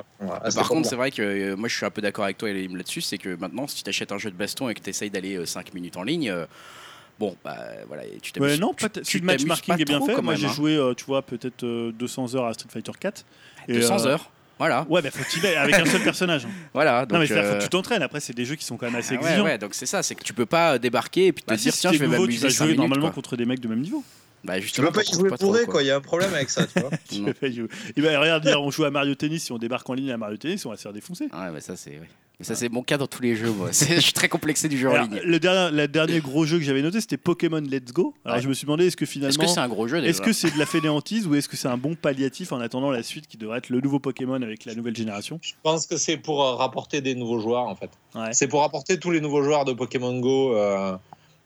[0.55, 3.17] Par contre, c'est vrai que moi je suis un peu d'accord avec toi là-dessus, c'est
[3.19, 5.73] que maintenant si tu achètes un jeu de baston et que tu essayes d'aller 5
[5.73, 6.45] minutes en ligne, euh,
[7.19, 7.57] bon bah
[7.87, 8.53] voilà, tu t'amuses.
[8.53, 10.21] Ouais, non, tu- pas tu si le matchmarking pas est bien fait.
[10.21, 10.53] Moi j'ai hein.
[10.53, 13.25] joué, euh, tu vois, peut-être euh, 200 heures à Street Fighter 4.
[13.67, 14.29] Et, 200 euh, heures.
[14.59, 16.45] Voilà, Ouais, bah faut t'y mettre avec un seul personnage.
[16.45, 16.49] hein.
[16.73, 17.01] voilà.
[17.07, 18.03] Donc, non, mais faut euh, que tu t'entraînes.
[18.03, 19.43] Après, c'est des jeux qui sont quand même assez ah ouais, exigeants.
[19.45, 21.73] ouais, donc c'est ça, c'est que tu peux pas débarquer et puis te Bah, dire
[21.73, 22.77] si tiens je vais nouveau, tu m'amuser vas 5 jouer minutes.
[22.79, 23.15] normalement quoi.
[23.15, 24.03] contre des mecs de même niveau.
[24.43, 25.81] Bah Tu justement, peux pas t'en y jouer pas bourré, quoi.
[25.81, 26.89] Il y a un problème avec ça, tu vois.
[27.09, 27.67] Tu peux pas y jouer.
[27.95, 30.17] Et bah, regarde, dire, on joue à Mario Tennis, si on débarque en ligne à
[30.17, 31.25] Mario Tennis, on va se faire défoncer.
[31.25, 31.99] Ouais, mais ça c'est.
[32.41, 33.69] Mais ça c'est mon cas dans tous les jeux moi.
[33.71, 35.21] C'est- Je suis très complexé du jeu en ligne.
[35.23, 38.15] le dernier, le dernier gros jeu que j'avais noté, c'était Pokémon Let's Go.
[38.25, 38.41] Alors Ouais.
[38.43, 40.33] je me suis demandé, est-ce que Est-ce finalement, que c'est un gros jeu est-ce que
[40.33, 43.27] c'est de la fainéantise ou est-ce que c'est un bon palliatif en attendant la suite
[43.27, 45.37] qui devrait être le nouveau Pokémon avec la nouvelle génération?
[45.43, 47.91] Je pense que c'est pour euh, rapporter des nouveaux joueurs, en fait.
[48.15, 48.33] Ouais.
[48.33, 50.95] C'est pour apporter tous les nouveaux joueurs de Pokémon Go euh,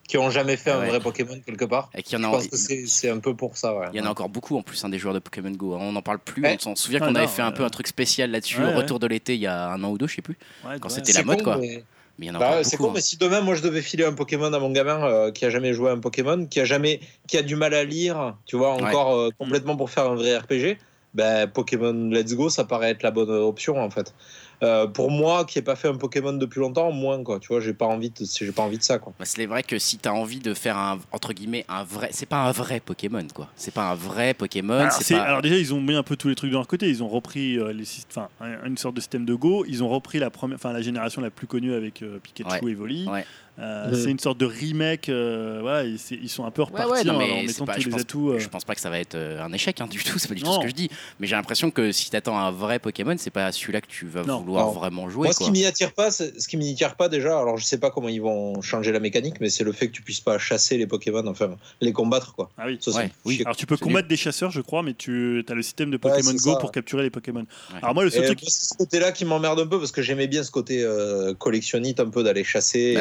[0.08, 1.90] qui ont jamais fait Ah un vrai Pokémon quelque part.
[1.96, 3.88] Et qu'il y en Je a pense que c'est un peu pour ça, ouais.
[3.94, 5.74] Il y en a encore beaucoup en plus, hein, des joueurs de Pokémon Go.
[5.74, 5.80] hein.
[5.82, 6.44] On n'en parle plus.
[6.46, 8.66] On s'en souvient Ah qu'on avait fait un euh, peu un truc spécial là-dessus ouais,
[8.66, 8.76] au ouais.
[8.76, 10.38] retour de l'été il y a un an ou deux, je sais plus.
[10.66, 10.94] Ouais, Quand ouais.
[10.96, 11.58] c'était la mode, con, quoi.
[11.58, 11.84] mais-
[12.20, 12.90] Mais il y en a Bah c'est beaucoup.
[12.90, 15.44] con, mais si demain moi je devais filer un Pokémon à mon gamin euh, qui
[15.46, 18.38] a jamais joué à un Pokémon, qui a jamais, qui a du mal à lire,
[18.46, 20.78] tu vois, encore euh, complètement pour faire un vrai RPG,
[21.14, 24.14] ben Pokémon Let's Go, ça paraît être la bonne option en fait.
[24.64, 27.40] Euh, pour moi, qui n'ai pas fait un Pokémon depuis longtemps, moins quoi.
[27.40, 29.14] Tu vois, j'ai pas envie, de, j'ai pas envie de ça quoi.
[29.20, 32.10] Bah, c'est vrai que si tu as envie de faire un entre guillemets un vrai,
[32.12, 33.50] c'est pas un vrai Pokémon quoi.
[33.56, 34.74] C'est pas un vrai Pokémon.
[34.80, 35.24] Alors, c'est c'est- pas...
[35.24, 36.88] alors déjà, ils ont mis un peu tous les trucs de leur côté.
[36.90, 38.28] Ils ont repris euh, les enfin,
[38.66, 39.66] une sorte de système de Go.
[39.68, 42.72] Ils ont repris la première, enfin la génération la plus connue avec euh, Pikachu Ouais.
[42.72, 43.08] et Voli.
[43.10, 43.26] Ouais.
[43.58, 43.94] Euh.
[43.94, 45.08] C'est une sorte de remake.
[45.10, 47.86] euh, voilà, ils sont un peu Ouais, repartis ouais, non, en- mettant pas- tous je
[47.86, 48.30] les pense- atouts.
[48.32, 48.40] euh.
[48.40, 50.34] Je pense pas que ça va être euh, un échec hein, du tout, c'est pas
[50.34, 50.90] du tout ce que je dis.
[51.20, 54.24] Mais j'ai l'impression que si t'attends un vrai Pokémon, c'est pas celui-là que tu vas
[54.24, 54.40] Non.
[54.40, 54.72] vouloir Non.
[54.74, 55.28] vraiment jouer.
[55.28, 57.78] Moi, ce qui m'y attire pas, ce qui m'y attire pas déjà, alors je sais
[57.78, 60.38] pas comment ils vont changer la mécanique, mais c'est le fait que tu puisses pas
[60.38, 62.52] chasser les Pokémon, enfin les combattre quoi.
[62.58, 62.78] Ah oui.
[62.82, 63.42] Ça, c'est Ouais, oui.
[63.46, 66.32] Alors tu peux combattre des chasseurs, je crois, mais tu as le système de Pokémon
[66.34, 66.56] Go ça.
[66.58, 67.42] pour capturer les Pokémon.
[67.42, 67.80] Ouais.
[67.82, 70.28] Alors moi, le seul truc, c'est ce côté-là qui m'emmerde un peu parce que j'aimais
[70.28, 70.86] bien ce côté
[71.40, 72.96] collectionniste un peu d'aller chasser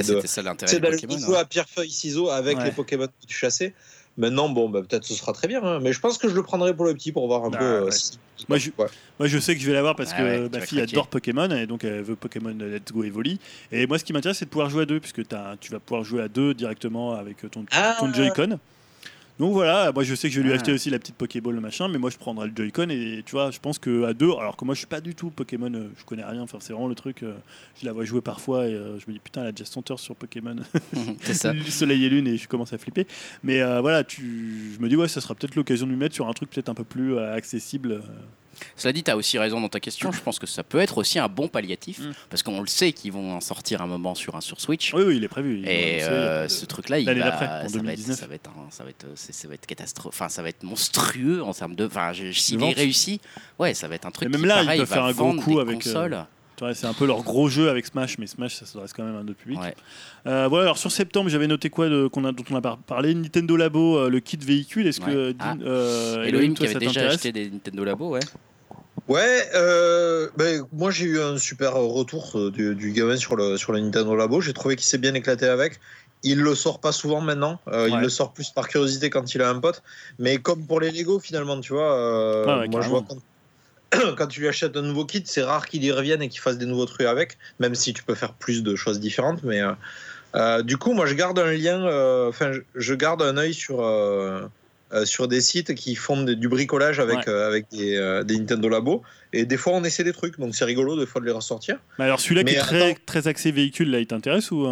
[0.45, 1.41] Bah, l'intérêt des d'aller jouer hein.
[1.41, 2.65] à pierre feuille ciseaux avec Ouais.
[2.67, 3.75] les Pokémon que tu chassais.
[4.17, 6.45] Maintenant, bon, bah, peut-être ce sera très bien, hein, mais je pense que je le
[6.45, 7.65] prendrai pour le petit pour voir un Ah, peu.
[7.65, 7.91] euh, ouais.
[7.91, 8.13] si-
[8.49, 8.87] Moi, je- Ouais.
[9.19, 11.51] Moi, je sais que je vais l'avoir parce Ah que ouais, ma fille adore Pokémon
[11.51, 13.41] et donc elle veut Pokémon Let's Go Evoli.
[13.73, 16.05] Et moi, ce qui m'intéresse, c'est de pouvoir jouer à deux, puisque tu vas pouvoir
[16.05, 17.97] jouer à deux directement avec ton, Ah.
[17.99, 18.59] ton Joy-Con.
[19.41, 20.57] Donc voilà, moi je sais que je vais lui Ah.
[20.57, 23.33] acheter aussi la petite Pokéball, le machin, mais moi je prendrai le Joy-Con et tu
[23.33, 25.73] vois, je pense que à deux, alors que moi je suis pas du tout Pokémon,
[25.75, 27.35] euh, je connais rien, enfin c'est vraiment le truc, euh,
[27.81, 29.91] je la vois jouer parfois et euh, je me dis putain, elle a déjà 100
[29.91, 30.55] heures sur Pokémon.
[31.23, 31.53] c'est ça.
[31.53, 33.09] Le Soleil et Lune et je commence à flipper.
[33.43, 36.29] Mais voilà, tu, je me dis ouais, ça sera peut-être l'occasion de lui mettre sur
[36.29, 38.03] un truc peut-être un peu plus accessible.
[38.77, 40.13] Cela dit, tu as aussi raison dans ta question.
[40.13, 42.13] Je pense que ça peut être aussi un bon palliatif Mm.
[42.31, 44.93] parce qu'on le sait qu'ils vont en sortir un moment sur un sur Switch.
[44.95, 45.59] Oui, oui, il est prévu.
[45.61, 48.19] il- Et sait, euh, il ce truc-là, il va, ça, va être, 2019.
[48.19, 50.15] ça va être, un- ça va être, ça va être catastrophe.
[50.15, 51.87] Enfin, ça va être monstrueux en termes de.
[51.87, 53.21] Enfin, s'il est réussi,
[53.59, 54.27] ouais, ça va être un truc.
[54.29, 55.93] Et même qui, là, ils pareil, peuvent va faire un gros vendre coup avec, euh,
[55.93, 56.27] consoles.
[56.75, 59.19] C'est un peu leur gros jeu avec Smash, mais Smash, ça s'adresse quand même à
[59.19, 59.61] un autre public.
[59.61, 59.75] Ouais.
[60.27, 62.79] Euh, voilà, alors sur septembre, j'avais noté quoi de, qu'on a, dont on a par-
[62.79, 63.15] parlé?
[63.15, 64.87] Nintendo Labo, euh, le kit véhicule.
[64.87, 65.37] Est-ce que Ouais.
[65.41, 65.55] Ah.
[65.63, 68.21] Euh, Elohim Elohim, qui avait déjà acheté des Nintendo Labo, ouais.
[69.09, 73.73] Ouais, euh, ben, moi j'ai eu un super retour du, du gamin sur le, sur
[73.73, 74.41] le Nintendo Labo.
[74.41, 75.79] J'ai trouvé qu'il s'est bien éclaté avec.
[76.23, 77.61] Il le sort pas souvent maintenant.
[77.69, 79.83] Euh, Il le sort plus par curiosité quand il a un pote.
[80.19, 81.93] Mais comme pour les Lego finalement, tu vois.
[81.93, 83.19] euh, Ah ouais, moi je vois quand,
[84.17, 86.59] quand tu lui achètes un nouveau kit, c'est rare qu'il y revienne et qu'il fasse
[86.59, 87.39] des nouveaux trucs avec.
[87.61, 89.43] Même si tu peux faire plus de choses différentes.
[89.43, 89.73] Mais euh,
[90.37, 91.85] euh, du coup, moi je garde un lien.
[91.87, 93.81] euh, Enfin, je, je garde un œil sur.
[93.85, 94.47] euh,
[95.07, 97.33] sur des sites qui font des- du bricolage avec, Ouais.
[97.33, 99.03] avec des, des Nintendo Labo.
[99.33, 101.79] Et des fois, on essaie des trucs, donc c'est rigolo des fois de les ressortir.
[101.99, 103.01] Mais alors celui-là qui est très, attends.
[103.05, 104.69] très axé véhicule, là, il t'intéresse ou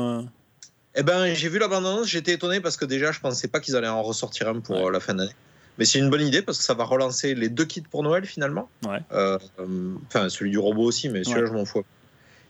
[0.94, 3.74] Eh ben, j'ai vu la bande-annonce, j'étais étonné parce que déjà, je pensais pas qu'ils
[3.74, 4.92] allaient en ressortir un pour Ouais.
[4.92, 5.32] la fin d'année.
[5.78, 8.26] Mais c'est une bonne idée parce que ça va relancer les deux kits pour Noël
[8.26, 8.68] finalement.
[8.86, 8.98] Ouais.
[9.12, 9.38] Euh,
[10.08, 11.48] Enfin, celui du robot aussi, mais celui-là, Ouais.
[11.48, 11.84] je m'en fous.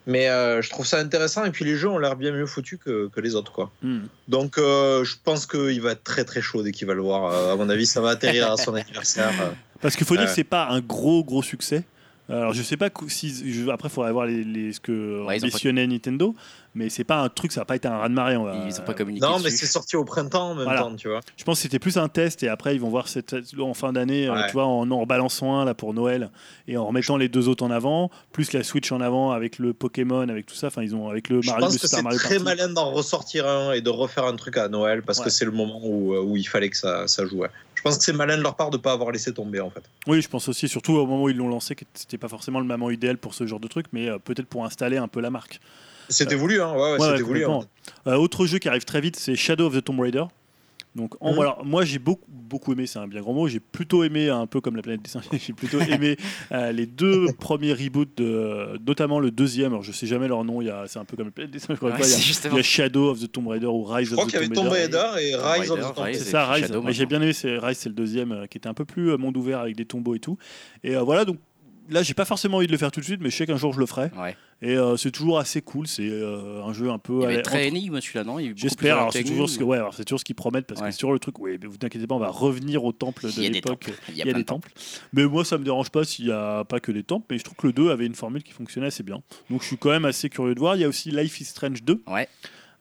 [0.08, 2.80] Mais euh, je trouve ça intéressant et puis les jeux ont l'air bien mieux foutus
[2.84, 3.70] que, que les autres, quoi.
[3.82, 4.00] Hmm.
[4.26, 7.50] Donc, euh, je pense qu'il va être très très chaud dès qu'il va le voir.
[7.52, 9.30] À mon avis, ça va atterrir à son anniversaire.
[9.80, 11.84] Parce qu'il faut dire que c'est pas un gros, gros succès.
[12.32, 15.38] Alors je sais pas si je- après il faudrait voir les, les- ce que Ouais,
[15.38, 16.34] pas- Nintendo,
[16.74, 18.36] mais c'est pas un truc, ça va pas été un raz de marée.
[18.36, 18.56] On va...
[18.66, 20.80] Ils ont pas communiqué Non, mais c'est sorti au printemps en même Voilà.
[20.80, 21.20] temps, tu vois.
[21.36, 23.92] Je pense que c'était plus un test et après ils vont voir cette en fin
[23.92, 24.46] d'année, euh, Ouais.
[24.46, 26.30] tu vois, en en rebalançant un là pour Noël
[26.68, 29.72] et en remettant les deux autres en avant, plus la Switch en avant avec le
[29.74, 30.68] Pokémon, avec tout ça.
[30.68, 32.44] Enfin ils ont avec le Je Mario, pense le que c'est très Party.
[32.44, 35.26] malin d'en ressortir un et de refaire un truc à Noël parce Ouais.
[35.26, 37.50] que c'est le moment où, euh, où il fallait que ça, ça jouait.
[37.84, 39.82] Je pense que c'est malin de leur part de pas avoir laissé tomber en fait.
[40.06, 42.60] Oui, je pense aussi, surtout au moment où ils l'ont lancé, que c'était pas forcément
[42.60, 45.20] le moment idéal pour ce genre de truc, mais euh, peut-être pour installer un peu
[45.20, 45.58] la marque.
[46.08, 46.72] C'était voulu, hein.
[46.74, 47.44] Ouais, ouais, voulu.
[47.44, 47.60] hein.
[48.06, 50.24] Euh, autre jeu qui arrive très vite, c'est Shadow of the Tomb Raider.
[50.94, 51.40] Donc, en- Mhm.
[51.40, 53.48] alors, moi, j'ai beaucoup, beaucoup aimé, c'est un bien grand mot.
[53.48, 56.16] J'ai plutôt aimé, un peu comme la planète des singes, j'ai plutôt aimé
[56.52, 59.72] euh, les deux premiers reboots, de, notamment le deuxième.
[59.72, 61.50] Alors, je sais jamais leur nom, il y a- c'est un peu comme la planète
[61.50, 61.70] des singes.
[61.70, 63.66] je crois Ouais, pas, il, y a, il y a Shadow of the Tomb Raider
[63.66, 64.98] ou Rise Je crois of qu'il y the avait Tomb Tomb Raider.
[64.98, 66.18] Raider et Rise of Raider, the Tomb Rise.
[66.18, 66.66] C'est Raider.
[66.66, 66.82] ça, Rise.
[66.84, 69.16] Mais j'ai bien aimé, Rise, c'est le deuxième euh, qui était un peu plus euh,
[69.16, 70.36] monde ouvert avec des tombeaux et tout.
[70.84, 71.38] Et euh, voilà, donc
[71.90, 73.56] là, j'ai pas forcément envie de le faire tout de suite, mais je sais qu'un
[73.56, 74.10] jour je le ferai.
[74.18, 74.36] Ouais.
[74.64, 75.86] Et euh, c'est toujours assez cool.
[75.88, 77.18] C'est euh, un jeu un peu.
[77.18, 78.38] Il y avait très entre- énigme celui-là, non?
[78.38, 78.96] Y J'espère.
[78.98, 80.90] Alors c'est toujours ce que, ouais, alors c'est toujours ce qu'ils promettent parce Ouais.
[80.90, 83.30] que sur le truc, oui, mais vous inquiétez pas, on va revenir au temple de
[83.30, 83.80] Il y a des l'époque.
[83.86, 83.98] temples.
[84.10, 84.70] Il y a y des de temples.
[85.12, 87.26] Mais moi, ça me dérange pas s'il n'y a pas que des temples.
[87.30, 89.20] Mais je trouve que le 2 avait une formule qui fonctionnait assez bien.
[89.50, 90.76] Donc je suis quand même assez curieux de voir.
[90.76, 92.02] Il y a aussi Life is Strange 2.
[92.06, 92.28] Ouais.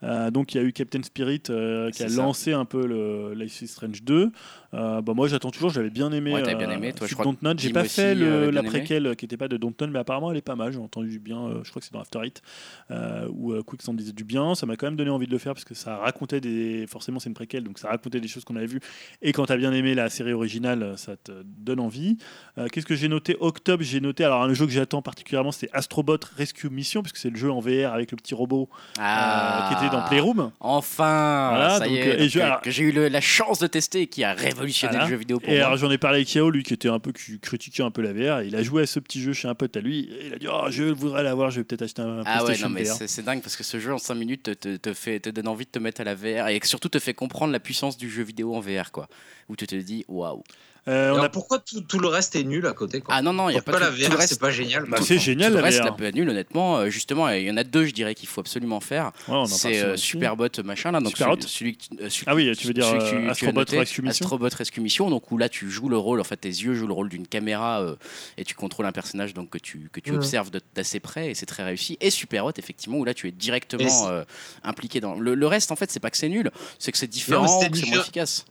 [0.04, 2.24] Euh, donc il y a eu Captain Spirit euh, qui a C'est ça.
[2.24, 4.32] lancé un peu le Life is Strange 2.
[4.74, 6.32] Euh, bah, moi j'attends toujours, j'avais bien aimé.
[6.34, 7.60] Ouais, t'avais bien aimé, toi, je Suite crois que Dontnod.
[7.60, 10.38] J'ai pas fait euh, la préquelle euh, qui était pas de Dontnod, mais apparemment elle
[10.38, 10.72] est pas mal.
[10.72, 11.40] J'ai entendu du bien.
[11.46, 12.42] euh, je crois que c'est dans After Eight
[12.90, 14.56] euh, où euh, Quick s'en disait du bien.
[14.56, 16.86] Ça m'a quand même donné envie de le faire parce que ça racontait des.
[16.88, 18.80] Forcément c'est une préquelle, donc ça racontait des choses qu'on avait vues.
[19.22, 22.18] Et quand t'as bien aimé la série originale, ça te donne envie.
[22.58, 23.36] Euh, Qu'est-ce que j'ai noté?
[23.42, 24.24] Octobre, j'ai noté.
[24.24, 27.60] Alors un jeu que j'attends particulièrement, c'est Astrobot Rescue Mission, puisque c'est le jeu en
[27.60, 28.70] VR avec le petit robot
[29.00, 30.52] euh, qui était dans Playroom.
[30.60, 32.92] Enfin, Voilà, ça y donc, est, euh, et donc, je- euh, alors- que j'ai eu
[32.92, 35.06] le- la chance de tester et qui a révolutionné Voilà.
[35.06, 35.66] le jeu vidéo pour Et moi.
[35.68, 38.02] alors j'en ai parlé avec Yao, lui qui était un peu qui critiquait un peu
[38.02, 38.40] la VR.
[38.42, 40.10] et il a joué à ce petit jeu chez un pote à lui.
[40.12, 42.58] et il a dit oh, je voudrais l'avoir, je vais peut-être acheter un Ah ouais,
[42.60, 44.94] non mais c'est c'est dingue parce que ce jeu en 5 minutes te, te, te
[44.94, 47.52] fait, te donne envie de te mettre à la VR et surtout te fait comprendre
[47.52, 49.08] la puissance du jeu vidéo en VR quoi.
[49.50, 50.44] Où tu te dis waouh.
[50.88, 53.22] Euh, on Alors, a- pourquoi tout, tout le reste est nul à côté quoi Ah
[53.22, 54.30] non, non, il n'y a pas Pourquoi tout, la VR reste.
[54.34, 55.86] c'est pas génial Bah, c'est génial tout le la reste, VR.
[55.86, 56.78] la peu nul, honnêtement.
[56.80, 59.12] euh, justement, il y en a deux, je dirais, qu'il faut absolument faire.
[59.28, 59.96] Ouais, C'est euh.
[59.96, 61.00] Superbot machin là.
[61.00, 64.02] Donc Superhot celui, celui- euh, celui- Ah oui, tu veux dire, euh, Astrobot noté, Rescue
[64.02, 66.74] Mission Astrobot Rescue Mission, donc où là tu joues le rôle, en fait tes yeux
[66.74, 67.96] jouent le rôle d'une caméra euh,
[68.38, 71.46] et tu contrôles un personnage donc que tu que tu observes d'assez près et c'est
[71.46, 71.98] très réussi.
[72.02, 74.24] Et Superhot effectivement où là tu es directement euh,
[74.64, 76.50] impliqué dans le, le reste en fait c'est pas que c'est nul,
[76.80, 78.46] c'est que c'est différent, c'est que c'est moins efficace.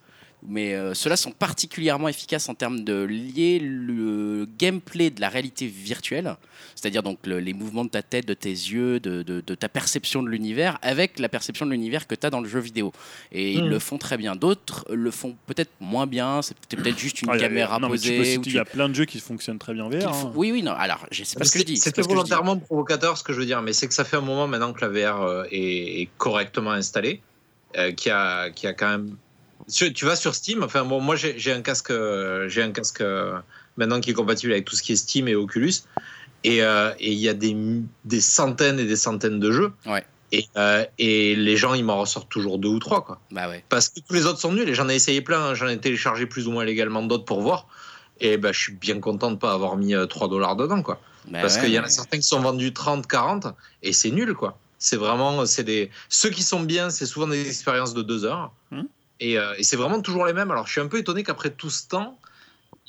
[0.47, 5.67] Mais euh, ceux-là sont particulièrement efficaces en termes de lier le gameplay de la réalité
[5.67, 6.35] virtuelle,
[6.75, 9.69] c'est-à-dire donc le- les mouvements de ta tête, de tes yeux, de, de- de ta
[9.69, 12.91] perception de l'univers, avec la perception de l'univers que tu as dans le jeu vidéo.
[13.33, 13.69] Et ils Mm.
[13.69, 14.35] le font très bien.
[14.35, 18.35] D'autres le font peut-être moins bien, c'est peut-être juste une Ah, caméra non, posée.
[18.35, 20.09] Il tu- y a plein de jeux qui fonctionnent très bien en VR.
[20.09, 20.33] hein.
[20.35, 20.73] Oui, oui, non.
[20.73, 21.77] Alors, je sais pas ce que je dis.
[21.77, 22.09] c'est C'était dis.
[22.09, 24.73] volontairement provocateur ce que je veux dire, mais c'est que ça fait un moment maintenant
[24.73, 27.21] que la VR euh, est, est correctement installée,
[27.77, 29.17] euh, qui a, qui a quand même.
[29.71, 33.39] Tu, vas sur Steam, enfin bon, moi j'ai un casque, euh, j'ai un casque euh,
[33.77, 35.75] maintenant qui est compatible avec tout ce qui est Steam et Oculus,
[36.45, 37.57] et euh, il y a des,
[38.05, 39.73] des centaines et des centaines de jeux.
[39.87, 40.05] Ouais.
[40.33, 43.21] Et, euh, et les gens, ils m'en ressortent toujours deux ou trois, quoi.
[43.33, 43.65] Bah ouais.
[43.69, 45.41] Parce que tous les autres sont nuls et j'en ai essayé plein.
[45.41, 45.55] hein.
[45.55, 47.67] J'en ai téléchargé plus ou moins légalement d'autres pour voir.
[48.21, 51.01] Et ben, je suis bien content de pas avoir mis euh, 3 dollars dedans, quoi.
[51.29, 53.49] Bah Parce ouais, qu'il y en a certains qui sont vendus 30, 40
[53.83, 54.57] et c'est nul, quoi.
[54.79, 58.53] C'est vraiment, c'est des, ceux qui sont bien, c'est souvent des expériences de 2 heures.
[58.71, 58.83] Hmm.
[59.21, 60.51] Et, euh, et c'est vraiment toujours les mêmes.
[60.51, 62.20] Alors, je suis un peu étonné qu'après tout ce temps,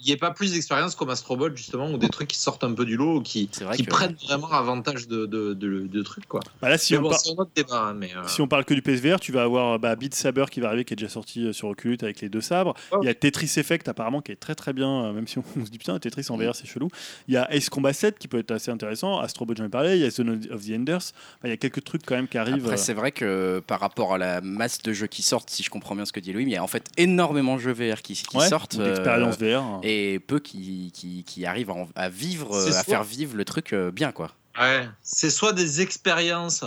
[0.04, 2.74] il n'y ait pas plus d'expériences comme Astrobot, justement, ou des trucs qui sortent un
[2.74, 5.82] peu du lot, ou qui, C'est vrai qui que- prennent vraiment avantage de, de, de,
[5.88, 6.40] de trucs, quoi.
[6.62, 8.10] Bah là, si Mais on, bon, par- c'est un autre débat, hein, mais.
[8.16, 10.68] euh, si on parle que du PSVR, tu vas avoir bah, Beat Saber qui va
[10.70, 12.74] arriver, qui est déjà sorti euh, sur Oculus avec les deux sabres.
[12.92, 13.00] Ouais.
[13.04, 15.44] Il y a Tetris Effect apparemment qui est très très bien, euh, même si on,
[15.62, 16.90] on se dit putain, Tetris en VR c'est chelou.
[17.28, 19.20] Il y a Ace Combat 7 qui peut être assez intéressant.
[19.20, 19.96] Astrobot, j'en ai parlé.
[19.96, 20.98] Il y a Zone of the Enders.
[20.98, 22.64] Enfin, il y a quelques trucs quand même qui arrivent.
[22.66, 25.70] Après, c'est vrai que par rapport à la masse de jeux qui sortent, si je
[25.70, 28.02] comprends bien ce que dit Louis, il y a en fait énormément de jeux VR
[28.02, 28.74] qui, qui ouais, sortent.
[28.76, 29.80] ou d'expérience euh, VR.
[29.84, 29.91] et
[30.28, 34.12] peu qui, qui, qui arrivent à, vivre, à soit- faire vivre le truc euh, bien,
[34.12, 34.32] quoi.
[34.60, 36.66] Ouais, c'est soit des expériences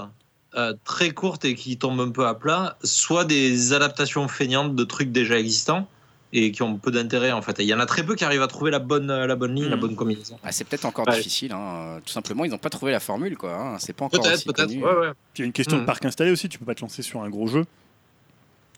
[0.56, 4.84] euh, très courtes et qui tombent un peu à plat, soit des adaptations feignantes de
[4.84, 5.86] trucs déjà existants
[6.32, 7.60] et qui ont peu d'intérêt en fait.
[7.60, 9.36] Et Il y en a très peu qui arrivent à trouver la bonne, euh, la
[9.36, 10.38] bonne ligne, la bonne combinaison.
[10.42, 11.16] Ah, c'est peut-être encore Ouais.
[11.16, 12.00] difficile, hein.
[12.04, 13.54] tout simplement, ils n'ont pas trouvé la formule, quoi.
[13.54, 13.76] hein.
[13.78, 14.70] C'est pas encore Peut-être, peut-être.
[14.74, 15.12] Ouais, ouais.
[15.32, 15.86] Puis il y a une question de Mhm.
[15.86, 16.48] parc installé aussi.
[16.48, 17.64] Tu peux pas te lancer sur un gros jeu.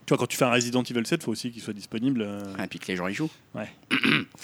[0.06, 2.22] Tu vois, quand tu fais un Resident Evil 7, il faut aussi qu'il soit disponible.
[2.22, 2.38] euh.
[2.62, 3.30] Et puis que les gens y jouent.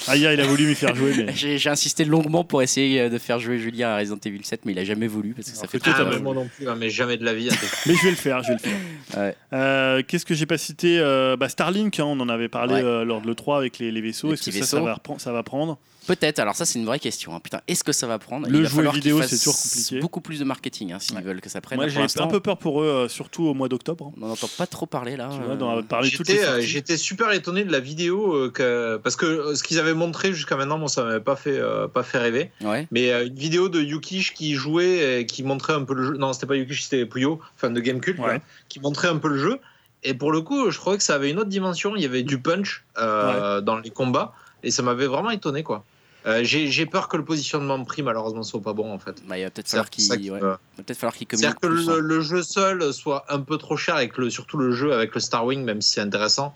[0.08, 1.32] Ah, hier, il a voulu m'y faire jouer, mais.
[1.34, 4.62] J'ai j'ai insisté longuement pour essayer euh, de faire jouer Julien à Resident Evil 7,
[4.64, 6.18] mais il a jamais voulu parce que ça Alors fait que toi, Ah, t'as pas
[6.18, 7.48] moi non plus, hein, mais jamais de la vie.
[7.86, 8.76] Mais je vais le faire, je vais le faire.
[9.16, 9.36] Ouais.
[9.52, 12.82] Euh, Qu'est-ce que j'ai pas cité Euh, bah, Starlink, hein, on en avait parlé Ouais.
[12.82, 14.28] euh, lors de l'E3 avec les, les vaisseaux.
[14.28, 14.86] Les Est-ce que petits ça, ça vaisseaux.
[14.86, 15.78] va, reprendre- ça va prendre?
[16.06, 17.34] Peut-être, alors ça c'est une vraie question.
[17.34, 17.40] hein.
[17.40, 18.48] Putain, est-ce que ça va prendre?
[18.48, 20.00] Le Il va jouet falloir qu'ils vidéo, c'est toujours compliqué.
[20.00, 21.22] Beaucoup plus de marketing hein, s'ils Ouais.
[21.22, 21.78] veulent que ça prenne.
[21.78, 24.12] Moi, j'ai un peu peur pour eux, euh, surtout au mois d'octobre.
[24.16, 25.30] on n'en entend pas trop parler là.
[25.30, 29.78] Euh, J'étais euh, j'étais super étonné de la vidéo euh, que parce que ce qu'ils
[29.78, 32.50] avaient montré jusqu'à maintenant, moi ça m'avait pas fait euh, pas fait rêver.
[32.62, 32.88] Ouais.
[32.90, 36.16] Mais euh, une vidéo de Yukish qui jouait et qui montrait un peu le jeu.
[36.16, 38.40] Non, c'était pas Yukish, c'était Puyo, fan de Gamecube, Ouais.
[38.68, 39.58] qui montrait un peu le jeu.
[40.04, 41.94] Et pour le coup, je trouvais que ça avait une autre dimension.
[41.94, 45.84] Il y avait du punch euh, dans les combats et ça m'avait vraiment étonné quoi.
[46.24, 49.16] Euh, J'ai peur que le positionnement de prix malheureusement soit pas bon en fait.
[49.26, 50.40] Bah, il va peut-être falloir ça qu'ils qui ouais.
[50.40, 51.94] me- va peut-être falloir qu'ils communiquent C'est-à-dire que plus, hein.
[51.96, 54.92] le, le jeu seul soit un peu trop cher et que le, surtout le jeu
[54.92, 56.54] avec le Star Wing, même si c'est intéressant,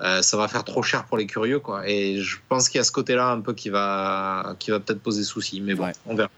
[0.00, 1.58] euh, ça va faire trop cher pour les curieux.
[1.58, 1.88] Quoi.
[1.88, 5.00] Et je pense qu'il y a ce côté-là un peu qui va, qui va peut-être
[5.02, 5.60] poser souci.
[5.60, 5.92] Mais bon, Ouais.
[6.06, 6.30] on verra.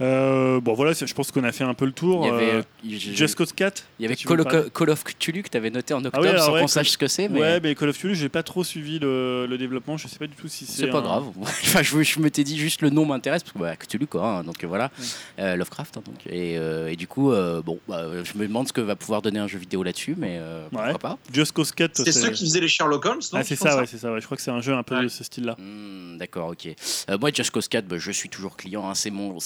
[0.00, 2.24] Euh, bon, voilà, je pense qu'on a fait un peu le tour.
[2.24, 5.48] Il y avait, Euh, euh, Just Cause 4 il y avait Call, of Cthulhu que
[5.50, 7.28] tu avais noté en octobre Ah oui, alors sans ouais, qu'on sache ce que c'est.
[7.28, 7.40] Mais...
[7.40, 9.96] Ouais, mais Call of Duty, j'ai pas trop suivi le, le développement.
[9.96, 10.82] Je sais pas du tout si c'est.
[10.82, 11.24] C'est pas un- grave.
[11.40, 14.26] enfin, je, je m'étais dit juste le nom m'intéresse parce que bah, Cthulhu quoi.
[14.38, 14.90] hein, donc euh, voilà,
[15.38, 15.98] Euh, Lovecraft.
[15.98, 18.80] hein, donc et, euh, et du coup, euh, bon, bah, je me demande ce que
[18.80, 20.98] va pouvoir donner un jeu vidéo là-dessus, mais euh, pourquoi Ouais.
[20.98, 21.18] pas.
[21.32, 21.96] Just Cause 4.
[22.04, 24.12] C'est ceux qui faisaient les Sherlock Holmes, non Ah, c'est font ça, ouais, c'est ça.
[24.12, 24.20] Ouais.
[24.20, 25.02] Je crois que c'est un jeu un peu Ouais.
[25.04, 25.56] de ce style-là.
[25.58, 26.68] Hmm, D'accord, ok.
[27.10, 28.88] Euh, moi, Just Cause 4, bah, je suis toujours client.
[28.88, 29.38] hein, c'est mon,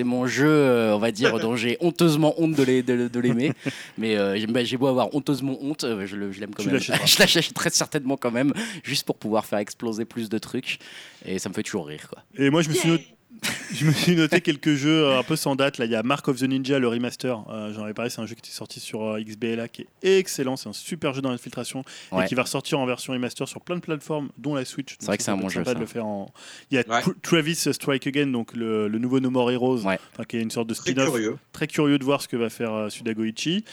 [0.00, 3.20] c'est mon jeu, euh, on va dire, dont j'ai honteusement honte de, l'ai- de- de
[3.20, 3.52] l'aimer.
[3.98, 6.78] mais euh, j'ai, bah, j'ai beau avoir honteusement honte, euh, je, l'aime quand Tu même.
[7.06, 10.78] je l'achèterai certainement quand même, juste pour pouvoir faire exploser plus de trucs.
[11.26, 12.22] Et ça me fait toujours rire, quoi.
[12.38, 13.08] Et moi, je me suis.
[13.72, 15.78] Je me suis noté quelques jeux euh, un peu sans date.
[15.78, 17.42] Là, il y a Mark of the Ninja, le remaster.
[17.50, 20.18] Euh, J'en avais parlé, c'est un jeu qui était sorti sur euh, XBLA qui est
[20.18, 20.56] excellent.
[20.56, 22.24] C'est un super jeu dans l'infiltration Ouais.
[22.24, 24.98] et qui va ressortir en version remaster sur plein de plateformes, dont la Switch.
[24.98, 25.80] Donc vrai que ça c'est un bon jeu, sympa de ça.
[25.80, 26.32] le faire en.
[26.70, 27.02] Il y a Ouais.
[27.22, 29.98] Travis Strike Again, donc le, le nouveau No More Heroes, Ouais.
[30.28, 31.06] qui est une sorte de Très spin-off.
[31.06, 31.36] curieux.
[31.52, 33.64] Très curieux de voir ce que va faire euh, Sudagoichi.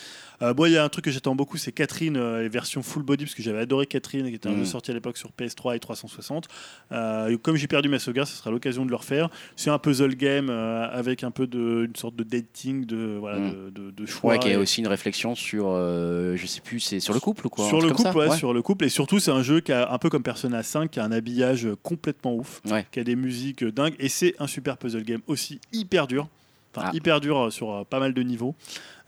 [0.43, 2.83] Euh, moi, il y a un truc que j'attends beaucoup, c'est Catherine, euh, les versions
[2.83, 4.59] full body, parce que j'avais adoré Catherine, qui était un Mm.
[4.59, 6.47] jeu sorti à l'époque sur PS3 et 360.
[6.91, 9.29] Euh, comme j'ai perdu ma sauvegarde, ce sera l'occasion de le refaire.
[9.55, 13.39] C'est un puzzle game euh, avec un peu de une sorte de dating, de voilà,
[13.39, 13.51] Mm.
[13.51, 14.33] de, de- de choix.
[14.33, 17.47] Ouais, qui a aussi une réflexion sur, euh, je sais plus, c'est sur le couple
[17.47, 19.71] ou quoi sur le couple, ouais, sur le couple, et surtout c'est un jeu qui
[19.71, 22.85] a un peu comme Persona 5, qui a un habillage complètement ouf, Ouais.
[22.91, 26.27] qui a des musiques dingues, et c'est un super puzzle game aussi hyper dur,
[26.75, 26.95] enfin Ah.
[26.95, 28.53] hyper dur sur pas mal de niveaux.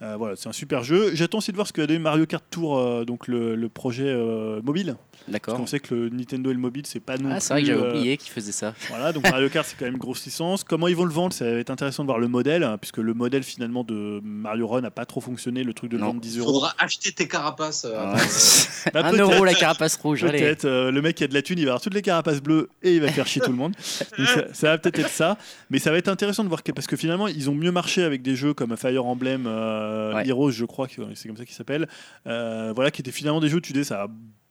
[0.02, 1.10] Euh, voilà, c'est un super jeu.
[1.14, 3.68] J'attends aussi de voir ce que va donner Mario Kart Tour, euh, donc le, le
[3.68, 4.96] projet euh, mobile.
[5.12, 5.56] Parce D'accord.
[5.58, 7.66] qu'on sait que le Nintendo et le mobile, c'est pas non Ah, c'est vrai que
[7.68, 8.72] j'avais euh, oublié qu'il faisait ça.
[8.88, 10.64] Voilà, donc Mario Kart, c'est quand même une grosse licence.
[10.64, 12.96] Comment ils vont le vendre Ça va être intéressant de voir le modèle, hein, puisque
[12.96, 16.34] le modèle finalement de Mario Run n'a pas trop fonctionné, le truc de vendre 10
[16.36, 16.52] Il euros.
[16.54, 17.84] faudra acheter tes carapaces.
[17.84, 18.16] euh, Ah.
[18.94, 20.24] Bah, un euro la carapace rouge.
[20.24, 20.38] Allez.
[20.38, 20.64] Peut-être.
[20.64, 22.70] euh, le mec qui a de la thune, il va avoir toutes les carapaces bleues
[22.82, 23.74] et il va faire chier tout le monde.
[24.16, 25.36] Donc ça, ça va peut-être être ça.
[25.68, 28.02] Mais ça va être intéressant de voir que, parce que finalement, ils ont mieux marché
[28.02, 30.28] avec des jeux comme Fire Emblem euh, Ouais.
[30.28, 31.88] Heroes, je crois que c'est comme ça qu'il s'appelle.
[32.26, 34.08] Euh, voilà, qui étaient finalement des jeux tu disais ça a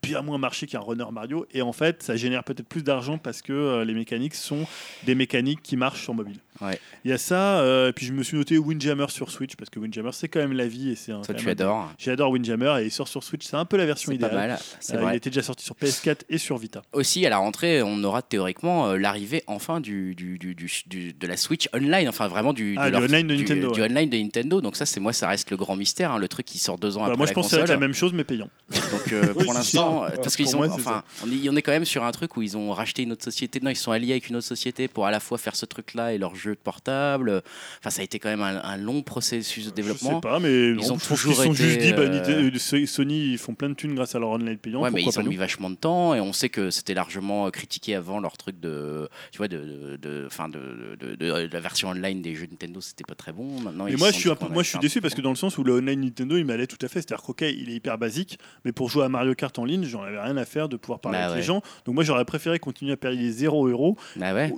[0.09, 1.45] bien moins marché qu'un runner Mario.
[1.53, 4.65] Et en fait, ça génère peut-être plus d'argent parce que euh, les mécaniques sont
[5.05, 6.37] des mécaniques qui marchent sur mobile.
[6.61, 6.77] Ouais.
[7.05, 7.59] Il y a ça.
[7.61, 10.39] euh, et puis je me suis noté Windjammer sur Switch parce que Windjammer, c'est quand
[10.39, 10.89] même la vie.
[10.91, 11.89] et c'est un- Toi, tu adores.
[11.97, 13.45] J'adore Windjammer et il sort sur Switch.
[13.45, 14.49] C'est un peu la version C'est pas idéale.
[14.49, 14.59] mal.
[14.81, 15.13] C'est Euh, vrai.
[15.13, 16.81] il était déjà sorti sur PS4 et sur Vita.
[16.91, 21.37] Aussi, à la rentrée, on aura théoriquement euh, l'arrivée enfin du, du, du- de la
[21.37, 23.89] Switch online, enfin vraiment du, Ah, de du leur- online de Nintendo, du ouais.
[23.89, 24.59] online de Nintendo.
[24.61, 26.97] Donc ça, c'est moi, ça reste le grand mystère, hein, le truc qui sort deux
[26.97, 28.49] ans Bah, après moi, la je pense que être la même chose, mais payant.
[28.69, 31.71] Donc pour c'est l'instant, euh, parce qu'ils ont, moi, enfin, on est, on est quand
[31.71, 33.59] même sur un truc où ils ont racheté une autre société.
[33.61, 36.13] Non, ils sont alliés avec une autre société pour à la fois faire ce truc-là
[36.13, 37.41] et leur jeu portable.
[37.79, 40.15] Enfin, ça a été quand même un, un long processus de Je développement.
[40.15, 42.85] sais pas, mais non, ont je pense toujours qu'ils sont été, juste dit, bah, euh,
[42.85, 44.81] Sony, ils font plein de thunes grâce à leur online payant.
[44.81, 47.95] Ouais, mais ils ont mis vachement de temps et on sait que c'était largement critiqué
[47.95, 52.35] avant leur truc de, tu vois, de, de, fin de, de, la version online des
[52.35, 53.59] jeux Nintendo, c'était pas très bon.
[53.61, 55.29] Maintenant, Et ils moi, je suis, un peu, moi, je suis déçu parce que dans
[55.29, 57.01] le sens où le online Nintendo, il m'allait tout à fait.
[57.01, 60.03] C'est-à-dire qu'ok, il est hyper basique, mais pour jouer à Mario Kart en ligne, j'en
[60.03, 61.41] avais rien à faire de pouvoir parler Bah avec ouais.
[61.41, 61.61] les gens.
[61.85, 63.97] Donc moi, j'aurais préféré continuer à payer 0 euros.
[64.15, 64.53] Bah ouais.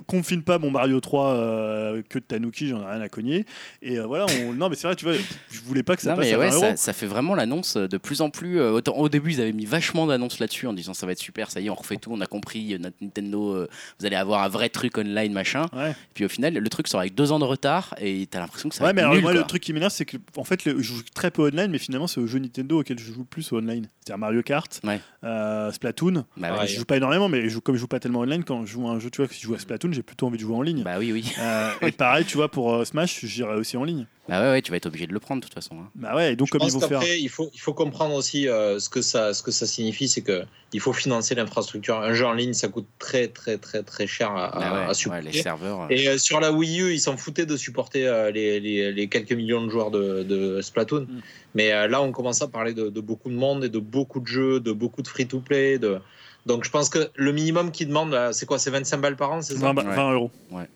[0.46, 3.44] Pas mon Mario 3 euh, que de Tanuki, j'en ai rien à cogner.
[3.82, 4.52] Et euh, voilà, on...
[4.52, 5.14] non, mais c'est vrai, tu vois,
[5.50, 7.34] je voulais pas que ça Non, passe mais à 20 ouais, ça, ça fait vraiment
[7.34, 8.60] l'annonce de plus en plus.
[8.60, 11.18] euh, autant, au début, ils avaient mis vachement d'annonces là-dessus en disant ça va être
[11.18, 13.66] super, ça y est, on refait tout, on a compris, notre Nintendo,
[13.98, 15.66] vous allez avoir un vrai truc online, machin.
[16.14, 18.74] Puis au final, le truc sort avec deux ans de retard et t'as l'impression que
[18.74, 19.40] ça va être mais alors nul, moi, quoi.
[19.40, 21.78] le truc qui m'énerve, c'est que en fait, le- je joue très peu online, mais
[21.78, 23.88] finalement, c'est aux jeux Nintendo auxquels je joue le plus au online.
[24.00, 25.00] C'est-à-dire Mario Kart, Ouais.
[25.24, 26.24] Euh, Splatoon.
[26.36, 26.66] Bah, Ouais.
[26.66, 28.88] Je joue pas énormément, mais je comme je joue pas tellement online, quand je joue
[28.88, 30.56] à un jeu, tu vois, si je joue à Splatoon, j'ai plutôt envie de jouer
[30.56, 30.82] en ligne.
[30.82, 31.32] Bah oui, oui.
[31.38, 34.06] Euh, et pareil, tu vois, pour euh, Smash, j'irai aussi en ligne.
[34.28, 35.74] Bah ouais, ouais, tu vas être obligé de le prendre de toute façon.
[35.80, 35.90] hein.
[35.96, 37.02] Bah ouais, et donc Je comme ils vont faire.
[37.02, 40.22] il faut, il faut comprendre aussi euh, ce, que ça, ce que ça signifie, c'est
[40.22, 41.96] que il faut financer l'infrastructure.
[41.98, 44.88] Un jeu en ligne, ça coûte très, très, très, très cher à, Bah ouais, à
[44.88, 45.22] ouais, supporter.
[45.22, 45.82] les serveurs.
[45.82, 48.92] euh, Et euh, sur la Wii U, ils s'en foutaient de supporter euh, les, les-
[48.92, 51.00] les quelques millions de joueurs de, de Splatoon.
[51.02, 51.20] Mm.
[51.56, 54.20] Mais euh, là, on commence à parler de, de beaucoup de monde et de beaucoup
[54.20, 55.78] de jeux, de beaucoup de free-to-play.
[55.80, 55.98] De...
[56.46, 59.42] Donc je pense que le minimum qu'ils demandent, c'est quoi C'est 25 balles par an,
[59.42, 59.60] c'est ça?
[59.60, 59.96] 20, ba- Ouais.
[59.96, 60.30] 20 euros.
[60.52, 60.68] Ouais,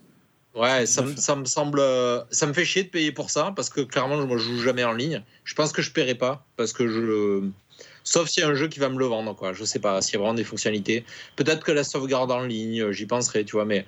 [0.86, 1.18] ça, fait.
[1.18, 1.78] ça me semble.
[1.80, 4.58] euh, Ça me fait chier de payer pour ça parce que clairement, je ne joue
[4.60, 5.22] jamais en ligne.
[5.44, 7.48] Je pense que je paierai pas parce que je.
[8.04, 9.52] Sauf s'il y a un jeu qui va me le vendre, quoi.
[9.52, 11.04] Je sais pas, s'il y a vraiment des fonctionnalités.
[11.34, 13.84] Peut-être que la sauvegarde en ligne, euh, j'y penserai, tu vois, mais.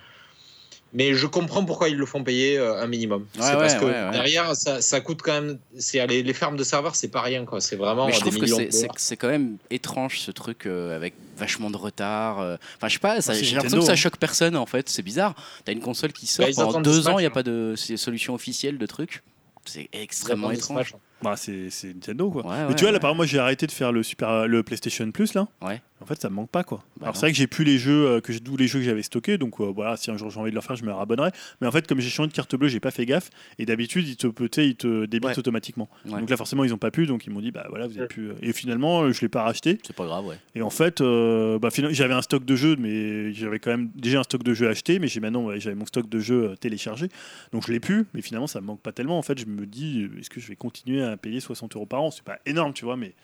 [0.95, 3.27] Mais je comprends pourquoi ils le font payer euh, un minimum.
[3.37, 4.11] Ouais, c'est parce que ouais, ouais.
[4.11, 5.59] derrière, ça, ça coûte quand même.
[5.79, 7.61] C'est les, les fermes de serveurs, c'est pas rien, quoi.
[7.61, 8.95] C'est vraiment Mais je euh, des trouve que c'est- c'est dollars.
[8.97, 12.41] c'est quand même étrange ce truc euh, avec vachement de retard.
[12.41, 12.57] euh.
[12.77, 13.97] Enfin, je sais pas, j'ai l'impression que ça hein.
[13.97, 14.89] choque personne en fait.
[14.89, 15.35] C'est bizarre.
[15.67, 17.33] T'as une console qui sort Bah, pendant deux ans, il n'y a hein.
[17.33, 19.23] pas de solution officielle de truc.
[19.67, 20.95] C'est extrêmement Ils attendent étrange.
[21.23, 22.47] Bah, c'est c'est Nintendo quoi.
[22.47, 24.47] Ouais, mais ouais, tu vois, là, par exemple, moi j'ai arrêté de faire le, super,
[24.47, 25.49] le PlayStation Plus là.
[25.63, 25.83] Ouais.
[26.01, 26.85] En fait, ça me manque pas quoi.
[26.99, 28.79] Bah Alors c'est vrai que j'ai plus les jeux euh, que j'ai- tous les jeux
[28.79, 30.85] que j'avais stockés, donc euh, voilà, si un jour j'ai envie de le faire, je
[30.85, 31.31] me rabonnerai.
[31.61, 33.31] Mais en fait, comme j'ai changé de carte bleue, j'ai pas fait gaffe.
[33.59, 34.29] Et d'habitude, ils te,
[34.61, 35.39] ils te débitent Ouais.
[35.41, 35.89] automatiquement.
[36.07, 36.21] Ouais.
[36.21, 38.07] Donc là, forcément, ils ont pas pu, donc ils m'ont dit, bah voilà, vous avez
[38.07, 38.29] pu.
[38.43, 39.79] Et finalement, euh, je l'ai pas racheté.
[39.85, 40.37] C'est pas grave, ouais.
[40.55, 43.91] Et en fait, euh, bah, finalement, j'avais un stock de jeux, mais j'avais quand même
[43.97, 46.51] déjà un stock de jeux acheté, mais j'ai maintenant ouais, j'avais mon stock de jeux
[46.51, 47.09] euh, téléchargé,
[47.51, 48.07] donc je l'ai plus.
[48.15, 49.19] Mais finalement, ça me manque pas tellement.
[49.19, 51.87] En fait, je me dis, euh, est-ce que je vais continuer à payer 60 euros
[51.87, 53.15] par an C'est pas énorme, tu vois, mais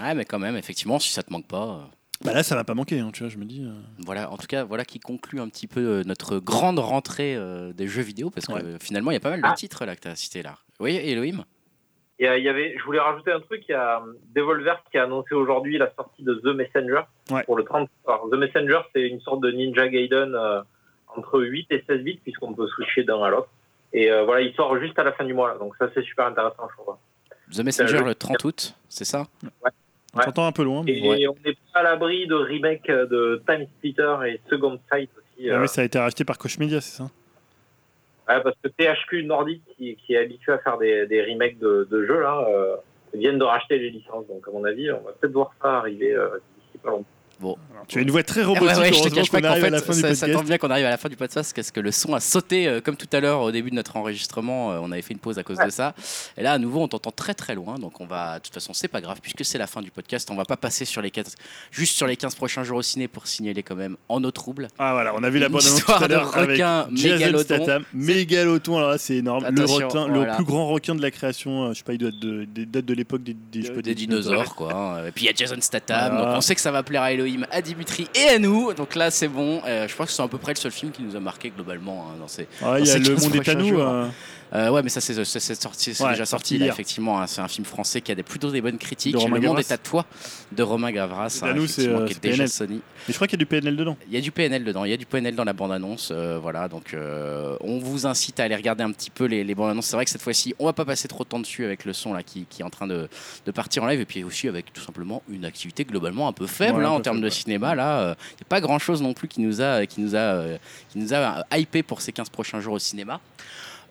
[0.00, 1.64] Ouais, mais quand même, effectivement, si ça te manque pas.
[1.64, 1.78] euh,
[2.24, 3.28] bah là, ça va pas manquer, hein, tu vois.
[3.30, 3.62] Je me dis.
[3.64, 3.72] euh,
[4.04, 7.72] Voilà, en tout cas, voilà qui conclut un petit peu euh, notre grande rentrée euh,
[7.72, 8.64] des jeux vidéo, parce que Ouais.
[8.64, 9.52] euh, finalement, il y a pas mal de Ah.
[9.54, 10.56] titres là que tu as cités là.
[10.80, 11.44] Oui, Elohim?
[12.20, 13.64] Il y avait, je voulais rajouter un truc.
[13.68, 14.00] Il y a
[14.34, 17.42] Devolver qui a annoncé aujourd'hui la sortie de The Messenger Ouais.
[17.44, 17.90] pour le 30.
[18.06, 20.62] Alors, The Messenger, c'est une sorte de Ninja Gaiden euh,
[21.16, 23.48] entre 8 et 16 bits puisqu'on peut switcher d'un à l'autre.
[23.92, 25.48] Et euh, voilà, il sort juste à la fin du mois.
[25.52, 26.94] Là, donc ça, c'est super intéressant, je trouve.
[27.52, 29.26] The Messenger jeu le 30 août, c'est ça?
[30.14, 30.82] On t'entend un peu loin.
[30.84, 31.20] Mais...
[31.20, 35.50] Et on n'est pas à l'abri de remake de Time Splitter et Second Sight aussi.
[35.50, 37.10] Ah euh, oui, ça a été racheté par Koch Media, c'est ça?
[38.28, 41.86] Ouais, parce que THQ Nordic, qui, qui est habitué à faire des, des remakes de,
[41.90, 42.76] de jeux, là, euh,
[43.12, 44.26] viennent de racheter les licences.
[44.28, 47.04] Donc, à mon avis, on va peut-être voir ça arriver euh, d'ici pas longtemps.
[47.88, 48.68] Tu as une voix très Ah robotique.
[48.68, 50.90] ouais, ouais, je te cache pas qu'en fait, ça, ça tombe bien qu'on arrive à
[50.90, 53.40] la fin du podcast parce que le son a sauté euh, comme tout à l'heure
[53.42, 54.72] au début de notre enregistrement.
[54.72, 55.94] euh, on avait fait une pause à cause de ça.
[56.38, 57.74] Et là, à nouveau, on t'entend très très loin.
[57.78, 60.28] Donc, on va, de toute façon, c'est pas grave puisque c'est la fin du podcast.
[60.30, 61.34] On va pas passer sur les 15,
[61.70, 64.68] juste sur les 15 prochains jours au ciné pour signaler quand même en eau trouble.
[64.78, 66.86] Ah voilà, on a vu la bande annonce tout histoire à de requin.
[67.44, 68.78] Statham, mégalothon.
[68.78, 69.44] Alors là, c'est énorme.
[69.44, 70.30] Attention, le, requin, voilà.
[70.30, 71.64] le plus grand requin de la création.
[71.64, 74.72] euh, Je sais pas, il doit être de, l'époque des, dinosaures quoi.
[74.72, 75.06] hein.
[75.06, 77.12] Et puis il y a Jason Statham, donc on sait que ça va plaire à
[77.24, 78.72] Elohim, à Dimitri et à nous.
[78.74, 79.62] Donc là c'est bon.
[79.66, 81.50] Euh, je pense que c'est à peu près le seul film qui nous a marqué
[81.50, 82.46] globalement hein, dans ces.
[82.62, 83.78] Ah, il y a ces le 15 monde est à nous.
[84.54, 87.20] Euh, Euh, ouais mais ça c'est c'est- c'est sorti, c'est Ouais, déjà sorti là, effectivement.
[87.20, 87.26] hein.
[87.26, 89.12] c'est un film français qui a des, plutôt des bonnes critiques.
[89.14, 89.60] De Romain le monde Gavras.
[89.60, 90.06] est à toi
[90.52, 91.40] de Romain Gavras.
[91.42, 92.48] À nous, c'est, euh, qui est c'est déjà PNL.
[92.48, 92.74] Sony.
[92.76, 93.96] Mais je crois qu'il y a du PNL dedans.
[94.08, 96.10] Il y a du PNL dedans, il y a du PNL dans la bande-annonce.
[96.12, 99.54] euh, voilà, donc euh, on vous incite à aller regarder un petit peu les, les
[99.54, 99.86] bandes-annonces.
[99.86, 101.92] C'est vrai que cette fois-ci, on va pas passer trop de temps dessus avec le
[101.92, 103.08] son là qui, qui est en train de,
[103.46, 106.46] de partir en live et puis aussi avec tout simplement une activité globalement un peu
[106.46, 107.74] faible Ouais, un hein, en termes de cinéma.
[107.74, 110.18] Là, euh, il n'y a pas grand-chose non plus qui nous a, qui nous a,
[110.18, 110.56] euh,
[110.90, 111.16] qui nous a
[111.52, 113.20] euh, hypé pour ces 15 prochains jours au cinéma.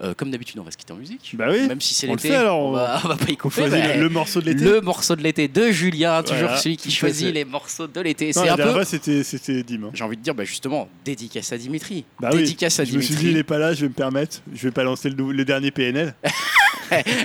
[0.02, 1.34] Euh, comme d'habitude, on va se quitter en musique.
[1.38, 1.68] Bah oui.
[1.68, 3.68] Même si c'est l'été, on, on- va, on va pas y couper.
[3.70, 4.64] le, morceau de l'été.
[4.64, 8.34] le morceau de l'été de Julien, toujours Voilà, celui qui choisit les morceaux de l'été.
[8.34, 9.84] C'est un peu c'était c'était Dim.
[9.86, 9.92] hein.
[9.94, 12.06] j'ai envie de dire, bah justement, dédicace à Dimitri.
[12.20, 13.26] Bah oui, dédicace à je me suis Dimitri.
[13.26, 14.42] dit, il est pas là, je vais me permettre.
[14.54, 16.16] Je vais pas lancer le, dernier PNL.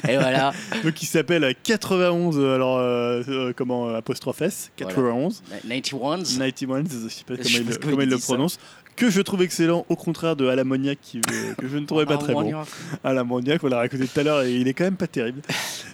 [0.09, 5.43] Et voilà, Donc, il s'appelle 91, euh, alors, euh, euh, comment, apostrophe S, 91.
[5.65, 6.39] 91.
[6.39, 8.17] 91, je sais pas Je comment sais il, pas le- comment comment il il le
[8.17, 8.27] dit ça.
[8.35, 8.59] prononce.
[8.99, 12.17] Que je trouve excellent, au contraire de Alamoniac, qui, euh, que je ne trouvais pas
[12.17, 12.53] très bon.
[13.05, 15.41] Alamoniac, on l'a écouté tout à l'heure et il est quand même pas terrible.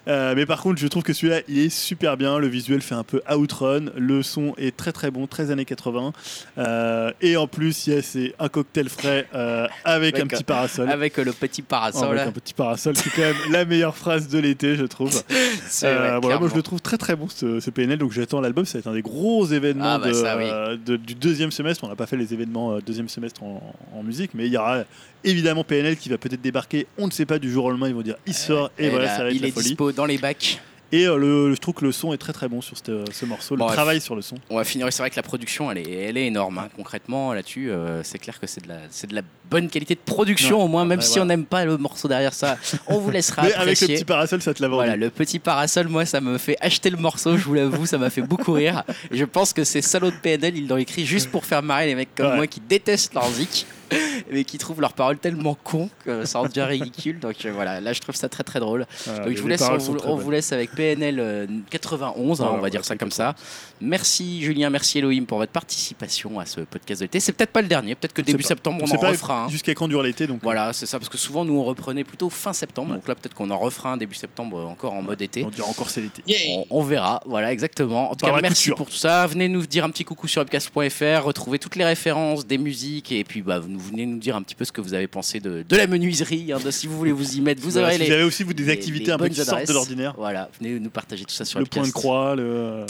[0.08, 2.38] Euh, mais par contre, je trouve que celui-là, il est super bien.
[2.38, 3.86] Le visuel fait un peu outrun.
[3.96, 6.12] Le son est très très bon, 13 années 80.
[6.56, 10.44] Euh, et en plus, il y a c'est un cocktail frais euh, avec, un petit
[10.44, 10.88] parasol.
[10.88, 12.08] Avec le petit parasol.
[12.18, 15.10] Avec un petit parasol, c'est quand même la meilleure phrase de l'été, je trouve.
[15.80, 18.64] Vrai, voilà, moi je le trouve très très bon ce, ce PNL, donc j'attends l'album.
[18.64, 20.44] Ça va être un des gros événements Ah, bah, de, ça, oui.
[20.86, 21.84] de- du deuxième semestre.
[21.84, 23.60] On n'a pas fait les événements euh, deuxième semestre en,
[23.94, 24.84] en musique, mais il y aura
[25.24, 26.86] évidemment PNL qui va peut-être débarquer.
[26.96, 27.88] On ne sait pas du jour au lendemain.
[27.88, 29.50] Ils vont dire il sort et, Et voilà, là, ça va être il la est
[29.50, 29.66] folie.
[29.66, 30.60] dispo dans les bacs.
[30.92, 33.56] Et euh, le, je trouve que le son est très très bon sur ce morceau.
[33.56, 33.72] Le Bon, ouais.
[33.72, 34.36] travail sur le son.
[34.48, 34.86] On va finir.
[34.92, 36.58] C'est vrai que la production, elle est, elle est énorme.
[36.58, 36.68] hein.
[36.76, 40.00] Concrètement, là-dessus, euh, c'est clair que c'est de la, c'est de la bonne qualité de
[40.00, 40.64] production Ouais.
[40.64, 42.56] au moins, même Ouais, si on n'aime pas le morceau derrière ça,
[42.86, 43.94] on vous laissera Mais avec le apprécier.
[43.96, 44.76] petit parasol, ça te l'a vendu.
[44.78, 47.98] Voilà, le petit parasol, moi, ça me fait acheter le morceau, je vous l'avoue, ça
[47.98, 48.82] m'a fait beaucoup rire.
[49.10, 51.94] Je pense que ces salauds de PNL, ils l'ont écrit juste pour faire marrer les
[51.94, 52.36] mecs comme Ouais.
[52.36, 53.66] moi qui détestent leur zik,
[54.32, 57.20] mais qui trouvent leurs paroles tellement cons que ça en devient ridicule.
[57.20, 58.86] Donc euh, voilà, là, je trouve ça très très drôle.
[59.24, 62.62] Donc je vous laisse, on, vous, on laisse avec PNL euh, 91, hein, Voilà, on
[62.62, 63.34] va dire ça comme ça.
[63.80, 67.20] Merci Julien, merci Elohim pour votre participation à ce podcast de l'été.
[67.20, 68.48] C'est peut-être pas le dernier, peut-être que On début pas.
[68.48, 69.48] septembre on, sait en pas refera un.
[69.48, 70.26] jusqu'à quand dure l'été.
[70.26, 73.14] Donc, Voilà, c'est ça, parce que souvent nous on reprenait plutôt fin septembre, donc là
[73.14, 75.44] peut-être qu'on en refera un début septembre euh, encore en mode été.
[75.44, 76.22] on dira encore c'est l'été.
[76.48, 78.10] On, on verra, voilà, exactement.
[78.10, 78.76] En tout Par cas, merci couture.
[78.76, 79.26] pour tout ça.
[79.26, 83.24] Venez nous dire un petit coucou sur upcast.fr, retrouver toutes les références des musiques et
[83.24, 85.64] puis bah, vous venez nous dire un petit peu ce que vous avez pensé de,
[85.68, 86.52] de la menuiserie.
[86.52, 88.22] hein, de- si vous voulez vous y mettre, vous Voilà, aurez si les, vous avez
[88.24, 90.14] aussi vous des les- activités les un peu qui sortent de l'ordinaire.
[90.16, 92.86] Voilà, venez nous partager tout ça sur Le point de croix, le.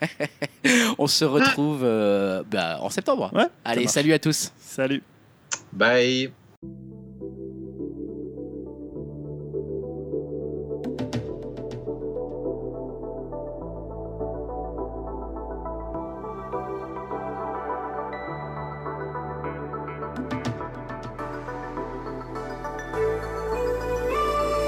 [0.98, 3.30] On se retrouve euh, bah, en septembre.
[3.34, 4.52] Ouais, Allez, salut à tous.
[4.60, 5.02] Salut.
[5.72, 6.32] Bye.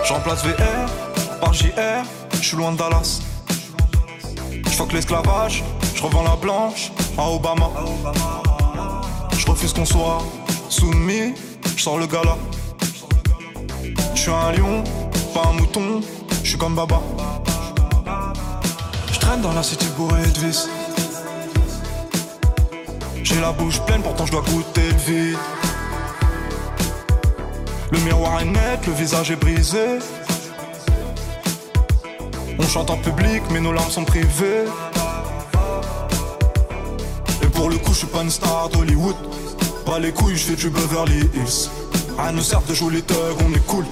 [0.05, 3.21] Je VR par JR, je suis loin de Dallas.
[4.51, 5.63] Je l'esclavage,
[5.95, 7.71] je revends la blanche à Obama.
[9.37, 10.23] Je refuse qu'on soit
[10.71, 11.35] soumis,
[11.77, 12.37] je sors le gala.
[14.15, 14.85] Je suis un lion,
[15.35, 16.01] pas un mouton,
[16.43, 17.01] je suis comme Baba.
[19.13, 20.69] Je traîne dans la cité bourrée de vis.
[23.23, 25.39] J'ai la bouche pleine, pourtant je dois goûter le vide.
[27.93, 29.99] Le miroir est net, le visage est brisé.
[32.59, 34.65] On chante en public, mais nos larmes sont privées.
[37.43, 39.17] Et pour le coup, je suis pas une star d'Hollywood.
[39.85, 41.71] Pas les couilles, je fais du Beverly Hills.
[42.19, 43.85] Rien ne sert de jouer les thugs, on est cool.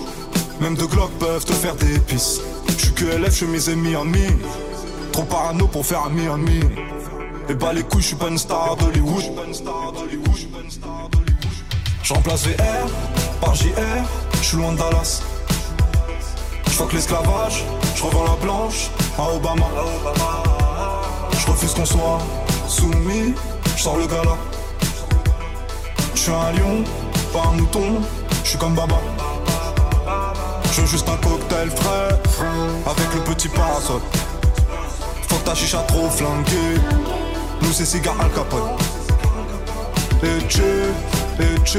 [0.61, 2.41] Même deux Glock peuvent te faire des pisses.
[2.69, 4.27] Je suis que LF, je mes amis Miami.
[5.13, 6.61] Trop parano pour faire un Miami.
[7.49, 9.23] Et bah les couilles, je suis pas une star d'Hollywood.
[12.03, 12.89] Je remplace VR
[13.41, 13.69] par JR,
[14.41, 15.23] je suis loin de Dallas.
[16.67, 19.67] Je fuck l'esclavage, je revends la blanche à Obama.
[21.33, 22.19] Je refuse qu'on soit
[22.67, 23.35] soumis,
[23.77, 24.37] je sors le gala.
[26.19, 26.83] Je suis un lion,
[27.33, 28.03] pas un mouton,
[28.43, 28.97] je suis comme Baba.
[30.73, 32.09] Je veux juste un cocktail frais,
[32.87, 34.01] avec le petit parasol.
[35.29, 36.75] Faut ta chicha trop flanquée,
[37.63, 38.69] nous c'est cigare Al Capone.
[40.25, 40.61] Et tu,
[41.39, 41.79] et tu,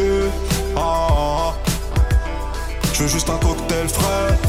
[0.78, 1.54] ah, ah, ah.
[2.94, 4.40] Je veux juste un cocktail frais.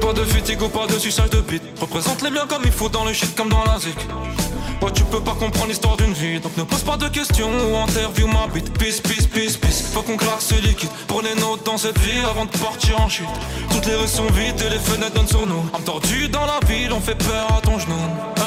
[0.00, 1.64] Pas de fatigue ou pas de suçage de bite.
[1.80, 3.98] Représente les miens comme il faut dans le shit comme dans la zik.
[4.90, 8.26] Tu peux pas comprendre l'histoire d'une vie, donc ne pose pas de questions ou interview
[8.26, 8.72] ma bite.
[8.78, 9.82] Peace, peace, peace, peace.
[9.92, 13.26] Faut qu'on claque ce liquide pour les dans cette vie avant de partir en chute.
[13.70, 15.64] Toutes les rues sont vides et les fenêtres donnent sur nous.
[15.84, 17.94] Tordue dans la ville, on fait peur à ton genou.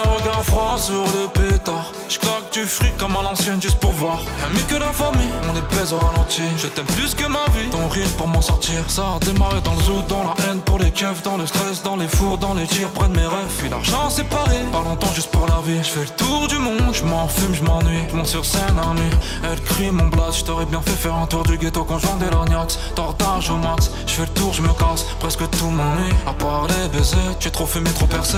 [0.06, 1.92] Regard froid sur le pétard.
[2.09, 2.19] Je
[2.56, 4.17] du fric comme à l'ancienne juste pour voir.
[4.17, 6.43] Rien mieux que la famille, on les pèse au ralenti.
[6.58, 8.80] Je t'aime plus que ma vie, ton rire pour m'en sortir.
[8.88, 11.84] Ça a démarré dans le zoo, dans la haine pour les keufs, dans le stress,
[11.84, 13.53] dans les fours, dans les tirs, près mes rêves.
[13.58, 15.80] Puis l'argent séparé, pas longtemps juste pour la vie.
[15.84, 18.03] Je fais le tour du monde, je m'en fume, je m'ennuie.
[18.09, 20.40] Je monte sur scène à nuit, elle crie mon blast.
[20.40, 22.80] Je t'aurais bien fait faire un tour du ghetto quand je vendais l'orniax.
[22.95, 25.06] Tortage au max, je fais le tour, je me casse.
[25.19, 27.38] Presque tout m'ennuie, à part les baisers.
[27.40, 28.38] Tu es trop fumé, trop percé.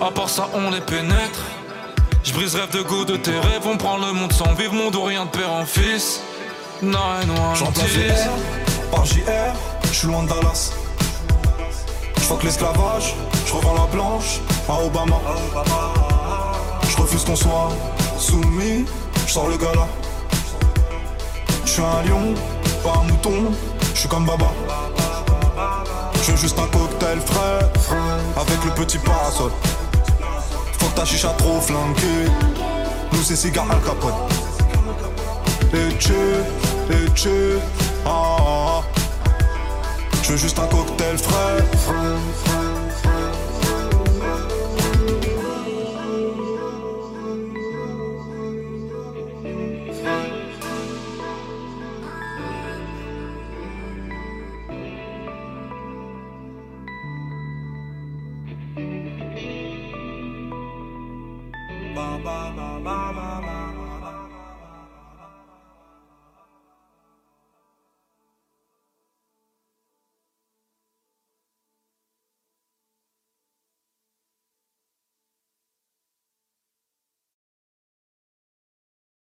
[0.00, 1.40] À part ça, on les pénètre.
[2.22, 4.94] Je brise rêve de goût de tes rêves, on prend le monde sans vivre, monde
[4.94, 6.20] ou rien de père en fils.
[6.82, 7.96] Nine one Je remplace tease.
[7.96, 9.54] VR par JR,
[9.90, 10.72] je suis loin de Dallas.
[12.16, 15.16] Je l'esclavage, je revends la blanche à Obama.
[16.88, 17.70] Je refuse qu'on soit
[18.18, 18.84] soumis,
[19.26, 19.88] je sors le gala.
[21.64, 22.34] Je suis un lion,
[22.84, 23.52] pas un mouton,
[23.94, 24.46] je suis comme Baba.
[26.22, 27.68] Je veux juste un cocktail frais,
[28.36, 29.50] avec le petit parasol.
[30.98, 32.24] Ta chicha trop flanquée,
[33.12, 34.12] nous c'est cigare Al Capone.
[35.72, 36.12] Et tu,
[36.90, 37.30] et tu,
[38.04, 38.82] ah, ah, ah.
[40.24, 41.62] Je veux juste un cocktail frais